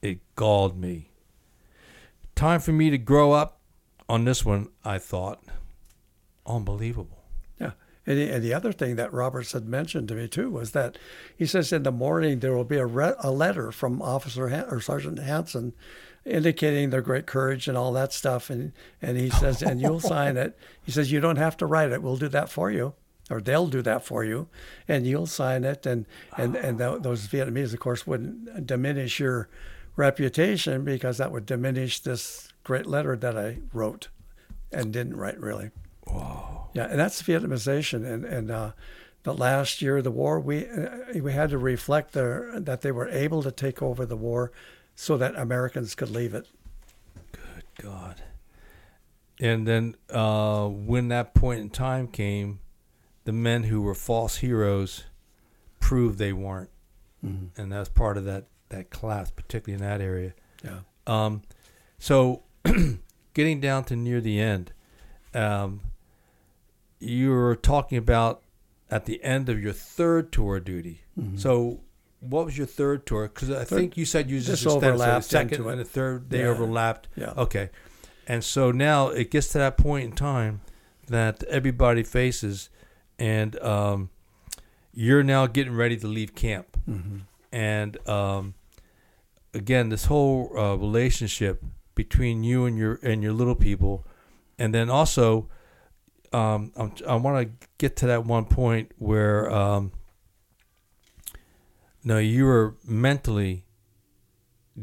It 0.00 0.20
galled 0.36 0.80
me. 0.80 1.10
Time 2.34 2.60
for 2.60 2.72
me 2.72 2.88
to 2.88 2.96
grow 2.96 3.32
up 3.32 3.60
on 4.08 4.24
this 4.24 4.42
one, 4.42 4.70
I 4.82 4.96
thought. 4.96 5.42
Unbelievable. 6.46 7.24
Yeah. 7.60 7.72
And 8.06 8.16
the, 8.16 8.30
and 8.30 8.42
the 8.42 8.54
other 8.54 8.72
thing 8.72 8.96
that 8.96 9.12
Roberts 9.12 9.52
had 9.52 9.68
mentioned 9.68 10.08
to 10.08 10.14
me 10.14 10.28
too 10.28 10.48
was 10.48 10.70
that 10.70 10.96
he 11.36 11.44
says 11.44 11.70
in 11.70 11.82
the 11.82 11.92
morning 11.92 12.38
there 12.38 12.56
will 12.56 12.64
be 12.64 12.78
a, 12.78 12.86
re- 12.86 13.12
a 13.22 13.30
letter 13.30 13.70
from 13.70 14.00
Officer 14.00 14.48
Han- 14.48 14.70
or 14.70 14.80
Sergeant 14.80 15.18
Hanson 15.18 15.74
indicating 16.24 16.88
their 16.88 17.02
great 17.02 17.26
courage 17.26 17.68
and 17.68 17.76
all 17.76 17.92
that 17.92 18.14
stuff. 18.14 18.48
And, 18.48 18.72
and 19.02 19.18
he 19.18 19.28
says, 19.28 19.60
and 19.60 19.78
you'll 19.78 20.00
sign 20.00 20.38
it. 20.38 20.58
He 20.82 20.90
says, 20.90 21.12
you 21.12 21.20
don't 21.20 21.36
have 21.36 21.58
to 21.58 21.66
write 21.66 21.92
it. 21.92 22.02
We'll 22.02 22.16
do 22.16 22.28
that 22.28 22.48
for 22.48 22.70
you. 22.70 22.94
Or 23.28 23.40
they'll 23.40 23.66
do 23.66 23.82
that 23.82 24.04
for 24.04 24.22
you, 24.22 24.48
and 24.86 25.04
you'll 25.04 25.26
sign 25.26 25.64
it, 25.64 25.84
and 25.84 26.06
and 26.36 26.54
and 26.54 26.78
th- 26.78 27.02
those 27.02 27.26
Vietnamese, 27.26 27.74
of 27.74 27.80
course, 27.80 28.06
wouldn't 28.06 28.66
diminish 28.66 29.18
your 29.18 29.48
reputation 29.96 30.84
because 30.84 31.18
that 31.18 31.32
would 31.32 31.44
diminish 31.44 31.98
this 31.98 32.52
great 32.62 32.86
letter 32.86 33.16
that 33.16 33.36
I 33.36 33.58
wrote, 33.72 34.08
and 34.70 34.92
didn't 34.92 35.16
write 35.16 35.40
really. 35.40 35.72
Wow. 36.06 36.68
Yeah, 36.72 36.84
and 36.84 37.00
that's 37.00 37.20
Vietnamization, 37.20 38.06
and 38.06 38.24
and 38.24 38.48
uh, 38.48 38.72
the 39.24 39.34
last 39.34 39.82
year 39.82 39.96
of 39.96 40.04
the 40.04 40.12
war, 40.12 40.38
we 40.38 40.68
uh, 40.68 41.20
we 41.20 41.32
had 41.32 41.50
to 41.50 41.58
reflect 41.58 42.12
their, 42.12 42.60
that 42.60 42.82
they 42.82 42.92
were 42.92 43.08
able 43.08 43.42
to 43.42 43.50
take 43.50 43.82
over 43.82 44.06
the 44.06 44.16
war, 44.16 44.52
so 44.94 45.16
that 45.16 45.34
Americans 45.34 45.96
could 45.96 46.10
leave 46.10 46.32
it. 46.32 46.46
Good 47.32 47.64
God. 47.82 48.22
And 49.40 49.66
then 49.66 49.96
uh, 50.10 50.68
when 50.68 51.08
that 51.08 51.34
point 51.34 51.60
in 51.60 51.70
time 51.70 52.06
came, 52.06 52.60
the 53.26 53.32
men 53.32 53.64
who 53.64 53.82
were 53.82 53.94
false 53.94 54.38
heroes 54.38 55.04
proved 55.80 56.18
they 56.18 56.32
weren't, 56.32 56.70
Mm-hmm. 57.24 57.60
and 57.60 57.70
that's 57.72 57.88
part 57.90 58.16
of 58.16 58.24
that 58.24 58.44
that 58.70 58.90
class, 58.90 59.30
particularly 59.30 59.82
in 59.82 59.88
that 59.88 60.00
area. 60.04 60.32
Yeah. 60.64 60.80
Um, 61.06 61.42
so, 61.98 62.42
getting 63.34 63.60
down 63.60 63.84
to 63.84 63.96
near 63.96 64.20
the 64.20 64.40
end, 64.40 64.72
um, 65.34 65.80
you 66.98 67.30
were 67.30 67.56
talking 67.56 67.98
about 67.98 68.42
at 68.90 69.06
the 69.06 69.22
end 69.24 69.48
of 69.48 69.60
your 69.62 69.72
third 69.72 70.30
tour 70.32 70.56
of 70.56 70.64
duty. 70.64 71.02
So, 71.36 71.80
what 72.20 72.44
was 72.44 72.58
your 72.58 72.66
third 72.66 73.06
tour? 73.06 73.28
Because 73.28 73.50
I 73.50 73.64
think 73.64 73.96
you 73.96 74.04
said 74.04 74.30
you 74.30 74.40
just 74.40 74.62
so 74.62 74.78
the 74.78 75.20
second 75.22 75.64
and 75.66 75.80
the 75.80 75.84
third 75.84 76.28
they 76.30 76.40
Yeah. 76.40 76.48
overlapped. 76.48 77.08
Yeah. 77.16 77.32
Okay, 77.36 77.70
and 78.26 78.44
so 78.44 78.70
now 78.70 79.08
it 79.08 79.30
gets 79.30 79.48
to 79.52 79.58
that 79.58 79.76
point 79.78 80.04
in 80.04 80.12
time 80.12 80.60
that 81.08 81.42
everybody 81.44 82.02
faces, 82.02 82.68
and 83.18 83.58
um, 83.60 84.10
you're 84.92 85.22
now 85.22 85.46
getting 85.46 85.74
ready 85.74 85.96
to 85.96 86.06
leave 86.06 86.34
camp, 86.34 86.76
and 87.52 88.08
um, 88.08 88.54
again, 89.54 89.88
this 89.88 90.06
whole 90.06 90.50
uh, 90.56 90.74
relationship 90.76 91.62
between 91.94 92.44
you 92.44 92.66
and 92.66 92.76
your 92.78 92.98
and 93.02 93.22
your 93.22 93.32
little 93.32 93.54
people, 93.54 94.06
and 94.58 94.74
then 94.74 94.90
also, 94.90 95.48
um, 96.32 96.72
I'm, 96.76 96.92
I 97.08 97.14
want 97.16 97.48
to 97.60 97.68
get 97.78 97.96
to 97.96 98.06
that 98.06 98.24
one 98.24 98.44
point 98.44 98.92
where, 98.98 99.50
um, 99.50 99.92
no, 102.04 102.18
you 102.18 102.44
were 102.44 102.76
mentally 102.86 103.64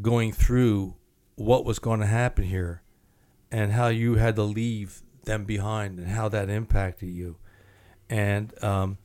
going 0.01 0.31
through 0.31 0.95
what 1.35 1.65
was 1.65 1.79
going 1.79 1.99
to 1.99 2.07
happen 2.07 2.45
here, 2.45 2.81
and 3.51 3.71
how 3.73 3.87
you 3.87 4.15
had 4.15 4.35
to 4.35 4.43
leave 4.43 5.01
them 5.25 5.45
behind, 5.45 5.99
and 5.99 6.09
how 6.09 6.29
that 6.29 6.49
impacted 6.49 7.09
you, 7.09 7.37
and 8.13 8.63
um, 8.63 8.97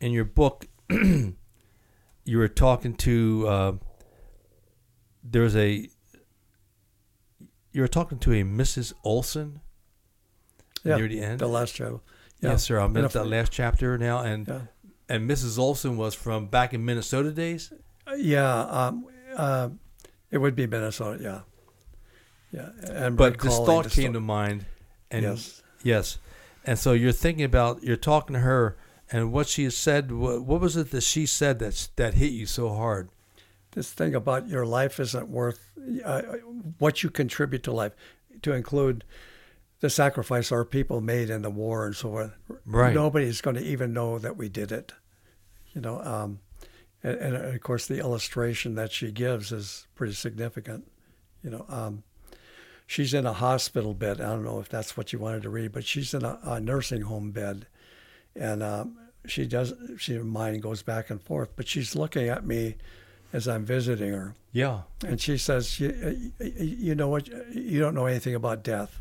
in 0.00 0.12
your 0.12 0.24
book. 0.26 0.66
you 0.90 2.38
were 2.38 2.48
talking 2.48 2.94
to 2.94 3.46
uh, 3.48 3.72
there 5.24 5.42
was 5.42 5.56
a 5.56 5.88
you 7.72 7.80
were 7.80 7.88
talking 7.88 8.18
to 8.18 8.32
a 8.32 8.42
Mrs. 8.44 8.92
Olson 9.04 9.60
Yeah. 10.84 10.96
near 10.96 11.08
the 11.08 11.20
end. 11.22 11.38
The 11.38 11.48
last 11.48 11.74
chapter. 11.74 12.00
Yeah. 12.40 12.50
Yes, 12.50 12.64
sir. 12.64 12.78
I'm 12.78 12.96
in 12.96 13.06
that 13.08 13.26
last 13.26 13.52
chapter 13.52 13.96
now, 13.98 14.18
and 14.20 14.46
Yeah. 14.46 14.60
and 15.08 15.30
Mrs. 15.30 15.58
Olson 15.58 15.96
was 15.96 16.14
from 16.14 16.46
back 16.46 16.74
in 16.74 16.84
Minnesota 16.84 17.30
days. 17.32 17.72
Yeah, 18.16 18.60
um, 18.60 19.06
uh, 19.36 19.70
it 20.30 20.38
would 20.38 20.54
be 20.56 20.66
Minnesota. 20.66 21.22
Yeah, 21.22 21.40
yeah. 22.50 22.70
And 23.04 23.16
But 23.16 23.38
this 23.40 23.56
thought 23.56 23.90
came 23.90 24.12
to 24.12 24.20
mind, 24.20 24.66
and 25.10 25.22
Yes. 25.22 25.62
yes, 25.82 26.18
and 26.64 26.78
so 26.78 26.92
you're 26.92 27.12
thinking 27.12 27.44
about 27.44 27.82
you're 27.82 27.96
talking 27.96 28.34
to 28.34 28.40
her, 28.40 28.76
and 29.10 29.32
what 29.32 29.48
she 29.48 29.68
said. 29.70 30.12
What, 30.12 30.42
what 30.42 30.60
was 30.60 30.76
it 30.76 30.90
that 30.90 31.02
she 31.02 31.26
said 31.26 31.58
that 31.58 31.88
that 31.96 32.14
hit 32.14 32.32
you 32.32 32.46
so 32.46 32.70
hard? 32.70 33.08
this 33.72 33.90
thing 33.90 34.14
about 34.14 34.48
your 34.48 34.64
life 34.64 35.00
isn't 35.00 35.28
worth 35.28 35.70
uh, 36.04 36.22
what 36.78 37.02
you 37.02 37.10
contribute 37.10 37.62
to 37.64 37.72
life, 37.72 37.92
to 38.42 38.52
include 38.52 39.04
the 39.80 39.90
sacrifice 39.90 40.52
our 40.52 40.64
people 40.64 41.00
made 41.00 41.28
in 41.28 41.42
the 41.42 41.50
war 41.50 41.86
and 41.86 41.96
so 41.96 42.10
forth. 42.10 42.32
Right. 42.64 42.94
Nobody's 42.94 43.40
going 43.40 43.56
to 43.56 43.64
even 43.64 43.92
know 43.92 44.18
that 44.18 44.36
we 44.36 44.48
did 44.48 44.70
it. 44.70 44.92
You 45.74 45.80
know, 45.80 46.00
um, 46.02 46.40
and, 47.02 47.16
and 47.18 47.36
of 47.36 47.60
course 47.62 47.86
the 47.86 47.98
illustration 47.98 48.74
that 48.76 48.92
she 48.92 49.10
gives 49.10 49.52
is 49.52 49.86
pretty 49.94 50.12
significant. 50.12 50.90
You 51.42 51.50
know, 51.50 51.66
um, 51.68 52.04
she's 52.92 53.14
in 53.14 53.24
a 53.24 53.32
hospital 53.32 53.94
bed. 53.94 54.20
I 54.20 54.26
don't 54.26 54.44
know 54.44 54.60
if 54.60 54.68
that's 54.68 54.98
what 54.98 55.14
you 55.14 55.18
wanted 55.18 55.42
to 55.44 55.48
read, 55.48 55.72
but 55.72 55.84
she's 55.84 56.12
in 56.12 56.24
a, 56.26 56.38
a 56.42 56.60
nursing 56.60 57.02
home 57.02 57.30
bed, 57.30 57.66
and 58.36 58.62
um, 58.62 58.98
she 59.26 59.46
does. 59.46 59.72
She 59.96 60.14
her 60.14 60.24
mind 60.24 60.62
goes 60.62 60.82
back 60.82 61.08
and 61.08 61.20
forth, 61.20 61.50
but 61.56 61.66
she's 61.66 61.96
looking 61.96 62.28
at 62.28 62.44
me 62.46 62.76
as 63.32 63.48
I'm 63.48 63.64
visiting 63.64 64.12
her, 64.12 64.36
Yeah, 64.52 64.82
and 65.06 65.18
she 65.18 65.38
says, 65.38 65.80
"You, 65.80 66.32
you 66.38 66.94
know 66.94 67.08
what? 67.08 67.28
You 67.54 67.80
don't 67.80 67.94
know 67.94 68.04
anything 68.04 68.34
about 68.34 68.62
death 68.62 69.00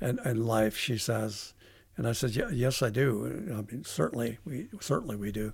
and, 0.00 0.20
and 0.20 0.46
life." 0.46 0.76
She 0.76 0.96
says, 0.96 1.54
and 1.96 2.06
I 2.06 2.12
said, 2.12 2.36
"Yeah, 2.36 2.50
"Yes, 2.50 2.80
I 2.80 2.90
do. 2.90 3.26
I 3.50 3.72
mean, 3.72 3.82
certainly 3.84 4.38
we 4.44 4.68
certainly 4.80 5.16
we 5.16 5.32
do." 5.32 5.52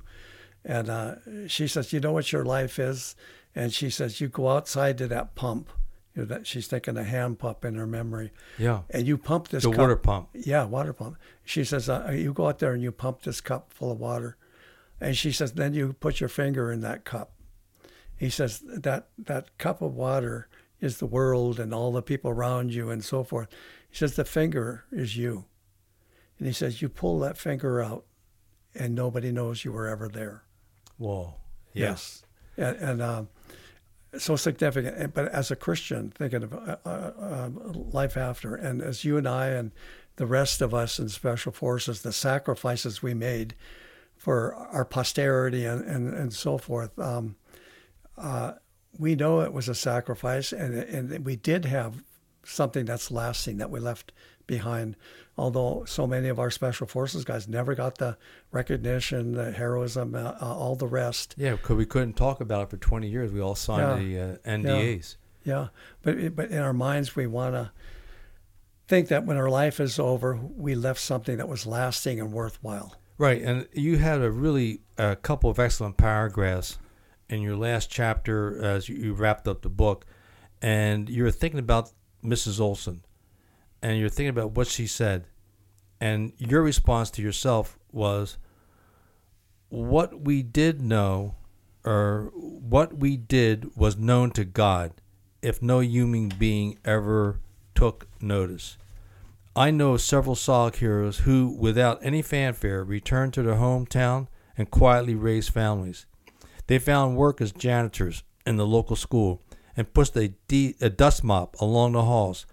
And 0.62 0.90
uh, 0.90 1.14
she 1.46 1.66
says, 1.66 1.90
"You 1.90 2.00
know 2.00 2.12
what 2.12 2.32
your 2.32 2.44
life 2.44 2.78
is?" 2.78 3.16
And 3.54 3.72
she 3.72 3.88
says, 3.88 4.20
"You 4.20 4.28
go 4.28 4.50
outside 4.50 4.98
to 4.98 5.08
that 5.08 5.34
pump." 5.34 5.70
You 6.14 6.22
know, 6.22 6.26
that 6.26 6.46
she's 6.46 6.66
thinking 6.66 6.96
a 6.98 7.04
hand 7.04 7.38
pump 7.38 7.64
in 7.64 7.74
her 7.76 7.86
memory, 7.86 8.32
yeah. 8.58 8.80
and 8.90 9.06
you 9.06 9.16
pump 9.16 9.48
this 9.48 9.62
The 9.62 9.70
cup- 9.70 9.78
water 9.78 9.96
pump. 9.96 10.28
yeah, 10.34 10.64
water 10.64 10.92
pump. 10.92 11.16
She 11.44 11.64
says, 11.64 11.88
uh, 11.88 12.10
you 12.14 12.32
go 12.34 12.48
out 12.48 12.58
there 12.58 12.74
and 12.74 12.82
you 12.82 12.92
pump 12.92 13.22
this 13.22 13.40
cup 13.40 13.72
full 13.72 13.90
of 13.90 13.98
water. 13.98 14.36
And 15.00 15.16
she 15.16 15.32
says, 15.32 15.52
then 15.52 15.72
you 15.74 15.94
put 15.94 16.20
your 16.20 16.28
finger 16.28 16.70
in 16.70 16.80
that 16.82 17.04
cup. 17.04 17.32
He 18.16 18.28
says, 18.30 18.62
that, 18.66 19.08
that 19.18 19.56
cup 19.58 19.80
of 19.82 19.94
water 19.94 20.48
is 20.80 20.98
the 20.98 21.06
world 21.06 21.58
and 21.58 21.72
all 21.74 21.92
the 21.92 22.02
people 22.02 22.30
around 22.30 22.72
you 22.74 22.90
and 22.90 23.02
so 23.04 23.24
forth. 23.24 23.48
He 23.90 23.96
says, 23.96 24.14
the 24.14 24.24
finger 24.24 24.84
is 24.92 25.16
you. 25.16 25.46
And 26.38 26.46
he 26.46 26.52
says, 26.52 26.82
you 26.82 26.88
pull 26.88 27.18
that 27.20 27.38
finger 27.38 27.82
out 27.82 28.04
and 28.74 28.94
nobody 28.94 29.32
knows 29.32 29.64
you 29.64 29.72
were 29.72 29.88
ever 29.88 30.08
there. 30.08 30.44
Whoa. 30.98 31.34
Yes. 31.72 32.24
And, 32.56 32.76
and 32.76 33.02
um, 33.02 33.28
so 34.18 34.36
significant. 34.36 35.14
But 35.14 35.28
as 35.28 35.50
a 35.50 35.56
Christian, 35.56 36.10
thinking 36.10 36.42
of 36.42 36.52
uh, 36.52 36.76
uh, 36.84 36.88
uh, 36.88 37.50
life 37.74 38.16
after, 38.16 38.54
and 38.54 38.82
as 38.82 39.04
you 39.04 39.16
and 39.16 39.28
I 39.28 39.48
and 39.48 39.72
the 40.16 40.26
rest 40.26 40.60
of 40.60 40.74
us 40.74 40.98
in 40.98 41.08
special 41.08 41.52
forces, 41.52 42.02
the 42.02 42.12
sacrifices 42.12 43.02
we 43.02 43.14
made 43.14 43.54
for 44.16 44.54
our 44.54 44.84
posterity 44.84 45.64
and, 45.64 45.82
and, 45.84 46.14
and 46.14 46.32
so 46.32 46.58
forth, 46.58 46.96
um, 46.98 47.36
uh, 48.18 48.52
we 48.98 49.14
know 49.14 49.40
it 49.40 49.52
was 49.52 49.68
a 49.68 49.74
sacrifice, 49.74 50.52
and, 50.52 50.74
and 50.74 51.24
we 51.24 51.34
did 51.34 51.64
have 51.64 52.02
something 52.44 52.84
that's 52.84 53.10
lasting 53.10 53.56
that 53.58 53.70
we 53.70 53.80
left 53.80 54.12
behind. 54.46 54.96
Although 55.42 55.84
so 55.86 56.06
many 56.06 56.28
of 56.28 56.38
our 56.38 56.52
special 56.52 56.86
forces 56.86 57.24
guys 57.24 57.48
never 57.48 57.74
got 57.74 57.98
the 57.98 58.16
recognition, 58.52 59.32
the 59.32 59.50
heroism, 59.50 60.14
uh, 60.14 60.34
uh, 60.40 60.54
all 60.54 60.76
the 60.76 60.86
rest. 60.86 61.34
Yeah, 61.36 61.52
because 61.52 61.76
we 61.76 61.84
couldn't 61.84 62.12
talk 62.12 62.40
about 62.40 62.62
it 62.62 62.70
for 62.70 62.76
20 62.76 63.08
years. 63.08 63.32
We 63.32 63.40
all 63.40 63.56
signed 63.56 64.08
the 64.08 64.20
uh, 64.20 64.36
NDAs. 64.48 65.16
Yeah, 65.42 65.68
but 66.02 66.36
but 66.36 66.52
in 66.52 66.58
our 66.58 66.72
minds 66.72 67.16
we 67.16 67.26
want 67.26 67.56
to 67.56 67.72
think 68.86 69.08
that 69.08 69.26
when 69.26 69.36
our 69.36 69.50
life 69.50 69.80
is 69.80 69.98
over, 69.98 70.36
we 70.36 70.76
left 70.76 71.00
something 71.00 71.38
that 71.38 71.48
was 71.48 71.66
lasting 71.66 72.20
and 72.20 72.32
worthwhile. 72.32 72.94
Right, 73.18 73.42
and 73.42 73.66
you 73.72 73.98
had 73.98 74.22
a 74.22 74.30
really 74.30 74.82
a 74.96 75.16
couple 75.16 75.50
of 75.50 75.58
excellent 75.58 75.96
paragraphs 75.96 76.78
in 77.28 77.42
your 77.42 77.56
last 77.56 77.90
chapter 77.90 78.62
as 78.62 78.88
you 78.88 79.12
wrapped 79.12 79.48
up 79.48 79.62
the 79.62 79.68
book, 79.68 80.06
and 80.60 81.10
you 81.10 81.24
were 81.24 81.32
thinking 81.32 81.58
about 81.58 81.90
Mrs. 82.22 82.60
Olson, 82.60 83.02
and 83.82 83.98
you're 83.98 84.08
thinking 84.08 84.28
about 84.28 84.52
what 84.52 84.68
she 84.68 84.86
said, 84.86 85.26
and 86.02 86.32
your 86.36 86.62
response 86.62 87.12
to 87.12 87.22
yourself 87.22 87.78
was, 87.92 88.36
"What 89.68 90.22
we 90.22 90.42
did 90.42 90.82
know, 90.82 91.36
or 91.84 92.32
what 92.34 92.98
we 92.98 93.16
did 93.16 93.76
was 93.76 93.96
known 93.96 94.32
to 94.32 94.44
God, 94.44 94.94
if 95.42 95.62
no 95.62 95.78
human 95.78 96.28
being 96.28 96.76
ever 96.84 97.38
took 97.76 98.08
notice." 98.20 98.76
I 99.54 99.70
know 99.70 99.96
several 99.96 100.34
SOG 100.34 100.76
heroes 100.76 101.18
who, 101.18 101.54
without 101.56 102.04
any 102.04 102.20
fanfare, 102.20 102.82
returned 102.82 103.32
to 103.34 103.42
their 103.44 103.54
hometown 103.54 104.26
and 104.58 104.72
quietly 104.72 105.14
raised 105.14 105.52
families. 105.52 106.06
They 106.66 106.80
found 106.80 107.16
work 107.16 107.40
as 107.40 107.52
janitors 107.52 108.24
in 108.44 108.56
the 108.56 108.66
local 108.66 108.96
school 108.96 109.40
and 109.76 109.94
pushed 109.94 110.16
a, 110.16 110.34
de- 110.48 110.74
a 110.80 110.90
dust 110.90 111.22
mop 111.22 111.54
along 111.60 111.92
the 111.92 112.02
halls, 112.02 112.44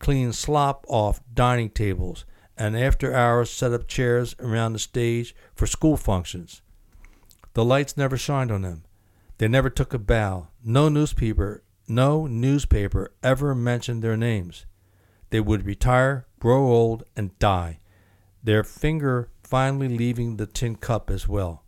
cleaned 0.00 0.34
slop 0.34 0.84
off 0.88 1.20
dining 1.32 1.70
tables, 1.70 2.24
and 2.56 2.76
after 2.76 3.14
hours 3.14 3.50
set 3.50 3.72
up 3.72 3.86
chairs 3.86 4.34
around 4.40 4.72
the 4.72 4.78
stage 4.78 5.34
for 5.54 5.66
school 5.66 5.96
functions. 5.96 6.62
The 7.54 7.64
lights 7.64 7.96
never 7.96 8.16
shined 8.16 8.50
on 8.50 8.62
them. 8.62 8.84
They 9.38 9.48
never 9.48 9.70
took 9.70 9.92
a 9.92 9.98
bow. 9.98 10.48
No 10.64 10.88
newspaper, 10.88 11.62
no 11.88 12.26
newspaper 12.26 13.12
ever 13.22 13.54
mentioned 13.54 14.02
their 14.02 14.16
names. 14.16 14.66
They 15.30 15.40
would 15.40 15.66
retire, 15.66 16.26
grow 16.38 16.66
old, 16.66 17.04
and 17.16 17.38
die, 17.38 17.80
their 18.42 18.64
finger 18.64 19.30
finally 19.42 19.88
leaving 19.88 20.36
the 20.36 20.46
tin 20.46 20.76
cup 20.76 21.10
as 21.10 21.28
well. 21.28 21.64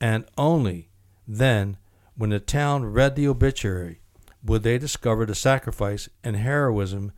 And 0.00 0.24
only 0.36 0.90
then, 1.26 1.76
when 2.16 2.30
the 2.30 2.40
town 2.40 2.84
read 2.84 3.16
the 3.16 3.28
obituary, 3.28 4.00
would 4.44 4.62
they 4.62 4.78
discover 4.78 5.24
the 5.24 5.34
sacrifice 5.34 6.08
and 6.24 6.36
heroism 6.36 7.12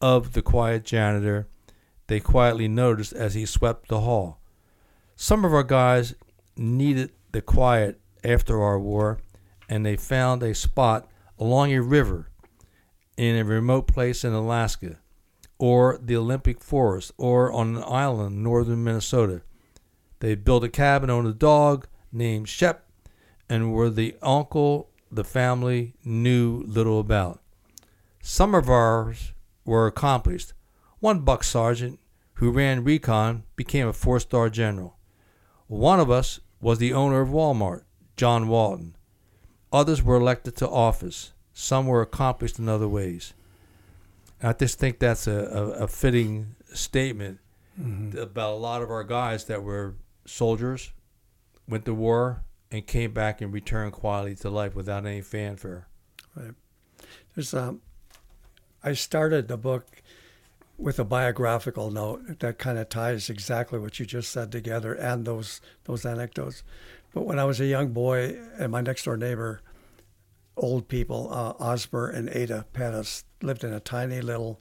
of 0.00 0.32
the 0.32 0.42
quiet 0.42 0.84
janitor 0.84 1.48
they 2.06 2.20
quietly 2.20 2.68
noticed 2.68 3.12
as 3.12 3.34
he 3.34 3.46
swept 3.46 3.88
the 3.88 4.00
hall. 4.00 4.40
Some 5.16 5.44
of 5.44 5.52
our 5.52 5.62
guys 5.62 6.14
needed 6.56 7.12
the 7.32 7.42
quiet 7.42 8.00
after 8.22 8.62
our 8.62 8.78
war, 8.78 9.18
and 9.68 9.84
they 9.84 9.96
found 9.96 10.42
a 10.42 10.54
spot 10.54 11.08
along 11.38 11.72
a 11.72 11.82
river 11.82 12.30
in 13.16 13.36
a 13.36 13.44
remote 13.44 13.86
place 13.86 14.24
in 14.24 14.32
Alaska, 14.32 14.98
or 15.58 15.98
the 16.02 16.16
Olympic 16.16 16.62
Forest, 16.62 17.12
or 17.16 17.52
on 17.52 17.76
an 17.76 17.82
island 17.86 18.36
in 18.36 18.42
northern 18.42 18.84
Minnesota. 18.84 19.42
They 20.20 20.34
built 20.34 20.64
a 20.64 20.68
cabin 20.68 21.10
on 21.10 21.26
a 21.26 21.32
dog 21.32 21.86
named 22.12 22.48
Shep, 22.48 22.86
and 23.48 23.72
were 23.72 23.90
the 23.90 24.16
uncle 24.22 24.90
the 25.10 25.24
family 25.24 25.94
knew 26.04 26.62
little 26.66 27.00
about. 27.00 27.40
Some 28.20 28.54
of 28.54 28.68
ours 28.68 29.32
were 29.64 29.86
accomplished. 29.86 30.52
One 31.00 31.20
buck 31.20 31.44
sergeant 31.44 31.98
who 32.34 32.50
ran 32.50 32.84
recon 32.84 33.44
became 33.54 33.86
a 33.86 33.92
four 33.92 34.20
star 34.20 34.48
general. 34.50 34.96
One 35.66 36.00
of 36.00 36.10
us 36.10 36.40
was 36.60 36.78
the 36.78 36.92
owner 36.92 37.20
of 37.20 37.28
Walmart, 37.28 37.82
John 38.16 38.48
Walton. 38.48 38.96
Others 39.72 40.02
were 40.02 40.16
elected 40.16 40.56
to 40.56 40.68
office. 40.68 41.32
Some 41.52 41.86
were 41.86 42.02
accomplished 42.02 42.58
in 42.58 42.68
other 42.68 42.88
ways. 42.88 43.34
I 44.42 44.52
just 44.52 44.78
think 44.78 44.98
that's 44.98 45.26
a, 45.26 45.32
a, 45.32 45.68
a 45.84 45.88
fitting 45.88 46.56
statement 46.72 47.40
mm-hmm. 47.80 48.16
about 48.18 48.52
a 48.52 48.56
lot 48.56 48.82
of 48.82 48.90
our 48.90 49.04
guys 49.04 49.44
that 49.46 49.62
were 49.62 49.94
soldiers, 50.24 50.92
went 51.68 51.84
to 51.86 51.94
war, 51.94 52.44
and 52.70 52.86
came 52.86 53.12
back 53.12 53.40
and 53.40 53.52
returned 53.52 53.92
quietly 53.92 54.34
to 54.36 54.50
life 54.50 54.74
without 54.74 55.06
any 55.06 55.20
fanfare. 55.20 55.88
Right. 56.34 56.52
There's 57.34 57.54
um, 57.54 57.80
I 58.82 58.92
started 58.92 59.48
the 59.48 59.56
book 59.56 59.86
with 60.78 60.98
a 60.98 61.04
biographical 61.04 61.90
note 61.90 62.40
that 62.40 62.58
kind 62.58 62.78
of 62.78 62.88
ties 62.88 63.30
exactly 63.30 63.78
what 63.78 63.98
you 63.98 64.06
just 64.06 64.30
said 64.30 64.52
together 64.52 64.92
and 64.94 65.24
those 65.24 65.60
those 65.84 66.04
anecdotes. 66.04 66.62
But 67.14 67.24
when 67.24 67.38
I 67.38 67.44
was 67.44 67.60
a 67.60 67.66
young 67.66 67.88
boy, 67.88 68.38
and 68.58 68.72
my 68.72 68.82
next 68.82 69.04
door 69.04 69.16
neighbor, 69.16 69.62
old 70.56 70.88
people, 70.88 71.28
uh, 71.32 71.76
and 71.92 72.28
Ada 72.28 72.66
Pettis, 72.72 73.24
lived 73.40 73.64
in 73.64 73.72
a 73.72 73.80
tiny 73.80 74.20
little 74.20 74.60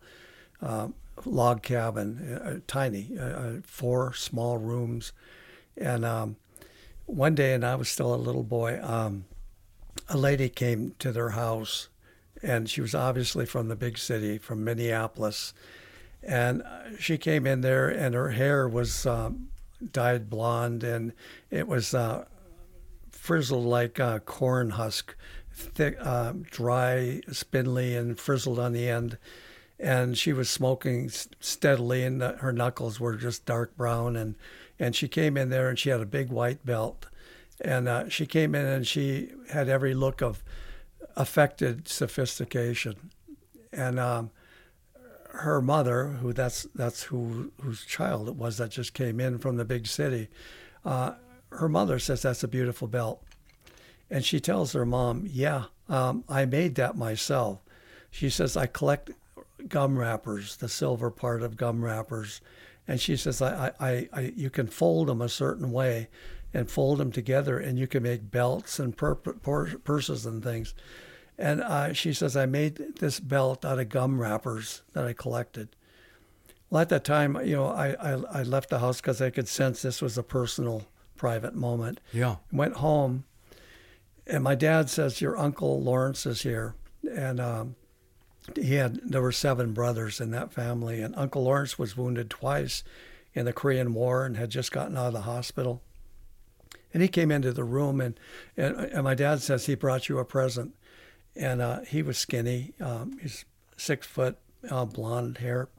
uh, 0.62 0.88
log 1.26 1.64
cabin, 1.64 2.40
uh, 2.42 2.60
tiny, 2.66 3.12
uh, 3.20 3.24
uh, 3.24 3.54
four 3.64 4.14
small 4.14 4.58
rooms, 4.58 5.12
and 5.76 6.06
um, 6.06 6.38
one 7.06 7.36
day, 7.36 7.54
and 7.54 7.66
I 7.66 7.76
was 7.76 7.90
still 7.90 8.14
a 8.14 8.16
little 8.16 8.44
boy, 8.44 8.80
um, 8.82 9.26
a 10.10 10.18
lady 10.18 10.50
came 10.50 10.96
to 11.00 11.12
their 11.12 11.30
house, 11.30 11.90
and 12.42 12.70
she 12.70 12.82
was 12.82 12.96
obviously 12.96 13.46
from 13.46 13.68
the 13.68 13.76
big 13.76 13.98
city, 13.98 14.38
from 14.38 14.64
Minneapolis. 14.64 15.54
And 16.26 16.64
she 17.00 17.18
came 17.18 17.46
in 17.46 17.62
there, 17.62 17.88
and 17.88 18.16
her 18.16 18.32
hair 18.32 18.68
was 18.68 19.06
um, 19.06 19.50
dyed 19.92 20.30
blonde, 20.30 20.84
and 20.84 21.14
it 21.52 21.68
was 21.68 21.94
uh, 21.94 22.26
frizzled 23.12 23.66
like 23.66 24.00
a 24.00 24.22
corn 24.26 24.72
husk, 24.72 25.16
thick, 25.54 25.98
uh, 26.02 26.34
dry, 26.50 27.22
spindly, 27.32 27.96
and 27.96 28.20
frizzled 28.20 28.60
on 28.60 28.74
the 28.74 28.90
end. 28.90 29.18
And 29.80 30.18
she 30.18 30.34
was 30.34 30.50
smoking 30.50 31.10
steadily, 31.40 32.04
and 32.04 32.22
her 32.22 32.52
knuckles 32.52 33.00
were 33.00 33.16
just 33.16 33.46
dark 33.46 33.78
brown, 33.78 34.16
and 34.16 34.36
and 34.80 34.96
she 34.96 35.08
came 35.08 35.38
in 35.38 35.50
there 35.50 35.70
and 35.70 35.80
she 35.80 35.90
had 35.90 36.02
a 36.02 36.06
big 36.06 36.30
white 36.30 36.66
belt 36.66 37.08
and 37.62 37.88
uh, 37.88 38.10
she 38.10 38.26
came 38.26 38.54
in 38.54 38.66
and 38.66 38.86
she 38.86 39.32
had 39.50 39.70
every 39.70 39.94
look 39.94 40.22
of 40.22 40.44
affected 41.16 41.88
sophistication 41.88 43.12
and 43.72 44.00
um, 44.00 44.32
her 45.38 45.62
mother 45.62 46.08
who 46.22 46.34
that's 46.34 46.64
that's 46.76 47.04
who 47.04 47.52
whose 47.62 47.86
child 47.86 48.28
it 48.28 48.36
was 48.36 48.58
that 48.58 48.72
just 48.72 48.94
came 48.94 49.20
in 49.20 49.38
from 49.38 49.58
the 49.58 49.66
big 49.66 49.88
city 49.88 50.30
uh, 50.84 51.14
her 51.52 51.70
mother 51.70 52.00
says 52.00 52.22
that's 52.22 52.44
a 52.44 52.48
beautiful 52.48 52.88
belt. 52.88 53.24
And 54.10 54.24
she 54.24 54.40
tells 54.40 54.74
her 54.74 54.86
mom 54.86 55.28
yeah 55.30 55.66
um, 55.90 56.24
i 56.30 56.46
made 56.46 56.76
that 56.76 56.98
myself. 56.98 57.60
She 58.12 58.30
says 58.30 58.56
i 58.56 58.66
collect 58.66 59.12
gum 59.68 59.98
wrappers 59.98 60.58
the 60.58 60.70
silver 60.70 61.12
part 61.12 61.42
of 61.42 61.58
gum 61.58 61.84
wrappers. 61.84 62.42
And 62.88 63.02
she 63.02 63.18
says, 63.18 63.42
I, 63.42 63.72
I, 63.80 64.10
I, 64.14 64.34
you 64.36 64.50
can 64.50 64.68
fold 64.68 65.08
them 65.08 65.22
a 65.22 65.30
certain 65.30 65.72
way 65.72 66.08
and 66.54 66.70
fold 66.70 67.00
them 67.00 67.12
together, 67.12 67.58
and 67.58 67.80
you 67.80 67.88
can 67.88 68.04
make 68.04 68.32
belts 68.32 68.80
and 68.80 68.96
pur- 68.96 69.16
pur- 69.16 69.78
purses 69.84 70.26
and 70.26 70.44
things. 70.44 70.74
And 71.38 71.62
uh, 71.62 71.94
she 71.94 72.14
says, 72.14 72.38
I 72.38 72.46
made 72.46 72.98
this 73.00 73.20
belt 73.20 73.66
out 73.66 73.80
of 73.80 73.90
gum 73.90 74.22
wrappers 74.22 74.84
that 74.94 75.06
I 75.06 75.14
collected. 75.14 75.70
Well, 76.70 76.82
at 76.82 76.90
that 76.90 77.04
time, 77.04 77.38
you 77.46 77.56
know, 77.56 77.68
I, 77.68 77.90
I, 77.94 78.40
I 78.40 78.44
left 78.44 78.70
the 78.70 78.80
house 78.80 79.02
because 79.02 79.22
I 79.22 79.30
could 79.30 79.48
sense 79.48 79.82
this 79.82 80.02
was 80.02 80.18
a 80.18 80.24
personal, 80.24 80.86
private 81.18 81.54
moment. 81.54 82.00
Yeah. 82.14 82.38
Went 82.52 82.76
home, 82.78 83.26
and 84.28 84.44
my 84.44 84.56
dad 84.56 84.90
says, 84.90 85.22
Your 85.22 85.38
uncle 85.38 85.82
Lawrence 85.82 86.26
is 86.26 86.42
here. 86.42 86.76
And 87.10 87.40
um, 87.40 87.76
he 88.56 88.76
had 88.76 89.00
there 89.04 89.22
were 89.22 89.32
seven 89.32 89.74
brothers 89.74 90.20
in 90.20 90.32
that 90.32 90.54
family, 90.54 91.02
and 91.02 91.16
Uncle 91.16 91.44
Lawrence 91.44 91.78
was 91.78 91.98
wounded 91.98 92.30
twice 92.30 92.84
in 93.34 93.46
the 93.46 93.54
Korean 93.54 93.94
War 93.94 94.26
and 94.26 94.38
had 94.38 94.50
just 94.50 94.72
gotten 94.72 94.98
out 94.98 95.08
of 95.08 95.14
the 95.14 95.22
hospital. 95.22 95.82
And 96.94 97.02
he 97.04 97.10
came 97.10 97.32
into 97.32 97.52
the 97.52 97.64
room, 97.64 98.00
and 98.00 98.20
and, 98.56 98.76
and 98.76 99.04
my 99.04 99.16
dad 99.16 99.42
says 99.42 99.66
he 99.66 99.76
brought 99.76 100.10
you 100.10 100.20
a 100.20 100.26
present, 100.26 100.76
and 101.36 101.62
uh, 101.62 101.82
he 101.82 102.02
was 102.02 102.18
skinny. 102.18 102.74
Um, 102.80 103.18
he's 103.22 103.46
six 103.78 104.08
foot, 104.08 104.38
uh, 104.70 104.86
blonde 104.86 105.40
hair, 105.40 105.70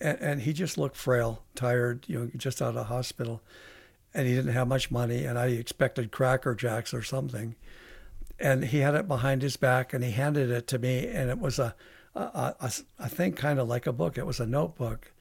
and, 0.00 0.18
and 0.20 0.42
he 0.42 0.52
just 0.52 0.78
looked 0.78 0.96
frail, 0.96 1.42
tired, 1.54 2.04
you 2.08 2.18
know, 2.18 2.30
just 2.36 2.60
out 2.60 2.76
of 2.76 2.86
hospital, 2.86 3.42
and 4.14 4.26
he 4.26 4.34
didn't 4.34 4.52
have 4.52 4.68
much 4.68 4.90
money, 4.90 5.24
and 5.24 5.38
I 5.38 5.46
expected 5.48 6.10
Cracker 6.10 6.54
Jacks 6.54 6.92
or 6.92 7.02
something. 7.02 7.56
And 8.38 8.64
he 8.64 8.78
had 8.78 8.94
it 8.94 9.06
behind 9.06 9.42
his 9.42 9.58
back 9.58 9.92
and 9.92 10.02
he 10.02 10.12
handed 10.12 10.50
it 10.50 10.66
to 10.68 10.78
me 10.78 11.06
and 11.06 11.28
it 11.28 11.38
was 11.38 11.58
a, 11.58 11.74
a, 12.14 12.54
a, 12.58 12.72
a 12.98 13.06
thing 13.06 13.34
kind 13.34 13.58
of 13.58 13.68
like 13.68 13.86
a 13.86 13.92
book. 13.92 14.16
It 14.16 14.24
was 14.24 14.40
a 14.40 14.46
notebook 14.46 15.12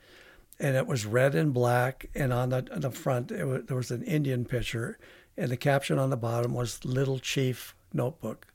and 0.60 0.76
it 0.76 0.88
was 0.88 1.06
red 1.06 1.36
and 1.36 1.54
black 1.54 2.10
and 2.14 2.34
on 2.34 2.50
the, 2.50 2.68
on 2.74 2.82
the 2.82 2.92
front 2.92 3.32
was, 3.32 3.64
there 3.66 3.78
was 3.78 3.92
an 3.92 4.04
indian 4.04 4.46
picture 4.46 4.98
and 5.38 5.50
the 5.50 5.58
caption 5.58 5.98
on 5.98 6.10
the 6.10 6.18
bottom 6.18 6.54
was 6.54 6.84
little 6.84 7.20
chief 7.20 7.76
notebook 7.94 8.48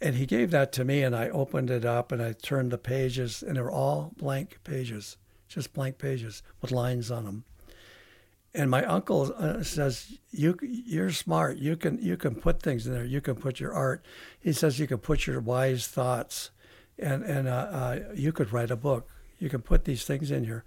and 0.00 0.16
he 0.16 0.26
gave 0.26 0.50
that 0.50 0.72
to 0.72 0.84
me 0.84 1.02
and 1.02 1.14
i 1.14 1.28
opened 1.28 1.70
it 1.70 1.84
up 1.84 2.12
and 2.12 2.22
i 2.22 2.32
turned 2.32 2.70
the 2.70 2.78
pages 2.78 3.42
and 3.42 3.56
they 3.56 3.60
were 3.60 3.70
all 3.70 4.12
blank 4.16 4.58
pages 4.64 5.16
just 5.48 5.72
blank 5.72 5.98
pages 5.98 6.42
with 6.60 6.70
lines 6.70 7.10
on 7.10 7.24
them 7.24 7.44
and 8.54 8.70
my 8.70 8.84
uncle 8.84 9.34
uh, 9.36 9.62
says 9.62 10.18
you 10.30 10.56
you're 10.62 11.10
smart. 11.10 11.58
You 11.58 11.76
can 11.76 11.98
you 12.00 12.16
can 12.16 12.36
put 12.36 12.62
things 12.62 12.86
in 12.86 12.92
there. 12.92 13.04
You 13.04 13.20
can 13.20 13.34
put 13.34 13.58
your 13.58 13.72
art. 13.72 14.04
He 14.38 14.52
says 14.52 14.78
you 14.78 14.86
can 14.86 14.98
put 14.98 15.26
your 15.26 15.40
wise 15.40 15.88
thoughts 15.88 16.50
and 16.98 17.24
and 17.24 17.48
uh, 17.48 17.50
uh, 17.50 17.98
you 18.14 18.32
could 18.32 18.52
write 18.52 18.70
a 18.70 18.76
book. 18.76 19.08
You 19.38 19.50
can 19.50 19.60
put 19.60 19.84
these 19.84 20.04
things 20.04 20.30
in 20.30 20.44
here. 20.44 20.64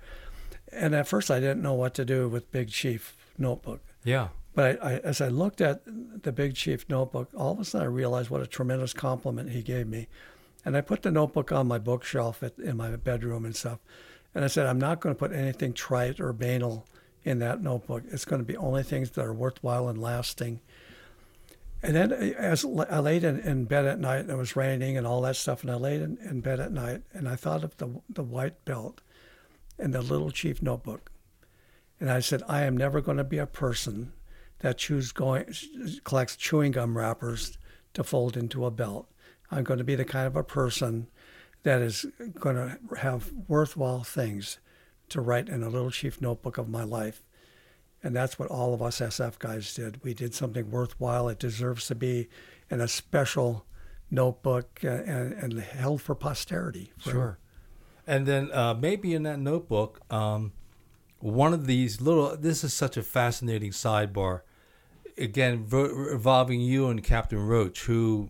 And 0.72 0.94
at 0.94 1.08
first 1.08 1.32
i 1.32 1.40
didn't 1.40 1.62
know 1.62 1.74
what 1.74 1.94
to 1.94 2.04
do 2.04 2.28
with 2.28 2.52
big 2.52 2.70
chief 2.70 3.16
notebook. 3.38 3.82
Yeah 4.04 4.30
but 4.57 4.81
I, 4.81 4.89
I, 4.89 4.93
as 4.99 5.21
i 5.21 5.27
looked 5.27 5.61
at 5.61 5.81
the 6.23 6.31
big 6.31 6.55
chief 6.55 6.89
notebook 6.89 7.29
all 7.38 7.51
of 7.51 7.59
a 7.59 7.65
sudden 7.65 7.85
i 7.85 7.89
realized 7.89 8.29
what 8.29 8.41
a 8.41 8.47
tremendous 8.47 8.93
compliment 8.93 9.51
he 9.51 9.61
gave 9.61 9.88
me 9.88 10.07
and 10.65 10.75
i 10.75 10.81
put 10.81 11.03
the 11.03 11.11
notebook 11.11 11.51
on 11.51 11.67
my 11.67 11.77
bookshelf 11.77 12.41
at, 12.41 12.57
in 12.57 12.77
my 12.77 12.95
bedroom 12.95 13.45
and 13.45 13.55
stuff 13.55 13.79
and 14.34 14.43
i 14.43 14.47
said 14.47 14.65
i'm 14.65 14.79
not 14.79 14.99
going 14.99 15.13
to 15.13 15.19
put 15.19 15.31
anything 15.31 15.73
trite 15.73 16.19
or 16.19 16.34
banal 16.34 16.85
in 17.27 17.39
that 17.39 17.61
notebook. 17.61 18.03
It's 18.09 18.23
going 18.23 18.41
to 18.41 18.45
be 18.45 18.55
only 18.55 18.84
things 18.84 19.11
that 19.11 19.25
are 19.25 19.34
worthwhile 19.34 19.89
and 19.89 20.01
lasting. 20.01 20.61
And 21.84 21.93
then 21.93 22.13
eh, 22.13 22.31
as 22.38 22.63
I 22.63 22.99
laid 22.99 23.25
in, 23.25 23.39
in 23.41 23.65
bed 23.65 23.85
at 23.85 23.99
night, 23.99 24.21
and 24.21 24.29
it 24.29 24.38
was 24.38 24.55
raining 24.55 24.97
and 24.97 25.05
all 25.05 25.21
that 25.21 25.35
stuff, 25.35 25.61
and 25.61 25.69
I 25.69 25.75
laid 25.75 26.01
in, 26.01 26.17
in 26.17 26.39
bed 26.39 26.61
at 26.61 26.71
night, 26.71 27.01
and 27.11 27.27
I 27.27 27.35
thought 27.35 27.65
of 27.65 27.75
the, 27.77 28.01
the 28.09 28.23
white 28.23 28.63
belt 28.63 29.01
and 29.77 29.93
the 29.93 30.01
little 30.01 30.31
chief 30.31 30.61
notebook. 30.61 31.11
And 31.99 32.09
I 32.09 32.21
said, 32.21 32.43
I 32.47 32.63
am 32.63 32.77
never 32.77 33.01
going 33.01 33.17
to 33.17 33.25
be 33.25 33.39
a 33.39 33.45
person 33.45 34.13
that 34.59 34.77
chews 34.77 35.11
going, 35.11 35.45
collects 36.03 36.35
chewing 36.35 36.71
gum 36.71 36.97
wrappers 36.97 37.57
to 37.93 38.03
fold 38.03 38.35
into 38.35 38.65
a 38.65 38.71
belt. 38.71 39.09
I'm 39.51 39.63
going 39.63 39.77
to 39.77 39.84
be 39.84 39.95
the 39.95 40.05
kind 40.05 40.27
of 40.27 40.35
a 40.35 40.43
person 40.43 41.07
that 41.63 41.81
is 41.81 42.05
going 42.39 42.55
to 42.55 42.77
have 42.97 43.31
worthwhile 43.47 44.03
things 44.03 44.59
to 45.09 45.21
write 45.21 45.49
in 45.49 45.63
a 45.63 45.69
little 45.69 45.91
chief 45.91 46.21
notebook 46.21 46.57
of 46.57 46.69
my 46.69 46.84
life. 46.84 47.23
And 48.03 48.15
that's 48.15 48.38
what 48.38 48.49
all 48.49 48.73
of 48.73 48.81
us 48.81 48.99
SF 48.99 49.39
guys 49.39 49.73
did. 49.73 50.03
We 50.03 50.13
did 50.13 50.34
something 50.34 50.69
worthwhile. 50.69 51.29
It 51.29 51.39
deserves 51.39 51.88
to 51.88 51.95
be 51.95 52.29
in 52.69 52.79
a 52.79 52.88
special 52.88 53.65
notebook 54.11 54.79
and, 54.84 55.34
and, 55.34 55.59
held 55.59 56.01
for 56.01 56.15
posterity. 56.15 56.93
Sure. 56.99 57.39
And 58.05 58.25
then 58.25 58.51
uh, 58.53 58.73
maybe 58.73 59.13
in 59.13 59.23
that 59.23 59.39
notebook, 59.39 59.99
um, 60.11 60.53
one 61.19 61.53
of 61.53 61.65
these 61.65 61.99
little, 61.99 62.38
this 62.38 62.63
is 62.63 62.73
such 62.73 62.95
a 62.95 63.03
fascinating 63.03 63.71
sidebar. 63.71 64.41
Again, 65.18 65.68
involving 65.72 66.61
you 66.61 66.88
and 66.88 67.03
Captain 67.03 67.39
Roche, 67.39 67.85
who 67.85 68.30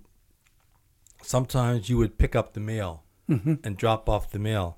sometimes 1.22 1.89
you 1.89 1.97
would 1.97 2.18
pick 2.18 2.35
up 2.35 2.53
the 2.53 2.59
mail 2.59 3.03
Mm-hmm. 3.30 3.55
and 3.65 3.76
drop 3.76 4.07
off 4.07 4.31
the 4.31 4.39
mail. 4.39 4.77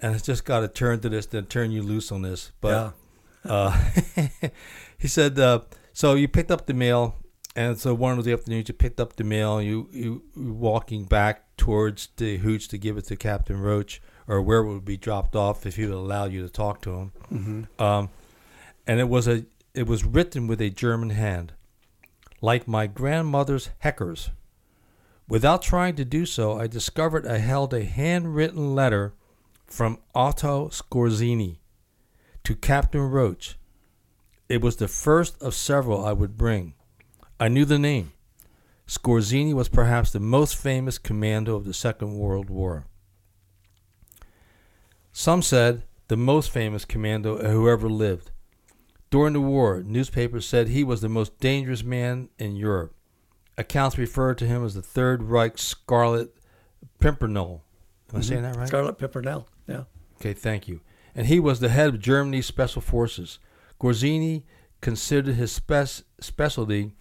And 0.00 0.14
it's 0.14 0.24
just 0.24 0.46
got 0.46 0.60
to 0.60 0.68
turn 0.68 1.00
to 1.00 1.10
this, 1.10 1.26
then 1.26 1.44
turn 1.44 1.70
you 1.70 1.82
loose 1.82 2.10
on 2.10 2.22
this. 2.22 2.50
But 2.62 2.94
uh, 3.44 3.78
he 4.98 5.06
said, 5.06 5.38
uh, 5.38 5.60
so 5.92 6.14
you 6.14 6.26
picked 6.26 6.50
up 6.50 6.64
the 6.64 6.72
mail, 6.72 7.16
and 7.54 7.78
so 7.78 7.92
one 7.92 8.18
of 8.18 8.24
the 8.24 8.32
afternoons 8.32 8.68
you 8.68 8.74
picked 8.74 9.00
up 9.00 9.16
the 9.16 9.24
mail, 9.24 9.60
you 9.60 9.88
you 9.92 10.22
walking 10.34 11.04
back 11.04 11.56
towards 11.58 12.08
the 12.16 12.38
hooch 12.38 12.68
to 12.68 12.78
give 12.78 12.96
it 12.96 13.04
to 13.04 13.16
Captain 13.16 13.60
Roche, 13.60 14.00
or 14.26 14.40
where 14.40 14.60
it 14.60 14.72
would 14.72 14.84
be 14.86 14.96
dropped 14.96 15.36
off 15.36 15.66
if 15.66 15.76
he 15.76 15.84
would 15.84 15.94
allow 15.94 16.24
you 16.24 16.40
to 16.42 16.48
talk 16.48 16.80
to 16.82 16.90
him. 16.90 17.12
Mm-hmm. 17.30 17.82
Um, 17.82 18.08
and 18.86 18.98
it 18.98 19.10
was 19.10 19.28
a 19.28 19.44
it 19.74 19.88
was 19.88 20.04
written 20.04 20.46
with 20.46 20.60
a 20.60 20.70
German 20.70 21.10
hand, 21.10 21.52
like 22.40 22.68
my 22.68 22.86
grandmother's 22.86 23.70
Hecker's. 23.80 24.30
Without 25.28 25.62
trying 25.62 25.96
to 25.96 26.04
do 26.04 26.24
so, 26.24 26.58
I 26.58 26.66
discovered 26.66 27.26
I 27.26 27.38
held 27.38 27.74
a 27.74 27.84
handwritten 27.84 28.74
letter 28.74 29.14
from 29.66 29.98
Otto 30.14 30.68
Skorzeny 30.68 31.58
to 32.44 32.54
Captain 32.54 33.00
Roche. 33.00 33.56
It 34.48 34.60
was 34.60 34.76
the 34.76 34.88
first 34.88 35.42
of 35.42 35.54
several 35.54 36.04
I 36.04 36.12
would 36.12 36.36
bring. 36.36 36.74
I 37.40 37.48
knew 37.48 37.64
the 37.64 37.78
name. 37.78 38.12
Skorzeny 38.86 39.54
was 39.54 39.68
perhaps 39.68 40.12
the 40.12 40.20
most 40.20 40.56
famous 40.56 40.98
commando 40.98 41.56
of 41.56 41.64
the 41.64 41.74
Second 41.74 42.18
World 42.18 42.50
War. 42.50 42.84
Some 45.12 45.42
said 45.42 45.84
the 46.08 46.16
most 46.16 46.50
famous 46.50 46.84
commando 46.84 47.38
who 47.38 47.68
ever 47.68 47.88
lived. 47.88 48.30
During 49.14 49.34
the 49.34 49.40
war, 49.40 49.80
newspapers 49.86 50.44
said 50.44 50.66
he 50.66 50.82
was 50.82 51.00
the 51.00 51.08
most 51.08 51.38
dangerous 51.38 51.84
man 51.84 52.30
in 52.36 52.56
Europe. 52.56 52.96
Accounts 53.56 53.96
referred 53.96 54.38
to 54.38 54.46
him 54.48 54.64
as 54.64 54.74
the 54.74 54.82
Third 54.82 55.22
Reich 55.22 55.56
Scarlet 55.56 56.34
Pimpernel. 56.98 57.62
Am 58.12 58.18
I 58.18 58.22
saying 58.22 58.42
that 58.42 58.56
right? 58.56 58.66
Scarlet 58.66 58.98
Pimpernel. 58.98 59.46
Yeah. 59.68 59.84
Okay, 60.16 60.32
thank 60.32 60.66
you. 60.66 60.80
And 61.14 61.28
he 61.28 61.38
was 61.38 61.60
the 61.60 61.68
head 61.68 61.90
of 61.90 62.00
Germany's 62.00 62.46
special 62.46 62.82
forces. 62.82 63.38
Skorzeny 63.78 64.42
considered 64.80 65.36
his 65.36 65.52
spec- 65.52 66.04
specialty 66.18 66.96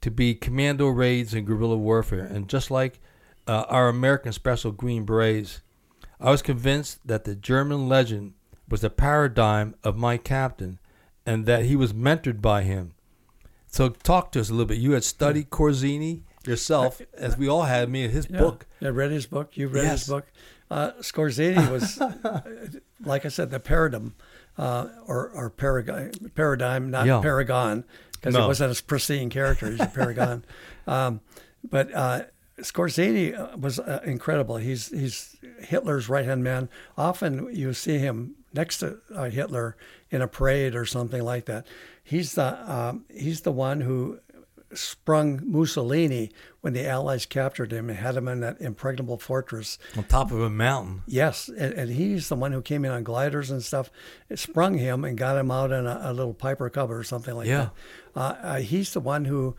to 0.00 0.12
be 0.12 0.36
commando 0.36 0.86
raids 0.86 1.34
and 1.34 1.44
guerrilla 1.44 1.76
warfare. 1.76 2.24
And 2.24 2.48
just 2.48 2.70
like 2.70 3.00
uh, 3.48 3.64
our 3.68 3.88
American 3.88 4.32
special 4.32 4.70
Green 4.70 5.04
Berets, 5.04 5.60
I 6.20 6.30
was 6.30 6.40
convinced 6.40 7.04
that 7.08 7.24
the 7.24 7.34
German 7.34 7.88
legend 7.88 8.34
was 8.68 8.82
the 8.82 8.90
paradigm 8.90 9.74
of 9.82 9.96
my 9.96 10.18
captain 10.18 10.78
and 11.28 11.46
that 11.46 11.64
he 11.64 11.76
was 11.76 11.92
mentored 11.92 12.40
by 12.40 12.62
him. 12.62 12.92
So 13.66 13.90
talk 13.90 14.32
to 14.32 14.40
us 14.40 14.48
a 14.48 14.52
little 14.52 14.66
bit. 14.66 14.78
You 14.78 14.92
had 14.92 15.04
studied 15.04 15.50
Skorzeny 15.50 16.22
yourself, 16.46 17.02
as 17.16 17.36
we 17.36 17.48
all 17.48 17.64
had. 17.64 17.88
Me, 17.90 18.04
in 18.04 18.10
his 18.10 18.26
Yeah. 18.30 18.38
book. 18.38 18.66
I 18.80 18.88
read 18.88 19.10
his 19.10 19.26
book. 19.26 19.56
You 19.56 19.68
read 19.68 19.84
Yes. 19.84 20.00
his 20.00 20.08
book. 20.08 20.26
Uh, 20.70 20.92
Skorzeny 21.00 21.70
was, 21.70 22.00
like 23.04 23.24
I 23.26 23.28
said, 23.28 23.50
the 23.50 23.60
paradigm 23.60 24.14
uh, 24.56 24.88
or, 25.06 25.30
or 25.34 25.50
paradigm, 25.50 26.10
paradigm, 26.34 26.90
not 26.90 27.06
Yeah. 27.06 27.20
paragon, 27.20 27.84
because 28.12 28.34
No. 28.34 28.42
he 28.42 28.46
wasn't 28.48 28.78
a 28.78 28.82
pristine 28.82 29.30
character. 29.30 29.70
He's 29.70 29.80
a 29.80 29.86
paragon. 29.86 30.44
um, 30.86 31.20
but 31.62 31.94
uh, 31.94 32.22
Skorzeny 32.60 33.38
uh, 33.38 33.56
was 33.56 33.78
uh, 33.78 34.00
incredible. 34.04 34.56
He's 34.56 34.88
he's 34.88 35.36
Hitler's 35.60 36.08
right 36.08 36.24
hand 36.24 36.42
man. 36.42 36.68
Often 36.96 37.54
you 37.54 37.72
see 37.72 37.98
him 37.98 38.34
next 38.52 38.78
to 38.78 38.98
uh, 39.14 39.30
Hitler 39.30 39.76
in 40.10 40.22
a 40.22 40.28
parade 40.28 40.74
or 40.74 40.84
something 40.84 41.22
like 41.22 41.44
that. 41.46 41.66
He's 42.02 42.34
the 42.34 42.72
um, 42.72 43.04
he's 43.10 43.42
the 43.42 43.52
one 43.52 43.80
who 43.82 44.20
sprung 44.74 45.40
Mussolini 45.44 46.30
when 46.60 46.74
the 46.74 46.86
Allies 46.86 47.24
captured 47.24 47.72
him 47.72 47.88
and 47.88 47.98
had 47.98 48.16
him 48.16 48.28
in 48.28 48.40
that 48.40 48.60
impregnable 48.60 49.16
fortress. 49.18 49.78
On 49.96 50.04
top 50.04 50.30
of 50.30 50.40
a 50.42 50.50
mountain. 50.50 51.02
Yes, 51.06 51.48
and, 51.48 51.72
and 51.74 51.90
he's 51.90 52.28
the 52.28 52.36
one 52.36 52.52
who 52.52 52.60
came 52.60 52.84
in 52.84 52.90
on 52.90 53.02
gliders 53.02 53.50
and 53.50 53.62
stuff. 53.62 53.90
Sprung 54.34 54.76
him 54.76 55.04
and 55.04 55.16
got 55.16 55.38
him 55.38 55.50
out 55.50 55.72
in 55.72 55.86
a, 55.86 56.00
a 56.04 56.12
little 56.12 56.34
Piper 56.34 56.68
Cub 56.68 56.90
or 56.90 57.02
something 57.02 57.34
like 57.34 57.46
Yeah. 57.46 57.70
that. 58.14 58.20
Uh, 58.20 58.36
uh, 58.42 58.56
he's 58.60 58.92
the 58.92 59.00
one 59.00 59.24
who 59.24 59.56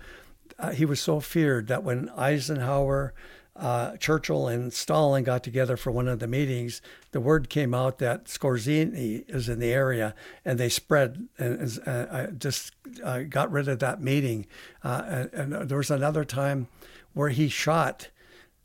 uh, 0.59 0.71
he 0.71 0.85
was 0.85 0.99
so 0.99 1.19
feared 1.19 1.67
that 1.67 1.83
when 1.83 2.09
Eisenhower, 2.09 3.13
uh, 3.59 3.97
Churchill, 3.97 4.47
and 4.47 4.71
Stalin 4.71 5.23
got 5.23 5.43
together 5.43 5.77
for 5.77 5.91
one 5.91 6.07
of 6.07 6.19
the 6.19 6.27
meetings, 6.27 6.81
the 7.11 7.19
word 7.19 7.49
came 7.49 7.73
out 7.73 7.97
that 7.99 8.25
Skorzeny 8.25 9.23
is 9.27 9.49
in 9.49 9.59
the 9.59 9.73
area, 9.73 10.15
and 10.45 10.57
they 10.59 10.69
spread 10.69 11.27
and 11.37 11.79
uh, 11.85 12.27
just 12.27 12.73
uh, 13.03 13.19
got 13.23 13.51
rid 13.51 13.67
of 13.67 13.79
that 13.79 14.01
meeting. 14.01 14.45
Uh, 14.83 15.03
and, 15.33 15.53
and 15.53 15.69
there 15.69 15.77
was 15.77 15.91
another 15.91 16.23
time 16.23 16.67
where 17.13 17.29
he 17.29 17.49
shot 17.49 18.09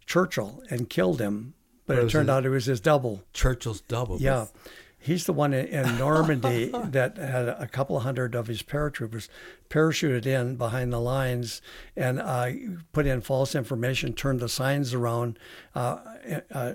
Churchill 0.06 0.62
and 0.70 0.88
killed 0.88 1.20
him, 1.20 1.54
but 1.86 1.98
it 1.98 2.10
turned 2.10 2.30
out 2.30 2.46
it 2.46 2.50
was 2.50 2.66
his 2.66 2.80
double. 2.80 3.22
Churchill's 3.32 3.80
double. 3.82 4.18
Yeah. 4.20 4.46
He's 5.04 5.26
the 5.26 5.34
one 5.34 5.52
in, 5.52 5.66
in 5.66 5.98
Normandy 5.98 6.70
that 6.84 7.18
had 7.18 7.46
a 7.46 7.68
couple 7.70 8.00
hundred 8.00 8.34
of 8.34 8.46
his 8.46 8.62
paratroopers 8.62 9.28
parachuted 9.68 10.24
in 10.24 10.56
behind 10.56 10.94
the 10.94 10.98
lines 10.98 11.60
and 11.94 12.18
uh, 12.18 12.50
put 12.94 13.04
in 13.04 13.20
false 13.20 13.54
information, 13.54 14.14
turned 14.14 14.40
the 14.40 14.48
signs 14.48 14.94
around, 14.94 15.38
uh, 15.74 15.98
uh, 16.50 16.72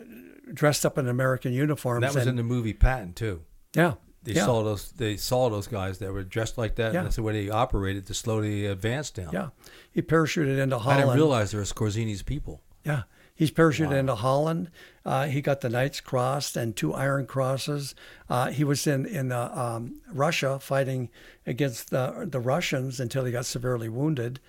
dressed 0.54 0.86
up 0.86 1.00
in 1.00 1.08
American 1.08 1.54
uniforms. 1.54 2.02
That 2.02 2.14
was 2.14 2.28
and, 2.28 2.30
in 2.30 2.36
the 2.36 2.44
movie 2.44 2.74
Patton 2.74 3.14
too. 3.14 3.42
yeah. 3.74 3.96
They 4.22 4.34
yeah. 4.34 4.46
saw 4.46 4.64
those. 4.64 4.92
They 4.92 5.16
saw 5.16 5.50
those 5.50 5.68
guys 5.68 6.00
that 6.00 6.12
were 6.12 6.24
dressed 6.24 6.58
like 6.58 6.76
that. 6.76 6.92
Yeah. 6.92 7.00
And 7.00 7.06
that's 7.06 7.16
the 7.16 7.24
way 7.24 7.32
they 7.32 7.50
operated 7.50 8.06
to 8.08 8.14
slow 8.14 8.42
the 8.42 8.66
advance 8.66 9.12
down. 9.12 9.30
Yeah. 9.32 9.50
He 9.94 10.02
parachuted 10.02 10.60
into 10.60 10.78
Holland. 10.78 11.00
I 11.00 11.06
didn't 11.06 11.16
realize 11.16 11.52
there 11.52 11.62
were 11.62 11.66
Skorzeny's 11.66 12.22
people. 12.22 12.62
Yeah. 12.84 13.04
He's 13.40 13.52
parachuted 13.52 13.94
into 13.98 14.16
Holland. 14.16 14.70
Uh, 15.06 15.28
he 15.28 15.40
got 15.40 15.62
the 15.62 15.70
Knight's 15.70 16.02
Cross 16.02 16.58
and 16.58 16.76
two 16.76 16.94
Iron 16.94 17.26
Crosses. 17.26 17.96
Uh, 18.30 18.52
he 18.52 18.66
was 18.66 18.86
in 18.86 19.06
in 19.06 19.32
uh, 19.32 19.50
um, 19.56 20.02
Russia 20.12 20.60
fighting 20.60 21.08
against 21.48 21.90
the 21.90 22.28
the 22.30 22.42
Russians 22.42 23.00
until 23.00 23.24
he 23.24 23.32
got 23.32 23.46
severely 23.46 23.88
wounded. 23.88 24.42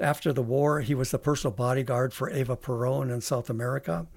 After 0.00 0.32
the 0.32 0.42
war, 0.42 0.80
he 0.80 0.96
was 0.96 1.12
the 1.12 1.18
personal 1.20 1.54
bodyguard 1.54 2.12
for 2.12 2.28
Eva 2.28 2.56
Peron 2.56 3.08
in 3.08 3.20
South 3.20 3.48
America. 3.48 4.08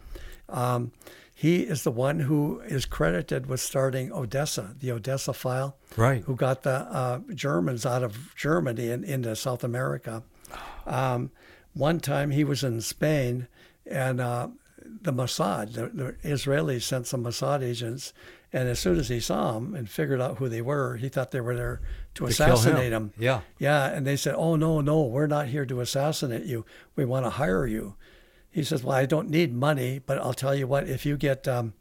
Um, 0.50 0.92
he 1.36 1.58
is 1.62 1.84
the 1.84 1.92
one 1.92 2.22
who 2.22 2.62
is 2.62 2.88
credited 2.88 3.46
with 3.46 3.60
starting 3.60 4.12
Odessa, 4.12 4.74
the 4.80 4.92
Odessa 4.92 5.32
file, 5.34 5.78
Right. 5.96 6.24
who 6.24 6.36
got 6.36 6.64
the 6.64 6.72
uh, 6.72 7.20
Germans 7.36 7.86
out 7.86 8.02
of 8.02 8.34
Germany 8.36 8.90
and 8.90 9.06
into 9.06 9.36
South 9.36 9.64
America. 9.64 10.24
Um, 10.88 11.30
one 11.76 12.00
time 12.00 12.32
he 12.32 12.44
was 12.44 12.64
in 12.64 12.82
Spain, 12.82 13.48
and 13.90 14.20
uh, 14.22 14.48
the 15.02 15.12
Mossad, 15.14 15.74
the, 15.74 15.88
the 15.90 16.14
Israelis 16.28 16.84
sent 16.84 17.08
some 17.08 17.24
Mossad 17.24 17.62
agents, 17.64 18.14
and 18.54 18.70
as 18.70 18.80
soon 18.80 18.98
as 18.98 19.10
he 19.10 19.20
saw 19.20 19.54
them 19.54 19.76
and 19.76 19.90
figured 19.90 20.22
out 20.22 20.38
who 20.38 20.48
they 20.50 20.62
were, 20.62 20.96
he 20.98 21.10
thought 21.10 21.32
they 21.32 21.42
were 21.42 21.56
there 21.56 21.82
to, 22.16 22.28
To 22.28 22.34
kill 22.34 22.46
him. 22.46 22.52
assassinate 22.54 22.92
him. 22.94 23.14
Yeah. 23.18 23.42
Yeah, 23.60 23.86
and 23.88 24.06
they 24.08 24.16
said, 24.16 24.36
"Oh 24.38 24.56
no, 24.56 24.82
no, 24.82 25.02
we're 25.04 25.28
not 25.28 25.48
here 25.48 25.66
to 25.66 25.82
assassinate 25.82 26.46
you. 26.46 26.66
We 26.96 27.06
want 27.06 27.26
to 27.26 27.30
hire 27.32 27.66
you." 27.68 27.96
He 28.50 28.64
says, 28.64 28.84
"Well, 28.84 28.96
I 28.96 29.06
don't 29.06 29.30
need 29.30 29.54
money, 29.54 30.00
but 30.00 30.18
I'll 30.18 30.34
tell 30.34 30.56
you 30.56 30.66
what. 30.68 30.88
If 30.88 31.06
you 31.06 31.18
get, 31.18 31.48
um, 31.48 31.74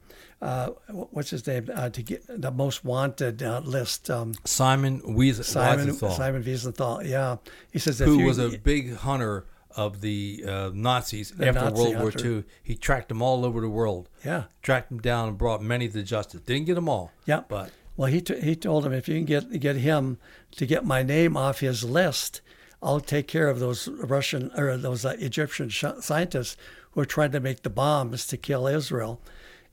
uh, 0.43 0.71
what's 0.91 1.31
his 1.31 1.47
name, 1.47 1.71
uh, 1.75 1.89
to 1.91 2.03
get 2.03 2.23
the 2.29 2.51
most 2.51 2.85
wanted 2.85 3.43
uh, 3.43 3.61
list, 3.65 4.11
um, 4.11 4.35
Simon 4.45 5.01
Wies- 5.03 5.43
Simon 5.45 5.87
Wiesenthal, 5.89 6.17
Simon 6.17 6.43
Wiesenthal. 6.43 7.09
Yeah, 7.09 7.37
he 7.73 7.79
says 7.79 7.99
who 8.01 8.19
you, 8.19 8.27
was 8.27 8.39
a 8.39 8.59
big 8.59 8.95
hunter 8.97 9.47
of 9.77 10.01
the 10.01 10.43
uh, 10.47 10.71
Nazis 10.75 11.31
The 11.31 11.49
after 11.49 11.61
Nazi 11.71 11.95
World 11.95 12.15
War. 12.17 12.25
II. 12.33 12.45
He 12.63 12.75
tracked 12.75 13.09
them 13.09 13.23
all 13.23 13.45
over 13.45 13.61
the 13.61 13.69
world. 13.69 14.09
yeah, 14.25 14.45
Tracked 14.63 14.89
them 14.89 14.99
down 15.01 15.29
and 15.29 15.39
brought 15.39 15.63
many 15.63 15.89
to 15.89 16.03
justice. 16.03 16.41
Didn't 16.41 16.67
get 16.67 16.75
them 16.75 16.89
all. 16.89 17.13
yeah. 17.27 17.43
But 17.49 17.71
well, 17.97 18.11
he 18.11 18.21
t- 18.21 18.41
he 18.41 18.57
told 18.57 18.85
him 18.85 18.93
if 18.93 19.09
you 19.09 19.15
can 19.17 19.25
get 19.25 19.61
get 19.61 19.77
him 19.77 20.19
to 20.53 20.67
get 20.67 20.85
my 20.85 21.03
name 21.03 21.37
off 21.37 21.61
his 21.61 21.85
list, 21.85 22.41
I'll 22.83 23.01
take 23.01 23.27
care 23.29 23.49
of 23.49 23.59
those 23.59 23.89
Russian 23.89 24.51
or 24.57 24.77
those 24.77 25.05
uh, 25.05 25.17
Egyptian 25.19 25.69
sh- 25.69 25.85
scientists 26.01 26.57
who 26.91 27.01
are 27.01 27.07
trying 27.07 27.33
to 27.33 27.41
make 27.41 27.63
the 27.63 27.71
bombs 27.71 28.27
to 28.29 28.37
kill 28.37 28.67
Israel. 28.67 29.21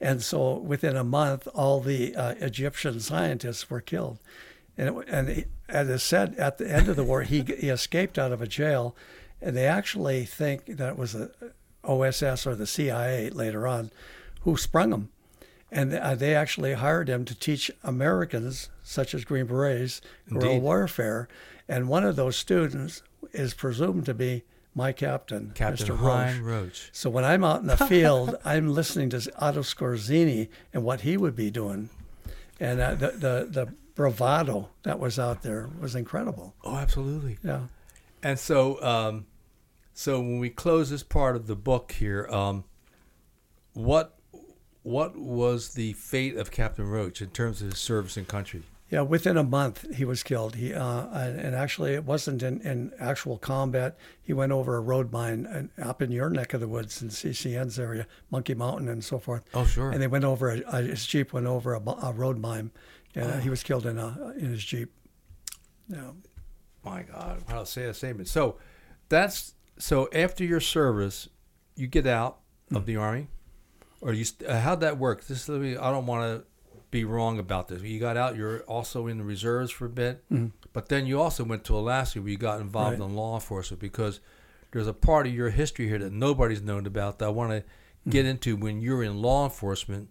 And 0.02 0.22
so 0.22 0.58
within 0.58 0.96
a 0.98 1.04
month, 1.04 1.48
all 1.54 1.80
the 1.80 2.16
uh, 2.16 2.36
Egyptian 2.40 3.00
scientists 3.00 3.70
were 3.70 3.80
killed. 3.82 4.20
And, 4.78 4.90
it, 4.90 5.06
and 5.08 5.30
he, 5.30 5.46
as 5.70 5.90
I 5.90 5.98
said, 5.98 6.36
at 6.36 6.58
the 6.58 6.70
end 6.70 6.90
of 6.90 6.96
the 6.96 7.04
war, 7.04 7.22
he, 7.22 7.42
he 7.42 7.70
escaped 7.70 8.18
out 8.20 8.32
of 8.34 8.42
a 8.42 8.48
jail. 8.48 8.96
And 9.44 9.56
they 9.58 9.68
actually 9.68 10.24
think 10.26 10.66
that 10.78 10.90
it 10.90 10.98
was 10.98 11.14
the 11.14 11.32
OSS 11.84 12.48
or 12.48 12.56
the 12.56 12.66
CIA 12.66 13.30
later 13.30 13.68
on 13.68 13.92
who 14.42 14.56
sprung 14.58 14.92
him. 14.94 15.10
and 15.72 15.94
uh, 15.94 16.16
they 16.16 16.34
actually 16.36 16.74
hired 16.74 17.10
him 17.10 17.26
to 17.26 17.36
teach 17.36 17.70
Americans, 17.84 18.70
such 18.84 19.14
as 19.14 19.26
Green 19.26 19.46
Berets, 19.46 20.02
guerrilla 20.30 20.60
warfare. 20.60 21.28
And 21.68 21.88
one 21.90 22.04
of 22.04 22.16
those 22.16 22.36
students 22.38 23.02
is 23.34 23.54
presumed 23.54 24.06
to 24.06 24.14
be 24.14 24.44
my 24.76 24.92
captain, 24.92 25.52
Captain 25.56 25.88
Mr. 25.88 26.00
Roche. 26.00 26.38
Roach. 26.40 26.90
So 26.92 27.10
when 27.10 27.24
I'm 27.26 27.44
out 27.44 27.62
in 27.62 27.68
the 27.68 27.78
field, 27.78 28.36
I'm 28.46 28.74
listening 28.74 29.10
to 29.12 29.32
Otto 29.40 29.62
Skorzeny 29.62 30.50
and 30.74 30.84
what 30.84 31.02
he 31.02 31.16
would 31.18 31.36
be 31.36 31.50
doing, 31.52 31.90
and 32.60 32.80
uh, 32.80 32.96
the, 32.96 33.08
the 33.12 33.48
the 33.50 33.74
bravado 33.96 34.70
that 34.84 35.00
was 35.00 35.20
out 35.20 35.42
there 35.44 35.70
was 35.80 35.96
incredible. 35.96 36.56
Oh, 36.64 36.76
absolutely. 36.76 37.38
Yeah. 37.44 37.62
And 38.24 38.40
so, 38.40 38.82
um, 38.84 39.26
so 39.94 40.20
when 40.20 40.40
we 40.40 40.50
close 40.50 40.90
this 40.90 41.04
part 41.04 41.36
of 41.36 41.48
the 41.48 41.56
book 41.56 41.94
here, 41.94 42.28
um, 42.30 42.64
what 43.74 44.18
what 44.82 45.16
was 45.18 45.74
the 45.76 45.94
fate 45.94 46.36
of 46.36 46.52
Captain 46.52 46.88
Roche 46.90 47.22
in 47.22 47.30
terms 47.30 47.62
of 47.62 47.70
his 47.70 47.80
service 47.80 48.18
in 48.18 48.26
country? 48.26 48.64
Yeah, 48.90 49.02
within 49.02 49.38
a 49.38 49.44
month 49.44 49.96
he 49.96 50.06
was 50.06 50.22
killed. 50.22 50.56
He 50.56 50.74
uh, 50.74 51.08
and 51.12 51.40
and 51.40 51.56
actually 51.56 51.94
it 51.94 52.06
wasn't 52.06 52.44
in, 52.44 52.62
in 52.62 52.92
actual 53.00 53.38
combat. 53.38 53.98
He 54.22 54.34
went 54.34 54.52
over 54.52 54.76
a 54.76 54.82
road 54.82 55.12
mine 55.12 55.48
and 55.50 55.70
up 55.82 56.02
in 56.02 56.12
your 56.12 56.30
neck 56.30 56.54
of 56.54 56.60
the 56.60 56.68
woods 56.68 57.02
in 57.02 57.10
CCN's 57.10 57.80
area, 57.80 58.06
Monkey 58.30 58.54
Mountain 58.54 58.90
and 58.90 59.04
so 59.04 59.20
forth. 59.20 59.44
Oh, 59.54 59.66
sure. 59.66 59.92
And 59.92 60.02
they 60.02 60.08
went 60.08 60.26
over 60.26 60.52
a, 60.52 60.62
a, 60.68 60.82
his 60.82 61.06
jeep 61.06 61.34
went 61.34 61.48
over 61.48 61.74
a, 61.74 61.82
a 62.04 62.12
road 62.12 62.38
mine, 62.38 62.72
and 63.16 63.32
uh, 63.32 63.38
he 63.38 63.50
was 63.50 63.64
killed 63.64 63.86
in 63.86 63.98
a 63.98 64.34
in 64.38 64.52
his 64.52 64.64
jeep. 64.64 64.92
Yeah. 65.88 66.12
My 66.84 67.04
God, 67.04 67.42
what 67.48 67.62
a 67.62 67.66
sad 67.66 67.96
statement. 67.96 68.28
So 68.28 68.58
that's 69.08 69.54
so 69.84 70.08
after 70.14 70.46
your 70.46 70.62
service, 70.62 71.28
you 71.76 71.88
get 71.88 72.08
out 72.08 72.38
of 72.72 72.84
hmm. 72.84 72.86
the 72.86 72.96
army, 72.96 73.28
or 74.00 74.14
you 74.14 74.24
st- 74.24 74.50
uh, 74.50 74.62
how'd 74.62 74.80
that 74.80 74.98
work? 74.98 75.26
This. 75.26 75.50
I 75.50 75.58
don't 75.58 76.06
want 76.06 76.24
to 76.24 76.48
be 76.90 77.04
wrong 77.04 77.38
about 77.38 77.68
this. 77.68 77.82
You 77.82 78.00
got 78.00 78.16
out. 78.16 78.38
You're 78.38 78.62
also 78.62 79.08
in 79.08 79.18
the 79.18 79.26
reserves 79.26 79.72
for 79.72 79.88
a 79.88 79.90
bit, 79.90 80.24
hmm. 80.30 80.48
but 80.72 80.88
then 80.88 81.06
you 81.06 81.20
also 81.20 81.44
went 81.44 81.66
to 81.66 81.76
Alaska 81.76 82.22
where 82.22 82.30
you 82.30 82.38
got 82.38 82.62
involved 82.62 82.98
Right. 83.00 83.10
in 83.10 83.14
law 83.14 83.36
enforcement 83.36 83.82
because 83.82 84.22
there's 84.72 84.88
a 84.88 84.94
part 84.94 85.28
of 85.28 85.34
your 85.34 85.50
history 85.50 85.90
here 85.90 86.00
that 86.00 86.14
nobody's 86.14 86.62
known 86.62 86.86
about 86.86 87.20
that 87.20 87.26
I 87.26 87.32
want 87.32 87.52
to 87.52 87.64
hmm. 88.06 88.10
get 88.10 88.26
into 88.26 88.56
when 88.56 88.82
you're 88.82 89.04
in 89.04 89.22
law 89.22 89.44
enforcement, 89.44 90.08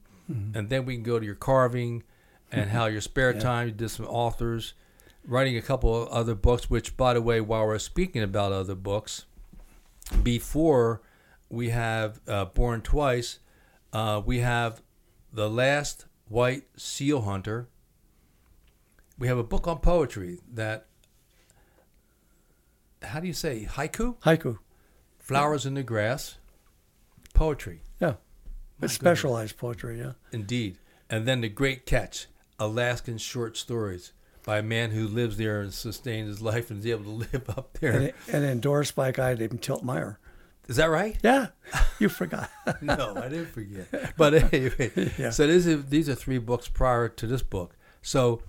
and 0.54 0.68
then 0.68 0.84
we 0.84 0.96
can 0.96 1.02
go 1.02 1.18
to 1.18 1.24
your 1.24 1.34
carving 1.34 2.02
and 2.50 2.66
mm-hmm. 2.66 2.76
how 2.76 2.86
your 2.86 3.00
spare 3.00 3.32
time 3.32 3.68
you 3.68 3.72
did 3.72 3.88
some 3.88 4.04
authors 4.04 4.74
writing 5.26 5.56
a 5.56 5.62
couple 5.62 6.02
of 6.02 6.08
other 6.08 6.34
books, 6.34 6.68
which, 6.68 6.94
by 6.94 7.14
the 7.14 7.22
way, 7.22 7.40
while 7.40 7.66
we're 7.66 7.78
speaking 7.78 8.22
about 8.22 8.52
other 8.52 8.74
books, 8.74 9.24
before 10.22 11.02
we 11.48 11.70
have 11.70 12.20
uh, 12.26 12.46
Born 12.46 12.80
Twice, 12.82 13.38
uh, 13.92 14.20
we 14.24 14.38
have 14.40 14.82
The 15.32 15.48
Last 15.50 16.06
White 16.28 16.64
Seal 16.76 17.22
Hunter. 17.22 17.68
We 19.18 19.28
have 19.28 19.38
a 19.38 19.42
book 19.44 19.66
on 19.68 19.78
poetry 19.78 20.38
that, 20.52 20.86
how 23.02 23.20
do 23.20 23.26
you 23.26 23.32
say, 23.32 23.66
haiku? 23.70 24.16
Haiku. 24.20 24.58
Flowers 25.18 25.66
in 25.66 25.74
the 25.74 25.82
Grass. 25.82 26.36
Poetry, 27.34 27.80
Yeah. 28.00 28.14
It's 28.80 28.92
specialized 28.94 29.56
poetry. 29.56 29.98
Yeah. 30.00 30.12
indeed. 30.32 30.76
And 31.08 31.26
then 31.26 31.40
The 31.40 31.48
Great 31.48 31.86
Catch, 31.86 32.26
Alaskan 32.58 33.18
Short 33.18 33.56
Stories 33.56 34.12
by 34.44 34.58
a 34.58 34.62
man 34.62 34.90
who 34.90 35.06
lives 35.06 35.36
there 35.36 35.60
and 35.60 35.72
sustained 35.72 36.28
his 36.28 36.40
life 36.42 36.70
and 36.70 36.80
is 36.80 36.86
able 36.86 37.04
to 37.04 37.10
live 37.32 37.48
up 37.50 37.78
there. 37.80 37.92
And, 37.92 38.12
and 38.32 38.44
endorsed 38.44 38.94
by 38.94 39.08
a 39.08 39.12
guy 39.12 39.34
named 39.34 39.62
Tilt 39.62 39.82
Meyer. 39.82 40.18
Is 40.68 40.76
that 40.76 40.86
right? 40.86 41.16
Yeah. 41.22 41.48
You 41.98 42.08
forgot. 42.08 42.50
no, 42.80 43.14
I 43.16 43.28
didn't 43.28 43.46
forget. 43.46 44.14
But 44.16 44.34
anyway, 44.34 45.12
Yeah. 45.18 45.30
so 45.30 45.46
these 45.46 45.66
are 45.66 45.76
these 45.76 46.08
are 46.08 46.14
three 46.14 46.38
books 46.38 46.68
prior 46.68 47.08
to 47.08 47.26
this 47.26 47.42
book. 47.42 47.74
So 48.00 48.42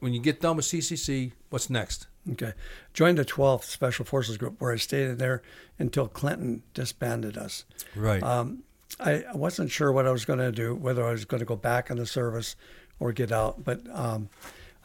when 0.00 0.12
you 0.12 0.20
get 0.20 0.40
done 0.40 0.56
with 0.56 0.66
CCC, 0.66 1.32
what's 1.50 1.70
next? 1.70 2.06
Okay. 2.32 2.52
Joined 2.92 3.18
the 3.18 3.24
12th 3.24 3.64
Special 3.64 4.04
Forces 4.04 4.36
Group, 4.36 4.60
where 4.60 4.72
I 4.72 4.76
stayed 4.76 5.08
in 5.08 5.16
there 5.18 5.42
until 5.78 6.06
Clinton 6.06 6.62
disbanded 6.74 7.36
us. 7.38 7.64
Right. 7.96 8.22
Um, 8.22 8.62
I 9.00 9.24
I 9.24 9.34
wasn't 9.34 9.70
sure 9.70 9.90
what 9.90 10.06
I 10.06 10.10
was 10.12 10.24
going 10.26 10.38
to 10.38 10.52
do, 10.52 10.74
whether 10.74 11.04
I 11.04 11.12
was 11.12 11.24
going 11.24 11.40
to 11.40 11.46
go 11.46 11.56
back 11.56 11.88
in 11.90 11.96
the 11.96 12.06
service 12.06 12.56
or 13.00 13.12
get 13.12 13.32
out. 13.32 13.64
But 13.64 13.80
um, 13.90 14.28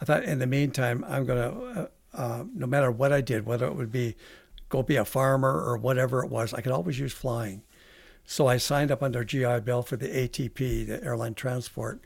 I 0.00 0.04
thought 0.04 0.24
in 0.24 0.38
the 0.38 0.46
meantime, 0.46 1.04
I'm 1.08 1.24
going 1.24 1.38
to, 1.74 1.80
uh, 1.80 1.86
uh, 2.14 2.44
no 2.54 2.66
matter 2.66 2.90
what 2.90 3.12
I 3.12 3.20
did, 3.20 3.46
whether 3.46 3.66
it 3.66 3.74
would 3.74 3.92
be 3.92 4.16
go 4.68 4.82
be 4.82 4.96
a 4.96 5.04
farmer 5.04 5.50
or 5.62 5.76
whatever 5.76 6.22
it 6.22 6.28
was, 6.30 6.52
I 6.54 6.60
could 6.60 6.72
always 6.72 6.98
use 6.98 7.12
flying. 7.12 7.62
So 8.24 8.46
I 8.46 8.58
signed 8.58 8.90
up 8.90 9.02
under 9.02 9.24
GI 9.24 9.60
Bill 9.60 9.82
for 9.82 9.96
the 9.96 10.08
ATP, 10.08 10.86
the 10.86 11.02
airline 11.02 11.34
transport, 11.34 12.00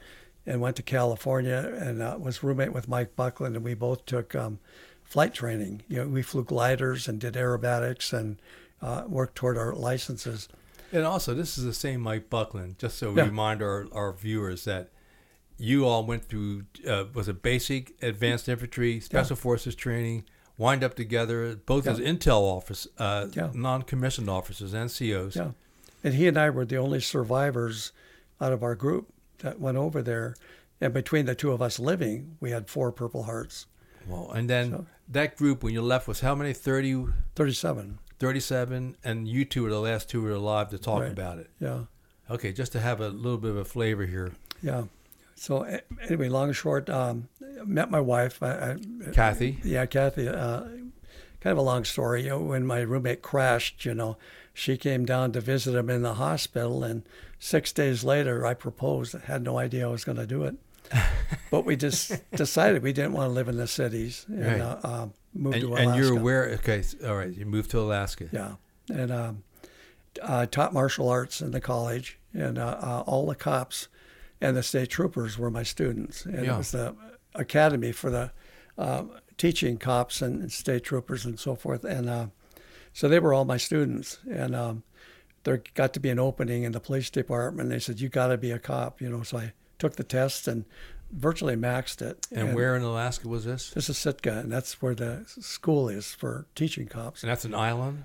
and 0.47 0.61
went 0.61 0.77
to 0.77 0.83
California 0.83 1.73
and 1.79 2.01
uh, 2.01 2.17
was 2.21 2.43
roommate 2.43 2.73
with 2.73 2.89
Mike 2.89 3.17
Buckland, 3.17 3.57
and 3.57 3.65
we 3.65 3.75
both 3.75 4.07
took 4.07 4.35
um, 4.37 4.61
flight 5.03 5.35
training. 5.35 5.83
You 5.89 5.99
know, 5.99 6.09
we 6.09 6.23
flew 6.23 6.45
gliders 6.45 7.09
and 7.09 7.21
did 7.21 7.35
aerobatics 7.35 8.13
and 8.13 8.41
uh, 8.81 9.05
worked 9.09 9.35
toward 9.35 9.59
our 9.59 9.75
licenses. 9.75 10.49
and 10.93 11.05
also, 11.05 11.35
this 11.35 11.59
is 11.59 11.65
the 11.65 11.75
same 11.75 12.01
Mike 12.01 12.31
Buckland. 12.31 12.79
Just 12.79 12.99
so 12.99 13.11
we 13.11 13.19
Yeah. 13.21 13.27
remind 13.27 13.61
our, 13.63 13.87
our 13.93 14.13
viewers 14.13 14.65
that 14.65 14.91
you 15.59 15.87
all 15.87 16.05
went 16.05 16.25
through 16.25 16.65
uh, 16.87 17.05
was 17.15 17.29
a 17.29 17.35
basic, 17.35 17.95
advanced 18.03 18.49
infantry, 18.49 19.01
special 19.01 19.37
forces 19.37 19.75
training, 19.75 20.25
wind 20.59 20.83
up 20.85 20.95
together 20.95 21.55
both 21.57 21.87
Yeah. 21.87 21.93
as 21.93 21.99
intel 21.99 22.41
office, 22.43 22.87
uh, 22.99 23.29
Yeah. 23.33 23.51
non-commissioned 23.55 24.29
officers, 24.29 24.75
NCOs. 24.75 25.37
Yeah. 25.37 25.53
And 26.05 26.15
he 26.15 26.27
and 26.27 26.37
I 26.37 26.51
were 26.51 26.65
the 26.65 26.77
only 26.79 27.01
survivors 27.01 27.93
out 28.41 28.53
of 28.53 28.63
our 28.63 28.75
group 28.75 29.13
that 29.39 29.61
went 29.61 29.77
over 29.77 30.03
there. 30.03 30.35
And 30.81 30.93
between 30.93 31.27
the 31.27 31.35
two 31.37 31.53
of 31.53 31.63
us 31.63 31.79
living, 31.79 32.37
we 32.41 32.51
had 32.51 32.69
four 32.69 32.91
Purple 32.93 33.25
Hearts, 33.25 33.67
Well, 34.09 34.33
and 34.33 34.51
then 34.51 34.71
So- 34.73 34.87
that 35.09 35.37
group 35.37 35.63
when 35.63 35.73
you 35.75 35.81
left 35.81 36.09
was 36.09 36.21
how 36.21 36.35
many? 36.35 36.53
30, 36.53 37.07
37. 37.37 37.99
37, 38.19 38.97
and 39.05 39.29
you 39.29 39.45
two 39.45 39.63
were 39.63 39.71
the 39.71 39.81
last 39.81 40.09
two 40.09 40.23
who 40.23 40.27
were 40.27 40.33
alive 40.35 40.71
to 40.71 40.79
talk 40.79 41.03
Right. 41.03 41.13
about 41.13 41.39
it. 41.39 41.51
Yeah. 41.61 41.85
Okay, 42.31 42.53
just 42.53 42.73
to 42.73 42.81
have 42.81 43.01
a 43.01 43.09
little 43.11 43.39
bit 43.39 43.51
of 43.51 43.57
a 43.59 43.65
flavor 43.65 44.07
here. 44.07 44.33
Yeah. 44.61 44.85
So 45.43 45.67
anyway, 46.01 46.29
long 46.29 46.49
and 46.51 46.57
short, 46.57 46.89
um, 46.89 47.29
met 47.65 47.91
my 47.91 47.99
wife. 47.99 48.41
I, 48.45 48.77
I, 49.09 49.11
Kathy? 49.11 49.59
Yeah, 49.65 49.87
Kathy. 49.87 50.29
Uh, 50.29 50.61
kind 51.41 51.51
of 51.51 51.59
a 51.59 51.63
long 51.63 51.83
story. 51.85 52.23
You 52.23 52.29
know, 52.29 52.39
when 52.43 52.65
my 52.65 52.79
roommate 52.79 53.23
crashed, 53.23 53.85
you 53.85 53.93
know, 53.93 54.17
she 54.55 54.77
came 54.77 55.05
down 55.05 55.33
to 55.33 55.41
visit 55.41 55.75
him 55.75 55.91
in 55.91 56.03
the 56.03 56.15
hospital, 56.15 56.85
and 56.85 57.03
six 57.41 57.73
days 57.73 58.05
later, 58.05 58.47
I 58.47 58.55
proposed. 58.55 59.17
I 59.17 59.19
had 59.19 59.43
no 59.43 59.59
idea 59.59 59.89
I 59.89 59.91
was 59.91 60.05
going 60.05 60.19
to 60.19 60.29
do 60.29 60.45
it, 60.45 60.55
but 61.51 61.65
we 61.65 61.75
just 61.75 62.13
decided 62.37 62.81
we 62.85 62.93
didn't 62.93 63.15
want 63.15 63.29
to 63.31 63.35
live 63.35 63.49
in 63.49 63.57
the 63.57 63.67
cities 63.67 64.25
and 64.29 64.45
Right. 64.47 64.61
uh, 64.61 64.77
uh, 64.85 65.09
moved 65.35 65.57
And, 65.57 65.63
to 65.65 65.69
Alaska. 65.71 65.89
and 65.89 65.97
you're 66.05 66.17
aware, 66.17 66.45
okay, 66.51 66.85
all 67.05 67.17
right, 67.17 67.37
you 67.37 67.47
moved 67.47 67.73
to 67.73 67.81
Alaska. 67.81 68.29
Yeah, 68.31 68.53
and 68.95 69.11
um, 69.11 69.43
I 70.23 70.47
taught 70.47 70.73
martial 70.73 71.09
arts 71.09 71.41
in 71.41 71.51
the 71.51 71.61
college, 71.61 72.21
and 72.33 72.59
uh, 72.59 72.79
uh, 72.81 73.03
all 73.09 73.27
the 73.27 73.35
cops 73.35 73.89
and 74.43 74.57
the 74.57 74.63
state 74.63 74.91
troopers 74.91 75.39
were 75.39 75.51
my 75.51 75.63
students, 75.63 76.27
and 76.27 76.45
Yeah. 76.45 76.55
it 76.55 76.59
was 76.59 76.73
the 76.73 76.95
academy 77.35 77.93
for 77.93 78.11
the 78.11 78.33
uh, 78.77 79.05
teaching 79.39 79.79
cops 79.79 80.21
and 80.21 80.51
state 80.53 80.85
troopers 80.85 81.25
and 81.25 81.39
so 81.41 81.55
forth, 81.55 81.85
and 81.85 82.09
uh, 82.11 82.27
so 82.93 83.09
they 83.09 83.21
were 83.21 83.33
all 83.33 83.45
my 83.47 83.57
students, 83.57 84.19
and 84.31 84.55
um, 84.55 84.83
there 85.45 85.63
got 85.75 85.93
to 85.95 86.01
be 86.01 86.11
an 86.11 86.19
opening 86.19 86.65
in 86.65 86.73
the 86.73 86.81
police 86.81 87.09
department. 87.11 87.71
They 87.71 87.79
said 87.79 88.01
you 88.01 88.09
got 88.09 88.29
to 88.29 88.37
be 88.37 88.51
a 88.51 88.59
cop, 88.59 89.01
you 89.01 89.09
know. 89.09 89.23
So 89.23 89.39
I 89.39 89.53
took 89.79 89.97
the 89.97 90.05
test 90.05 90.47
and 90.49 90.65
virtually 91.11 91.57
maxed 91.57 92.03
it. 92.03 92.27
And, 92.31 92.55
where 92.55 92.77
in 92.77 92.83
Alaska 92.83 93.29
was 93.29 93.45
this? 93.45 93.71
This 93.71 93.89
is 93.89 93.99
Sitka, 93.99 94.39
and 94.41 94.53
that's 94.53 94.81
where 94.83 94.95
the 94.95 95.25
school 95.27 95.89
is 95.89 96.13
for 96.15 96.47
teaching 96.55 96.87
cops. 96.87 97.23
And 97.23 97.31
that's 97.31 97.45
an 97.45 97.55
island? 97.55 98.05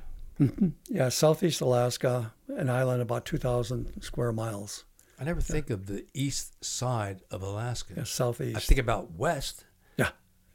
Yeah, 0.87 1.09
Southeast 1.09 1.61
Alaska, 1.61 2.33
an 2.47 2.69
island 2.69 3.01
about 3.01 3.25
2,000 3.25 4.03
square 4.03 4.31
miles. 4.31 4.83
I 5.19 5.23
never 5.23 5.41
think 5.41 5.69
of 5.69 5.87
the 5.87 6.05
east 6.13 6.63
side 6.63 7.21
of 7.31 7.41
Alaska. 7.41 7.93
Yeah, 7.97 8.03
southeast. 8.03 8.57
I 8.57 8.59
think 8.59 8.79
about 8.79 9.13
west, 9.13 9.65
yeah, 9.97 10.09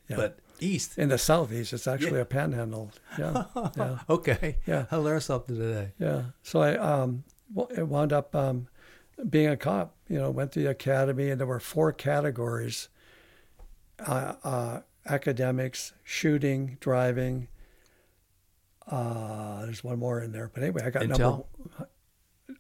yeah. 0.09 0.17
but 0.17 0.39
east. 0.61 0.99
in 0.99 1.09
the 1.09 1.19
southeast, 1.19 1.73
it's 1.73 1.89
actually 1.89 2.21
a 2.21 2.25
panhandle. 2.25 2.93
Yeah, 3.19 3.45
yeah, 3.77 3.99
Okay. 4.09 4.59
Yeah. 4.67 4.87
I 4.91 4.97
learned 4.97 5.25
something 5.25 5.57
today. 5.57 5.93
yeah. 5.99 6.23
So 6.43 6.61
I 6.61 6.77
um, 6.77 7.25
wound 7.53 8.13
up 8.13 8.35
um, 8.37 8.69
being 9.29 9.49
a 9.49 9.57
cop. 9.57 9.97
You 10.09 10.19
know, 10.19 10.31
went 10.31 10.53
to 10.53 10.61
the 10.61 10.71
academy, 10.71 11.31
and 11.31 11.41
there 11.41 11.47
were 11.47 11.61
four 11.61 11.93
categories: 11.93 12.89
uh, 13.99 14.35
uh, 14.45 14.81
academics, 15.07 15.93
shooting, 16.05 16.77
driving. 16.81 17.49
Uh, 18.87 19.65
there's 19.65 19.83
one 19.83 19.99
more 19.99 20.21
in 20.21 20.33
there, 20.33 20.51
but 20.53 20.63
anyway, 20.63 20.83
I 20.85 20.91
got 20.91 21.03
Intel? 21.03 21.19
number. 21.19 21.89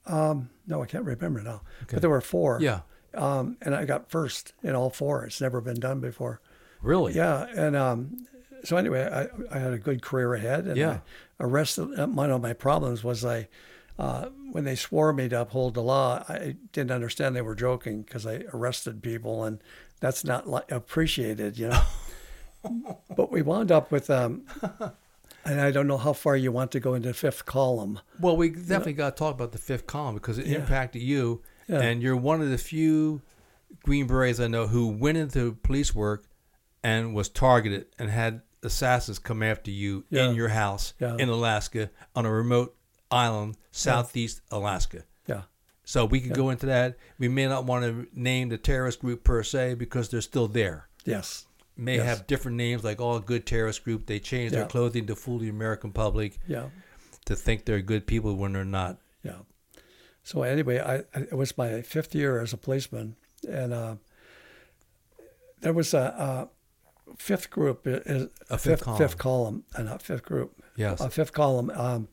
Um, 0.06 0.50
no, 0.66 0.82
I 0.82 0.86
can't 0.86 1.04
remember 1.04 1.40
now. 1.42 1.62
But 1.90 2.00
there 2.00 2.10
were 2.10 2.20
four. 2.20 2.58
Yeah. 2.60 2.80
um, 3.14 3.56
and 3.62 3.74
I 3.74 3.84
got 3.84 4.10
first 4.10 4.52
in 4.62 4.74
all 4.74 4.90
four. 4.90 5.24
It's 5.24 5.40
never 5.40 5.60
been 5.60 5.80
done 5.80 6.00
before. 6.00 6.40
Really? 6.80 7.14
Yeah, 7.14 7.46
and 7.54 7.76
um, 7.76 8.26
so 8.64 8.76
anyway, 8.76 9.02
I, 9.08 9.54
I 9.54 9.58
had 9.58 9.72
a 9.72 9.78
good 9.78 10.02
career 10.02 10.34
ahead. 10.34 10.66
And 10.66 10.76
Yeah. 10.76 11.00
I 11.40 11.44
arrested. 11.44 11.98
uh, 11.98 12.06
One 12.06 12.30
of 12.30 12.40
my 12.40 12.52
problems 12.52 13.02
was 13.04 13.24
I 13.24 13.48
uh, 13.98 14.26
when 14.52 14.64
they 14.64 14.74
swore 14.74 15.12
me 15.12 15.28
to 15.28 15.42
uphold 15.42 15.74
the 15.74 15.82
law, 15.82 16.24
I 16.28 16.56
didn't 16.72 16.90
understand 16.92 17.36
they 17.36 17.42
were 17.42 17.54
joking 17.54 18.02
because 18.02 18.26
I 18.26 18.44
arrested 18.52 19.02
people, 19.02 19.44
and 19.44 19.60
that's 20.00 20.24
not 20.24 20.48
li- 20.48 20.62
appreciated, 20.70 21.58
you 21.58 21.68
know. 21.68 21.82
but 23.16 23.30
we 23.30 23.42
wound 23.42 23.70
up 23.70 23.90
with, 23.92 24.08
um, 24.10 24.42
and 25.44 25.60
I 25.60 25.70
don't 25.70 25.86
know 25.86 25.98
how 25.98 26.12
far 26.12 26.36
you 26.36 26.52
want 26.52 26.70
to 26.72 26.80
go 26.80 26.94
into 26.94 27.08
the 27.08 27.14
fifth 27.14 27.44
column. 27.46 28.00
Well, 28.20 28.36
we 28.36 28.50
definitely 28.50 28.92
got 28.94 29.16
to 29.16 29.18
talk 29.18 29.34
about 29.34 29.52
the 29.52 29.58
fifth 29.58 29.86
column 29.86 30.14
because 30.14 30.38
it 30.38 30.46
Yeah. 30.46 30.58
impacted 30.58 31.02
you, 31.02 31.42
Yeah. 31.68 31.80
and 31.80 32.02
you're 32.02 32.16
one 32.16 32.40
of 32.42 32.50
the 32.50 32.58
few 32.58 33.22
Green 33.84 34.06
Berets 34.06 34.38
I 34.40 34.46
know 34.48 34.66
who 34.66 34.88
went 34.88 35.18
into 35.18 35.52
police 35.62 35.94
work 35.94 36.24
and 36.84 37.14
was 37.14 37.28
targeted 37.28 37.86
and 37.98 38.10
had 38.10 38.42
assassins 38.62 39.18
come 39.18 39.42
after 39.42 39.70
you 39.70 40.04
Yeah. 40.10 40.28
in 40.28 40.34
your 40.36 40.48
house 40.48 40.92
Yeah. 41.00 41.16
in 41.18 41.28
Alaska 41.28 41.90
on 42.14 42.26
a 42.26 42.30
remote 42.32 42.76
island, 43.10 43.56
southeast 43.70 44.40
Alaska. 44.50 45.04
Yeah. 45.26 45.42
So 45.84 46.04
we 46.04 46.20
could 46.20 46.34
go 46.34 46.50
into 46.50 46.66
that. 46.66 46.96
We 47.18 47.28
may 47.28 47.46
not 47.48 47.64
want 47.64 47.84
to 47.84 48.06
name 48.18 48.50
the 48.50 48.58
terrorist 48.58 49.00
group 49.00 49.24
per 49.24 49.42
se 49.42 49.74
because 49.74 50.08
they're 50.10 50.20
still 50.20 50.48
there. 50.48 50.88
Yes. 51.04 51.46
May 51.76 51.96
Yes. 51.96 52.06
have 52.06 52.26
different 52.26 52.56
names 52.58 52.84
like 52.84 53.00
all 53.00 53.18
good 53.18 53.46
terrorist 53.46 53.82
group. 53.84 54.06
They 54.06 54.18
change 54.18 54.52
their 54.52 54.66
clothing 54.66 55.06
to 55.06 55.16
fool 55.16 55.38
the 55.38 55.48
American 55.48 55.90
public 55.92 56.38
Yeah. 56.46 56.68
to 57.24 57.34
think 57.34 57.64
they're 57.64 57.80
good 57.80 58.06
people 58.06 58.34
when 58.36 58.52
they're 58.52 58.64
not. 58.64 58.98
Yeah. 59.22 59.38
So 60.22 60.42
anyway, 60.42 60.78
I, 60.80 60.96
I 61.18 61.22
it 61.22 61.32
was 61.36 61.56
my 61.56 61.80
fifth 61.82 62.14
year 62.14 62.40
as 62.40 62.52
a 62.52 62.56
policeman, 62.56 63.16
and 63.48 63.72
uh, 63.72 63.96
there 65.60 65.72
was 65.72 65.94
a, 65.94 66.48
a 67.08 67.14
fifth 67.16 67.50
group, 67.50 67.86
uh, 67.86 68.00
is 68.04 68.28
A 68.50 68.58
fifth 68.58 68.82
column. 68.82 68.98
fifth 68.98 69.18
column, 69.18 69.64
and 69.74 69.88
a 69.88 69.98
fifth 69.98 70.22
group. 70.24 70.62
Yes. 70.76 71.00
A 71.00 71.10
fifth 71.10 71.32
column. 71.32 71.70
Um, 71.70 72.08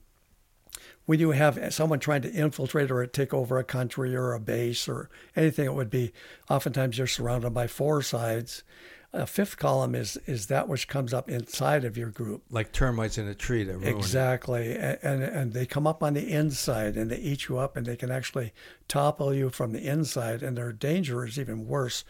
when 1.06 1.20
you 1.20 1.32
have 1.32 1.74
someone 1.74 2.00
trying 2.00 2.22
to 2.22 2.32
infiltrate 2.32 2.92
or 2.92 3.06
take 3.08 3.34
over 3.34 3.58
a 3.58 3.64
country 3.64 4.16
or 4.16 4.34
a 4.34 4.40
base 4.40 4.88
or 4.88 5.10
anything, 5.36 5.66
it 5.66 5.74
would 5.74 5.90
be 5.90 6.12
oftentimes 6.50 6.98
you're 6.98 7.08
surrounded 7.08 7.50
by 7.54 7.68
four 7.68 8.02
sides. 8.02 8.64
A 9.12 9.26
fifth 9.26 9.58
column 9.58 9.96
is 9.96 10.18
is 10.28 10.48
that 10.48 10.68
which 10.68 10.88
comes 10.88 11.14
up 11.16 11.30
inside 11.30 11.84
of 11.84 11.98
your 11.98 12.10
group. 12.12 12.44
like 12.52 12.72
termites 12.72 13.18
in 13.18 13.28
a 13.28 13.34
tree 13.34 13.64
that 13.64 13.78
ruin. 13.78 13.88
Exactly, 13.98 14.74
A- 14.76 15.00
and 15.02 15.24
and 15.24 15.54
they 15.54 15.66
come 15.66 15.88
up 15.88 16.04
on 16.04 16.14
the 16.14 16.30
inside 16.32 16.96
and 16.96 17.10
they 17.10 17.18
eat 17.18 17.48
you 17.48 17.58
up, 17.58 17.76
and 17.76 17.88
they 17.88 17.96
can 17.96 18.12
actually 18.12 18.54
topple 18.88 19.34
you 19.34 19.50
from 19.50 19.72
the 19.72 19.88
inside, 19.88 20.44
and 20.44 20.56
their 20.56 20.72
danger 20.72 21.26
is 21.26 21.40
even 21.40 21.68
worse 21.68 22.04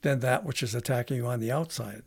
than 0.00 0.20
that 0.20 0.44
which 0.44 0.62
is 0.62 0.74
attacking 0.74 1.18
you 1.18 1.26
on 1.26 1.40
the 1.40 1.52
outside. 1.52 2.02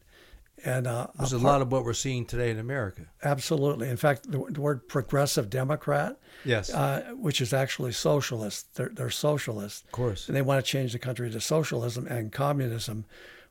And 0.66 0.88
uh, 0.88 1.08
There's 1.18 1.34
a 1.34 1.38
part- 1.38 1.46
lot 1.46 1.62
of 1.62 1.72
what 1.72 1.84
we're 1.86 1.94
seeing 1.94 2.26
today 2.26 2.50
in 2.50 2.58
America. 2.58 3.02
absolutely. 3.24 3.88
In 3.90 3.98
fact, 3.98 4.32
the, 4.32 4.44
the 4.50 4.62
word 4.62 4.88
progressive 4.88 5.50
Democrat, 5.52 6.18
Yes. 6.46 6.74
uh, 6.74 7.12
which 7.18 7.40
is 7.42 7.54
actually 7.54 7.92
socialist, 7.92 8.74
they're, 8.76 8.90
they're 8.90 9.10
socialists, 9.12 9.84
of 9.84 9.92
course. 9.92 10.28
and 10.28 10.36
they 10.36 10.42
want 10.42 10.64
to 10.64 10.68
change 10.72 10.94
the 10.94 11.00
country 11.00 11.30
to 11.30 11.40
socialism 11.42 12.08
and 12.08 12.32
communism. 12.32 13.06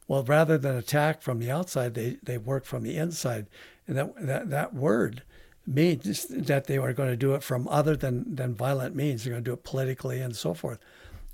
Well, 0.09 0.23
rather 0.25 0.59
than 0.59 0.77
attack 0.77 1.23
from 1.23 1.39
the 1.39 1.51
outside, 1.51 1.95
they, 1.95 2.19
they 2.23 2.39
work 2.39 2.65
from 2.65 2.83
the 2.83 2.97
inside. 2.97 3.47
And 3.87 3.97
that, 3.97 4.27
that, 4.27 4.51
that 4.51 4.75
word 4.75 5.23
means 5.67 6.27
that 6.29 6.67
they 6.67 6.77
are 6.77 6.93
going 6.93 7.09
to 7.09 7.17
do 7.17 7.35
it 7.35 7.43
from 7.43 7.69
other 7.69 7.97
than, 7.97 8.35
than 8.35 8.55
violent 8.55 8.97
means. 8.97 9.25
They're 9.25 9.33
going 9.33 9.45
to 9.45 9.51
do 9.51 9.55
it 9.55 9.65
politically 9.65 10.21
and 10.21 10.35
so 10.35 10.55
forth. 10.55 10.79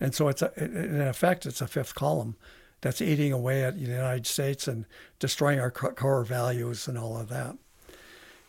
And 0.00 0.14
so 0.14 0.28
it's 0.28 0.42
a, 0.42 0.52
in 0.56 1.00
effect, 1.00 1.46
it's 1.46 1.60
a 1.60 1.66
fifth 1.66 1.94
column 1.94 2.36
that's 2.80 3.00
eating 3.00 3.32
away 3.32 3.64
at 3.64 3.74
the 3.74 3.80
United 3.80 4.26
States 4.26 4.68
and 4.68 4.84
destroying 5.18 5.58
our 5.58 5.70
core 5.70 6.24
values 6.24 6.86
and 6.86 6.96
all 6.96 7.16
of 7.16 7.28
that. 7.28 7.56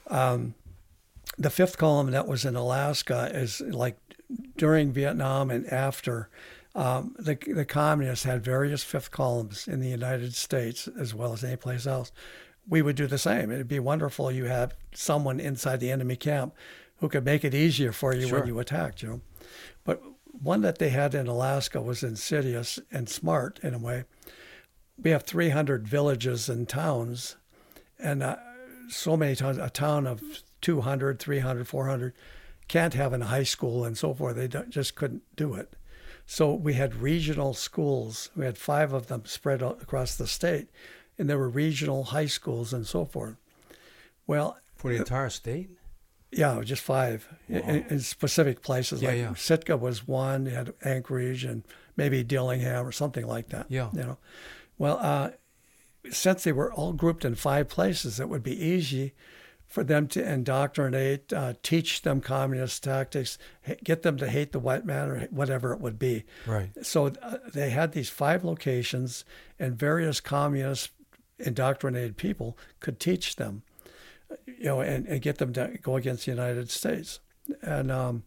Um, 0.08 0.54
the 1.38 1.50
fifth 1.50 1.78
column 1.78 2.12
that 2.12 2.28
was 2.28 2.46
in 2.46 2.56
Alaska 2.56 3.32
is 3.34 3.62
like 3.62 3.98
during 4.58 4.92
Vietnam 4.92 5.50
and 5.50 5.66
after. 5.68 6.30
Um, 6.80 7.14
the, 7.20 7.36
the 7.36 7.66
communists 7.66 8.24
had 8.24 8.42
various 8.42 8.86
fifth 8.86 9.12
columns 9.12 9.68
in 9.68 9.82
the 9.82 9.90
United 9.90 10.34
States 10.34 10.88
as 10.98 11.14
well 11.14 11.34
as 11.34 11.44
any 11.44 11.58
place 11.58 11.86
else. 11.86 12.14
We 12.70 12.82
would 12.82 12.96
do 12.96 13.06
the 13.06 13.18
same. 13.18 13.52
It'd 13.52 13.68
be 13.68 13.80
wonderful 13.80 14.32
you 14.32 14.46
have 14.46 14.76
someone 14.94 15.42
inside 15.42 15.82
the 15.82 15.92
enemy 15.92 16.16
camp 16.16 16.56
who 17.00 17.10
could 17.10 17.26
make 17.26 17.44
it 17.44 17.54
easier 17.54 17.92
for 17.92 18.16
you 18.16 18.28
Sure. 18.28 18.40
when 18.40 18.48
you 18.48 18.60
attacked, 18.60 19.02
you 19.02 19.10
know. 19.10 19.22
But 19.84 20.02
one 20.32 20.62
that 20.62 20.78
they 20.78 20.88
had 20.88 21.14
in 21.14 21.28
Alaska 21.28 21.82
was 21.82 22.02
insidious 22.02 22.80
and 22.90 23.10
smart 23.10 23.60
in 23.62 23.74
a 23.74 23.80
way. 23.80 24.06
We 24.98 25.12
have 25.12 25.24
300 25.24 25.86
villages 25.86 26.48
and 26.48 26.68
towns, 26.68 27.36
and 27.98 28.24
uh, 28.24 28.38
so 28.88 29.18
many 29.18 29.36
towns, 29.36 29.58
a 29.58 29.70
town 29.70 30.08
of 30.08 30.22
200, 30.62 31.20
300, 31.20 31.68
400 31.68 32.14
can't 32.70 32.94
have 32.94 33.12
a 33.12 33.26
high 33.26 33.44
school 33.44 33.84
and 33.84 33.98
so 33.98 34.14
forth. 34.14 34.38
They 34.38 34.48
just 34.48 34.96
couldn't 34.96 35.24
do 35.36 35.56
it. 35.56 35.74
So 36.32 36.54
we 36.54 36.76
had 36.76 37.02
regional 37.02 37.56
schools. 37.56 38.30
We 38.36 38.46
had 38.46 38.56
five 38.56 38.94
of 38.94 39.08
them 39.08 39.24
spread 39.26 39.64
across 39.64 40.16
the 40.16 40.28
state, 40.28 40.68
and 41.18 41.28
there 41.28 41.40
were 41.40 41.50
regional 41.50 42.04
high 42.04 42.28
schools 42.28 42.72
and 42.72 42.86
so 42.86 43.04
forth. 43.04 43.36
Well, 44.28 44.60
For 44.76 44.92
the 44.92 45.00
entire 45.00 45.32
state? 45.32 45.72
yeah, 46.32 46.62
just 46.64 46.84
five 46.84 47.28
in, 47.48 47.84
in 47.90 48.00
specific 48.02 48.62
places. 48.62 49.02
Yeah, 49.02 49.10
like 49.10 49.18
yeah. 49.18 49.34
Sitka 49.34 49.76
was 49.76 50.08
one. 50.08 50.46
You 50.46 50.52
had 50.52 50.74
Anchorage 50.84 51.44
and 51.46 51.64
maybe 51.98 52.24
Dillingham 52.24 52.86
or 52.86 52.92
something 52.92 53.26
like 53.26 53.50
that. 53.50 53.66
Yeah. 53.68 53.90
You 53.92 54.02
know, 54.02 54.18
well, 54.78 55.00
uh, 55.02 55.32
since 56.12 56.44
they 56.44 56.52
were 56.52 56.72
all 56.72 56.94
grouped 56.94 57.26
in 57.26 57.34
five 57.34 57.70
places, 57.70 58.20
it 58.20 58.30
would 58.30 58.44
be 58.44 58.56
easy 58.56 59.14
for 59.70 59.84
them 59.84 60.08
to 60.08 60.34
indoctrinate, 60.34 61.32
uh, 61.32 61.54
teach 61.62 62.02
them 62.02 62.20
communist 62.22 62.84
tactics, 62.84 63.38
get 63.84 64.02
them 64.02 64.18
to 64.18 64.28
hate 64.28 64.52
the 64.52 64.60
white 64.60 64.84
man 64.84 65.10
or 65.10 65.20
whatever 65.30 65.72
it 65.74 65.80
would 65.80 66.00
be. 66.00 66.26
Right. 66.48 66.70
So 66.82 67.14
uh, 67.22 67.38
they 67.54 67.70
had 67.70 67.92
these 67.92 68.10
five 68.10 68.44
locations, 68.44 69.24
and 69.60 69.78
various 69.78 70.20
communist 70.20 70.90
indoctrinated 71.38 72.18
people 72.18 72.58
could 72.80 73.00
teach 73.00 73.36
them, 73.36 73.62
you 74.48 74.66
know, 74.66 74.82
and, 74.82 75.06
and 75.06 75.22
get 75.22 75.38
them 75.38 75.54
to 75.54 75.78
go 75.84 75.96
against 75.96 76.26
the 76.26 76.32
United 76.32 76.72
States. 76.72 77.20
And 77.62 77.92
um, 77.92 78.24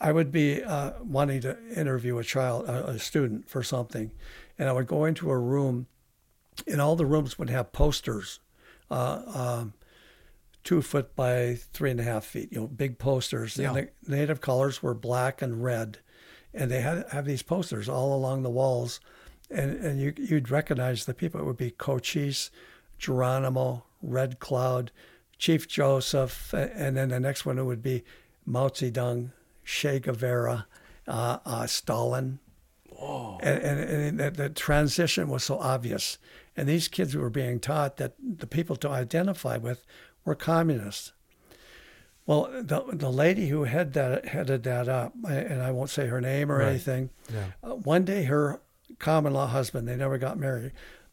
I 0.00 0.12
would 0.12 0.32
be 0.32 0.64
uh, 0.64 0.92
wanting 1.02 1.42
to 1.42 1.58
interview 1.76 2.16
a 2.16 2.24
child, 2.24 2.68
a, 2.68 2.88
a 2.88 2.98
student 2.98 3.50
for 3.50 3.62
something, 3.62 4.10
and 4.58 4.70
I 4.70 4.72
would 4.72 4.86
go 4.86 5.04
into 5.04 5.30
a 5.30 5.38
room, 5.38 5.88
and 6.66 6.80
all 6.80 6.96
the 6.96 7.06
rooms 7.06 7.38
would 7.38 7.50
have 7.50 7.70
posters, 7.72 8.40
uh, 8.90 9.22
um, 9.26 9.74
two 10.64 10.82
foot 10.82 11.14
by 11.16 11.54
three 11.72 11.90
and 11.90 12.00
a 12.00 12.04
half 12.04 12.24
feet, 12.24 12.52
you 12.52 12.60
know, 12.60 12.66
big 12.66 12.98
posters. 12.98 13.56
Yeah. 13.56 13.74
And 13.74 13.88
the 14.02 14.16
native 14.16 14.40
colors 14.40 14.82
were 14.82 14.94
black 14.94 15.42
and 15.42 15.62
red, 15.62 15.98
and 16.54 16.70
they 16.70 16.80
had 16.80 17.04
have 17.10 17.24
these 17.24 17.42
posters 17.42 17.88
all 17.88 18.14
along 18.14 18.42
the 18.42 18.50
walls, 18.50 19.00
and 19.50 19.72
and 19.84 20.00
you 20.00 20.14
you'd 20.16 20.50
recognize 20.50 21.04
the 21.04 21.14
people. 21.14 21.40
It 21.40 21.44
would 21.44 21.56
be 21.56 21.70
Cochise, 21.70 22.50
Geronimo, 22.98 23.84
Red 24.02 24.38
Cloud, 24.38 24.90
Chief 25.38 25.66
Joseph, 25.68 26.52
and 26.54 26.96
then 26.96 27.08
the 27.08 27.20
next 27.20 27.44
one 27.44 27.58
it 27.58 27.64
would 27.64 27.82
be 27.82 28.04
Mao 28.46 28.68
Zedong, 28.68 29.32
Che 29.64 30.00
Guevara, 30.00 30.66
uh, 31.08 31.38
uh, 31.44 31.66
Stalin. 31.66 32.38
And, 33.42 33.62
and, 33.64 33.80
and 33.80 34.20
the, 34.20 34.30
the 34.30 34.48
transition 34.48 35.28
was 35.28 35.42
so 35.42 35.58
obvious. 35.58 36.18
And 36.56 36.68
these 36.68 36.86
kids 36.88 37.16
were 37.16 37.30
being 37.30 37.58
taught 37.58 37.96
that 37.96 38.14
the 38.20 38.46
people 38.46 38.76
to 38.76 38.88
identify 38.88 39.56
with 39.56 39.84
were 40.24 40.34
communists. 40.34 41.12
Well, 42.26 42.48
the, 42.52 42.84
the 42.92 43.10
lady 43.10 43.48
who 43.48 43.64
had 43.64 43.94
that, 43.94 44.26
headed 44.26 44.62
that 44.62 44.88
up, 44.88 45.12
and 45.28 45.60
I 45.60 45.72
won't 45.72 45.90
say 45.90 46.06
her 46.06 46.20
name 46.20 46.52
or 46.52 46.58
Right. 46.58 46.68
anything, 46.70 47.10
Yeah. 47.32 47.46
uh, 47.64 47.74
one 47.74 48.04
day 48.04 48.24
her 48.24 48.60
common 49.00 49.32
law 49.32 49.48
husband, 49.48 49.88
they 49.88 49.96
never 49.96 50.18
got 50.18 50.38
married, 50.38 50.72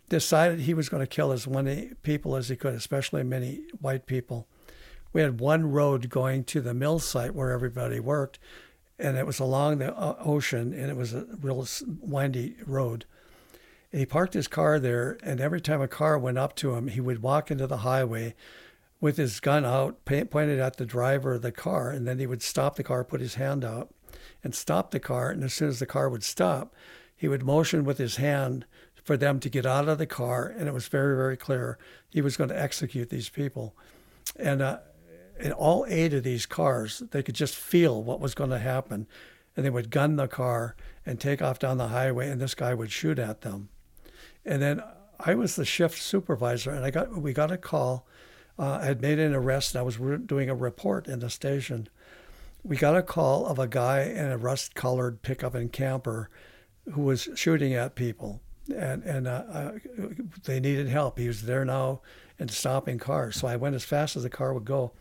decided 0.09 0.61
he 0.61 0.73
was 0.75 0.87
going 0.89 1.01
to 1.01 1.07
kill 1.07 1.31
as 1.31 1.47
many 1.47 1.93
people 2.03 2.35
as 2.35 2.49
he 2.49 2.55
could, 2.55 2.75
especially 2.75 3.23
many 3.23 3.63
white 3.81 4.05
people. 4.05 4.47
We 5.11 5.21
had 5.21 5.39
one 5.39 5.71
road 5.71 6.09
going 6.09 6.43
to 6.45 6.61
the 6.61 6.75
mill 6.75 6.99
site 6.99 7.33
where 7.33 7.51
everybody 7.51 7.99
worked, 7.99 8.37
and 8.99 9.17
it 9.17 9.25
was 9.25 9.39
along 9.39 9.79
the 9.79 9.95
uh, 9.97 10.15
ocean, 10.19 10.73
and 10.73 10.91
it 10.91 10.95
was 10.95 11.15
a 11.15 11.25
real 11.41 11.65
windy 12.01 12.55
road. 12.67 13.05
And 13.91 13.99
he 13.99 14.05
parked 14.05 14.35
his 14.35 14.47
car 14.47 14.77
there, 14.79 15.17
and 15.23 15.41
every 15.41 15.61
time 15.61 15.81
a 15.81 15.87
car 15.87 16.19
went 16.19 16.37
up 16.37 16.55
to 16.57 16.75
him, 16.75 16.89
he 16.89 17.01
would 17.01 17.23
walk 17.23 17.49
into 17.49 17.65
the 17.65 17.77
highway 17.77 18.35
with 19.01 19.17
his 19.17 19.39
gun 19.39 19.65
out, 19.65 20.03
pointed 20.05 20.59
at 20.59 20.77
the 20.77 20.85
driver 20.85 21.35
of 21.35 21.41
the 21.41 21.51
car, 21.51 21.89
and 21.89 22.07
then 22.07 22.19
he 22.19 22.27
would 22.27 22.41
stop 22.41 22.75
the 22.75 22.83
car, 22.83 23.03
put 23.03 23.21
his 23.21 23.35
hand 23.35 23.63
out, 23.63 23.93
and 24.43 24.53
stop 24.53 24.91
the 24.91 24.99
car. 24.99 25.29
And 25.29 25.43
as 25.43 25.53
soon 25.53 25.69
as 25.69 25.79
the 25.79 25.85
car 25.85 26.09
would 26.09 26.23
stop, 26.23 26.75
he 27.15 27.27
would 27.27 27.43
motion 27.43 27.83
with 27.83 27.97
his 27.97 28.17
hand 28.17 28.65
for 29.03 29.17
them 29.17 29.39
to 29.39 29.49
get 29.49 29.65
out 29.65 29.87
of 29.87 29.97
the 29.97 30.05
car, 30.05 30.47
and 30.47 30.67
it 30.67 30.73
was 30.73 30.87
very, 30.87 31.15
very 31.15 31.37
clear 31.37 31.77
he 32.09 32.21
was 32.21 32.37
going 32.37 32.49
to 32.49 32.61
execute 32.61 33.09
these 33.09 33.29
people. 33.29 33.75
And 34.35 34.61
uh, 34.61 34.79
in 35.39 35.51
all 35.51 35.85
eight 35.87 36.13
of 36.13 36.23
these 36.23 36.45
cars, 36.45 37.01
they 37.11 37.23
could 37.23 37.35
just 37.35 37.55
feel 37.55 38.03
what 38.03 38.19
was 38.19 38.35
going 38.35 38.49
to 38.51 38.59
happen, 38.59 39.07
and 39.55 39.65
they 39.65 39.69
would 39.69 39.89
gun 39.89 40.17
the 40.17 40.27
car 40.27 40.75
and 41.05 41.19
take 41.19 41.41
off 41.41 41.59
down 41.59 41.77
the 41.77 41.87
highway, 41.87 42.29
and 42.29 42.39
this 42.39 42.55
guy 42.55 42.73
would 42.73 42.91
shoot 42.91 43.17
at 43.17 43.41
them. 43.41 43.69
And 44.45 44.61
then 44.61 44.83
I 45.19 45.35
was 45.35 45.55
the 45.55 45.65
shift 45.65 46.01
supervisor, 46.01 46.71
and 46.71 46.85
I 46.85 46.91
got 46.91 47.15
we 47.21 47.33
got 47.33 47.51
a 47.51 47.57
call. 47.57 48.05
Uh, 48.59 48.79
I 48.81 48.85
had 48.85 49.01
made 49.01 49.19
an 49.19 49.33
arrest, 49.33 49.73
and 49.73 49.79
I 49.79 49.83
was 49.83 49.97
re- 49.97 50.17
doing 50.17 50.49
a 50.49 50.55
report 50.55 51.07
in 51.07 51.19
the 51.19 51.29
station. 51.29 51.87
we 52.63 52.75
got 52.75 52.95
a 52.97 53.01
call 53.01 53.45
of 53.45 53.57
a 53.57 53.67
guy 53.67 54.01
in 54.01 54.25
a 54.25 54.37
rust-colored 54.37 55.21
pickup 55.21 55.55
and 55.55 55.71
camper 55.71 56.29
who 56.91 57.01
was 57.03 57.29
shooting 57.35 57.73
at 57.73 57.95
people, 57.95 58.41
and 58.75 59.01
and 59.03 59.27
uh, 59.27 59.43
uh, 59.51 59.71
they 60.43 60.59
needed 60.59 60.87
help. 60.89 61.17
He 61.17 61.27
was 61.27 61.43
there 61.43 61.63
now 61.63 62.01
and 62.37 62.51
stopping 62.51 62.97
cars. 62.99 63.37
So 63.37 63.47
I 63.47 63.55
went 63.55 63.75
as 63.75 63.85
fast 63.85 64.17
as 64.17 64.23
the 64.23 64.29
car 64.29 64.53
would 64.53 64.65
go. 64.65 64.91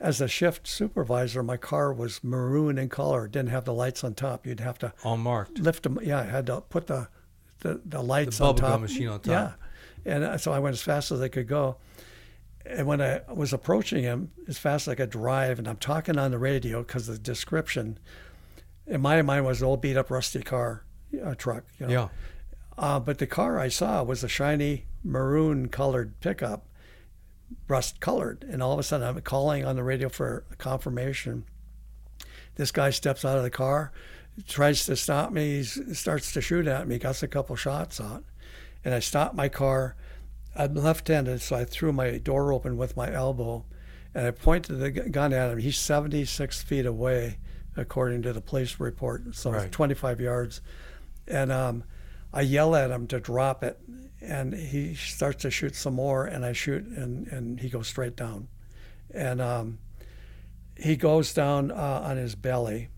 As 0.00 0.20
a 0.20 0.26
shift 0.26 0.66
supervisor, 0.66 1.44
my 1.44 1.56
car 1.56 1.92
was 1.92 2.24
maroon 2.24 2.76
in 2.78 2.88
color. 2.88 3.28
Didn't 3.28 3.50
have 3.50 3.64
the 3.64 3.72
lights 3.74 4.02
on 4.02 4.14
top. 4.14 4.44
You'd 4.46 4.58
have 4.58 4.78
to 4.80 4.92
all 5.04 5.16
marked. 5.16 5.60
lift 5.60 5.84
them. 5.84 6.00
Yeah, 6.02 6.18
I 6.18 6.24
had 6.24 6.46
to 6.46 6.62
put 6.62 6.88
the 6.88 7.06
the, 7.60 7.80
the 7.84 8.02
lights 8.02 8.38
The 8.38 8.46
on 8.46 8.56
top. 8.56 8.80
machine 8.80 9.06
on 9.06 9.20
top. 9.20 9.30
Yeah, 10.04 10.12
and 10.14 10.24
uh, 10.24 10.38
so 10.38 10.52
I 10.52 10.58
went 10.58 10.72
as 10.74 10.82
fast 10.82 11.12
as 11.12 11.20
I 11.20 11.28
could 11.28 11.46
go. 11.46 11.76
And 12.64 12.86
when 12.86 13.00
I 13.00 13.20
was 13.32 13.52
approaching 13.52 14.02
him 14.02 14.30
as 14.48 14.58
fast 14.58 14.86
as 14.86 14.92
I 14.92 14.94
could 14.94 15.10
drive, 15.10 15.58
and 15.58 15.68
I'm 15.68 15.76
talking 15.76 16.18
on 16.18 16.30
the 16.30 16.38
radio 16.38 16.82
because 16.82 17.06
the 17.06 17.18
description 17.18 17.98
in 18.86 19.00
my 19.00 19.20
mind 19.22 19.44
was 19.44 19.60
an 19.60 19.68
old 19.68 19.80
beat 19.80 19.96
up 19.96 20.10
rusty 20.10 20.42
car 20.42 20.84
uh, 21.24 21.34
truck. 21.34 21.64
You 21.78 21.86
know? 21.86 21.92
Yeah. 21.92 22.08
Uh, 22.78 23.00
but 23.00 23.18
the 23.18 23.26
car 23.26 23.58
I 23.58 23.68
saw 23.68 24.02
was 24.02 24.24
a 24.24 24.28
shiny 24.28 24.86
maroon 25.04 25.68
colored 25.68 26.18
pickup, 26.20 26.66
rust 27.68 28.00
colored. 28.00 28.44
And 28.48 28.62
all 28.62 28.72
of 28.72 28.78
a 28.78 28.82
sudden, 28.82 29.06
I'm 29.06 29.20
calling 29.20 29.64
on 29.64 29.76
the 29.76 29.84
radio 29.84 30.08
for 30.08 30.44
confirmation. 30.58 31.44
This 32.56 32.70
guy 32.70 32.90
steps 32.90 33.24
out 33.24 33.36
of 33.36 33.42
the 33.42 33.50
car, 33.50 33.92
tries 34.46 34.84
to 34.86 34.96
stop 34.96 35.32
me, 35.32 35.62
he 35.62 35.64
starts 35.64 36.32
to 36.32 36.40
shoot 36.40 36.66
at 36.66 36.86
me, 36.86 36.98
gets 36.98 37.22
a 37.22 37.28
couple 37.28 37.56
shots 37.56 38.00
out. 38.00 38.24
And 38.84 38.94
I 38.94 38.98
stop 38.98 39.34
my 39.34 39.48
car. 39.48 39.96
I'm 40.54 40.74
left 40.74 41.08
handed, 41.08 41.40
so 41.40 41.56
I 41.56 41.64
threw 41.64 41.92
my 41.92 42.18
door 42.18 42.52
open 42.52 42.76
with 42.76 42.96
my 42.96 43.12
elbow 43.12 43.64
and 44.14 44.26
I 44.26 44.30
pointed 44.30 44.78
the 44.78 44.90
gun 44.90 45.32
at 45.32 45.50
him. 45.50 45.58
He's 45.58 45.78
76 45.78 46.62
feet 46.62 46.84
away, 46.84 47.38
according 47.76 48.22
to 48.22 48.32
the 48.32 48.40
police 48.42 48.78
report, 48.78 49.34
so 49.34 49.52
Right. 49.52 49.72
25 49.72 50.20
yards. 50.20 50.60
And 51.26 51.50
um, 51.50 51.84
I 52.32 52.42
yell 52.42 52.74
at 52.76 52.90
him 52.90 53.06
to 53.06 53.20
drop 53.20 53.64
it, 53.64 53.78
and 54.20 54.52
he 54.52 54.94
starts 54.94 55.42
to 55.42 55.50
shoot 55.50 55.74
some 55.74 55.94
more, 55.94 56.26
and 56.26 56.44
I 56.44 56.52
shoot, 56.52 56.84
and, 56.84 57.26
and 57.28 57.60
he 57.60 57.70
goes 57.70 57.88
straight 57.88 58.16
down. 58.16 58.48
And 59.14 59.40
um, 59.40 59.78
he 60.76 60.96
goes 60.96 61.32
down 61.32 61.70
uh, 61.70 62.02
on 62.04 62.18
his 62.18 62.34
belly. 62.34 62.88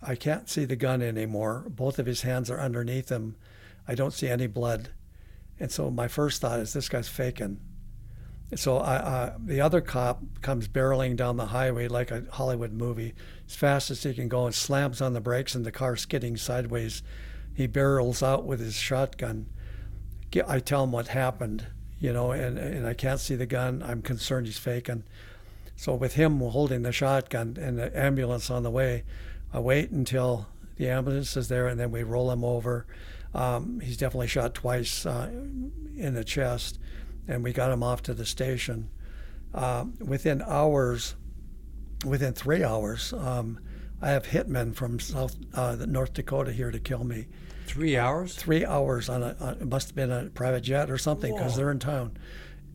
I 0.00 0.14
can't 0.14 0.48
see 0.48 0.64
the 0.64 0.76
gun 0.76 1.02
anymore. 1.02 1.64
Both 1.68 1.98
of 1.98 2.06
his 2.06 2.22
hands 2.22 2.50
are 2.50 2.60
underneath 2.60 3.08
him. 3.08 3.34
I 3.88 3.96
don't 3.96 4.12
see 4.12 4.28
any 4.28 4.46
blood. 4.46 4.90
And 5.58 5.70
so 5.70 5.90
my 5.90 6.08
first 6.08 6.40
thought 6.40 6.60
is 6.60 6.72
this 6.72 6.88
guy's 6.88 7.08
faking. 7.08 7.60
So 8.54 8.78
I, 8.78 9.32
the 9.44 9.60
other 9.60 9.80
cop 9.80 10.22
comes 10.40 10.68
barreling 10.68 11.16
down 11.16 11.36
the 11.36 11.46
highway 11.46 11.88
like 11.88 12.12
a 12.12 12.24
Hollywood 12.30 12.72
movie, 12.72 13.14
as 13.48 13.56
fast 13.56 13.90
as 13.90 14.04
he 14.04 14.14
can 14.14 14.28
go, 14.28 14.46
and 14.46 14.54
slams 14.54 15.00
on 15.00 15.14
the 15.14 15.20
brakes, 15.20 15.56
and 15.56 15.64
the 15.64 15.72
car 15.72 15.96
skidding 15.96 16.36
sideways. 16.36 17.02
He 17.54 17.66
barrels 17.66 18.22
out 18.22 18.44
with 18.44 18.60
his 18.60 18.76
shotgun. 18.76 19.46
I 20.46 20.60
tell 20.60 20.84
him 20.84 20.92
what 20.92 21.08
happened, 21.08 21.66
you 21.98 22.12
know, 22.12 22.30
and, 22.30 22.58
and 22.58 22.86
I 22.86 22.94
can't 22.94 23.18
see 23.18 23.34
the 23.34 23.46
gun. 23.46 23.82
I'm 23.82 24.02
concerned 24.02 24.46
he's 24.46 24.58
faking. 24.58 25.04
So 25.74 25.94
with 25.94 26.14
him 26.14 26.38
holding 26.38 26.82
the 26.82 26.92
shotgun 26.92 27.56
and 27.60 27.78
the 27.78 27.98
ambulance 27.98 28.50
on 28.50 28.62
the 28.62 28.70
way, 28.70 29.04
I 29.52 29.58
wait 29.58 29.90
until 29.90 30.46
the 30.76 30.88
ambulance 30.88 31.36
is 31.36 31.48
there, 31.48 31.66
and 31.66 31.80
then 31.80 31.90
we 31.90 32.02
roll 32.02 32.30
him 32.30 32.44
over. 32.44 32.86
Um, 33.36 33.80
he's 33.80 33.98
definitely 33.98 34.28
shot 34.28 34.54
twice 34.54 35.04
uh, 35.04 35.28
in 35.30 36.14
the 36.14 36.24
chest, 36.24 36.78
and 37.28 37.44
we 37.44 37.52
got 37.52 37.70
him 37.70 37.82
off 37.82 38.02
to 38.04 38.14
the 38.14 38.24
station. 38.24 38.88
Uh, 39.54 39.84
within 40.00 40.42
hours, 40.42 41.14
within 42.04 42.32
three 42.32 42.64
hours, 42.64 43.12
um, 43.12 43.60
I 44.00 44.10
have 44.10 44.24
hitmen 44.24 44.74
from 44.74 44.98
South 44.98 45.36
uh, 45.52 45.76
North 45.86 46.14
Dakota 46.14 46.50
here 46.50 46.70
to 46.70 46.80
kill 46.80 47.04
me. 47.04 47.26
Three 47.66 47.98
hours. 47.98 48.34
Three 48.34 48.64
hours 48.64 49.10
on 49.10 49.22
a, 49.22 49.36
on, 49.38 49.54
it 49.60 49.68
must 49.68 49.88
have 49.88 49.96
been 49.96 50.10
a 50.10 50.30
private 50.30 50.62
jet 50.62 50.90
or 50.90 50.96
something 50.96 51.34
because 51.34 51.56
they're 51.56 51.70
in 51.70 51.78
town. 51.78 52.16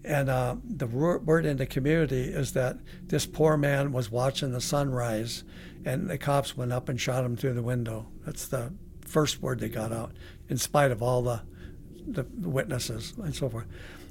And 0.03 0.29
uh, 0.29 0.57
the 0.63 0.87
word 0.87 1.45
in 1.45 1.57
the 1.57 1.65
community 1.65 2.21
is 2.21 2.53
that 2.53 2.77
this 3.03 3.25
poor 3.25 3.57
man 3.57 3.91
was 3.91 4.11
watching 4.11 4.51
the 4.51 4.61
sunrise, 4.61 5.43
and 5.85 6.07
the 6.07 6.19
cops 6.19 6.55
went 6.55 6.71
up 6.71 6.87
and 6.87 7.01
shot 7.01 7.23
him 7.23 7.35
through 7.35 7.53
the 7.53 7.63
window. 7.63 8.07
That's 8.25 8.47
the 8.47 8.73
first 9.05 9.41
word 9.41 9.59
they 9.59 9.69
got 9.69 9.91
out, 9.91 10.13
in 10.51 10.57
spite 10.57 10.91
of 10.91 11.01
all 11.01 11.21
the 11.23 11.41
the 12.07 12.25
witnesses 12.57 13.13
and 13.17 13.33
so 13.33 13.47
forth. 13.49 13.65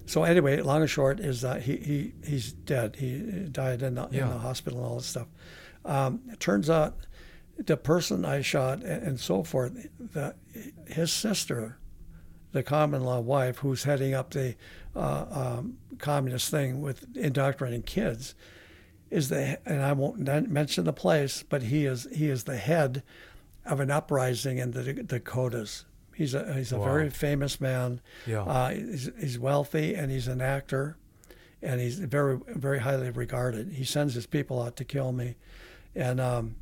So 0.07 0.25
anyway, 0.25 0.61
long 0.61 0.81
and 0.81 0.91
short 0.91 1.21
is 1.21 1.41
that 1.43 1.62
he, 1.62 1.77
he 1.77 2.12
he's 2.25 2.53
dead. 2.53 2.97
He 2.97 3.21
died 3.51 3.83
in 3.83 3.95
the, 3.95 4.09
Yeah. 4.11 4.23
in 4.25 4.29
the 4.31 4.39
hospital 4.39 4.79
and 4.81 4.89
all 4.89 4.97
this 4.97 5.07
stuff. 5.07 5.29
Um, 5.85 6.21
it 6.33 6.41
turns 6.41 6.69
out 6.71 6.97
the 7.59 7.77
person 7.77 8.25
I 8.25 8.41
shot 8.43 8.83
and, 8.83 9.03
and 9.09 9.21
so 9.21 9.43
forth, 9.43 9.73
the, 9.99 10.35
his 10.87 11.12
sister, 11.12 11.79
the 12.53 12.62
common 12.62 13.05
law 13.05 13.21
wife, 13.21 13.59
who's 13.59 13.85
heading 13.85 14.15
up 14.15 14.31
the 14.31 14.57
uh, 14.97 15.27
um, 15.31 15.79
communist 15.99 16.51
thing 16.51 16.81
with 16.81 17.07
indoctrinating 17.17 17.83
kids, 17.83 18.35
is 19.11 19.29
the 19.29 19.59
and 19.67 19.83
I 19.83 19.93
won't 19.93 20.19
mention 20.49 20.85
the 20.85 20.93
place, 20.93 21.43
but 21.43 21.62
he 21.65 21.85
is 21.87 22.09
he 22.12 22.29
is 22.31 22.45
the 22.45 22.57
head 22.57 23.03
of 23.67 23.81
an 23.81 23.91
uprising 23.91 24.59
in 24.59 24.71
the 24.71 24.93
Dakotas. 24.95 25.85
He's 26.21 26.35
a 26.35 26.53
he's 26.53 26.71
a 26.71 26.79
Wow. 26.79 26.85
very 26.85 27.09
famous 27.09 27.63
man. 27.63 28.03
Yeah. 28.27 28.43
Uh, 28.43 28.69
he's, 28.73 29.09
he's 29.19 29.39
wealthy 29.39 29.95
and 29.95 30.11
he's 30.11 30.29
an 30.29 30.43
actor, 30.43 30.99
and 31.63 31.81
he's 31.81 31.99
very 31.99 32.39
very 32.47 32.81
highly 32.81 33.09
regarded. 33.09 33.73
He 33.73 33.85
sends 33.85 34.13
his 34.13 34.27
people 34.27 34.61
out 34.63 34.77
to 34.77 34.85
kill 34.85 35.13
me, 35.13 35.37
and 35.95 36.21
um, 36.21 36.57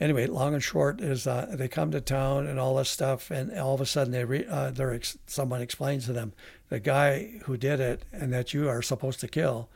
anyway, 0.00 0.26
long 0.26 0.54
and 0.54 0.62
short 0.62 1.02
is 1.02 1.26
uh, 1.26 1.48
they 1.50 1.68
come 1.68 1.90
to 1.90 2.00
town 2.00 2.46
and 2.46 2.58
all 2.58 2.76
this 2.76 2.88
stuff, 2.88 3.30
and 3.30 3.52
all 3.58 3.74
of 3.74 3.82
a 3.82 3.86
sudden 3.86 4.10
they 4.14 4.24
re- 4.24 4.46
uh, 4.48 4.70
they're 4.70 4.94
ex- 4.94 5.18
someone 5.26 5.60
explains 5.60 6.06
to 6.06 6.14
them 6.14 6.32
the 6.70 6.80
guy 6.80 7.40
who 7.44 7.58
did 7.58 7.80
it 7.80 8.06
and 8.10 8.32
that 8.32 8.54
you 8.54 8.70
are 8.70 8.80
supposed 8.80 9.20
to 9.20 9.28
kill 9.28 9.68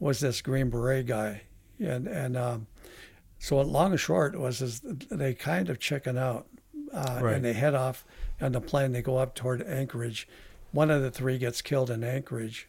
was 0.00 0.18
this 0.18 0.42
Green 0.42 0.70
Beret 0.70 1.06
guy, 1.06 1.42
and 1.78 2.08
and 2.08 2.36
um, 2.36 2.66
so 3.38 3.60
long 3.60 3.92
and 3.92 4.00
short 4.00 4.36
was 4.36 4.60
is 4.60 4.80
they 4.82 5.34
kind 5.34 5.70
of 5.70 5.78
chicken 5.78 6.18
out, 6.18 6.48
uh, 6.96 7.20
Right. 7.22 7.34
and 7.36 7.44
they 7.44 7.52
head 7.52 7.74
off 7.74 8.04
on 8.40 8.52
the 8.52 8.60
plane. 8.60 8.92
They 8.92 9.02
go 9.02 9.18
up 9.18 9.34
toward 9.34 9.62
Anchorage. 9.62 10.26
One 10.72 10.90
of 10.90 11.02
the 11.02 11.10
three 11.10 11.38
gets 11.38 11.62
killed 11.62 11.90
in 11.90 12.02
Anchorage. 12.02 12.68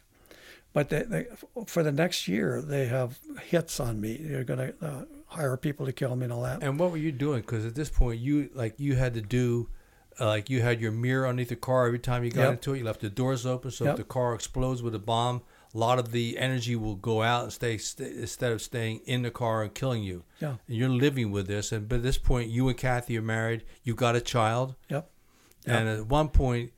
But 0.72 0.90
they, 0.90 1.02
they, 1.02 1.26
for 1.66 1.82
the 1.82 1.90
next 1.92 2.28
year, 2.28 2.60
they 2.60 2.86
have 2.86 3.18
hits 3.42 3.80
on 3.80 4.00
me. 4.00 4.18
They're 4.18 4.44
going 4.44 4.58
to 4.72 4.74
uh, 4.86 5.04
hire 5.26 5.56
people 5.56 5.86
to 5.86 5.92
kill 5.92 6.14
me 6.14 6.24
and 6.24 6.32
all 6.32 6.42
that. 6.42 6.62
And 6.62 6.78
what 6.78 6.90
were 6.90 6.98
you 6.98 7.10
doing? 7.10 7.40
Because 7.40 7.64
at 7.64 7.74
this 7.74 7.88
point, 7.90 8.20
you 8.20 8.50
like 8.54 8.74
you 8.78 8.94
had 8.94 9.14
to 9.14 9.22
do, 9.22 9.68
uh, 10.20 10.26
like 10.26 10.50
you 10.50 10.60
had 10.60 10.80
your 10.80 10.92
mirror 10.92 11.26
underneath 11.26 11.48
the 11.48 11.56
car 11.56 11.86
every 11.86 11.98
time 11.98 12.22
you 12.22 12.30
got 12.30 12.42
Yep. 12.42 12.52
into 12.52 12.74
it. 12.74 12.78
You 12.78 12.84
left 12.84 13.00
the 13.00 13.08
doors 13.10 13.46
open, 13.46 13.70
so 13.70 13.84
Yep. 13.86 13.92
if 13.92 13.96
the 13.98 14.04
car 14.04 14.34
explodes 14.34 14.82
with 14.82 14.94
a 14.94 14.98
bomb, 15.00 15.42
a 15.74 15.78
lot 15.78 15.98
of 15.98 16.12
the 16.12 16.38
energy 16.38 16.74
will 16.76 16.96
go 16.96 17.22
out 17.22 17.44
and 17.44 17.52
stay 17.52 17.76
st- 17.78 18.12
instead 18.16 18.52
of 18.52 18.62
staying 18.62 19.00
in 19.04 19.22
the 19.22 19.30
car 19.30 19.62
and 19.62 19.74
killing 19.74 20.02
you. 20.02 20.24
Yeah. 20.40 20.56
And 20.66 20.76
you're 20.76 20.88
living 20.88 21.30
with 21.30 21.46
this, 21.46 21.72
and 21.72 21.88
but 21.88 21.96
at 21.96 22.02
this 22.02 22.18
point, 22.18 22.48
you 22.50 22.68
and 22.68 22.76
Kathy 22.76 23.16
are 23.18 23.22
married. 23.22 23.64
You've 23.84 23.96
got 23.96 24.16
a 24.16 24.20
child, 24.20 24.74
Yep. 24.88 25.10
and 25.66 25.88
at 25.88 26.06
one 26.06 26.28
point, 26.28 26.72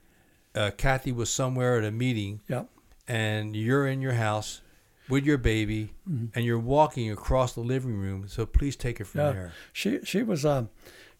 uh, 0.54 0.70
Kathy 0.76 1.12
was 1.12 1.30
somewhere 1.32 1.78
at 1.78 1.84
a 1.84 1.90
meeting, 1.92 2.40
Yep. 2.48 2.68
and 3.06 3.54
you're 3.54 3.86
in 3.86 4.00
your 4.00 4.14
house 4.14 4.60
with 5.08 5.24
your 5.24 5.38
baby, 5.38 5.92
Mm-hmm. 6.08 6.26
and 6.34 6.44
you're 6.44 6.58
walking 6.58 7.10
across 7.10 7.52
the 7.54 7.60
living 7.60 7.94
room. 7.96 8.26
So 8.28 8.46
please 8.46 8.76
take 8.76 9.00
it 9.00 9.04
from 9.06 9.20
Yeah. 9.20 9.32
there. 9.32 9.52
She 9.72 10.00
she 10.04 10.22
was 10.22 10.44
um 10.44 10.68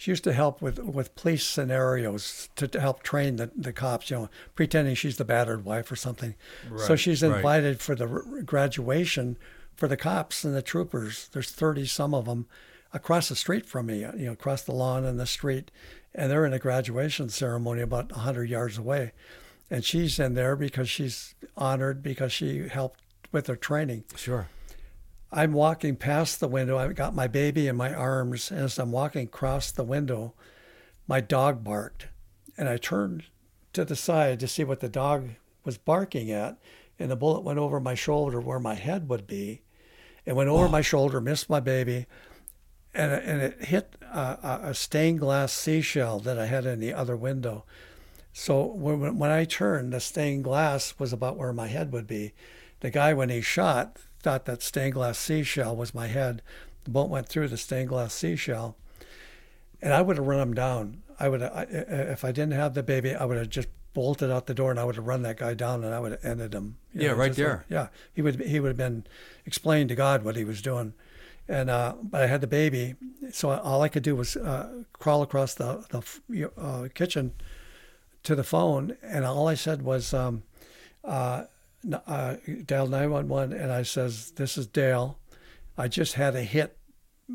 she 0.01 0.11
used 0.13 0.25
to 0.25 0.33
help 0.33 0.63
with 0.63 0.79
with 0.79 1.15
police 1.15 1.45
scenarios 1.45 2.49
to, 2.57 2.67
to 2.67 2.81
help 2.81 3.03
train 3.03 3.37
the, 3.37 3.51
the 3.55 3.71
cops, 3.71 4.09
you 4.09 4.17
know, 4.17 4.31
pretending 4.55 4.95
she's 4.95 5.19
the 5.19 5.27
battered 5.27 5.63
wife 5.63 5.93
or 5.93 5.97
something. 5.97 6.35
Right, 6.71 6.81
so 6.81 6.89
Right, 6.95 6.99
she's 6.99 7.23
right. 7.23 7.37
invited 7.37 7.83
for 7.83 7.95
the 7.95 8.09
r- 8.09 8.43
graduation 8.43 9.37
for 9.77 9.89
the 9.89 9.99
cops 9.99 10.43
and 10.43 10.57
the 10.57 10.63
troopers. 10.63 11.29
There's 11.33 11.51
30 11.51 11.85
some 11.85 12.15
of 12.15 12.25
them 12.25 12.47
across 12.95 13.29
the 13.29 13.37
street 13.37 13.67
from 13.67 13.87
me, 13.87 13.99
you 14.01 14.25
know, 14.25 14.33
across 14.33 14.63
the 14.63 14.73
lawn 14.73 15.05
and 15.05 15.21
the 15.21 15.27
street, 15.27 15.71
and 16.15 16.31
they're 16.31 16.47
in 16.47 16.55
a 16.55 16.59
graduation 16.59 17.29
ceremony 17.29 17.83
about 17.83 18.11
100 18.11 18.49
yards 18.49 18.79
away. 18.79 19.13
And 19.71 19.85
she's 19.85 20.19
in 20.19 20.33
there 20.33 20.57
because 20.57 20.89
she's 20.89 21.35
honored 21.59 22.03
because 22.03 22.33
she 22.33 22.69
helped 22.69 23.01
with 23.33 23.45
their 23.45 23.55
training. 23.55 24.05
Sure. 24.17 24.49
I'm 25.33 25.53
walking 25.53 25.97
past 25.97 26.41
the 26.41 26.49
window. 26.49 26.77
I've 26.79 26.97
got 26.97 27.15
my 27.15 27.29
baby 27.29 27.69
in 27.69 27.77
my 27.77 27.95
arms. 27.95 28.51
And 28.51 28.61
as 28.61 28.79
I'm 28.79 28.91
walking 28.91 29.25
across 29.25 29.71
the 29.71 29.85
window, 29.85 30.35
my 31.07 31.21
dog 31.21 31.63
barked. 31.63 32.09
And 32.59 32.69
I 32.69 32.77
turned 32.77 33.25
to 33.73 33.85
the 33.85 33.97
side 33.97 34.41
to 34.41 34.49
see 34.49 34.65
what 34.65 34.81
the 34.81 34.89
dog 34.89 35.31
was 35.65 35.79
barking 35.79 36.31
at. 36.31 36.59
And 36.99 37.11
the 37.11 37.17
bullet 37.17 37.41
went 37.43 37.59
over 37.59 37.81
my 37.81 37.95
shoulder 37.95 38.41
where 38.41 38.59
my 38.59 38.75
head 38.75 39.09
would 39.09 39.27
be. 39.27 39.63
It 40.27 40.35
went 40.35 40.51
over 40.51 40.69
my 40.69 40.83
shoulder, 40.83 41.21
missed 41.21 41.49
my 41.49 41.61
baby. 41.61 42.07
And, 42.93 43.13
and 43.13 43.41
it 43.41 43.65
hit 43.65 43.95
a, 44.03 44.19
a- 44.43 44.61
a 44.71 44.75
stained 44.75 45.21
glass 45.21 45.53
seashell 45.53 46.19
that 46.21 46.39
I 46.39 46.47
had 46.47 46.67
in 46.67 46.81
the 46.81 46.93
other 46.93 47.17
window. 47.17 47.65
So 48.33 48.65
when, 48.67 49.17
when 49.17 49.31
I 49.31 49.45
turned, 49.45 49.93
the 49.93 50.01
stained 50.01 50.45
glass 50.45 50.95
was 50.99 51.13
about 51.13 51.37
where 51.37 51.53
my 51.53 51.69
head 51.69 51.93
would 51.93 52.07
be. 52.09 52.33
The 52.81 52.91
guy, 52.91 53.15
when 53.15 53.29
he 53.29 53.41
shot, 53.41 53.97
thought 54.23 54.45
that 54.47 54.63
stained 54.63 54.95
glass 54.95 55.19
seashell 55.19 55.77
was 55.77 55.95
my 55.95 56.07
head, 56.07 56.43
The 56.85 56.91
boat 56.91 57.09
went 57.09 57.29
through 57.29 57.49
the 57.49 57.57
stained 57.57 57.89
glass 57.89 58.15
seashell, 58.15 58.77
and 59.83 59.93
I 59.93 60.03
would 60.03 60.17
have 60.17 60.27
run 60.27 60.41
him 60.41 60.55
down. 60.55 61.03
I 61.19 61.29
would, 61.29 61.43
I, 61.43 61.67
if 61.71 62.25
I 62.25 62.33
didn't 62.33 62.53
have 62.53 62.75
the 62.75 62.83
baby, 62.83 63.15
I 63.15 63.25
would 63.25 63.37
have 63.37 63.51
just 63.51 63.69
bolted 63.93 64.31
out 64.31 64.47
the 64.47 64.55
door 64.55 64.71
and 64.71 64.79
I 64.79 64.85
would 64.85 64.97
have 64.97 65.07
run 65.07 65.23
that 65.23 65.37
guy 65.37 65.55
down 65.55 65.83
and 65.85 65.95
I 65.95 66.01
would 66.01 66.13
have 66.13 66.25
ended 66.25 66.55
him. 66.55 66.77
You 66.95 67.03
yeah, 67.03 67.09
know, 67.09 67.15
right 67.15 67.33
there. 67.33 67.57
Like, 67.57 67.65
yeah, 67.69 67.89
he 68.13 68.23
would 68.23 68.41
he 68.41 68.61
would 68.61 68.69
have 68.69 68.77
been 68.77 69.05
explained 69.45 69.89
to 69.89 69.95
God 69.95 70.23
what 70.23 70.37
he 70.37 70.45
was 70.45 70.63
doing, 70.63 70.95
and 71.49 71.69
uh, 71.71 71.95
but 72.03 72.23
I 72.23 72.27
had 72.27 72.41
the 72.41 72.47
baby, 72.47 72.95
so 73.33 73.51
all 73.51 73.83
I 73.83 73.89
could 73.89 74.03
do 74.03 74.17
was 74.17 74.37
uh, 74.37 74.83
crawl 74.93 75.23
across 75.23 75.55
the 75.55 75.85
the 76.29 76.51
uh, 76.57 76.89
kitchen 76.95 77.33
to 78.23 78.35
the 78.35 78.45
phone, 78.45 78.97
and 79.03 79.25
all 79.25 79.49
I 79.49 79.55
said 79.55 79.83
was. 79.83 80.15
Um, 80.15 80.43
uh, 82.07 82.37
dial 82.65 82.87
911 82.87 83.57
and 83.57 83.73
I 83.73 83.83
says, 83.83 84.33
This 84.33 84.59
is 84.59 84.67
Dale. 84.67 85.19
I 85.79 85.89
just 85.89 86.15
had 86.15 86.37
a 86.37 86.43
hit 86.43 86.77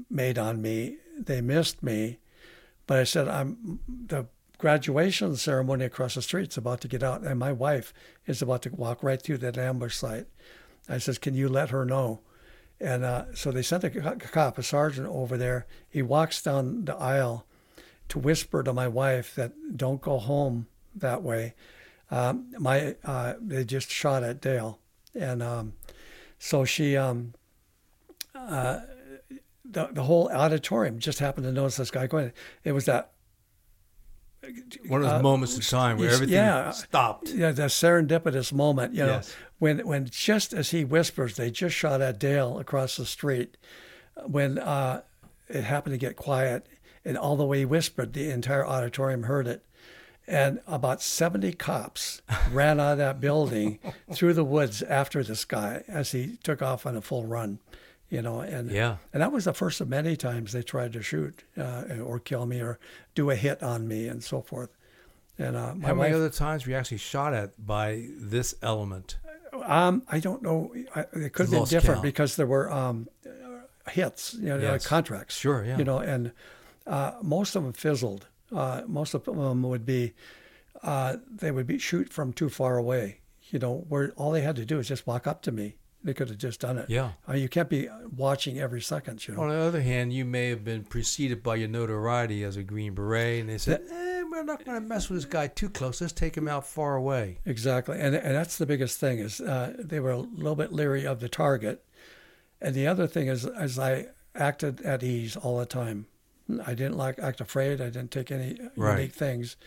made 0.09 0.37
on 0.37 0.61
me. 0.61 0.97
They 1.17 1.41
missed 1.41 1.81
me. 1.81 2.19
But 2.87 2.99
I 2.99 3.03
said, 3.03 3.27
I'm 3.27 3.79
the 3.87 4.27
graduation 4.57 5.35
ceremony 5.35 5.85
across 5.85 6.15
the 6.15 6.21
street 6.21 6.49
is 6.49 6.57
about 6.57 6.81
to 6.81 6.87
get 6.87 7.03
out, 7.03 7.21
and 7.21 7.39
my 7.39 7.51
wife 7.51 7.93
is 8.25 8.41
about 8.41 8.61
to 8.63 8.69
walk 8.69 9.03
right 9.03 9.21
through 9.21 9.39
that 9.39 9.57
ambush 9.57 9.95
site. 9.95 10.27
I 10.87 10.99
says, 10.99 11.17
Can 11.17 11.33
you 11.33 11.49
let 11.49 11.71
her 11.71 11.85
know? 11.85 12.21
And 12.79 13.03
uh, 13.03 13.33
so 13.33 13.51
they 13.51 13.61
sent 13.61 13.83
a 13.85 13.89
cop, 13.89 14.57
a 14.57 14.63
sergeant 14.63 15.07
over 15.07 15.37
there. 15.37 15.65
He 15.89 16.01
walks 16.01 16.41
down 16.41 16.85
the 16.85 16.95
aisle 16.95 17.45
to 18.09 18.19
whisper 18.19 18.63
to 18.63 18.73
my 18.73 18.87
wife 18.87 19.33
that 19.35 19.53
don't 19.77 20.01
go 20.01 20.19
home 20.19 20.67
that 20.93 21.23
way. 21.23 21.53
Um, 22.11 22.51
my 22.59 22.95
uh, 23.03 23.33
they 23.41 23.63
just 23.63 23.89
shot 23.89 24.23
at 24.23 24.41
Dale, 24.41 24.79
and 25.13 25.41
um, 25.41 25.73
so 26.37 26.65
she 26.65 26.95
um, 26.95 27.33
uh, 28.35 28.81
the 29.63 29.87
the 29.91 30.03
whole 30.03 30.29
auditorium 30.31 30.99
just 30.99 31.19
happened 31.19 31.45
to 31.45 31.51
notice 31.51 31.77
this 31.77 31.91
guy 31.91 32.07
going. 32.07 32.31
It 32.63 32.73
was 32.73 32.85
that 32.85 33.11
one 34.87 35.01
of 35.01 35.09
those 35.09 35.19
uh, 35.19 35.23
moments 35.23 35.55
in 35.55 35.61
time 35.61 35.97
where 35.97 36.11
everything 36.11 36.35
yeah, 36.35 36.71
stopped. 36.71 37.29
Yeah, 37.29 37.51
that 37.51 37.69
serendipitous 37.69 38.53
moment. 38.53 38.93
You 38.93 39.05
know, 39.05 39.13
yes. 39.13 39.35
when 39.59 39.79
when 39.79 40.05
just 40.05 40.53
as 40.53 40.71
he 40.71 40.85
whispers, 40.85 41.35
they 41.35 41.49
just 41.49 41.75
shot 41.75 42.01
at 42.01 42.19
Dale 42.19 42.59
across 42.59 42.97
the 42.97 43.05
street. 43.05 43.57
When 44.25 44.59
uh, 44.59 45.01
it 45.49 45.63
happened 45.63 45.93
to 45.93 45.97
get 45.97 46.15
quiet, 46.15 46.67
and 47.03 47.17
all 47.17 47.35
the 47.35 47.45
way 47.45 47.59
he 47.59 47.65
whispered, 47.65 48.13
the 48.13 48.29
entire 48.29 48.65
auditorium 48.65 49.23
heard 49.23 49.47
it 49.47 49.64
and 50.27 50.59
about 50.67 51.01
70 51.01 51.53
cops 51.53 52.21
ran 52.51 52.79
out 52.79 52.93
of 52.93 52.97
that 52.97 53.19
building 53.19 53.79
through 54.13 54.33
the 54.33 54.43
woods 54.43 54.81
after 54.81 55.23
this 55.23 55.45
guy 55.45 55.83
as 55.87 56.11
he 56.11 56.37
took 56.43 56.61
off 56.61 56.85
on 56.85 56.95
a 56.95 57.01
full 57.01 57.25
run 57.25 57.59
you 58.09 58.21
know 58.21 58.39
and 58.39 58.71
yeah 58.71 58.97
and 59.13 59.21
that 59.21 59.31
was 59.31 59.45
the 59.45 59.53
first 59.53 59.81
of 59.81 59.89
many 59.89 60.15
times 60.15 60.51
they 60.51 60.61
tried 60.61 60.93
to 60.93 61.01
shoot 61.01 61.43
uh, 61.57 61.83
or 62.03 62.19
kill 62.19 62.45
me 62.45 62.61
or 62.61 62.79
do 63.13 63.29
a 63.29 63.35
hit 63.35 63.61
on 63.63 63.87
me 63.87 64.07
and 64.07 64.23
so 64.23 64.41
forth 64.41 64.69
and 65.37 65.55
uh, 65.55 65.73
how 65.83 65.93
many 65.93 66.13
other 66.13 66.29
times 66.29 66.65
were 66.65 66.71
you 66.71 66.77
actually 66.77 66.97
shot 66.97 67.33
at 67.33 67.65
by 67.65 68.05
this 68.17 68.55
element 68.61 69.17
um, 69.63 70.03
I 70.09 70.19
don't 70.19 70.41
know. 70.41 70.73
I, 70.95 71.01
it 71.13 71.33
could 71.33 71.45
have 71.45 71.51
been 71.51 71.63
different 71.65 71.97
count. 71.97 72.03
because 72.03 72.35
there 72.35 72.45
were 72.45 72.71
um, 72.71 73.07
hits, 73.89 74.33
you 74.33 74.49
know, 74.49 74.57
yes. 74.57 74.85
contracts. 74.85 75.37
Sure, 75.37 75.63
yeah. 75.63 75.77
You 75.77 75.83
know, 75.83 75.99
and 75.99 76.31
uh, 76.87 77.13
most 77.21 77.55
of 77.55 77.63
them 77.63 77.73
fizzled 77.73 78.27
uh, 78.55 78.81
most 78.87 79.13
of 79.13 79.25
them 79.25 79.63
would 79.63 79.85
be 79.85 80.13
uh, 80.81 81.17
they 81.29 81.51
would 81.51 81.67
be 81.67 81.77
shoot 81.77 82.11
from 82.11 82.33
too 82.33 82.49
far 82.49 82.77
away. 82.77 83.19
You 83.49 83.59
know, 83.59 83.85
where 83.89 84.11
all 84.15 84.31
they 84.31 84.41
had 84.41 84.55
to 84.55 84.65
do 84.65 84.79
is 84.79 84.87
just 84.87 85.05
walk 85.05 85.27
up 85.27 85.41
to 85.43 85.51
me. 85.51 85.75
They 86.03 86.13
could 86.13 86.29
have 86.29 86.37
just 86.37 86.59
done 86.59 86.77
it. 86.77 86.89
Yeah. 86.89 87.11
Uh, 87.27 87.33
you 87.33 87.49
can't 87.49 87.69
be 87.69 87.89
watching 88.15 88.59
every 88.59 88.81
second. 88.81 89.27
You 89.27 89.33
know. 89.33 89.41
On 89.41 89.49
the 89.49 89.55
other 89.55 89.81
hand, 89.81 90.13
you 90.13 90.23
may 90.23 90.49
have 90.49 90.63
been 90.63 90.83
preceded 90.83 91.41
by 91.41 91.55
your 91.55 91.67
notoriety 91.67 92.43
as 92.43 92.57
a 92.57 92.63
Green 92.63 92.93
Beret, 92.93 93.41
and 93.41 93.49
they 93.49 93.57
said, 93.57 93.87
that, 93.87 93.93
eh, 93.93 94.23
"We're 94.23 94.43
not 94.43 94.63
going 94.63 94.81
to 94.81 94.87
mess 94.87 95.09
with 95.09 95.17
this 95.17 95.25
guy 95.25 95.47
too 95.47 95.69
close. 95.69 96.01
Let's 96.01 96.13
take 96.13 96.37
him 96.37 96.47
out 96.47 96.67
far 96.67 96.95
away." 96.95 97.39
Exactly, 97.45 97.99
and 97.99 98.15
and 98.15 98.35
that's 98.35 98.57
the 98.57 98.67
biggest 98.67 98.99
thing 98.99 99.19
is 99.19 99.41
uh, 99.41 99.73
they 99.79 99.99
were 99.99 100.11
a 100.11 100.19
little 100.19 100.55
bit 100.55 100.71
leery 100.71 101.05
of 101.05 101.19
the 101.19 101.29
target, 101.29 101.83
and 102.61 102.75
the 102.75 102.85
other 102.85 103.07
thing 103.07 103.27
is 103.27 103.45
as 103.45 103.79
I 103.79 104.07
acted 104.35 104.81
at 104.81 105.01
ease 105.01 105.35
all 105.35 105.57
the 105.57 105.65
time. 105.65 106.05
I 106.65 106.73
didn't 106.73 106.97
like 106.97 107.19
act 107.19 107.41
afraid. 107.41 107.81
I 107.81 107.85
didn't 107.85 108.11
take 108.11 108.31
any 108.31 108.57
right. 108.75 108.97
unique 108.97 109.13
things, 109.13 109.57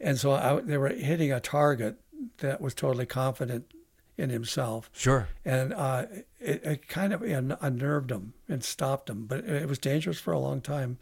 and 0.00 0.18
so 0.18 0.32
I, 0.32 0.60
they 0.60 0.78
were 0.78 0.88
hitting 0.88 1.32
a 1.32 1.40
target 1.40 2.00
that 2.38 2.60
was 2.60 2.74
totally 2.74 3.06
confident 3.06 3.72
in 4.18 4.30
himself. 4.30 4.90
Sure. 4.92 5.28
And 5.44 5.72
uh, 5.74 6.06
it, 6.40 6.64
it, 6.64 6.88
kind 6.88 7.12
of 7.12 7.22
unnerved 7.22 8.10
him 8.10 8.32
and 8.48 8.64
stopped 8.64 9.10
him, 9.10 9.26
but 9.26 9.44
it 9.44 9.68
was 9.68 9.78
dangerous 9.78 10.18
for 10.18 10.32
a 10.32 10.38
long 10.38 10.60
time. 10.60 10.98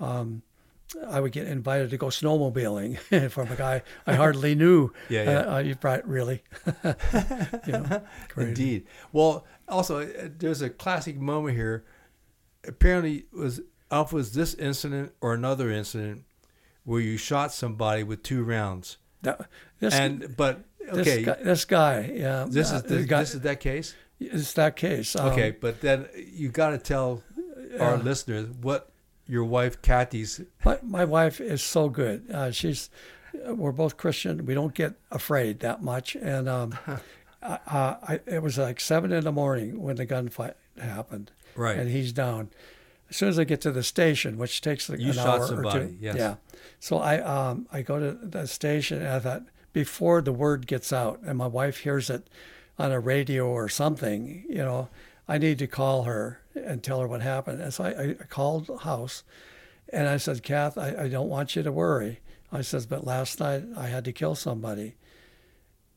Um, 0.00 0.42
I 1.06 1.20
would 1.20 1.32
get 1.32 1.46
invited 1.46 1.90
to 1.90 1.96
go 1.96 2.06
snowmobiling 2.06 3.30
from 3.30 3.52
a 3.52 3.56
guy 3.56 3.82
I 4.06 4.14
hardly 4.14 4.54
knew. 4.54 4.92
yeah, 5.08 5.22
yeah. 5.30 5.38
Uh, 5.40 5.58
you 5.58 5.74
brought 5.74 6.08
really. 6.08 6.42
you 6.84 7.72
know, 7.72 8.02
Indeed. 8.36 8.86
Well, 9.12 9.44
also, 9.68 10.00
uh, 10.00 10.28
there's 10.38 10.62
a 10.62 10.70
classic 10.70 11.18
moment 11.18 11.56
here. 11.56 11.84
Apparently, 12.66 13.26
was 13.32 13.60
Alpha 13.90 14.16
was 14.16 14.32
this 14.32 14.54
incident 14.54 15.12
or 15.20 15.34
another 15.34 15.70
incident 15.70 16.24
where 16.84 17.00
you 17.00 17.16
shot 17.16 17.52
somebody 17.52 18.02
with 18.02 18.22
two 18.22 18.42
rounds. 18.42 18.98
That, 19.22 19.48
this, 19.80 19.94
and 19.94 20.36
but 20.36 20.64
okay, 20.88 21.02
this 21.02 21.24
guy, 21.24 21.42
this 21.42 21.64
guy 21.64 22.12
yeah. 22.14 22.46
This 22.48 22.70
is 22.70 22.82
this, 22.82 23.06
guy, 23.06 23.20
this 23.20 23.34
is 23.34 23.40
that 23.42 23.60
case. 23.60 23.94
It's 24.20 24.52
that 24.54 24.76
case. 24.76 25.14
Um, 25.16 25.28
okay, 25.30 25.50
but 25.50 25.80
then 25.80 26.08
you 26.14 26.48
got 26.48 26.70
to 26.70 26.78
tell 26.78 27.22
our 27.78 27.96
listeners 27.96 28.48
what 28.60 28.90
your 29.26 29.44
wife 29.44 29.80
Kathy's. 29.82 30.40
My, 30.64 30.78
my 30.82 31.04
wife 31.04 31.40
is 31.40 31.62
so 31.62 31.88
good. 31.88 32.30
Uh, 32.30 32.50
she's 32.50 32.90
we're 33.46 33.72
both 33.72 33.96
Christian. 33.96 34.46
We 34.46 34.54
don't 34.54 34.74
get 34.74 34.94
afraid 35.10 35.60
that 35.60 35.82
much, 35.82 36.14
and 36.16 36.48
um, 36.48 36.78
uh, 37.42 37.58
I, 37.66 38.20
it 38.26 38.42
was 38.42 38.58
like 38.58 38.80
seven 38.80 39.12
in 39.12 39.24
the 39.24 39.32
morning 39.32 39.80
when 39.82 39.96
the 39.96 40.06
gunfight 40.06 40.54
happened. 40.80 41.30
Right, 41.54 41.76
and 41.76 41.90
he's 41.90 42.12
down 42.12 42.50
as 43.10 43.16
soon 43.16 43.28
as 43.28 43.38
I 43.38 43.44
get 43.44 43.60
to 43.62 43.72
the 43.72 43.82
station, 43.82 44.36
which 44.38 44.60
takes 44.60 44.88
like 44.88 45.00
you 45.00 45.12
an 45.12 45.18
hour 45.18 45.46
somebody, 45.46 45.78
or 45.78 45.86
two. 45.86 45.96
Yes. 46.00 46.16
Yeah. 46.16 46.34
So 46.80 46.98
I 46.98 47.20
um 47.20 47.66
I 47.72 47.82
go 47.82 47.98
to 47.98 48.12
the 48.12 48.46
station 48.46 48.98
and 48.98 49.08
I 49.08 49.18
thought 49.18 49.42
before 49.72 50.20
the 50.20 50.32
word 50.32 50.66
gets 50.66 50.92
out 50.92 51.20
and 51.24 51.38
my 51.38 51.46
wife 51.46 51.78
hears 51.78 52.10
it 52.10 52.28
on 52.78 52.92
a 52.92 53.00
radio 53.00 53.46
or 53.46 53.68
something, 53.68 54.44
you 54.48 54.58
know, 54.58 54.88
I 55.26 55.38
need 55.38 55.58
to 55.58 55.66
call 55.66 56.04
her 56.04 56.40
and 56.54 56.82
tell 56.82 57.00
her 57.00 57.08
what 57.08 57.20
happened. 57.20 57.60
And 57.60 57.74
so 57.74 57.84
I, 57.84 58.10
I 58.10 58.14
called 58.28 58.66
the 58.66 58.78
house 58.78 59.24
and 59.92 60.08
I 60.08 60.16
said, 60.16 60.42
Kath, 60.42 60.78
I, 60.78 60.94
I 61.04 61.08
don't 61.08 61.28
want 61.28 61.56
you 61.56 61.62
to 61.62 61.72
worry. 61.72 62.20
I 62.52 62.62
says, 62.62 62.86
but 62.86 63.06
last 63.06 63.40
night 63.40 63.64
I 63.76 63.88
had 63.88 64.04
to 64.06 64.12
kill 64.12 64.34
somebody. 64.34 64.94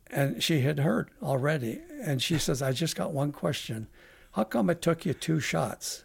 And 0.07 0.43
she 0.43 0.61
had 0.61 0.79
heard 0.79 1.09
already. 1.23 1.79
And 2.03 2.21
she 2.21 2.37
says, 2.37 2.61
I 2.61 2.73
just 2.73 2.95
got 2.95 3.13
one 3.13 3.31
question 3.31 3.87
how 4.33 4.43
come 4.45 4.69
it 4.69 4.81
took 4.81 5.05
you 5.05 5.13
two 5.13 5.39
shots? 5.39 6.03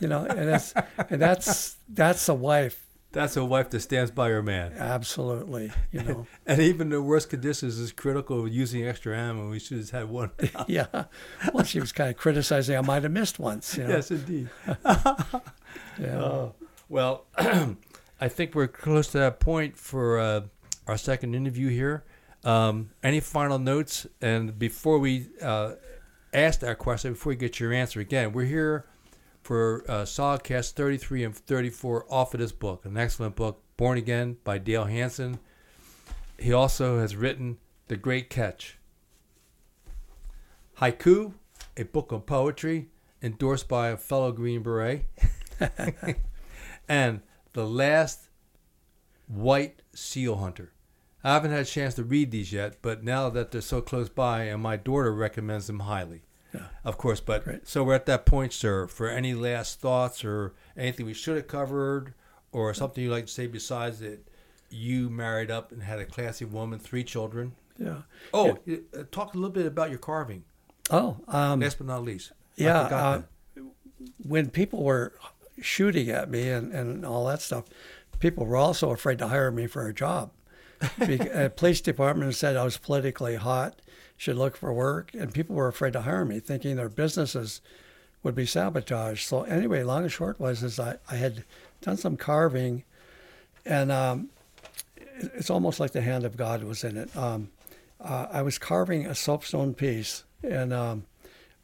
you 0.00 0.08
know, 0.08 0.24
and 0.24 0.48
that's 0.48 0.74
and 1.08 1.20
that's 1.20 1.76
that's 1.88 2.28
a 2.28 2.34
wife. 2.34 2.86
That's 3.12 3.36
a 3.36 3.44
wife 3.44 3.70
that 3.70 3.80
stands 3.80 4.12
by 4.12 4.28
her 4.28 4.42
man. 4.42 4.72
Absolutely, 4.78 5.72
you 5.90 6.02
know. 6.02 6.26
and 6.46 6.60
even 6.60 6.90
the 6.90 7.02
worst 7.02 7.28
conditions 7.28 7.76
is 7.78 7.90
critical 7.90 8.46
using 8.46 8.86
extra 8.86 9.18
ammo. 9.18 9.50
We 9.50 9.58
should 9.58 9.78
have 9.78 9.90
had 9.90 10.08
one. 10.08 10.30
yeah. 10.68 11.06
Well, 11.52 11.64
she 11.64 11.80
was 11.80 11.90
kind 11.90 12.10
of 12.10 12.16
criticizing. 12.16 12.76
I 12.76 12.82
might 12.82 13.02
have 13.02 13.10
missed 13.10 13.40
once. 13.40 13.76
You 13.76 13.84
know? 13.84 13.96
Yes, 13.96 14.12
indeed. 14.12 14.48
yeah. 14.84 16.22
Uh, 16.22 16.52
well, 16.88 17.26
I 17.36 18.28
think 18.28 18.54
we're 18.54 18.68
close 18.68 19.08
to 19.08 19.18
that 19.18 19.40
point 19.40 19.76
for 19.76 20.20
uh, 20.20 20.42
our 20.86 20.96
second 20.96 21.34
interview 21.34 21.68
here. 21.68 22.04
Um, 22.44 22.90
any 23.02 23.18
final 23.18 23.58
notes? 23.58 24.06
And 24.20 24.56
before 24.56 25.00
we 25.00 25.26
uh, 25.42 25.72
ask 26.32 26.60
that 26.60 26.78
question 26.78 27.12
before 27.12 27.32
you 27.32 27.38
get 27.38 27.60
your 27.60 27.72
answer. 27.72 28.00
Again, 28.00 28.32
we're 28.32 28.44
here 28.44 28.86
for 29.42 29.84
uh, 29.88 30.02
SOGcast 30.02 30.72
33 30.72 31.24
and 31.24 31.34
34 31.34 32.06
off 32.08 32.34
of 32.34 32.40
this 32.40 32.52
book, 32.52 32.84
an 32.84 32.96
excellent 32.96 33.36
book, 33.36 33.62
Born 33.76 33.98
Again 33.98 34.36
by 34.44 34.58
Dale 34.58 34.84
Hanson. 34.84 35.38
He 36.38 36.52
also 36.52 36.98
has 36.98 37.16
written 37.16 37.58
The 37.88 37.96
Great 37.96 38.30
Catch. 38.30 38.78
Haiku, 40.78 41.34
a 41.76 41.82
book 41.84 42.12
of 42.12 42.26
poetry 42.26 42.88
endorsed 43.22 43.68
by 43.68 43.88
a 43.88 43.96
fellow 43.96 44.32
Green 44.32 44.62
Beret. 44.62 45.04
and 46.88 47.20
The 47.52 47.66
Last 47.66 48.28
White 49.26 49.82
Seal 49.94 50.36
Hunter. 50.36 50.72
I 51.22 51.34
haven't 51.34 51.50
had 51.50 51.60
a 51.60 51.64
chance 51.64 51.94
to 51.94 52.04
read 52.04 52.30
these 52.30 52.52
yet, 52.52 52.76
but 52.82 53.04
now 53.04 53.28
that 53.30 53.50
they're 53.50 53.60
so 53.60 53.80
close 53.80 54.08
by, 54.08 54.44
and 54.44 54.62
my 54.62 54.76
daughter 54.76 55.12
recommends 55.12 55.66
them 55.66 55.80
highly. 55.80 56.22
Yeah. 56.54 56.62
Of 56.84 56.98
course, 56.98 57.20
but 57.20 57.44
Great. 57.44 57.68
so 57.68 57.84
we're 57.84 57.94
at 57.94 58.06
that 58.06 58.26
point, 58.26 58.52
sir. 58.52 58.86
For 58.86 59.08
any 59.08 59.34
last 59.34 59.80
thoughts 59.80 60.24
or 60.24 60.54
anything 60.76 61.06
we 61.06 61.14
should 61.14 61.36
have 61.36 61.46
covered, 61.46 62.14
or 62.52 62.74
something 62.74 63.04
you'd 63.04 63.12
like 63.12 63.26
to 63.26 63.32
say 63.32 63.46
besides 63.46 64.00
that 64.00 64.26
you 64.70 65.10
married 65.10 65.50
up 65.50 65.72
and 65.72 65.82
had 65.82 65.98
a 65.98 66.04
classy 66.04 66.44
woman, 66.44 66.78
three 66.78 67.04
children. 67.04 67.52
Yeah. 67.78 68.02
Oh, 68.34 68.58
yeah. 68.66 68.78
Uh, 68.96 69.04
talk 69.10 69.34
a 69.34 69.36
little 69.36 69.50
bit 69.50 69.66
about 69.66 69.90
your 69.90 69.98
carving. 69.98 70.44
Oh, 70.90 71.16
um, 71.28 71.60
last 71.60 71.78
but 71.78 71.86
not 71.86 72.02
least. 72.02 72.32
Yeah. 72.56 72.80
Uh, 72.80 73.22
when 74.26 74.50
people 74.50 74.82
were 74.82 75.14
shooting 75.60 76.10
at 76.10 76.30
me 76.30 76.48
and, 76.50 76.72
and 76.72 77.04
all 77.06 77.26
that 77.26 77.40
stuff, 77.40 77.64
people 78.18 78.44
were 78.46 78.56
also 78.56 78.90
afraid 78.90 79.18
to 79.18 79.28
hire 79.28 79.50
me 79.50 79.66
for 79.66 79.86
a 79.86 79.94
job. 79.94 80.30
A 81.00 81.50
police 81.50 81.80
department 81.80 82.34
said 82.34 82.56
I 82.56 82.64
was 82.64 82.78
politically 82.78 83.36
hot, 83.36 83.80
should 84.16 84.36
look 84.36 84.56
for 84.56 84.72
work, 84.72 85.12
and 85.14 85.32
people 85.32 85.56
were 85.56 85.68
afraid 85.68 85.92
to 85.94 86.02
hire 86.02 86.24
me, 86.24 86.40
thinking 86.40 86.76
their 86.76 86.88
businesses 86.88 87.60
would 88.22 88.34
be 88.34 88.46
sabotaged. 88.46 89.26
So 89.26 89.42
anyway, 89.42 89.82
long 89.82 90.02
and 90.02 90.12
short 90.12 90.38
was 90.38 90.62
is 90.62 90.78
I, 90.78 90.96
I 91.10 91.16
had 91.16 91.44
done 91.80 91.96
some 91.96 92.16
carving, 92.16 92.84
and 93.64 93.90
um, 93.90 94.28
it's 95.18 95.50
almost 95.50 95.80
like 95.80 95.92
the 95.92 96.02
hand 96.02 96.24
of 96.24 96.36
God 96.36 96.62
was 96.62 96.84
in 96.84 96.96
it. 96.96 97.14
Um, 97.16 97.50
uh, 98.00 98.26
I 98.30 98.42
was 98.42 98.58
carving 98.58 99.06
a 99.06 99.14
soapstone 99.14 99.74
piece, 99.74 100.24
and 100.42 100.72
um, 100.72 101.04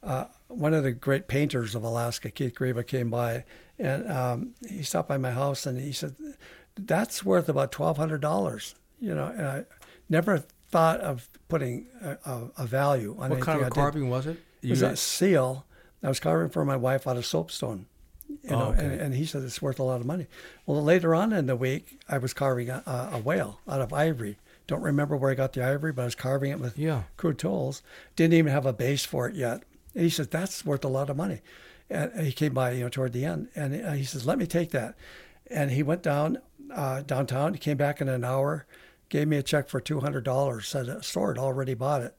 uh, 0.03 0.27
one 0.49 0.75
of 0.75 0.83
the 0.83 0.93
great 0.93 1.29
painters 1.29 1.75
of 1.75 1.83
Alaska, 1.83 2.31
Keith 2.31 2.55
Greba, 2.55 2.87
came 2.87 3.11
by, 3.11 3.45
and 3.79 4.11
um, 4.11 4.55
he 4.69 4.83
stopped 4.83 5.09
by 5.09 5.19
my 5.19 5.31
house, 5.31 5.67
and 5.67 5.81
he 5.81 5.93
said, 5.93 6.15
"That's 6.75 7.25
worth 7.25 7.49
about 7.49 7.73
twelve 7.73 7.97
hundred 7.97 8.21
dollars." 8.21 8.75
You 9.01 9.15
know, 9.15 9.27
and 9.27 9.47
I 9.47 9.65
never 10.09 10.45
thought 10.71 11.01
of 11.01 11.29
putting 11.49 11.87
a, 12.01 12.17
a, 12.25 12.51
a 12.59 12.67
value 12.67 13.15
on 13.19 13.31
what 13.31 13.41
kind 13.41 13.61
of 13.61 13.67
I 13.67 13.71
carving 13.71 14.05
did. 14.05 14.11
was 14.11 14.27
it? 14.27 14.39
It 14.63 14.71
was 14.71 14.83
a 14.83 14.97
seal. 14.97 15.65
I 16.03 16.09
was 16.09 16.19
carving 16.21 16.49
for 16.51 16.65
my 16.65 16.77
wife 16.77 17.07
out 17.07 17.17
of 17.17 17.27
soapstone. 17.27 17.87
You 18.43 18.51
know, 18.51 18.63
Oh, 18.67 18.71
okay. 18.73 18.85
and, 18.85 19.01
and 19.01 19.15
he 19.15 19.25
said 19.25 19.43
it's 19.43 19.63
worth 19.63 19.79
a 19.79 19.83
lot 19.85 20.01
of 20.01 20.07
money. 20.07 20.27
Well, 20.67 20.83
later 20.83 21.15
on 21.15 21.33
in 21.33 21.47
the 21.47 21.57
week, 21.57 22.01
I 22.09 22.19
was 22.19 22.33
carving 22.33 22.71
a, 22.71 22.83
a 23.13 23.19
whale 23.19 23.61
out 23.69 23.81
of 23.81 23.93
ivory. 23.93 24.39
Don't 24.67 24.83
remember 24.83 25.17
where 25.17 25.31
I 25.31 25.35
got 25.35 25.53
the 25.53 25.65
ivory, 25.65 25.93
but 25.93 26.03
I 26.03 26.05
was 26.07 26.15
carving 26.17 26.51
it 26.51 26.59
with 26.59 26.77
Yeah. 26.77 27.05
crude 27.17 27.39
tools. 27.39 27.83
Didn't 28.17 28.35
even 28.35 28.51
have 28.53 28.67
a 28.67 28.73
base 28.73 29.05
for 29.05 29.29
it 29.29 29.37
yet. 29.37 29.63
And 29.95 30.03
he 30.05 30.11
said 30.11 30.31
that's 30.31 30.65
worth 30.65 30.85
a 30.85 30.89
lot 30.89 31.09
of 31.09 31.17
money. 31.17 31.41
And 31.89 32.21
he 32.21 32.33
came 32.33 32.53
by, 32.55 32.73
you 32.73 32.81
know, 32.81 32.89
toward 32.89 33.13
the 33.13 33.25
end, 33.25 33.49
and 33.55 33.85
uh, 33.85 33.93
he 33.93 34.03
says, 34.03 34.27
"Let 34.27 34.39
me 34.39 34.47
take 34.47 34.73
that." 34.73 34.97
And 35.49 35.71
he 35.71 35.85
went 35.85 36.03
down 36.03 36.39
uh, 36.75 37.03
downtown. 37.03 37.53
He 37.55 37.61
came 37.61 37.77
back 37.77 38.01
in 38.01 38.09
an 38.09 38.25
hour, 38.25 38.67
gave 39.09 39.29
me 39.29 39.37
a 39.37 39.43
check 39.43 39.69
for 39.69 39.81
two 39.81 40.01
hundred 40.01 40.25
dollars. 40.25 40.69
Said 40.69 40.89
a 40.89 41.03
store 41.03 41.35
had 41.35 41.39
already 41.39 41.75
bought 41.75 42.03
it. 42.03 42.19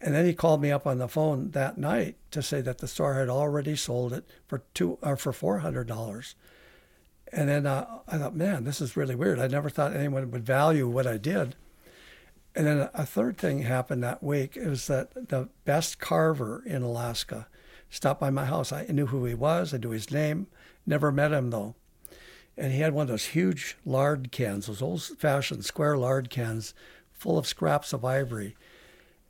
And 0.00 0.14
then 0.14 0.26
he 0.26 0.34
called 0.34 0.60
me 0.60 0.70
up 0.70 0.86
on 0.86 0.98
the 0.98 1.08
phone 1.08 1.52
that 1.52 1.78
night 1.78 2.16
to 2.30 2.42
say 2.42 2.60
that 2.60 2.78
the 2.78 2.88
store 2.88 3.14
had 3.14 3.30
already 3.30 3.74
sold 3.76 4.12
it 4.12 4.26
for 4.46 4.62
two 4.74 4.98
or 5.02 5.16
for 5.16 5.32
four 5.32 5.60
hundred 5.60 5.86
dollars. 5.86 6.34
And 7.32 7.48
then 7.48 7.66
uh, 7.66 8.00
I 8.06 8.18
thought, 8.18 8.36
man, 8.36 8.64
this 8.64 8.80
is 8.80 8.96
really 8.96 9.14
weird. 9.14 9.38
I 9.38 9.48
never 9.48 9.70
thought 9.70 9.96
anyone 9.96 10.30
would 10.30 10.46
value 10.46 10.86
what 10.86 11.06
I 11.06 11.16
did. 11.16 11.56
And 12.54 12.66
then 12.66 12.88
a 12.94 13.04
third 13.04 13.36
thing 13.36 13.62
happened 13.62 14.02
that 14.02 14.22
week. 14.22 14.56
Was 14.56 14.86
that 14.86 15.28
the 15.28 15.48
best 15.64 15.98
carver 15.98 16.62
in 16.64 16.82
Alaska 16.82 17.48
stopped 17.90 18.20
by 18.20 18.30
my 18.30 18.44
house. 18.44 18.72
I 18.72 18.86
knew 18.88 19.06
who 19.06 19.24
he 19.24 19.34
was. 19.34 19.74
I 19.74 19.78
knew 19.78 19.90
his 19.90 20.10
name. 20.10 20.46
Never 20.86 21.10
met 21.10 21.32
him 21.32 21.50
though. 21.50 21.74
And 22.56 22.72
he 22.72 22.80
had 22.80 22.94
one 22.94 23.02
of 23.02 23.08
those 23.08 23.26
huge 23.26 23.76
lard 23.84 24.32
cans, 24.32 24.66
those 24.66 24.80
old-fashioned 24.80 25.64
square 25.64 25.96
lard 25.96 26.30
cans, 26.30 26.72
full 27.12 27.38
of 27.38 27.46
scraps 27.46 27.92
of 27.92 28.04
ivory 28.04 28.56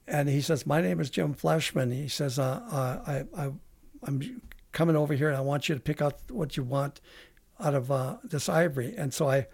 and 0.07 0.28
he 0.28 0.40
says, 0.40 0.66
"My 0.66 0.81
name 0.81 1.01
is 1.01 1.11
Jim 1.11 1.35
Fleshman." 1.35 1.93
He 1.93 2.09
says, 2.09 2.39
uh, 2.39 2.61
uh, 2.70 3.03
I, 3.07 3.44
I, 3.44 3.53
"I'm 4.05 4.43
coming 4.73 4.97
over 4.97 5.15
here, 5.15 5.28
and 5.28 5.36
I 5.36 5.40
want 5.40 5.69
you 5.69 5.74
to 5.74 5.81
pick 5.81 6.01
out 6.01 6.19
what 6.31 6.57
you 6.57 6.62
want 6.62 7.01
out 7.59 7.74
of 7.74 7.90
uh, 7.90 8.16
this 8.23 8.48
ivory." 8.48 8.94
And 8.97 9.12
so 9.12 9.28
I, 9.28 9.47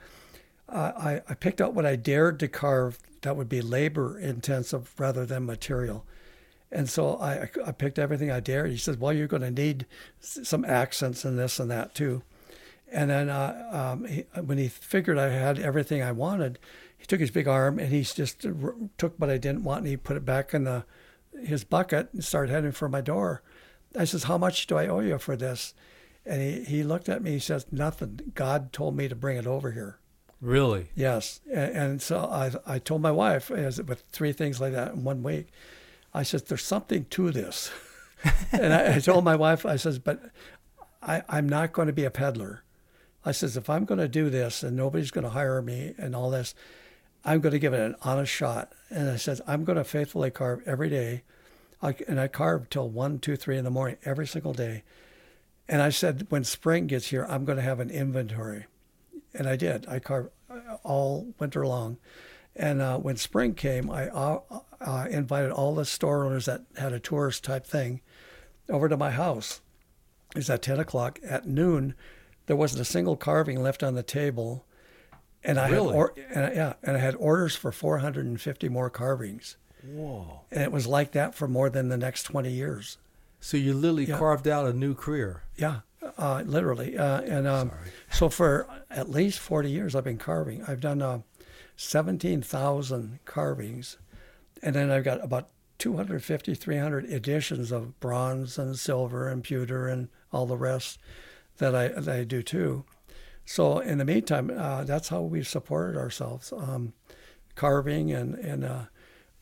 uh, 0.68 0.92
I, 0.96 1.22
I 1.28 1.34
picked 1.34 1.60
out 1.60 1.74
what 1.74 1.86
I 1.86 1.96
dared 1.96 2.38
to 2.40 2.48
carve 2.48 2.98
that 3.22 3.36
would 3.36 3.48
be 3.48 3.62
labor 3.62 4.18
intensive 4.18 4.92
rather 4.98 5.24
than 5.24 5.46
material. 5.46 6.04
And 6.70 6.88
so 6.88 7.16
I, 7.16 7.50
I 7.64 7.72
picked 7.72 7.98
everything 7.98 8.30
I 8.30 8.40
dared. 8.40 8.70
He 8.70 8.76
says, 8.76 8.96
"Well, 8.98 9.12
you're 9.12 9.28
going 9.28 9.42
to 9.42 9.50
need 9.50 9.86
some 10.20 10.64
accents 10.64 11.24
and 11.24 11.38
this 11.38 11.58
and 11.58 11.70
that 11.70 11.94
too." 11.94 12.22
And 12.92 13.10
then 13.10 13.30
uh, 13.30 13.68
um, 13.94 14.04
he, 14.04 14.24
when 14.44 14.58
he 14.58 14.68
figured 14.68 15.18
I 15.18 15.30
had 15.30 15.58
everything 15.58 16.02
I 16.02 16.12
wanted, 16.12 16.58
he 16.98 17.06
took 17.06 17.20
his 17.20 17.30
big 17.30 17.48
arm 17.48 17.78
and 17.78 17.88
he 17.88 18.02
just 18.02 18.44
r- 18.46 18.74
took 18.98 19.18
what 19.18 19.30
I 19.30 19.38
didn't 19.38 19.64
want 19.64 19.80
and 19.80 19.88
he 19.88 19.96
put 19.96 20.16
it 20.16 20.24
back 20.24 20.54
in 20.54 20.64
the 20.64 20.84
his 21.42 21.64
bucket 21.64 22.10
and 22.12 22.22
started 22.22 22.52
heading 22.52 22.72
for 22.72 22.88
my 22.88 23.00
door. 23.00 23.42
I 23.98 24.04
says, 24.04 24.24
"How 24.24 24.38
much 24.38 24.66
do 24.66 24.76
I 24.76 24.86
owe 24.86 25.00
you 25.00 25.18
for 25.18 25.36
this?" 25.36 25.74
And 26.24 26.40
he, 26.40 26.64
he 26.64 26.82
looked 26.82 27.08
at 27.08 27.22
me. 27.22 27.32
He 27.32 27.38
says, 27.38 27.66
"Nothing. 27.72 28.32
God 28.34 28.72
told 28.72 28.96
me 28.96 29.08
to 29.08 29.16
bring 29.16 29.36
it 29.36 29.46
over 29.46 29.72
here." 29.72 29.98
Really? 30.40 30.88
Yes, 30.94 31.40
and, 31.50 31.76
and 31.76 32.02
so 32.02 32.18
I 32.20 32.52
I 32.66 32.78
told 32.78 33.00
my 33.00 33.10
wife 33.10 33.50
as 33.50 33.82
with 33.82 34.04
three 34.12 34.32
things 34.32 34.60
like 34.60 34.72
that 34.72 34.92
in 34.92 35.04
one 35.04 35.22
week. 35.22 35.48
I 36.14 36.22
said, 36.22 36.46
"There's 36.46 36.64
something 36.64 37.06
to 37.10 37.30
this," 37.30 37.70
and 38.52 38.72
I, 38.72 38.96
I 38.96 38.98
told 38.98 39.24
my 39.24 39.36
wife, 39.36 39.64
I 39.64 39.76
says, 39.76 39.98
"But 39.98 40.20
I 41.02 41.22
I'm 41.28 41.48
not 41.48 41.72
going 41.72 41.86
to 41.86 41.92
be 41.92 42.04
a 42.04 42.10
peddler." 42.10 42.62
I 43.24 43.32
says, 43.32 43.56
"If 43.56 43.70
I'm 43.70 43.84
going 43.84 44.00
to 44.00 44.08
do 44.08 44.30
this 44.30 44.62
and 44.62 44.76
nobody's 44.76 45.10
going 45.10 45.24
to 45.24 45.30
hire 45.30 45.62
me 45.62 45.94
and 45.98 46.14
all 46.14 46.30
this, 46.30 46.54
I'm 47.24 47.40
going 47.40 47.52
to 47.52 47.58
give 47.58 47.74
it 47.74 47.80
an 47.80 47.96
honest 48.02 48.32
shot." 48.32 48.72
And 48.90 49.08
I 49.08 49.16
said, 49.16 49.40
"I'm 49.46 49.64
going 49.64 49.78
to 49.78 49.84
faithfully 49.84 50.30
carve 50.30 50.62
every 50.66 50.90
day," 50.90 51.22
I, 51.80 51.94
and 52.08 52.20
I 52.20 52.28
carved 52.28 52.70
till 52.72 52.88
one, 52.88 53.18
two, 53.18 53.36
three 53.36 53.58
in 53.58 53.64
the 53.64 53.70
morning 53.70 53.98
every 54.04 54.26
single 54.26 54.52
day. 54.52 54.82
And 55.68 55.82
I 55.82 55.90
said, 55.90 56.26
"When 56.30 56.44
spring 56.44 56.86
gets 56.86 57.08
here, 57.08 57.26
I'm 57.28 57.44
going 57.44 57.56
to 57.56 57.62
have 57.62 57.80
an 57.80 57.90
inventory." 57.90 58.66
and 59.34 59.48
I 59.48 59.56
did. 59.56 59.86
I 59.88 59.98
carved 59.98 60.30
all 60.82 61.34
winter 61.38 61.66
long. 61.66 61.98
And 62.54 62.82
uh, 62.82 62.98
when 62.98 63.16
spring 63.16 63.54
came, 63.54 63.90
I 63.90 64.08
uh, 64.08 64.40
uh, 64.80 65.06
invited 65.10 65.50
all 65.50 65.74
the 65.74 65.84
store 65.84 66.24
owners 66.24 66.46
that 66.46 66.62
had 66.76 66.92
a 66.92 67.00
tourist 67.00 67.44
type 67.44 67.66
thing 67.66 68.00
over 68.68 68.88
to 68.88 68.96
my 68.96 69.10
house. 69.10 69.60
It 70.34 70.38
was 70.38 70.50
at 70.50 70.62
10 70.62 70.80
o'clock. 70.80 71.18
At 71.24 71.46
noon, 71.46 71.94
there 72.52 72.56
wasn't 72.58 72.82
a 72.82 72.84
single 72.84 73.16
carving 73.16 73.62
left 73.62 73.82
on 73.82 73.94
the 73.94 74.02
table. 74.02 74.66
And 75.42 75.58
I 75.58 75.70
Really? 75.70 75.86
had 75.88 75.96
or, 75.96 76.14
and 76.34 76.44
I, 76.44 76.52
yeah, 76.52 76.72
and 76.82 76.98
I 76.98 77.00
had 77.00 77.14
orders 77.14 77.56
for 77.56 77.72
450 77.72 78.68
more 78.68 78.90
carvings. 78.90 79.56
Whoa. 79.82 80.42
And 80.50 80.62
it 80.62 80.70
was 80.70 80.86
like 80.86 81.12
that 81.12 81.34
for 81.34 81.48
more 81.48 81.70
than 81.70 81.88
the 81.88 81.96
next 81.96 82.24
20 82.24 82.50
years. 82.52 82.98
So 83.40 83.56
you 83.56 83.72
literally 83.72 84.04
Yeah. 84.04 84.18
carved 84.18 84.46
out 84.46 84.66
a 84.66 84.74
new 84.74 84.94
career. 84.94 85.44
Yeah, 85.56 85.80
uh, 86.18 86.42
literally. 86.44 86.98
Uh, 86.98 87.22
and 87.22 87.46
um, 87.46 87.72
so 88.10 88.28
for 88.28 88.68
at 88.90 89.08
least 89.08 89.38
40 89.38 89.70
years, 89.70 89.94
I've 89.96 90.04
been 90.04 90.18
carving. 90.18 90.62
I've 90.64 90.80
done 90.80 91.00
uh, 91.00 91.20
17,000 91.76 93.18
carvings. 93.24 93.96
And 94.62 94.76
then 94.76 94.90
I've 94.90 95.04
got 95.04 95.24
about 95.24 95.48
250, 95.78 96.54
300 96.54 97.06
editions 97.10 97.72
of 97.72 97.98
bronze 97.98 98.58
and 98.58 98.78
silver 98.78 99.26
and 99.28 99.42
pewter 99.42 99.88
and 99.88 100.08
all 100.30 100.44
the 100.44 100.58
rest 100.58 100.98
that 101.58 101.74
I, 101.74 101.88
that 101.88 102.08
I 102.08 102.24
do 102.24 102.42
too. 102.42 102.84
So 103.44 103.78
in 103.80 103.98
the 103.98 104.04
meantime, 104.04 104.50
uh, 104.56 104.84
that's 104.84 105.08
how 105.08 105.22
we've 105.22 105.48
supported 105.48 105.98
ourselves, 105.98 106.52
um, 106.52 106.92
carving 107.54 108.12
and, 108.12 108.34
and 108.36 108.64
uh, 108.64 108.82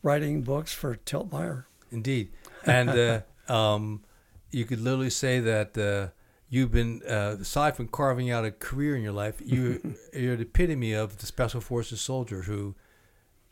writing 0.03 0.41
books 0.41 0.73
for 0.73 0.95
Tiltmeyer. 0.95 1.65
Indeed. 1.91 2.31
And 2.65 2.89
uh, 2.89 3.21
um, 3.51 4.03
you 4.49 4.65
could 4.65 4.81
literally 4.81 5.09
say 5.09 5.39
that 5.39 5.77
uh, 5.77 6.11
you've 6.49 6.71
been, 6.71 7.01
uh, 7.07 7.37
aside 7.41 7.75
from 7.75 7.87
carving 7.87 8.31
out 8.31 8.45
a 8.45 8.51
career 8.51 8.95
in 8.95 9.03
your 9.03 9.13
life, 9.13 9.41
you, 9.43 9.95
you're 10.13 10.35
the 10.35 10.43
epitome 10.43 10.93
of 10.93 11.17
the 11.17 11.25
Special 11.25 11.61
Forces 11.61 12.01
soldier 12.01 12.43
who, 12.43 12.75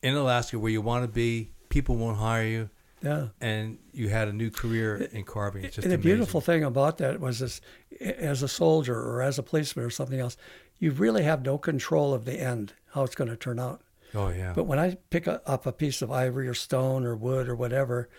in 0.01 0.15
Alaska, 0.15 0.57
where 0.57 0.71
you 0.71 0.81
want 0.81 1.03
to 1.03 1.07
be, 1.07 1.51
people 1.69 1.95
won't 1.95 2.17
hire 2.17 2.45
you, 2.45 2.69
Yeah. 3.01 3.27
and 3.39 3.77
you 3.93 4.09
had 4.09 4.27
a 4.27 4.33
new 4.33 4.49
career 4.51 4.97
in 5.13 5.23
carving. 5.23 5.63
It's 5.63 5.75
just 5.75 5.85
and 5.85 5.91
the 5.91 5.95
amazing. 5.95 6.11
beautiful 6.17 6.41
thing 6.41 6.63
about 6.63 6.97
that 6.97 7.19
was 7.19 7.39
this 7.39 7.61
as 8.01 8.43
a 8.43 8.47
soldier 8.47 8.99
or 8.99 9.21
as 9.21 9.39
a 9.39 9.43
policeman 9.43 9.85
or 9.85 9.89
something 9.89 10.19
else 10.19 10.35
you 10.79 10.91
really 10.91 11.23
have 11.23 11.43
no 11.45 11.57
control 11.57 12.13
of 12.13 12.25
the 12.25 12.39
end 12.39 12.73
how 12.93 13.03
it's 13.03 13.15
going 13.15 13.29
to 13.29 13.35
turn 13.37 13.59
out 13.59 13.81
Oh, 14.15 14.29
yeah. 14.29 14.53
but 14.55 14.63
when 14.65 14.79
i 14.79 14.97
pick 15.11 15.27
up 15.27 15.65
a 15.65 15.71
piece 15.71 16.01
of 16.01 16.11
ivory 16.11 16.47
or 16.47 16.53
stone 16.53 17.05
or 17.05 17.15
wood 17.15 17.47
or 17.47 17.55
whatever 17.55 18.09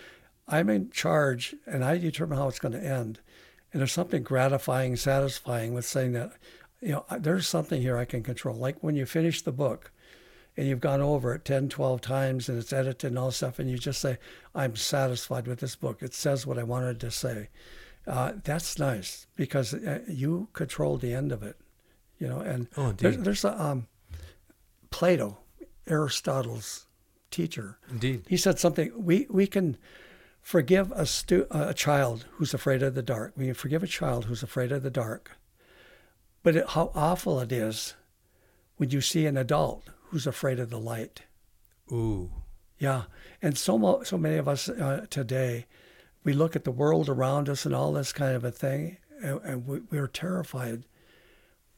i'm 0.48 0.69
in 0.70 0.90
charge 0.90 1.55
and 1.66 1.85
i 1.85 1.98
determine 1.98 2.39
how 2.39 2.48
it's 2.48 2.59
going 2.59 2.73
to 2.73 2.82
end 2.85 3.20
and 3.73 3.81
there's 3.81 3.93
something 3.93 4.23
gratifying 4.23 4.97
satisfying 4.97 5.74
with 5.74 5.85
saying 5.85 6.12
that 6.12 6.32
you 6.81 6.93
know 6.93 7.05
there's 7.19 7.47
something 7.48 7.81
here 7.82 7.97
i 7.98 8.05
can 8.05 8.23
control 8.23 8.57
like 8.57 8.77
when 8.82 8.94
you 8.97 9.05
finish 9.07 9.43
the 9.43 9.52
book 9.52 9.90
and 10.61 10.69
you've 10.69 10.78
gone 10.78 11.01
over 11.01 11.35
it 11.35 11.47
10, 11.47 11.70
12 11.70 12.03
times 12.03 12.47
and 12.47 12.59
it's 12.59 12.70
edited 12.70 13.09
and 13.12 13.19
all 13.19 13.31
stuff, 13.31 13.59
and 13.59 13.70
you 13.70 13.78
just 13.78 13.99
say, 13.99 14.19
I'm 14.55 14.77
satisfied 14.77 15.47
with 15.47 15.61
this 15.61 15.74
book. 15.74 16.03
It 16.03 16.12
says 16.12 16.47
what 16.47 16.59
I 16.59 16.65
wanted 16.65 17.01
to 17.01 17.11
say. 17.11 17.49
Uh, 18.07 18.32
that's 18.45 18.78
nice 18.78 19.27
because 19.37 19.73
uh, 19.73 20.01
you 20.07 20.49
control 20.53 20.99
the 20.99 21.15
end 21.15 21.32
of 21.32 21.43
it, 21.43 21.57
you 22.19 22.28
know. 22.28 22.41
And 22.41 22.69
Oh, 22.77 22.93
there's, 22.93 23.16
there's 23.16 23.43
a, 23.43 23.59
um, 23.59 23.87
Plato, 24.91 25.39
Aristotle's 25.89 26.85
teacher. 27.31 27.78
Indeed. 27.91 28.24
He 28.28 28.37
said 28.37 28.59
something. 28.59 28.93
We 28.95 29.27
we 29.31 29.47
can 29.47 29.78
forgive 30.43 30.93
a 30.93 31.07
stu- 31.07 31.47
a 31.51 31.73
child 31.73 32.27
who's 32.32 32.53
afraid 32.53 32.82
of 32.82 32.95
the 32.95 33.03
dark. 33.03 33.32
We 33.35 33.47
can 33.47 33.55
forgive 33.55 33.82
a 33.82 33.87
child 33.87 34.27
who's 34.27 34.43
afraid 34.43 34.73
of 34.73 34.82
the 34.82 34.91
dark. 34.91 35.39
But 36.43 36.57
it, 36.57 36.69
how 36.69 36.93
awful 36.95 37.41
it 37.41 37.51
is 37.51 37.95
when 38.77 38.91
you 38.91 39.01
see 39.01 39.24
an 39.24 39.39
adult 39.39 39.89
who's 40.11 40.27
afraid 40.27 40.59
of 40.59 40.70
the 40.70 40.78
light. 40.78 41.23
Ooh. 41.91 42.31
Yeah, 42.78 43.05
and 43.43 43.57
so 43.57 43.78
mo- 43.78 44.03
so 44.05 44.16
many 44.16 44.37
of 44.37 44.49
us 44.49 44.69
uh, 44.69 45.07
today, 45.11 45.66
we 46.24 46.32
look 46.32 46.57
at 46.57 46.65
the 46.65 46.70
world 46.70 47.09
around 47.09 47.49
us 47.49 47.65
and 47.66 47.74
all 47.74 47.93
this 47.93 48.12
kind 48.12 48.35
of 48.35 48.45
a 48.45 48.51
thing, 48.51 48.97
and, 49.23 49.41
and 49.43 49.66
we, 49.66 49.81
we 49.91 50.01
were 50.01 50.09
terrified 50.09 50.85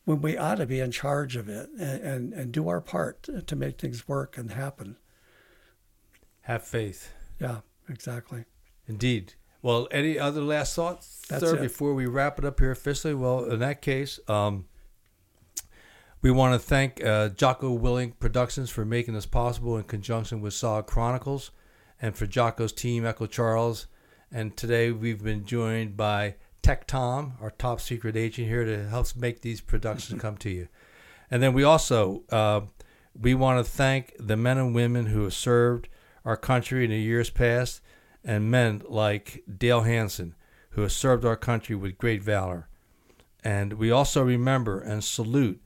when 0.05 0.21
we 0.21 0.37
ought 0.37 0.57
to 0.57 0.67
be 0.67 0.81
in 0.81 0.91
charge 0.91 1.37
of 1.37 1.49
it 1.49 1.69
and, 1.79 2.03
and, 2.03 2.33
and 2.33 2.53
do 2.53 2.69
our 2.69 2.81
part 2.81 3.29
to 3.47 3.57
make 3.57 3.81
things 3.81 4.09
work 4.09 4.37
and 4.39 4.53
happen. 4.53 4.97
Have 6.43 6.63
faith. 6.65 7.13
Yeah, 7.41 7.59
exactly. 7.89 8.45
Indeed. 8.87 9.35
Well, 9.61 9.87
any 9.93 10.19
other 10.19 10.41
last 10.41 10.75
thoughts, 10.75 11.23
That's 11.29 11.45
sir, 11.45 11.57
it. 11.57 11.63
before 11.63 11.95
we 11.95 12.07
wrap 12.07 12.39
it 12.39 12.45
up 12.45 12.59
here 12.59 12.73
officially? 12.73 13.15
Well, 13.15 13.45
in 13.45 13.61
that 13.61 13.81
case, 13.81 14.19
um, 14.29 14.67
we 16.23 16.31
want 16.31 16.55
to 16.55 16.59
thank 16.59 17.05
uh, 17.05 17.31
Jocko 17.31 17.77
Willink 17.77 18.20
Productions 18.20 18.70
for 18.70 18.85
making 18.85 19.15
this 19.15 19.27
possible 19.27 19.77
in 19.77 19.82
conjunction 19.82 20.40
with 20.40 20.55
SOG 20.55 20.86
Chronicles 20.86 21.51
and 22.01 22.16
for 22.16 22.27
Jocko's 22.27 22.73
team, 22.73 23.05
Echo 23.05 23.27
Charles. 23.27 23.89
And 24.31 24.57
today 24.57 24.93
we've 24.93 25.23
been 25.23 25.44
joined 25.44 25.97
by 25.97 26.36
Tech 26.62 26.86
Tom, 26.86 27.35
our 27.40 27.51
top 27.51 27.81
secret 27.81 28.16
agent 28.16 28.47
here 28.47 28.65
to 28.65 28.89
help 28.89 29.16
make 29.16 29.40
these 29.40 29.61
productions 29.61 30.23
come 30.23 30.36
to 30.39 30.51
you. 30.51 30.69
And 31.28 31.43
then 31.43 31.55
we 31.55 31.65
also 31.65 32.23
uh, 32.31 32.61
we 33.20 33.35
want 33.35 33.65
to 33.65 33.70
thank 33.70 34.15
the 34.20 34.36
men 34.36 34.59
and 34.59 34.77
women 34.77 35.07
who 35.07 35.24
have 35.24 35.35
served 35.35 35.89
our 36.24 36.36
country 36.36 36.85
in 36.85 36.90
the 36.90 37.01
years 37.01 37.31
past, 37.31 37.81
and 38.23 38.49
men 38.49 38.81
like 38.89 39.43
Dale 39.59 39.81
Hanson, 39.81 40.36
who 40.70 40.82
has 40.82 40.94
served 40.94 41.24
our 41.24 41.36
country 41.36 41.74
with 41.74 41.99
great 41.99 42.23
valor. 42.23 42.69
And 43.43 43.73
we 43.73 43.90
also 43.90 44.23
remember 44.23 44.81
and 44.81 45.03
salute 45.03 45.61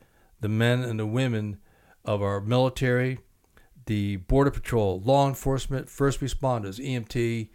the 0.47 0.51
men 0.51 0.85
and 0.85 1.01
the 1.01 1.07
women 1.07 1.59
of 2.05 2.23
our 2.23 2.41
military, 2.41 3.19
the 3.87 4.15
Border 4.15 4.53
Patrol, 4.53 5.03
law 5.05 5.27
enforcement, 5.27 5.91
first 5.91 6.21
responders, 6.21 6.79
EMT, 6.79 7.49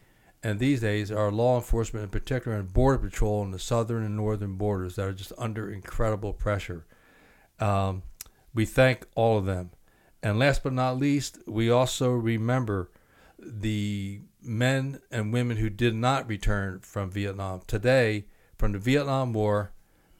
and 0.43 0.59
these 0.59 0.81
days 0.81 1.09
our 1.09 1.31
law 1.31 1.55
enforcement 1.55 2.03
in 2.03 2.09
particular 2.09 2.57
and 2.57 2.73
Border 2.73 2.97
Patrol 2.97 3.39
on 3.39 3.51
the 3.51 3.59
southern 3.59 4.03
and 4.03 4.17
northern 4.17 4.57
borders 4.57 4.97
that 4.97 5.07
are 5.07 5.13
just 5.13 5.31
under 5.37 5.71
incredible 5.71 6.33
pressure. 6.33 6.85
Um, 7.61 8.03
we 8.53 8.65
thank 8.65 9.07
all 9.15 9.37
of 9.37 9.45
them. 9.45 9.71
And 10.21 10.37
last 10.37 10.61
but 10.61 10.73
not 10.73 10.97
least, 10.97 11.37
we 11.47 11.69
also 11.69 12.11
remember 12.11 12.91
the 13.39 14.19
men 14.41 14.99
and 15.09 15.31
women 15.31 15.55
who 15.55 15.69
did 15.69 15.95
not 15.95 16.27
return 16.27 16.81
from 16.81 17.09
Vietnam. 17.09 17.61
Today, 17.67 18.25
from 18.57 18.73
the 18.73 18.79
Vietnam 18.79 19.31
War, 19.31 19.71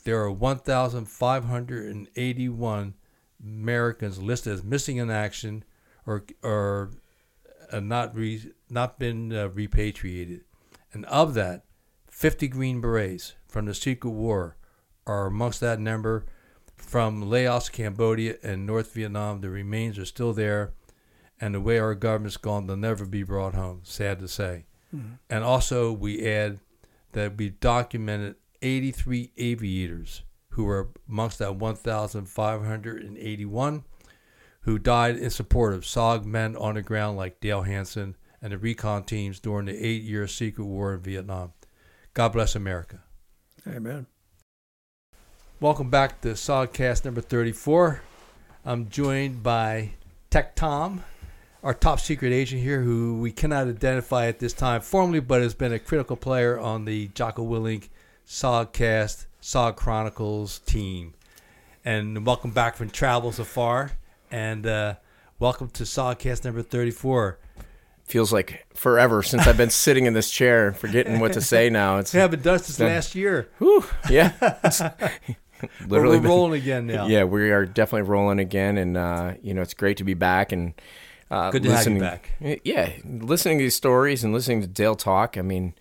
there 0.03 0.21
are 0.21 0.31
1,581 0.31 2.93
Americans 3.43 4.21
listed 4.21 4.53
as 4.53 4.63
missing 4.63 4.97
in 4.97 5.09
action 5.09 5.63
or, 6.05 6.23
or 6.43 6.91
uh, 7.71 7.79
not, 7.79 8.15
re, 8.15 8.51
not 8.69 8.99
been 8.99 9.33
uh, 9.33 9.49
repatriated. 9.49 10.41
And 10.93 11.05
of 11.05 11.33
that, 11.35 11.63
50 12.09 12.47
Green 12.49 12.81
Berets 12.81 13.35
from 13.47 13.65
the 13.65 13.73
Secret 13.73 14.11
War 14.11 14.57
are 15.07 15.27
amongst 15.27 15.61
that 15.61 15.79
number. 15.79 16.25
From 16.75 17.29
Laos, 17.29 17.69
Cambodia, 17.69 18.35
and 18.43 18.65
North 18.65 18.93
Vietnam, 18.93 19.39
the 19.41 19.49
remains 19.49 19.97
are 19.99 20.05
still 20.05 20.33
there. 20.33 20.73
And 21.39 21.55
the 21.55 21.61
way 21.61 21.79
our 21.79 21.95
government's 21.95 22.37
gone, 22.37 22.67
they'll 22.67 22.77
never 22.77 23.05
be 23.05 23.23
brought 23.23 23.55
home. 23.55 23.81
Sad 23.83 24.19
to 24.19 24.27
say. 24.27 24.65
And 25.29 25.43
also, 25.43 25.93
we 25.93 26.25
add 26.27 26.59
that 27.13 27.37
we 27.37 27.49
documented 27.49 28.35
83 28.61 29.31
aviators 29.37 30.21
who 30.49 30.65
were 30.65 30.89
amongst 31.09 31.39
that 31.39 31.55
1,581 31.55 33.83
who 34.61 34.77
died 34.77 35.17
in 35.17 35.29
support 35.29 35.73
of 35.73 35.85
SOG 35.85 36.25
men 36.25 36.55
on 36.55 36.75
the 36.75 36.81
ground 36.81 37.17
like 37.17 37.39
Dale 37.39 37.63
Hanson 37.63 38.15
and 38.41 38.53
the 38.53 38.57
recon 38.57 39.03
teams 39.03 39.39
during 39.39 39.65
the 39.65 39.85
eight 39.85 40.03
year 40.03 40.27
secret 40.27 40.65
war 40.65 40.93
in 40.93 41.01
Vietnam. 41.01 41.53
God 42.13 42.29
bless 42.29 42.55
America. 42.55 42.99
Amen. 43.67 44.05
Welcome 45.59 45.89
back 45.89 46.21
to 46.21 46.29
SOGcast 46.29 47.05
number 47.05 47.21
34. 47.21 48.01
I'm 48.65 48.89
joined 48.89 49.43
by 49.43 49.91
Tech 50.29 50.55
Tom, 50.55 51.03
our 51.63 51.73
top 51.73 51.99
secret 51.99 52.33
agent 52.33 52.61
here, 52.61 52.81
who 52.81 53.19
we 53.19 53.31
cannot 53.31 53.67
identify 53.67 54.27
at 54.27 54.39
this 54.39 54.53
time 54.53 54.81
formally, 54.81 55.19
but 55.19 55.41
has 55.41 55.53
been 55.53 55.73
a 55.73 55.79
critical 55.79 56.15
player 56.15 56.59
on 56.59 56.85
the 56.85 57.07
Jocko 57.09 57.45
Willink 57.45 57.89
SOGcast, 58.31 59.25
SOG 59.41 59.75
Chronicles 59.75 60.59
team. 60.59 61.13
And 61.83 62.25
welcome 62.25 62.51
back 62.51 62.77
from 62.77 62.89
travel 62.89 63.33
so 63.33 63.43
far. 63.43 63.91
And 64.31 64.65
uh, 64.65 64.95
welcome 65.37 65.67
to 65.71 65.83
SOGcast 65.83 66.45
number 66.45 66.61
34. 66.61 67.37
Feels 68.05 68.31
like 68.31 68.65
forever 68.73 69.21
since 69.21 69.45
I've 69.47 69.57
been 69.57 69.69
sitting 69.69 70.05
in 70.05 70.13
this 70.13 70.31
chair 70.31 70.71
forgetting 70.71 71.19
what 71.19 71.33
to 71.33 71.41
say 71.41 71.69
now. 71.69 71.97
It's 71.97 72.13
We 72.13 72.21
haven't 72.21 72.41
done 72.41 72.57
this 72.59 72.77
been- 72.77 72.87
last 72.87 73.15
year. 73.15 73.49
whew, 73.57 73.83
yeah. 74.09 74.31
But 75.61 75.89
literally 75.89 76.15
we're 76.17 76.21
been- 76.21 76.29
rolling 76.31 76.61
again 76.61 76.87
now. 76.87 77.07
Yeah, 77.07 77.25
we 77.25 77.51
are 77.51 77.65
definitely 77.67 78.09
rolling 78.09 78.39
again, 78.39 78.77
and 78.79 78.97
uh, 78.97 79.33
you 79.43 79.53
know 79.53 79.61
it's 79.61 79.75
great 79.75 79.97
to 79.97 80.03
be 80.03 80.15
back 80.15 80.51
and 80.51 80.73
uh, 81.29 81.51
Good 81.51 81.61
to 81.63 81.69
have 81.69 81.85
you 81.85 81.99
listening. 81.99 81.99
back. 81.99 82.61
Yeah, 82.63 82.93
listening 83.05 83.59
to 83.59 83.65
these 83.65 83.75
stories 83.75 84.23
and 84.23 84.33
listening 84.33 84.61
to 84.61 84.67
Dale 84.67 84.95
talk. 84.95 85.37
I 85.37 85.43
mean, 85.43 85.75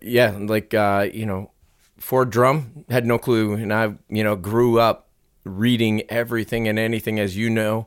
yeah, 0.00 0.36
like 0.38 0.72
uh, 0.74 1.08
you 1.12 1.26
know, 1.26 1.50
Ford 1.98 2.30
Drum 2.30 2.84
had 2.88 3.06
no 3.06 3.18
clue, 3.18 3.54
and 3.54 3.72
I 3.72 3.94
you 4.08 4.24
know 4.24 4.36
grew 4.36 4.78
up 4.80 5.08
reading 5.44 6.02
everything 6.08 6.68
and 6.68 6.78
anything 6.78 7.18
as 7.18 7.36
you 7.36 7.50
know. 7.50 7.86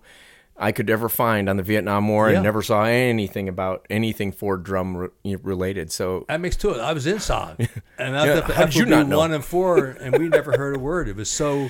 I 0.57 0.71
could 0.71 0.89
ever 0.89 1.09
find 1.09 1.49
on 1.49 1.57
the 1.57 1.63
Vietnam 1.63 2.07
War 2.07 2.29
Yeah. 2.29 2.35
and 2.37 2.43
never 2.45 2.61
saw 2.61 2.83
anything 2.85 3.49
about 3.49 3.85
anything 3.89 4.31
Ford 4.31 4.63
Drum 4.63 4.95
re- 4.95 5.35
related. 5.43 5.91
So 5.91 6.23
That 6.29 6.39
makes 6.39 6.55
two. 6.55 6.71
I 6.75 6.93
was 6.93 7.05
in 7.05 7.17
SOG, 7.17 7.67
and 7.99 8.17
I 8.17 8.25
Yeah, 8.25 8.41
how 8.53 8.63
did 8.65 8.75
you 8.75 8.85
not 8.85 9.07
know? 9.09 9.17
one 9.17 9.33
and 9.33 9.43
four, 9.43 9.77
and 9.87 10.17
we 10.17 10.29
never 10.29 10.53
heard 10.53 10.77
a 10.77 10.79
word. 10.79 11.09
It 11.09 11.17
was 11.17 11.29
so, 11.29 11.69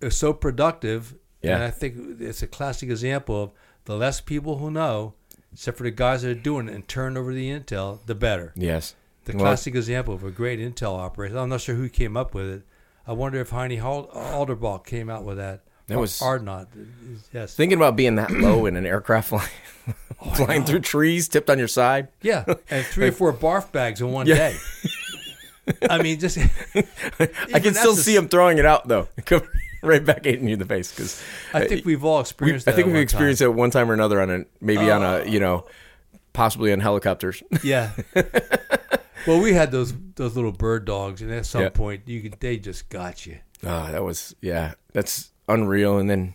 it 0.00 0.04
was 0.04 0.18
so 0.18 0.34
productive. 0.34 1.14
Yeah. 1.40 1.54
And 1.54 1.64
I 1.64 1.70
think 1.70 2.20
it's 2.20 2.42
a 2.42 2.46
classic 2.46 2.90
example 2.90 3.42
of 3.42 3.52
the 3.86 3.96
less 3.96 4.20
people 4.20 4.58
who 4.58 4.70
know, 4.70 5.14
except 5.54 5.78
for 5.78 5.84
the 5.84 5.90
guys 5.90 6.20
that 6.20 6.30
are 6.30 6.34
doing 6.34 6.68
it 6.68 6.74
and 6.74 6.86
turn 6.86 7.16
over 7.16 7.32
the 7.32 7.48
intel, 7.48 8.00
the 8.04 8.14
better. 8.14 8.52
yes, 8.54 8.94
The 9.24 9.32
Well, 9.32 9.40
classic 9.44 9.74
example 9.74 10.14
of 10.14 10.24
a 10.24 10.30
great 10.30 10.58
intel 10.60 10.96
operation. 10.98 11.36
I'm 11.36 11.48
not 11.48 11.60
sure 11.60 11.74
who 11.74 11.88
came 11.88 12.16
up 12.16 12.34
with 12.34 12.46
it. 12.48 12.62
I 13.06 13.12
wonder 13.12 13.40
if 13.40 13.50
Heine 13.50 13.78
Alderbach 13.78 14.86
came 14.86 15.10
out 15.10 15.24
with 15.24 15.36
that. 15.36 15.60
That 15.88 15.98
was- 15.98 16.20
Ardnot. 16.20 16.68
Yes. 17.32 17.54
Thinking 17.54 17.76
about 17.76 17.96
being 17.96 18.14
that 18.14 18.30
low 18.30 18.66
in 18.66 18.76
an 18.76 18.86
aircraft 18.86 19.32
oh, 19.32 19.38
flying, 19.38 19.96
Oh, 20.22 20.30
flying 20.34 20.64
through 20.64 20.80
trees, 20.80 21.28
tipped 21.28 21.50
on 21.50 21.58
your 21.58 21.66
side. 21.68 22.08
Yeah, 22.22 22.44
and 22.70 22.84
three 22.86 23.08
or 23.08 23.12
four 23.20 23.32
barf 23.32 23.72
bags 23.72 24.00
in 24.00 24.12
one 24.12 24.26
Yeah. 24.26 24.34
day. 24.50 24.56
I 25.88 26.02
mean, 26.02 26.18
just 26.20 26.38
I 26.74 27.60
can 27.60 27.74
still 27.74 27.94
see 27.94 28.14
him 28.16 28.28
throwing 28.28 28.58
it 28.58 28.66
out 28.66 28.88
though, 28.88 29.08
right 29.82 30.04
back 30.04 30.24
hitting 30.24 30.46
you 30.46 30.54
in 30.54 30.58
the 30.58 30.64
face. 30.64 30.92
Because 30.92 31.22
I 31.54 31.62
uh, 31.64 31.68
think 31.68 31.84
we've 31.84 32.04
all 32.04 32.16
we, 32.16 32.20
experienced. 32.22 32.68
I 32.68 32.72
think 32.72 32.86
we've 32.88 32.96
experienced 32.96 33.40
time. 33.40 33.50
it 33.50 33.54
one 33.54 33.70
time 33.70 33.90
or 33.90 33.94
another 33.94 34.20
on 34.20 34.30
a 34.30 34.44
maybe 34.60 34.90
on 34.90 35.02
a 35.02 35.06
uh, 35.20 35.24
you 35.24 35.40
know, 35.40 35.66
possibly 36.32 36.72
on 36.72 36.80
helicopters. 36.80 37.42
Yeah. 37.62 37.90
Well, 39.26 39.40
we 39.40 39.52
had 39.52 39.70
those 39.70 39.92
those 40.16 40.34
little 40.36 40.52
bird 40.52 40.84
dogs, 40.84 41.22
and 41.22 41.30
at 41.32 41.46
some 41.46 41.62
Yeah. 41.62 41.68
point, 41.70 42.02
you 42.06 42.22
could 42.22 42.40
they 42.40 42.56
just 42.58 42.88
got 42.88 43.26
you. 43.26 43.38
Oh, 43.64 43.90
that 43.92 44.02
was 44.02 44.34
yeah, 44.40 44.74
that's 44.92 45.30
unreal. 45.48 45.98
And 45.98 46.08
then, 46.08 46.34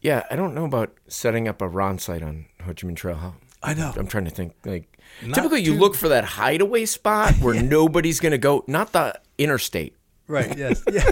yeah, 0.00 0.24
I 0.30 0.36
don't 0.36 0.54
know 0.54 0.64
about 0.64 0.92
setting 1.08 1.48
up 1.48 1.60
a 1.62 1.68
RON 1.68 1.98
site 1.98 2.22
on 2.22 2.46
Ho 2.62 2.68
Chi 2.68 2.86
Minh 2.86 2.96
Trail. 2.96 3.16
How, 3.16 3.34
I 3.62 3.74
know. 3.74 3.92
I'm 3.96 4.06
trying 4.06 4.24
to 4.24 4.30
think. 4.30 4.54
Like 4.64 4.98
Not 5.24 5.34
typically, 5.34 5.62
you 5.62 5.74
look 5.74 5.94
for 5.94 6.08
that 6.08 6.24
hideaway 6.24 6.84
spot 6.84 7.34
where 7.34 7.60
nobody's 7.62 8.20
gonna 8.20 8.38
go, 8.38 8.64
not 8.66 8.92
the 8.92 9.18
interstate. 9.38 9.94
Right. 10.26 10.56
Yes. 10.58 10.82
Yeah. 10.90 11.10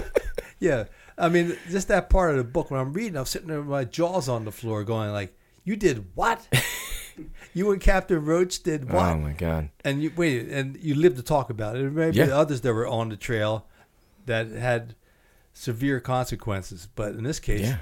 yeah. 0.59 0.83
I 1.17 1.29
mean, 1.29 1.57
just 1.69 1.87
that 1.87 2.09
part 2.11 2.31
of 2.31 2.37
the 2.37 2.43
book 2.43 2.69
when 2.69 2.79
I'm 2.79 2.93
reading, 2.93 3.17
I'm 3.17 3.25
sitting 3.25 3.47
there 3.47 3.59
with 3.59 3.69
my 3.69 3.83
jaws 3.85 4.29
on 4.29 4.45
the 4.45 4.51
floor, 4.51 4.83
going 4.83 5.11
like, 5.11 5.35
"You 5.67 5.75
did 5.75 6.05
what? 6.15 6.47
you 7.53 7.71
and 7.71 7.81
Captain 7.81 8.23
Roche 8.23 8.59
did 8.59 8.87
oh, 8.89 8.95
what?" 8.95 9.05
Oh 9.15 9.17
my 9.17 9.33
god. 9.33 9.69
and 9.83 10.01
you 10.01 10.11
wait, 10.15 10.47
and 10.49 10.77
you 10.81 10.95
lived 10.95 11.17
to 11.17 11.23
talk 11.23 11.49
about 11.49 11.75
it. 11.75 11.91
Maybe 11.91 12.17
Yeah. 12.17 12.37
others 12.37 12.61
that 12.61 12.73
were 12.73 12.87
on 12.87 13.09
the 13.09 13.17
trail 13.17 13.65
that 14.25 14.47
had 14.51 14.95
severe 15.53 15.99
consequences, 15.99 16.87
but 16.95 17.13
in 17.15 17.23
this 17.23 17.39
case, 17.39 17.61
Yeah. 17.61 17.77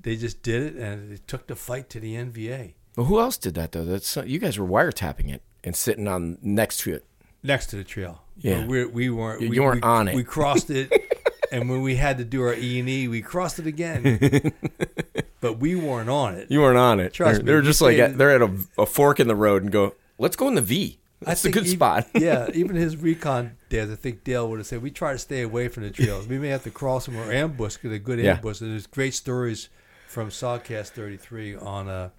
they 0.00 0.16
just 0.16 0.42
did 0.42 0.62
it, 0.62 0.74
and 0.76 1.12
they 1.12 1.18
took 1.26 1.46
the 1.46 1.56
fight 1.56 1.88
to 1.90 2.00
the 2.00 2.14
NVA 2.16 2.74
Well, 2.96 3.06
who 3.06 3.20
else 3.20 3.36
did 3.36 3.54
that 3.54 3.72
though? 3.72 3.84
That's 3.84 4.16
uh, 4.16 4.24
you 4.24 4.38
guys 4.38 4.58
were 4.58 4.66
wiretapping 4.66 5.30
it 5.32 5.42
and 5.64 5.76
sitting 5.76 6.08
on 6.08 6.38
next 6.42 6.78
to 6.80 6.94
it. 6.94 7.04
next 7.42 7.66
to 7.68 7.76
the 7.76 7.84
trail. 7.84 8.22
Yeah. 8.38 8.66
we 8.66 8.84
we 8.86 9.10
weren't. 9.10 9.42
You- 9.42 9.50
we, 9.50 9.56
you 9.56 9.62
weren't 9.62 9.84
we- 9.84 9.88
on 9.90 10.08
it. 10.08 10.14
We 10.14 10.24
crossed 10.24 10.70
it, 10.70 10.90
and 11.52 11.68
when 11.70 11.82
we 11.82 11.96
had 11.96 12.18
to 12.18 12.24
do 12.24 12.42
our 12.42 12.54
E 12.54 12.80
and 12.80 12.88
E, 12.88 13.06
we 13.08 13.22
crossed 13.22 13.58
it 13.58 13.66
again. 13.66 14.52
but 15.40 15.58
we 15.58 15.74
weren't 15.74 16.10
on 16.10 16.34
it. 16.34 16.50
You 16.50 16.60
weren't 16.60 16.78
on 16.78 17.00
it. 17.00 17.12
Trust 17.12 17.36
they're, 17.36 17.42
me, 17.44 17.46
They're 17.52 17.62
just 17.62 17.80
like 17.82 17.96
stayed- 17.96 18.16
they're 18.18 18.30
at 18.30 18.42
a, 18.42 18.50
a 18.78 18.86
fork 18.86 19.20
in 19.20 19.28
the 19.28 19.36
road 19.36 19.62
and 19.62 19.70
go. 19.72 19.94
Let's 20.18 20.36
go 20.36 20.48
in 20.48 20.54
the 20.54 20.62
V. 20.62 20.98
That's 21.20 21.44
a 21.44 21.50
good 21.50 21.64
even- 21.66 21.76
spot. 21.76 22.08
yeah, 22.14 22.48
even 22.54 22.74
his 22.76 22.96
recon 22.96 23.56
days, 23.68 23.90
I 23.90 23.94
think 23.94 24.24
Dale 24.24 24.48
would 24.48 24.58
have 24.58 24.66
said, 24.66 24.82
we 24.82 24.90
try 24.90 25.12
to 25.12 25.18
stay 25.18 25.42
away 25.42 25.68
from 25.68 25.84
the 25.84 25.90
trails. 25.90 26.26
We 26.26 26.38
may 26.38 26.48
have 26.48 26.64
to 26.64 26.70
cross 26.70 27.06
them 27.06 27.16
or 27.16 27.30
ambush, 27.32 27.76
get 27.76 27.92
a 27.92 27.98
good 27.98 28.18
Yeah. 28.18 28.34
ambush. 28.36 28.60
And 28.60 28.72
there's 28.72 28.86
great 28.86 29.14
stories 29.14 29.68
from 30.08 30.30
SOGcast 30.30 30.88
33 30.90 31.56
on 31.56 31.88
uh, 31.88 32.10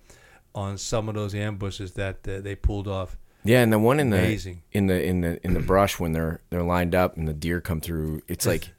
on 0.56 0.78
some 0.78 1.10
of 1.10 1.16
those 1.16 1.34
ambushes 1.36 1.94
that 1.94 2.28
uh, 2.28 2.40
they 2.40 2.56
pulled 2.56 2.88
off. 2.88 3.18
Yeah, 3.44 3.62
and 3.62 3.74
the 3.74 3.80
one 3.80 4.00
in 4.00 4.10
the 4.10 4.20
Amazing. 4.20 4.62
in 4.72 4.88
the 4.88 5.04
in 5.04 5.20
the 5.22 5.44
in 5.46 5.54
the 5.54 5.60
brush 5.60 6.00
when 6.00 6.14
they're 6.14 6.40
they're 6.50 6.64
lined 6.64 6.96
up 6.96 7.18
and 7.18 7.28
the 7.28 7.34
deer 7.34 7.60
come 7.60 7.82
through, 7.82 8.22
it's 8.30 8.46
like, 8.46 8.70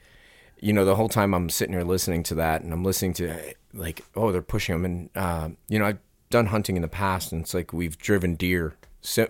you 0.60 0.72
know, 0.72 0.85
the 0.85 0.97
whole 0.97 1.09
time 1.09 1.35
I'm 1.35 1.48
sitting 1.51 1.74
here 1.74 1.85
listening 1.85 2.22
to 2.24 2.35
that, 2.36 2.62
and 2.62 2.72
I'm 2.72 2.85
listening 2.85 3.12
to 3.14 3.55
like, 3.72 4.05
oh, 4.14 4.32
they're 4.32 4.43
pushing 4.43 4.74
them, 4.74 4.85
and 4.85 5.10
uh, 5.14 5.48
you 5.68 5.78
know, 5.78 5.86
I've 5.86 5.98
done 6.31 6.47
hunting 6.47 6.76
in 6.76 6.82
the 6.82 6.89
past, 6.89 7.32
and 7.32 7.43
it's 7.43 7.55
like 7.55 7.72
we've 7.72 7.98
driven 7.98 8.35
deer, 8.35 8.76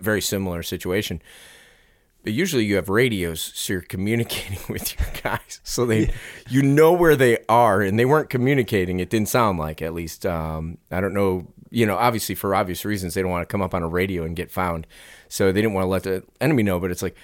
very 0.01 0.21
similar 0.21 0.63
situation. 0.63 1.21
But 2.23 2.33
usually 2.33 2.65
you 2.65 2.77
have 2.77 2.89
radios, 2.89 3.53
so 3.55 3.75
you're 3.75 3.83
communicating 3.97 4.61
with 4.69 4.99
your 4.99 5.09
guys, 5.23 5.61
so 5.63 5.85
they, 5.87 6.13
you 6.49 6.63
know 6.63 6.93
where 6.93 7.17
they 7.17 7.39
are, 7.49 7.83
and 7.83 7.99
they 7.99 8.05
weren't 8.05 8.31
communicating. 8.31 9.01
It 9.01 9.11
didn't 9.11 9.29
sound 9.29 9.59
like, 9.59 9.83
at 9.83 9.95
least. 9.95 10.25
Um, 10.25 10.79
I 10.91 11.01
don't 11.01 11.15
know. 11.15 11.49
You 11.71 11.87
know, 11.87 11.97
obviously 11.97 12.37
for 12.37 12.55
obvious 12.55 12.85
reasons, 12.85 13.15
they 13.15 13.23
don't 13.23 13.33
want 13.33 13.47
to 13.47 13.53
come 13.53 13.61
up 13.61 13.75
on 13.75 13.83
a 13.83 13.89
radio 13.89 14.23
and 14.23 14.37
get 14.37 14.51
found, 14.51 14.87
so 15.29 15.53
they 15.53 15.61
didn't 15.61 15.75
want 15.75 15.85
to 15.85 15.89
let 15.89 16.03
the 16.05 16.23
enemy 16.41 16.63
know. 16.63 16.79
But 16.79 16.91
it's 16.91 17.03
like, 17.03 17.17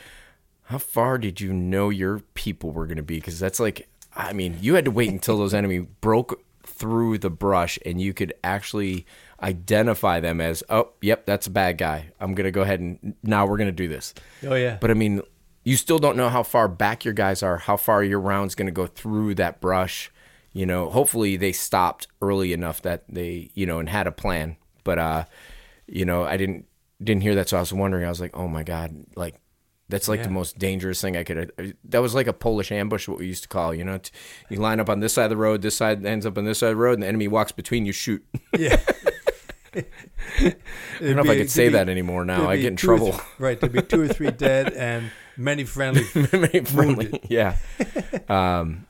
how 0.70 0.78
far 0.78 1.18
did 1.18 1.40
you 1.40 1.52
know 1.52 1.90
your 1.90 2.20
people 2.34 2.70
were 2.70 2.86
going 2.86 2.97
to 2.97 3.02
be? 3.02 3.16
Because 3.16 3.40
that's 3.40 3.59
like, 3.59 3.88
I 4.14 4.32
mean, 4.32 4.56
you 4.60 4.76
had 4.76 4.84
to 4.84 4.92
wait 4.92 5.10
until 5.10 5.36
those 5.36 5.52
enemy 5.52 5.80
broke 5.80 6.44
through 6.62 7.18
the 7.18 7.28
brush 7.28 7.76
and 7.84 8.01
you 8.01 8.14
could 8.14 8.32
actually 8.44 9.05
identify 9.42 10.20
them 10.20 10.40
as, 10.40 10.62
oh, 10.70 10.90
yep, 11.02 11.26
that's 11.26 11.48
a 11.48 11.51
bad 11.51 11.76
guy. 11.76 12.12
I'm 12.20 12.36
going 12.36 12.44
to 12.44 12.52
go 12.52 12.62
ahead 12.62 12.78
and 12.78 13.16
now 13.24 13.47
we're 13.47 13.56
going 13.56 13.66
to 13.66 13.72
do 13.72 13.88
this. 13.88 14.14
Oh 14.47 14.55
yeah. 14.55 14.78
But 14.80 14.92
I 14.92 14.94
mean, 14.94 15.22
you 15.64 15.76
still 15.76 15.98
don't 15.98 16.16
know 16.16 16.28
how 16.28 16.44
far 16.44 16.68
back 16.68 17.05
your 17.05 17.14
guys 17.14 17.42
are, 17.42 17.56
how 17.56 17.76
far 17.76 18.05
your 18.05 18.20
round's 18.20 18.55
going 18.55 18.66
to 18.66 18.72
go 18.72 18.86
through 18.86 19.34
that 19.34 19.60
brush. 19.60 20.12
You 20.52 20.66
know, 20.66 20.88
hopefully 20.88 21.36
they 21.36 21.51
stopped 21.51 22.06
early 22.22 22.52
enough 22.52 22.80
that 22.82 23.02
they, 23.09 23.51
you 23.55 23.66
know, 23.66 23.80
and 23.80 23.88
had 23.88 24.06
a 24.06 24.12
plan. 24.12 24.56
But 24.84 25.01
uh, 25.01 25.24
you 25.88 26.05
know, 26.05 26.22
I 26.22 26.36
didn't 26.36 26.66
didn't 27.02 27.22
hear 27.22 27.34
that, 27.34 27.48
so 27.48 27.56
I 27.56 27.60
was 27.60 27.72
wondering. 27.72 28.05
I 28.05 28.09
was 28.09 28.20
like, 28.20 28.36
oh 28.36 28.48
my 28.48 28.62
god, 28.62 28.94
like 29.16 29.34
that's 29.91 30.09
like 30.09 30.23
the 30.23 30.31
most 30.31 30.59
dangerous 30.59 31.01
thing 31.01 31.17
I 31.17 31.25
could. 31.25 31.53
uh, 31.59 31.65
That 31.85 32.01
was 32.03 32.15
like 32.15 32.27
a 32.27 32.33
Polish 32.33 32.71
ambush, 32.73 33.09
what 33.09 33.19
we 33.19 33.27
used 33.27 33.43
to 33.43 33.49
call. 33.49 33.75
You 33.75 33.85
know, 33.85 33.99
T- 33.99 34.11
you 34.49 34.59
line 34.59 34.81
up 34.81 34.89
on 34.89 35.01
this 35.01 35.12
side 35.15 35.25
of 35.25 35.31
the 35.31 35.37
road, 35.37 35.62
this 35.62 35.77
side 35.77 36.05
ends 36.07 36.25
up 36.25 36.39
on 36.39 36.45
this 36.45 36.59
side 36.61 36.69
of 36.69 36.77
the 36.77 36.83
road, 36.83 36.95
and 36.95 37.03
the 37.03 37.07
enemy 37.09 37.29
walks 37.29 37.53
between. 37.53 37.85
You 37.87 37.93
shoot. 37.93 38.25
yeah. 38.59 38.81
I 39.73 39.85
don't 41.01 41.17
know 41.17 41.23
if 41.23 41.29
I 41.31 41.37
could 41.37 41.51
say 41.51 41.69
that 41.69 41.89
anymore 41.89 42.25
now. 42.25 42.49
I 42.49 42.57
get 42.57 42.67
in 42.69 42.77
trouble. 42.77 43.21
right. 43.39 43.59
There'd 43.61 43.73
be 43.73 43.83
two 43.83 44.01
or 44.03 44.09
three 44.09 44.31
dead 44.31 44.73
and 44.73 45.11
many 45.37 45.65
friendly. 45.65 46.05
Made 46.33 46.67
friendly. 46.69 47.21
Yeah. 47.29 47.57
Um, 48.29 48.87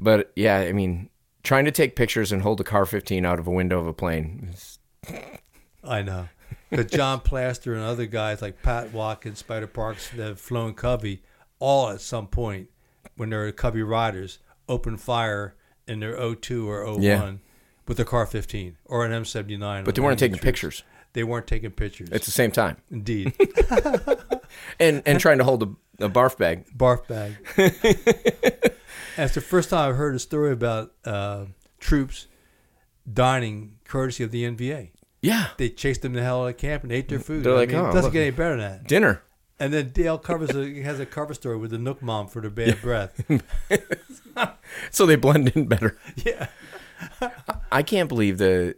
but 0.00 0.30
yeah, 0.36 0.58
I 0.58 0.72
mean, 0.72 1.10
trying 1.42 1.64
to 1.64 1.72
take 1.72 1.96
pictures 1.96 2.30
and 2.32 2.42
hold 2.42 2.60
a 2.60 2.64
CAR-15 2.64 3.26
out 3.26 3.38
of 3.40 3.46
a 3.46 3.50
window 3.50 3.80
of 3.80 3.86
a 3.86 3.92
plane. 3.92 4.50
is- 4.52 4.78
I 5.82 6.00
know. 6.02 6.28
But 6.76 6.90
John 6.90 7.20
Plaster 7.20 7.74
and 7.74 7.82
other 7.82 8.06
guys 8.06 8.42
like 8.42 8.62
Pat 8.62 8.92
Watkins, 8.92 9.38
Spider 9.38 9.66
Parks, 9.66 10.10
that 10.10 10.22
have 10.26 10.40
flown 10.40 10.74
Covey, 10.74 11.22
all 11.58 11.90
at 11.90 12.00
some 12.00 12.26
point 12.26 12.68
when 13.16 13.30
they 13.30 13.36
were 13.36 13.52
Covey 13.52 13.82
riders, 13.82 14.38
opened 14.68 15.00
fire 15.00 15.54
in 15.86 16.00
their 16.00 16.16
02 16.34 16.68
or 16.68 16.84
01 16.84 17.02
Yeah. 17.02 17.32
with 17.86 17.96
their 17.98 18.06
CAR-15 18.06 18.74
or 18.86 19.04
an 19.04 19.12
M79. 19.12 19.84
But 19.84 19.94
they 19.94 20.00
weren't 20.02 20.18
taking 20.18 20.38
pictures 20.38 20.82
They 21.12 21.22
weren't 21.24 21.46
taking 21.46 21.70
pictures. 21.70 22.08
at 22.10 22.22
the 22.22 22.30
same 22.30 22.50
time, 22.50 22.78
Indeed. 22.90 23.32
and 24.80 25.02
and 25.06 25.20
trying 25.20 25.38
to 25.38 25.44
hold 25.44 25.62
a, 25.62 26.04
a 26.06 26.08
barf 26.08 26.36
bag. 26.38 26.66
barf 26.76 27.06
bag. 27.06 27.36
That's 29.16 29.34
the 29.34 29.40
first 29.40 29.70
time 29.70 29.90
I've 29.90 29.96
heard 29.96 30.14
a 30.16 30.18
story 30.18 30.50
about 30.52 30.92
uh, 31.04 31.44
troops 31.78 32.26
dining 33.10 33.76
courtesy 33.84 34.24
of 34.24 34.30
the 34.32 34.44
NVA. 34.44 34.90
Yeah, 35.24 35.48
They 35.56 35.70
chased 35.70 36.02
them 36.02 36.12
the 36.12 36.22
hell 36.22 36.42
out 36.44 36.48
of 36.48 36.56
camp 36.58 36.82
and 36.82 36.92
ate 36.92 37.08
their 37.08 37.18
food. 37.18 37.44
They're 37.44 37.54
I 37.54 37.56
like, 37.56 37.68
mean, 37.70 37.78
"Oh, 37.78 37.84
it 37.88 37.92
doesn't 37.92 38.02
look." 38.04 38.12
get 38.12 38.22
any 38.22 38.30
better 38.30 38.56
than 38.60 38.70
that. 38.72 38.86
dinner. 38.86 39.22
And 39.58 39.72
then 39.72 39.90
Dale 39.92 40.18
covers 40.18 40.50
a, 40.50 40.82
has 40.82 40.98
a 41.00 41.06
cover 41.06 41.32
story 41.32 41.56
with 41.56 41.70
the 41.70 41.76
Nuoc 41.78 42.02
Mam 42.02 42.26
for 42.26 42.42
the 42.42 42.50
bad 42.50 42.80
breath. 42.82 43.20
So 44.90 45.06
they 45.06 45.14
blend 45.16 45.48
in 45.50 45.66
better. 45.66 45.96
yeah. 46.16 46.48
I 47.70 47.82
can't 47.82 48.08
believe 48.08 48.38
the. 48.38 48.74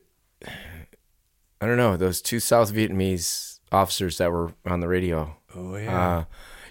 I 1.61 1.67
don't 1.67 1.79
know 1.79 1.97
those 1.97 2.21
two 2.21 2.39
South 2.41 2.73
Vietnamese 2.73 3.61
officers 3.73 4.19
that 4.19 4.31
were 4.31 4.53
on 4.67 4.81
the 4.81 4.89
radio. 4.89 5.37
Oh 5.55 5.77
yeah. 5.77 6.09
Uh, 6.19 6.25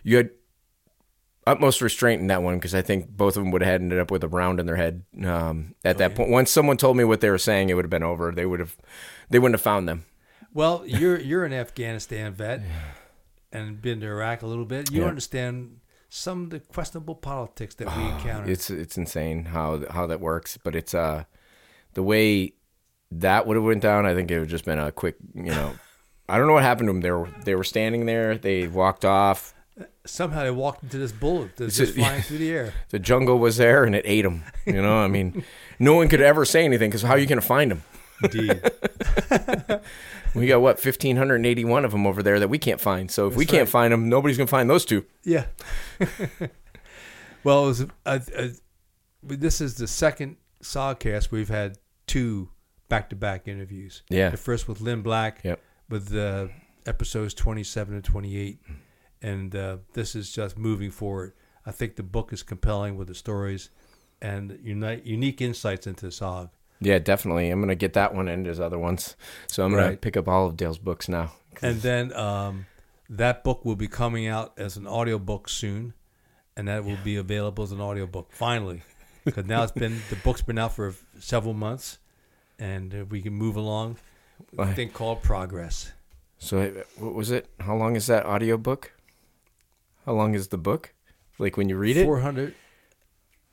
you 0.03 0.17
had 0.17 0.29
utmost 1.47 1.81
restraint 1.81 2.21
in 2.21 2.27
that 2.27 2.41
one 2.41 2.55
because 2.55 2.73
I 2.73 2.81
think 2.81 3.09
both 3.09 3.37
of 3.37 3.43
them 3.43 3.51
would 3.51 3.61
have 3.61 3.81
ended 3.81 3.99
up 3.99 4.09
with 4.11 4.23
a 4.23 4.27
round 4.27 4.59
in 4.59 4.65
their 4.65 4.75
head 4.77 5.03
um, 5.23 5.75
at 5.83 5.97
that 5.99 6.15
point. 6.15 6.29
Once 6.29 6.49
someone 6.51 6.77
told 6.77 6.97
me 6.97 7.03
what 7.03 7.21
they 7.21 7.29
were 7.29 7.37
saying, 7.37 7.69
it 7.69 7.75
would 7.75 7.85
have 7.85 7.89
been 7.91 8.03
over. 8.03 8.31
They 8.31 8.45
would 8.45 8.59
have, 8.59 8.75
they 9.29 9.37
wouldn't 9.39 9.53
have 9.55 9.61
found 9.61 9.87
them. 9.87 10.05
well, 10.53 10.83
you're 10.85 11.19
you're 11.19 11.45
an 11.45 11.53
Afghanistan 11.53 12.33
vet 12.33 12.61
and 13.51 13.81
been 13.81 13.99
to 14.01 14.07
Iraq 14.07 14.41
a 14.41 14.47
little 14.47 14.65
bit. 14.65 14.91
You 14.91 15.01
Yeah. 15.01 15.07
understand 15.07 15.79
some 16.09 16.43
of 16.43 16.49
the 16.51 16.59
questionable 16.59 17.15
politics 17.15 17.75
that 17.75 17.95
we 17.95 18.03
encounter. 18.03 18.49
It's 18.49 18.69
it's 18.69 18.97
insane 18.97 19.45
how 19.45 19.83
how 19.89 20.07
that 20.07 20.19
works, 20.21 20.57
but 20.57 20.75
it's 20.75 20.93
uh 20.93 21.23
the 21.93 22.03
way 22.03 22.53
that 23.11 23.45
would 23.47 23.55
have 23.55 23.63
went 23.63 23.81
down. 23.81 24.05
I 24.05 24.13
think 24.15 24.29
it 24.31 24.35
would 24.35 24.41
have 24.43 24.49
just 24.49 24.65
been 24.65 24.79
a 24.79 24.91
quick, 24.91 25.15
you 25.33 25.43
know. 25.51 25.73
I 26.27 26.37
don't 26.37 26.47
know 26.47 26.53
what 26.53 26.63
happened 26.63 26.87
to 26.89 26.93
them. 26.93 27.01
They 27.01 27.11
were 27.11 27.29
they 27.43 27.55
were 27.55 27.63
standing 27.63 28.05
there. 28.05 28.37
They 28.37 28.67
walked 28.67 29.05
off. 29.05 29.53
Somehow 30.05 30.43
they 30.43 30.51
walked 30.51 30.83
into 30.83 30.97
this 30.97 31.11
bullet 31.11 31.55
that's 31.57 31.75
just 31.77 31.93
flying 31.95 32.21
through 32.21 32.37
the 32.37 32.51
air. 32.51 32.73
The 32.89 32.99
jungle 32.99 33.37
was 33.39 33.57
there, 33.57 33.83
and 33.83 33.93
it 33.95 34.03
ate 34.07 34.21
them. 34.21 34.43
You 34.65 34.81
know, 34.81 34.97
I 34.99 35.07
mean, 35.07 35.43
no 35.79 35.95
one 35.95 36.07
could 36.07 36.21
ever 36.21 36.45
say 36.45 36.63
anything 36.63 36.89
because 36.89 37.01
how 37.01 37.11
are 37.11 37.17
you 37.17 37.25
going 37.25 37.41
to 37.41 37.45
find 37.45 37.71
them? 37.71 37.83
Indeed. 38.23 38.61
We 40.35 40.47
got 40.47 40.59
what 40.59 40.79
fifteen 40.81 41.15
hundred 41.15 41.35
and 41.37 41.45
eighty-one 41.45 41.85
of 41.85 41.91
them 41.91 42.05
over 42.05 42.21
there 42.21 42.41
that 42.41 42.49
we 42.49 42.57
can't 42.57 42.81
find. 42.81 43.09
So 43.09 43.25
if 43.27 43.37
we 43.37 43.45
That's 43.45 43.51
can't 43.51 43.61
right. 43.67 43.69
find 43.69 43.93
them, 43.93 44.09
nobody's 44.09 44.35
going 44.35 44.47
to 44.47 44.51
find 44.51 44.69
those 44.69 44.83
two. 44.83 45.05
Yeah. 45.23 45.45
well, 47.45 47.63
it 47.63 47.67
was, 47.67 47.81
uh, 48.05 48.19
uh, 48.37 48.47
this 49.23 49.61
is 49.61 49.75
the 49.75 49.87
second 49.87 50.35
SOGcast 50.61 51.31
we've 51.31 51.47
had 51.47 51.77
two 52.05 52.49
back-to-back 52.89 53.47
interviews. 53.47 54.03
Yeah. 54.09 54.29
The 54.29 54.35
first 54.37 54.67
with 54.67 54.81
Lynn 54.81 55.01
Black 55.03 55.39
Yep. 55.43 55.61
with 55.89 56.13
uh, 56.13 56.47
episodes 56.85 57.33
27 57.33 57.95
and 57.95 58.03
28. 58.03 58.59
And 59.25 59.55
uh, 59.55 59.77
this 59.93 60.13
is 60.13 60.31
just 60.31 60.55
moving 60.55 60.91
forward. 60.91 61.33
I 61.65 61.71
think 61.71 61.95
the 61.95 62.03
book 62.03 62.31
is 62.31 62.43
compelling 62.43 62.95
with 62.95 63.07
the 63.07 63.15
stories 63.15 63.71
and 64.21 64.59
uni- 64.61 65.01
unique 65.03 65.41
insights 65.41 65.87
into 65.87 66.07
SOG. 66.07 66.51
Yeah, 66.79 66.99
definitely. 66.99 67.49
I'm 67.49 67.59
going 67.59 67.69
to 67.69 67.75
get 67.75 67.93
that 67.93 68.13
one 68.13 68.27
and 68.27 68.45
his 68.45 68.59
other 68.59 68.77
ones. 68.77 69.15
So 69.47 69.65
I'm 69.65 69.71
going 69.71 69.89
to 69.89 69.97
pick 69.97 70.15
up 70.15 70.27
all 70.27 70.45
of 70.45 70.55
Dale's 70.57 70.77
books 70.77 71.09
now. 71.09 71.31
And 71.63 71.81
then 71.81 72.13
um, 72.13 72.67
that 73.09 73.43
book 73.43 73.65
will 73.65 73.75
be 73.75 73.87
coming 73.87 74.27
out 74.27 74.53
as 74.57 74.77
an 74.77 74.85
audiobook 74.85 75.49
soon, 75.49 75.95
and 76.55 76.67
that 76.67 76.85
will 76.85 76.99
be 77.03 77.15
available 77.15 77.63
as 77.63 77.71
an 77.71 77.81
audiobook 77.81 78.31
finally. 78.31 78.83
Because 79.23 79.45
now 79.47 79.63
it's 79.63 79.71
been 79.71 80.01
the 80.11 80.17
book's 80.17 80.43
been 80.43 80.59
out 80.59 80.73
for 80.73 80.93
several 81.19 81.55
months, 81.55 81.97
and 82.59 82.93
uh, 82.93 83.05
we 83.05 83.23
can 83.23 83.33
move 83.33 83.55
along. 83.55 83.97
A 84.59 84.71
thing 84.73 84.89
called 84.89 85.23
progress. 85.23 85.93
So 86.37 86.83
what 86.99 87.15
was 87.15 87.31
it? 87.31 87.47
How 87.61 87.75
long 87.75 87.95
is 87.95 88.05
that 88.07 88.25
audio 88.25 88.57
book? 88.57 88.91
How 90.05 90.13
long 90.13 90.35
is 90.35 90.49
the 90.49 90.57
book? 90.57 90.93
Like 91.39 91.57
when 91.57 91.69
you 91.69 91.77
read 91.77 91.97
it? 91.97 92.05
Four 92.05 92.19
hundred 92.21 92.53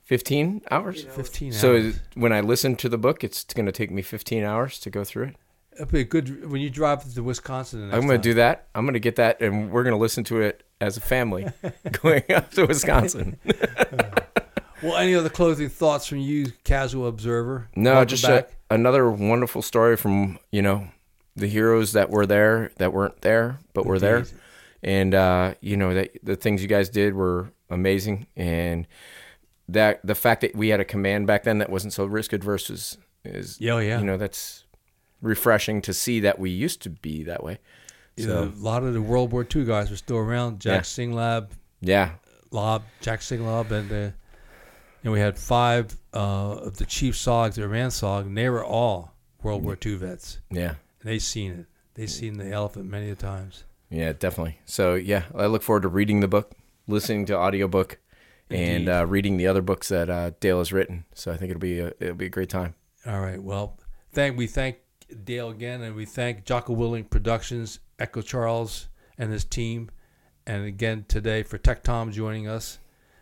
15 0.03 0.61
hours? 0.69 1.03
fifteen. 1.05 1.51
So 1.51 1.69
hours. 1.71 1.85
is- 1.85 1.99
when 2.15 2.33
I 2.33 2.41
listen 2.41 2.75
to 2.77 2.89
the 2.89 2.97
book, 2.97 3.23
it's 3.23 3.43
going 3.45 3.65
to 3.65 3.71
take 3.71 3.89
me 3.91 4.01
15 4.01 4.43
hours 4.43 4.79
to 4.79 4.89
go 4.89 5.03
through 5.03 5.23
it. 5.27 5.35
It'll 5.73 5.87
be 5.87 6.01
a 6.01 6.03
good 6.03 6.49
when 6.51 6.61
you 6.61 6.69
drive 6.69 7.11
to 7.13 7.23
Wisconsin. 7.23 7.89
The 7.89 7.95
I'm 7.95 8.05
going 8.05 8.21
to 8.21 8.29
do 8.29 8.35
that. 8.35 8.67
I'm 8.75 8.85
going 8.85 8.93
to 8.93 8.99
get 8.99 9.15
that, 9.15 9.41
and 9.41 9.71
we're 9.71 9.83
going 9.83 9.95
to 9.95 9.99
listen 9.99 10.23
to 10.25 10.41
it 10.41 10.63
as 10.79 10.97
a 10.97 11.01
family 11.01 11.47
going 12.03 12.23
up 12.31 12.51
to 12.51 12.65
Wisconsin. 12.65 13.39
Well, 14.83 14.97
any 14.97 15.15
other 15.15 15.29
closing 15.29 15.69
thoughts 15.69 16.07
from 16.07 16.17
you, 16.17 16.51
casual 16.65 17.07
observer? 17.07 17.69
No, 17.73 17.93
Welcome 17.93 18.07
just 18.09 18.25
a, 18.25 18.45
another 18.69 19.09
wonderful 19.09 19.61
story 19.61 19.95
from 19.95 20.39
you 20.51 20.61
know 20.61 20.89
the 21.37 21.47
heroes 21.47 21.93
that 21.93 22.09
were 22.09 22.25
there 22.25 22.73
that 22.79 22.91
weren't 22.91 23.21
there 23.21 23.59
but 23.73 23.85
were 23.85 23.97
there, 23.97 24.17
Indeed. 24.17 24.33
And 24.83 25.15
uh, 25.15 25.53
you 25.61 25.77
know 25.77 25.93
that 25.93 26.11
the 26.23 26.35
things 26.35 26.61
you 26.61 26.67
guys 26.67 26.89
did 26.89 27.13
were 27.13 27.51
amazing, 27.69 28.27
and 28.35 28.85
that 29.69 30.05
the 30.05 30.15
fact 30.15 30.41
that 30.41 30.55
we 30.55 30.69
had 30.69 30.81
a 30.81 30.85
command 30.85 31.25
back 31.25 31.43
then 31.43 31.59
that 31.59 31.69
wasn't 31.69 31.93
so 31.93 32.05
risk 32.05 32.33
adverse 32.33 32.69
is 32.69 32.97
is 33.23 33.59
Yeah, 33.61 33.73
oh, 33.73 33.79
yeah. 33.79 33.99
you 33.99 34.05
know 34.05 34.17
that's 34.17 34.65
refreshing 35.21 35.81
to 35.83 35.93
see 35.93 36.19
that 36.19 36.37
we 36.37 36.49
used 36.49 36.81
to 36.81 36.89
be 36.89 37.23
that 37.23 37.43
way. 37.43 37.59
So 38.17 38.27
know, 38.27 38.43
a 38.43 38.61
lot 38.61 38.83
of 38.83 38.93
the 38.93 39.01
World 39.01 39.31
War 39.31 39.47
II 39.55 39.63
guys 39.63 39.91
are 39.91 39.95
still 39.95 40.17
around. 40.17 40.59
Jack 40.59 40.73
Yeah. 40.73 40.81
Singlaub, 40.81 41.51
yeah, 41.81 42.11
Lob, 42.51 42.83
Jack 43.01 43.21
Singlaub, 43.21 43.71
and 43.71 43.91
uh, 43.91 44.11
and 45.03 45.13
we 45.13 45.19
had 45.19 45.39
five 45.39 45.97
uh, 46.13 46.57
of 46.57 46.77
the 46.77 46.85
chief 46.85 47.15
SOGs 47.15 47.55
that 47.55 47.67
ran 47.67 47.89
SOG, 47.89 48.25
and 48.25 48.37
they 48.37 48.49
were 48.49 48.65
all 48.65 49.13
World 49.41 49.63
War 49.63 49.77
II 49.83 49.95
vets, 49.95 50.39
yeah. 50.51 50.69
and 50.69 50.77
they 51.03 51.19
seen 51.19 51.53
it. 51.53 51.65
They 51.95 52.07
seen 52.07 52.37
the 52.37 52.51
elephant 52.51 52.89
many 52.89 53.09
a 53.09 53.15
times. 53.15 53.63
Yeah, 53.89 54.13
definitely. 54.13 54.59
So 54.65 54.95
yeah, 54.95 55.23
I 55.35 55.45
look 55.45 55.61
forward 55.61 55.83
to 55.83 55.89
reading 55.89 56.19
the 56.19 56.27
book, 56.27 56.51
listening 56.87 57.25
to 57.27 57.37
audiobook, 57.37 57.99
and 58.49 58.89
uh, 58.89 59.05
reading 59.05 59.37
the 59.37 59.47
other 59.47 59.61
books 59.61 59.89
that 59.89 60.09
uh, 60.09 60.31
Dale 60.39 60.59
has 60.59 60.71
written. 60.71 61.05
So 61.13 61.31
I 61.31 61.37
think 61.37 61.51
it'll 61.51 61.59
be 61.59 61.79
a, 61.79 61.93
it'll 61.99 62.15
be 62.15 62.25
a 62.25 62.29
great 62.29 62.49
time. 62.49 62.75
All 63.05 63.19
right. 63.19 63.41
Well, 63.41 63.79
thank 64.11 64.37
we 64.37 64.47
thank 64.47 64.77
Dale 65.23 65.49
again, 65.49 65.81
and 65.81 65.95
we 65.95 66.05
thank 66.05 66.45
Jocko 66.45 66.75
Willink 66.75 67.09
Productions, 67.09 67.79
Echo 67.99 68.21
Charles, 68.21 68.87
and 69.17 69.31
his 69.31 69.43
team. 69.43 69.89
And 70.45 70.65
again, 70.65 71.05
today 71.07 71.43
for 71.43 71.57
Tech 71.57 71.83
Tom 71.83 72.11
joining 72.11 72.47
us. 72.47 72.79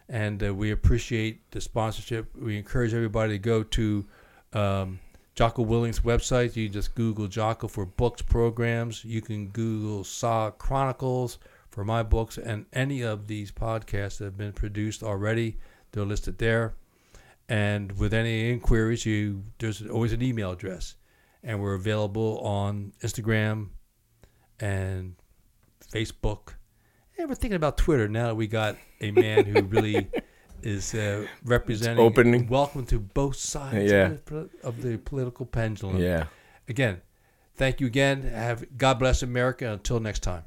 And 0.09 0.43
uh, 0.43 0.53
we 0.53 0.71
appreciate 0.71 1.49
the 1.51 1.61
sponsorship. 1.61 2.35
We 2.35 2.57
encourage 2.57 2.93
everybody 2.93 3.33
to 3.33 3.39
go 3.39 3.63
to 3.63 4.05
um, 4.51 4.99
Jocko 5.41 5.63
Willink's 5.63 6.01
website. 6.01 6.55
You 6.55 6.69
just 6.69 6.93
Google 6.93 7.27
Jocko 7.27 7.67
for 7.67 7.83
books, 7.83 8.21
programs. 8.21 9.03
You 9.03 9.23
can 9.23 9.47
Google 9.47 10.03
SOG 10.03 10.59
Chronicles 10.59 11.39
for 11.71 11.83
my 11.83 12.03
books 12.03 12.37
and 12.37 12.67
any 12.73 13.01
of 13.01 13.25
these 13.25 13.51
podcasts 13.51 14.19
that 14.19 14.25
have 14.25 14.37
been 14.37 14.53
produced 14.53 15.01
already. 15.01 15.57
They're 15.93 16.05
listed 16.05 16.37
there. 16.37 16.75
And 17.49 17.91
with 17.93 18.13
any 18.13 18.51
inquiries, 18.51 19.03
you 19.03 19.41
there's 19.57 19.81
always 19.87 20.13
an 20.13 20.21
email 20.21 20.51
address, 20.51 20.93
and 21.41 21.59
we're 21.59 21.73
available 21.73 22.37
on 22.41 22.93
Instagram 23.01 23.69
and 24.59 25.15
Facebook. 25.91 26.53
And 27.17 27.27
we're 27.27 27.33
thinking 27.33 27.55
about 27.55 27.79
Twitter 27.79 28.07
now 28.07 28.27
that 28.27 28.35
we 28.35 28.45
got 28.45 28.77
a 28.99 29.09
man 29.09 29.45
who 29.45 29.63
really 29.63 30.07
is 30.63 30.93
uh, 30.93 31.25
representing 31.43 31.99
opening. 32.05 32.47
Welcome 32.47 32.85
to 32.87 32.99
both 32.99 33.35
sides 33.35 33.91
Yeah. 33.91 34.11
of, 34.11 34.25
the, 34.25 34.49
of 34.63 34.81
the 34.81 34.97
political 34.97 35.45
pendulum. 35.45 35.97
Yeah. 35.97 36.25
Again, 36.67 37.01
thank 37.55 37.81
you 37.81 37.87
again. 37.87 38.23
Have 38.23 38.65
God 38.77 38.99
bless 38.99 39.23
America. 39.23 39.71
Until 39.71 39.99
next 39.99 40.19
time. 40.19 40.43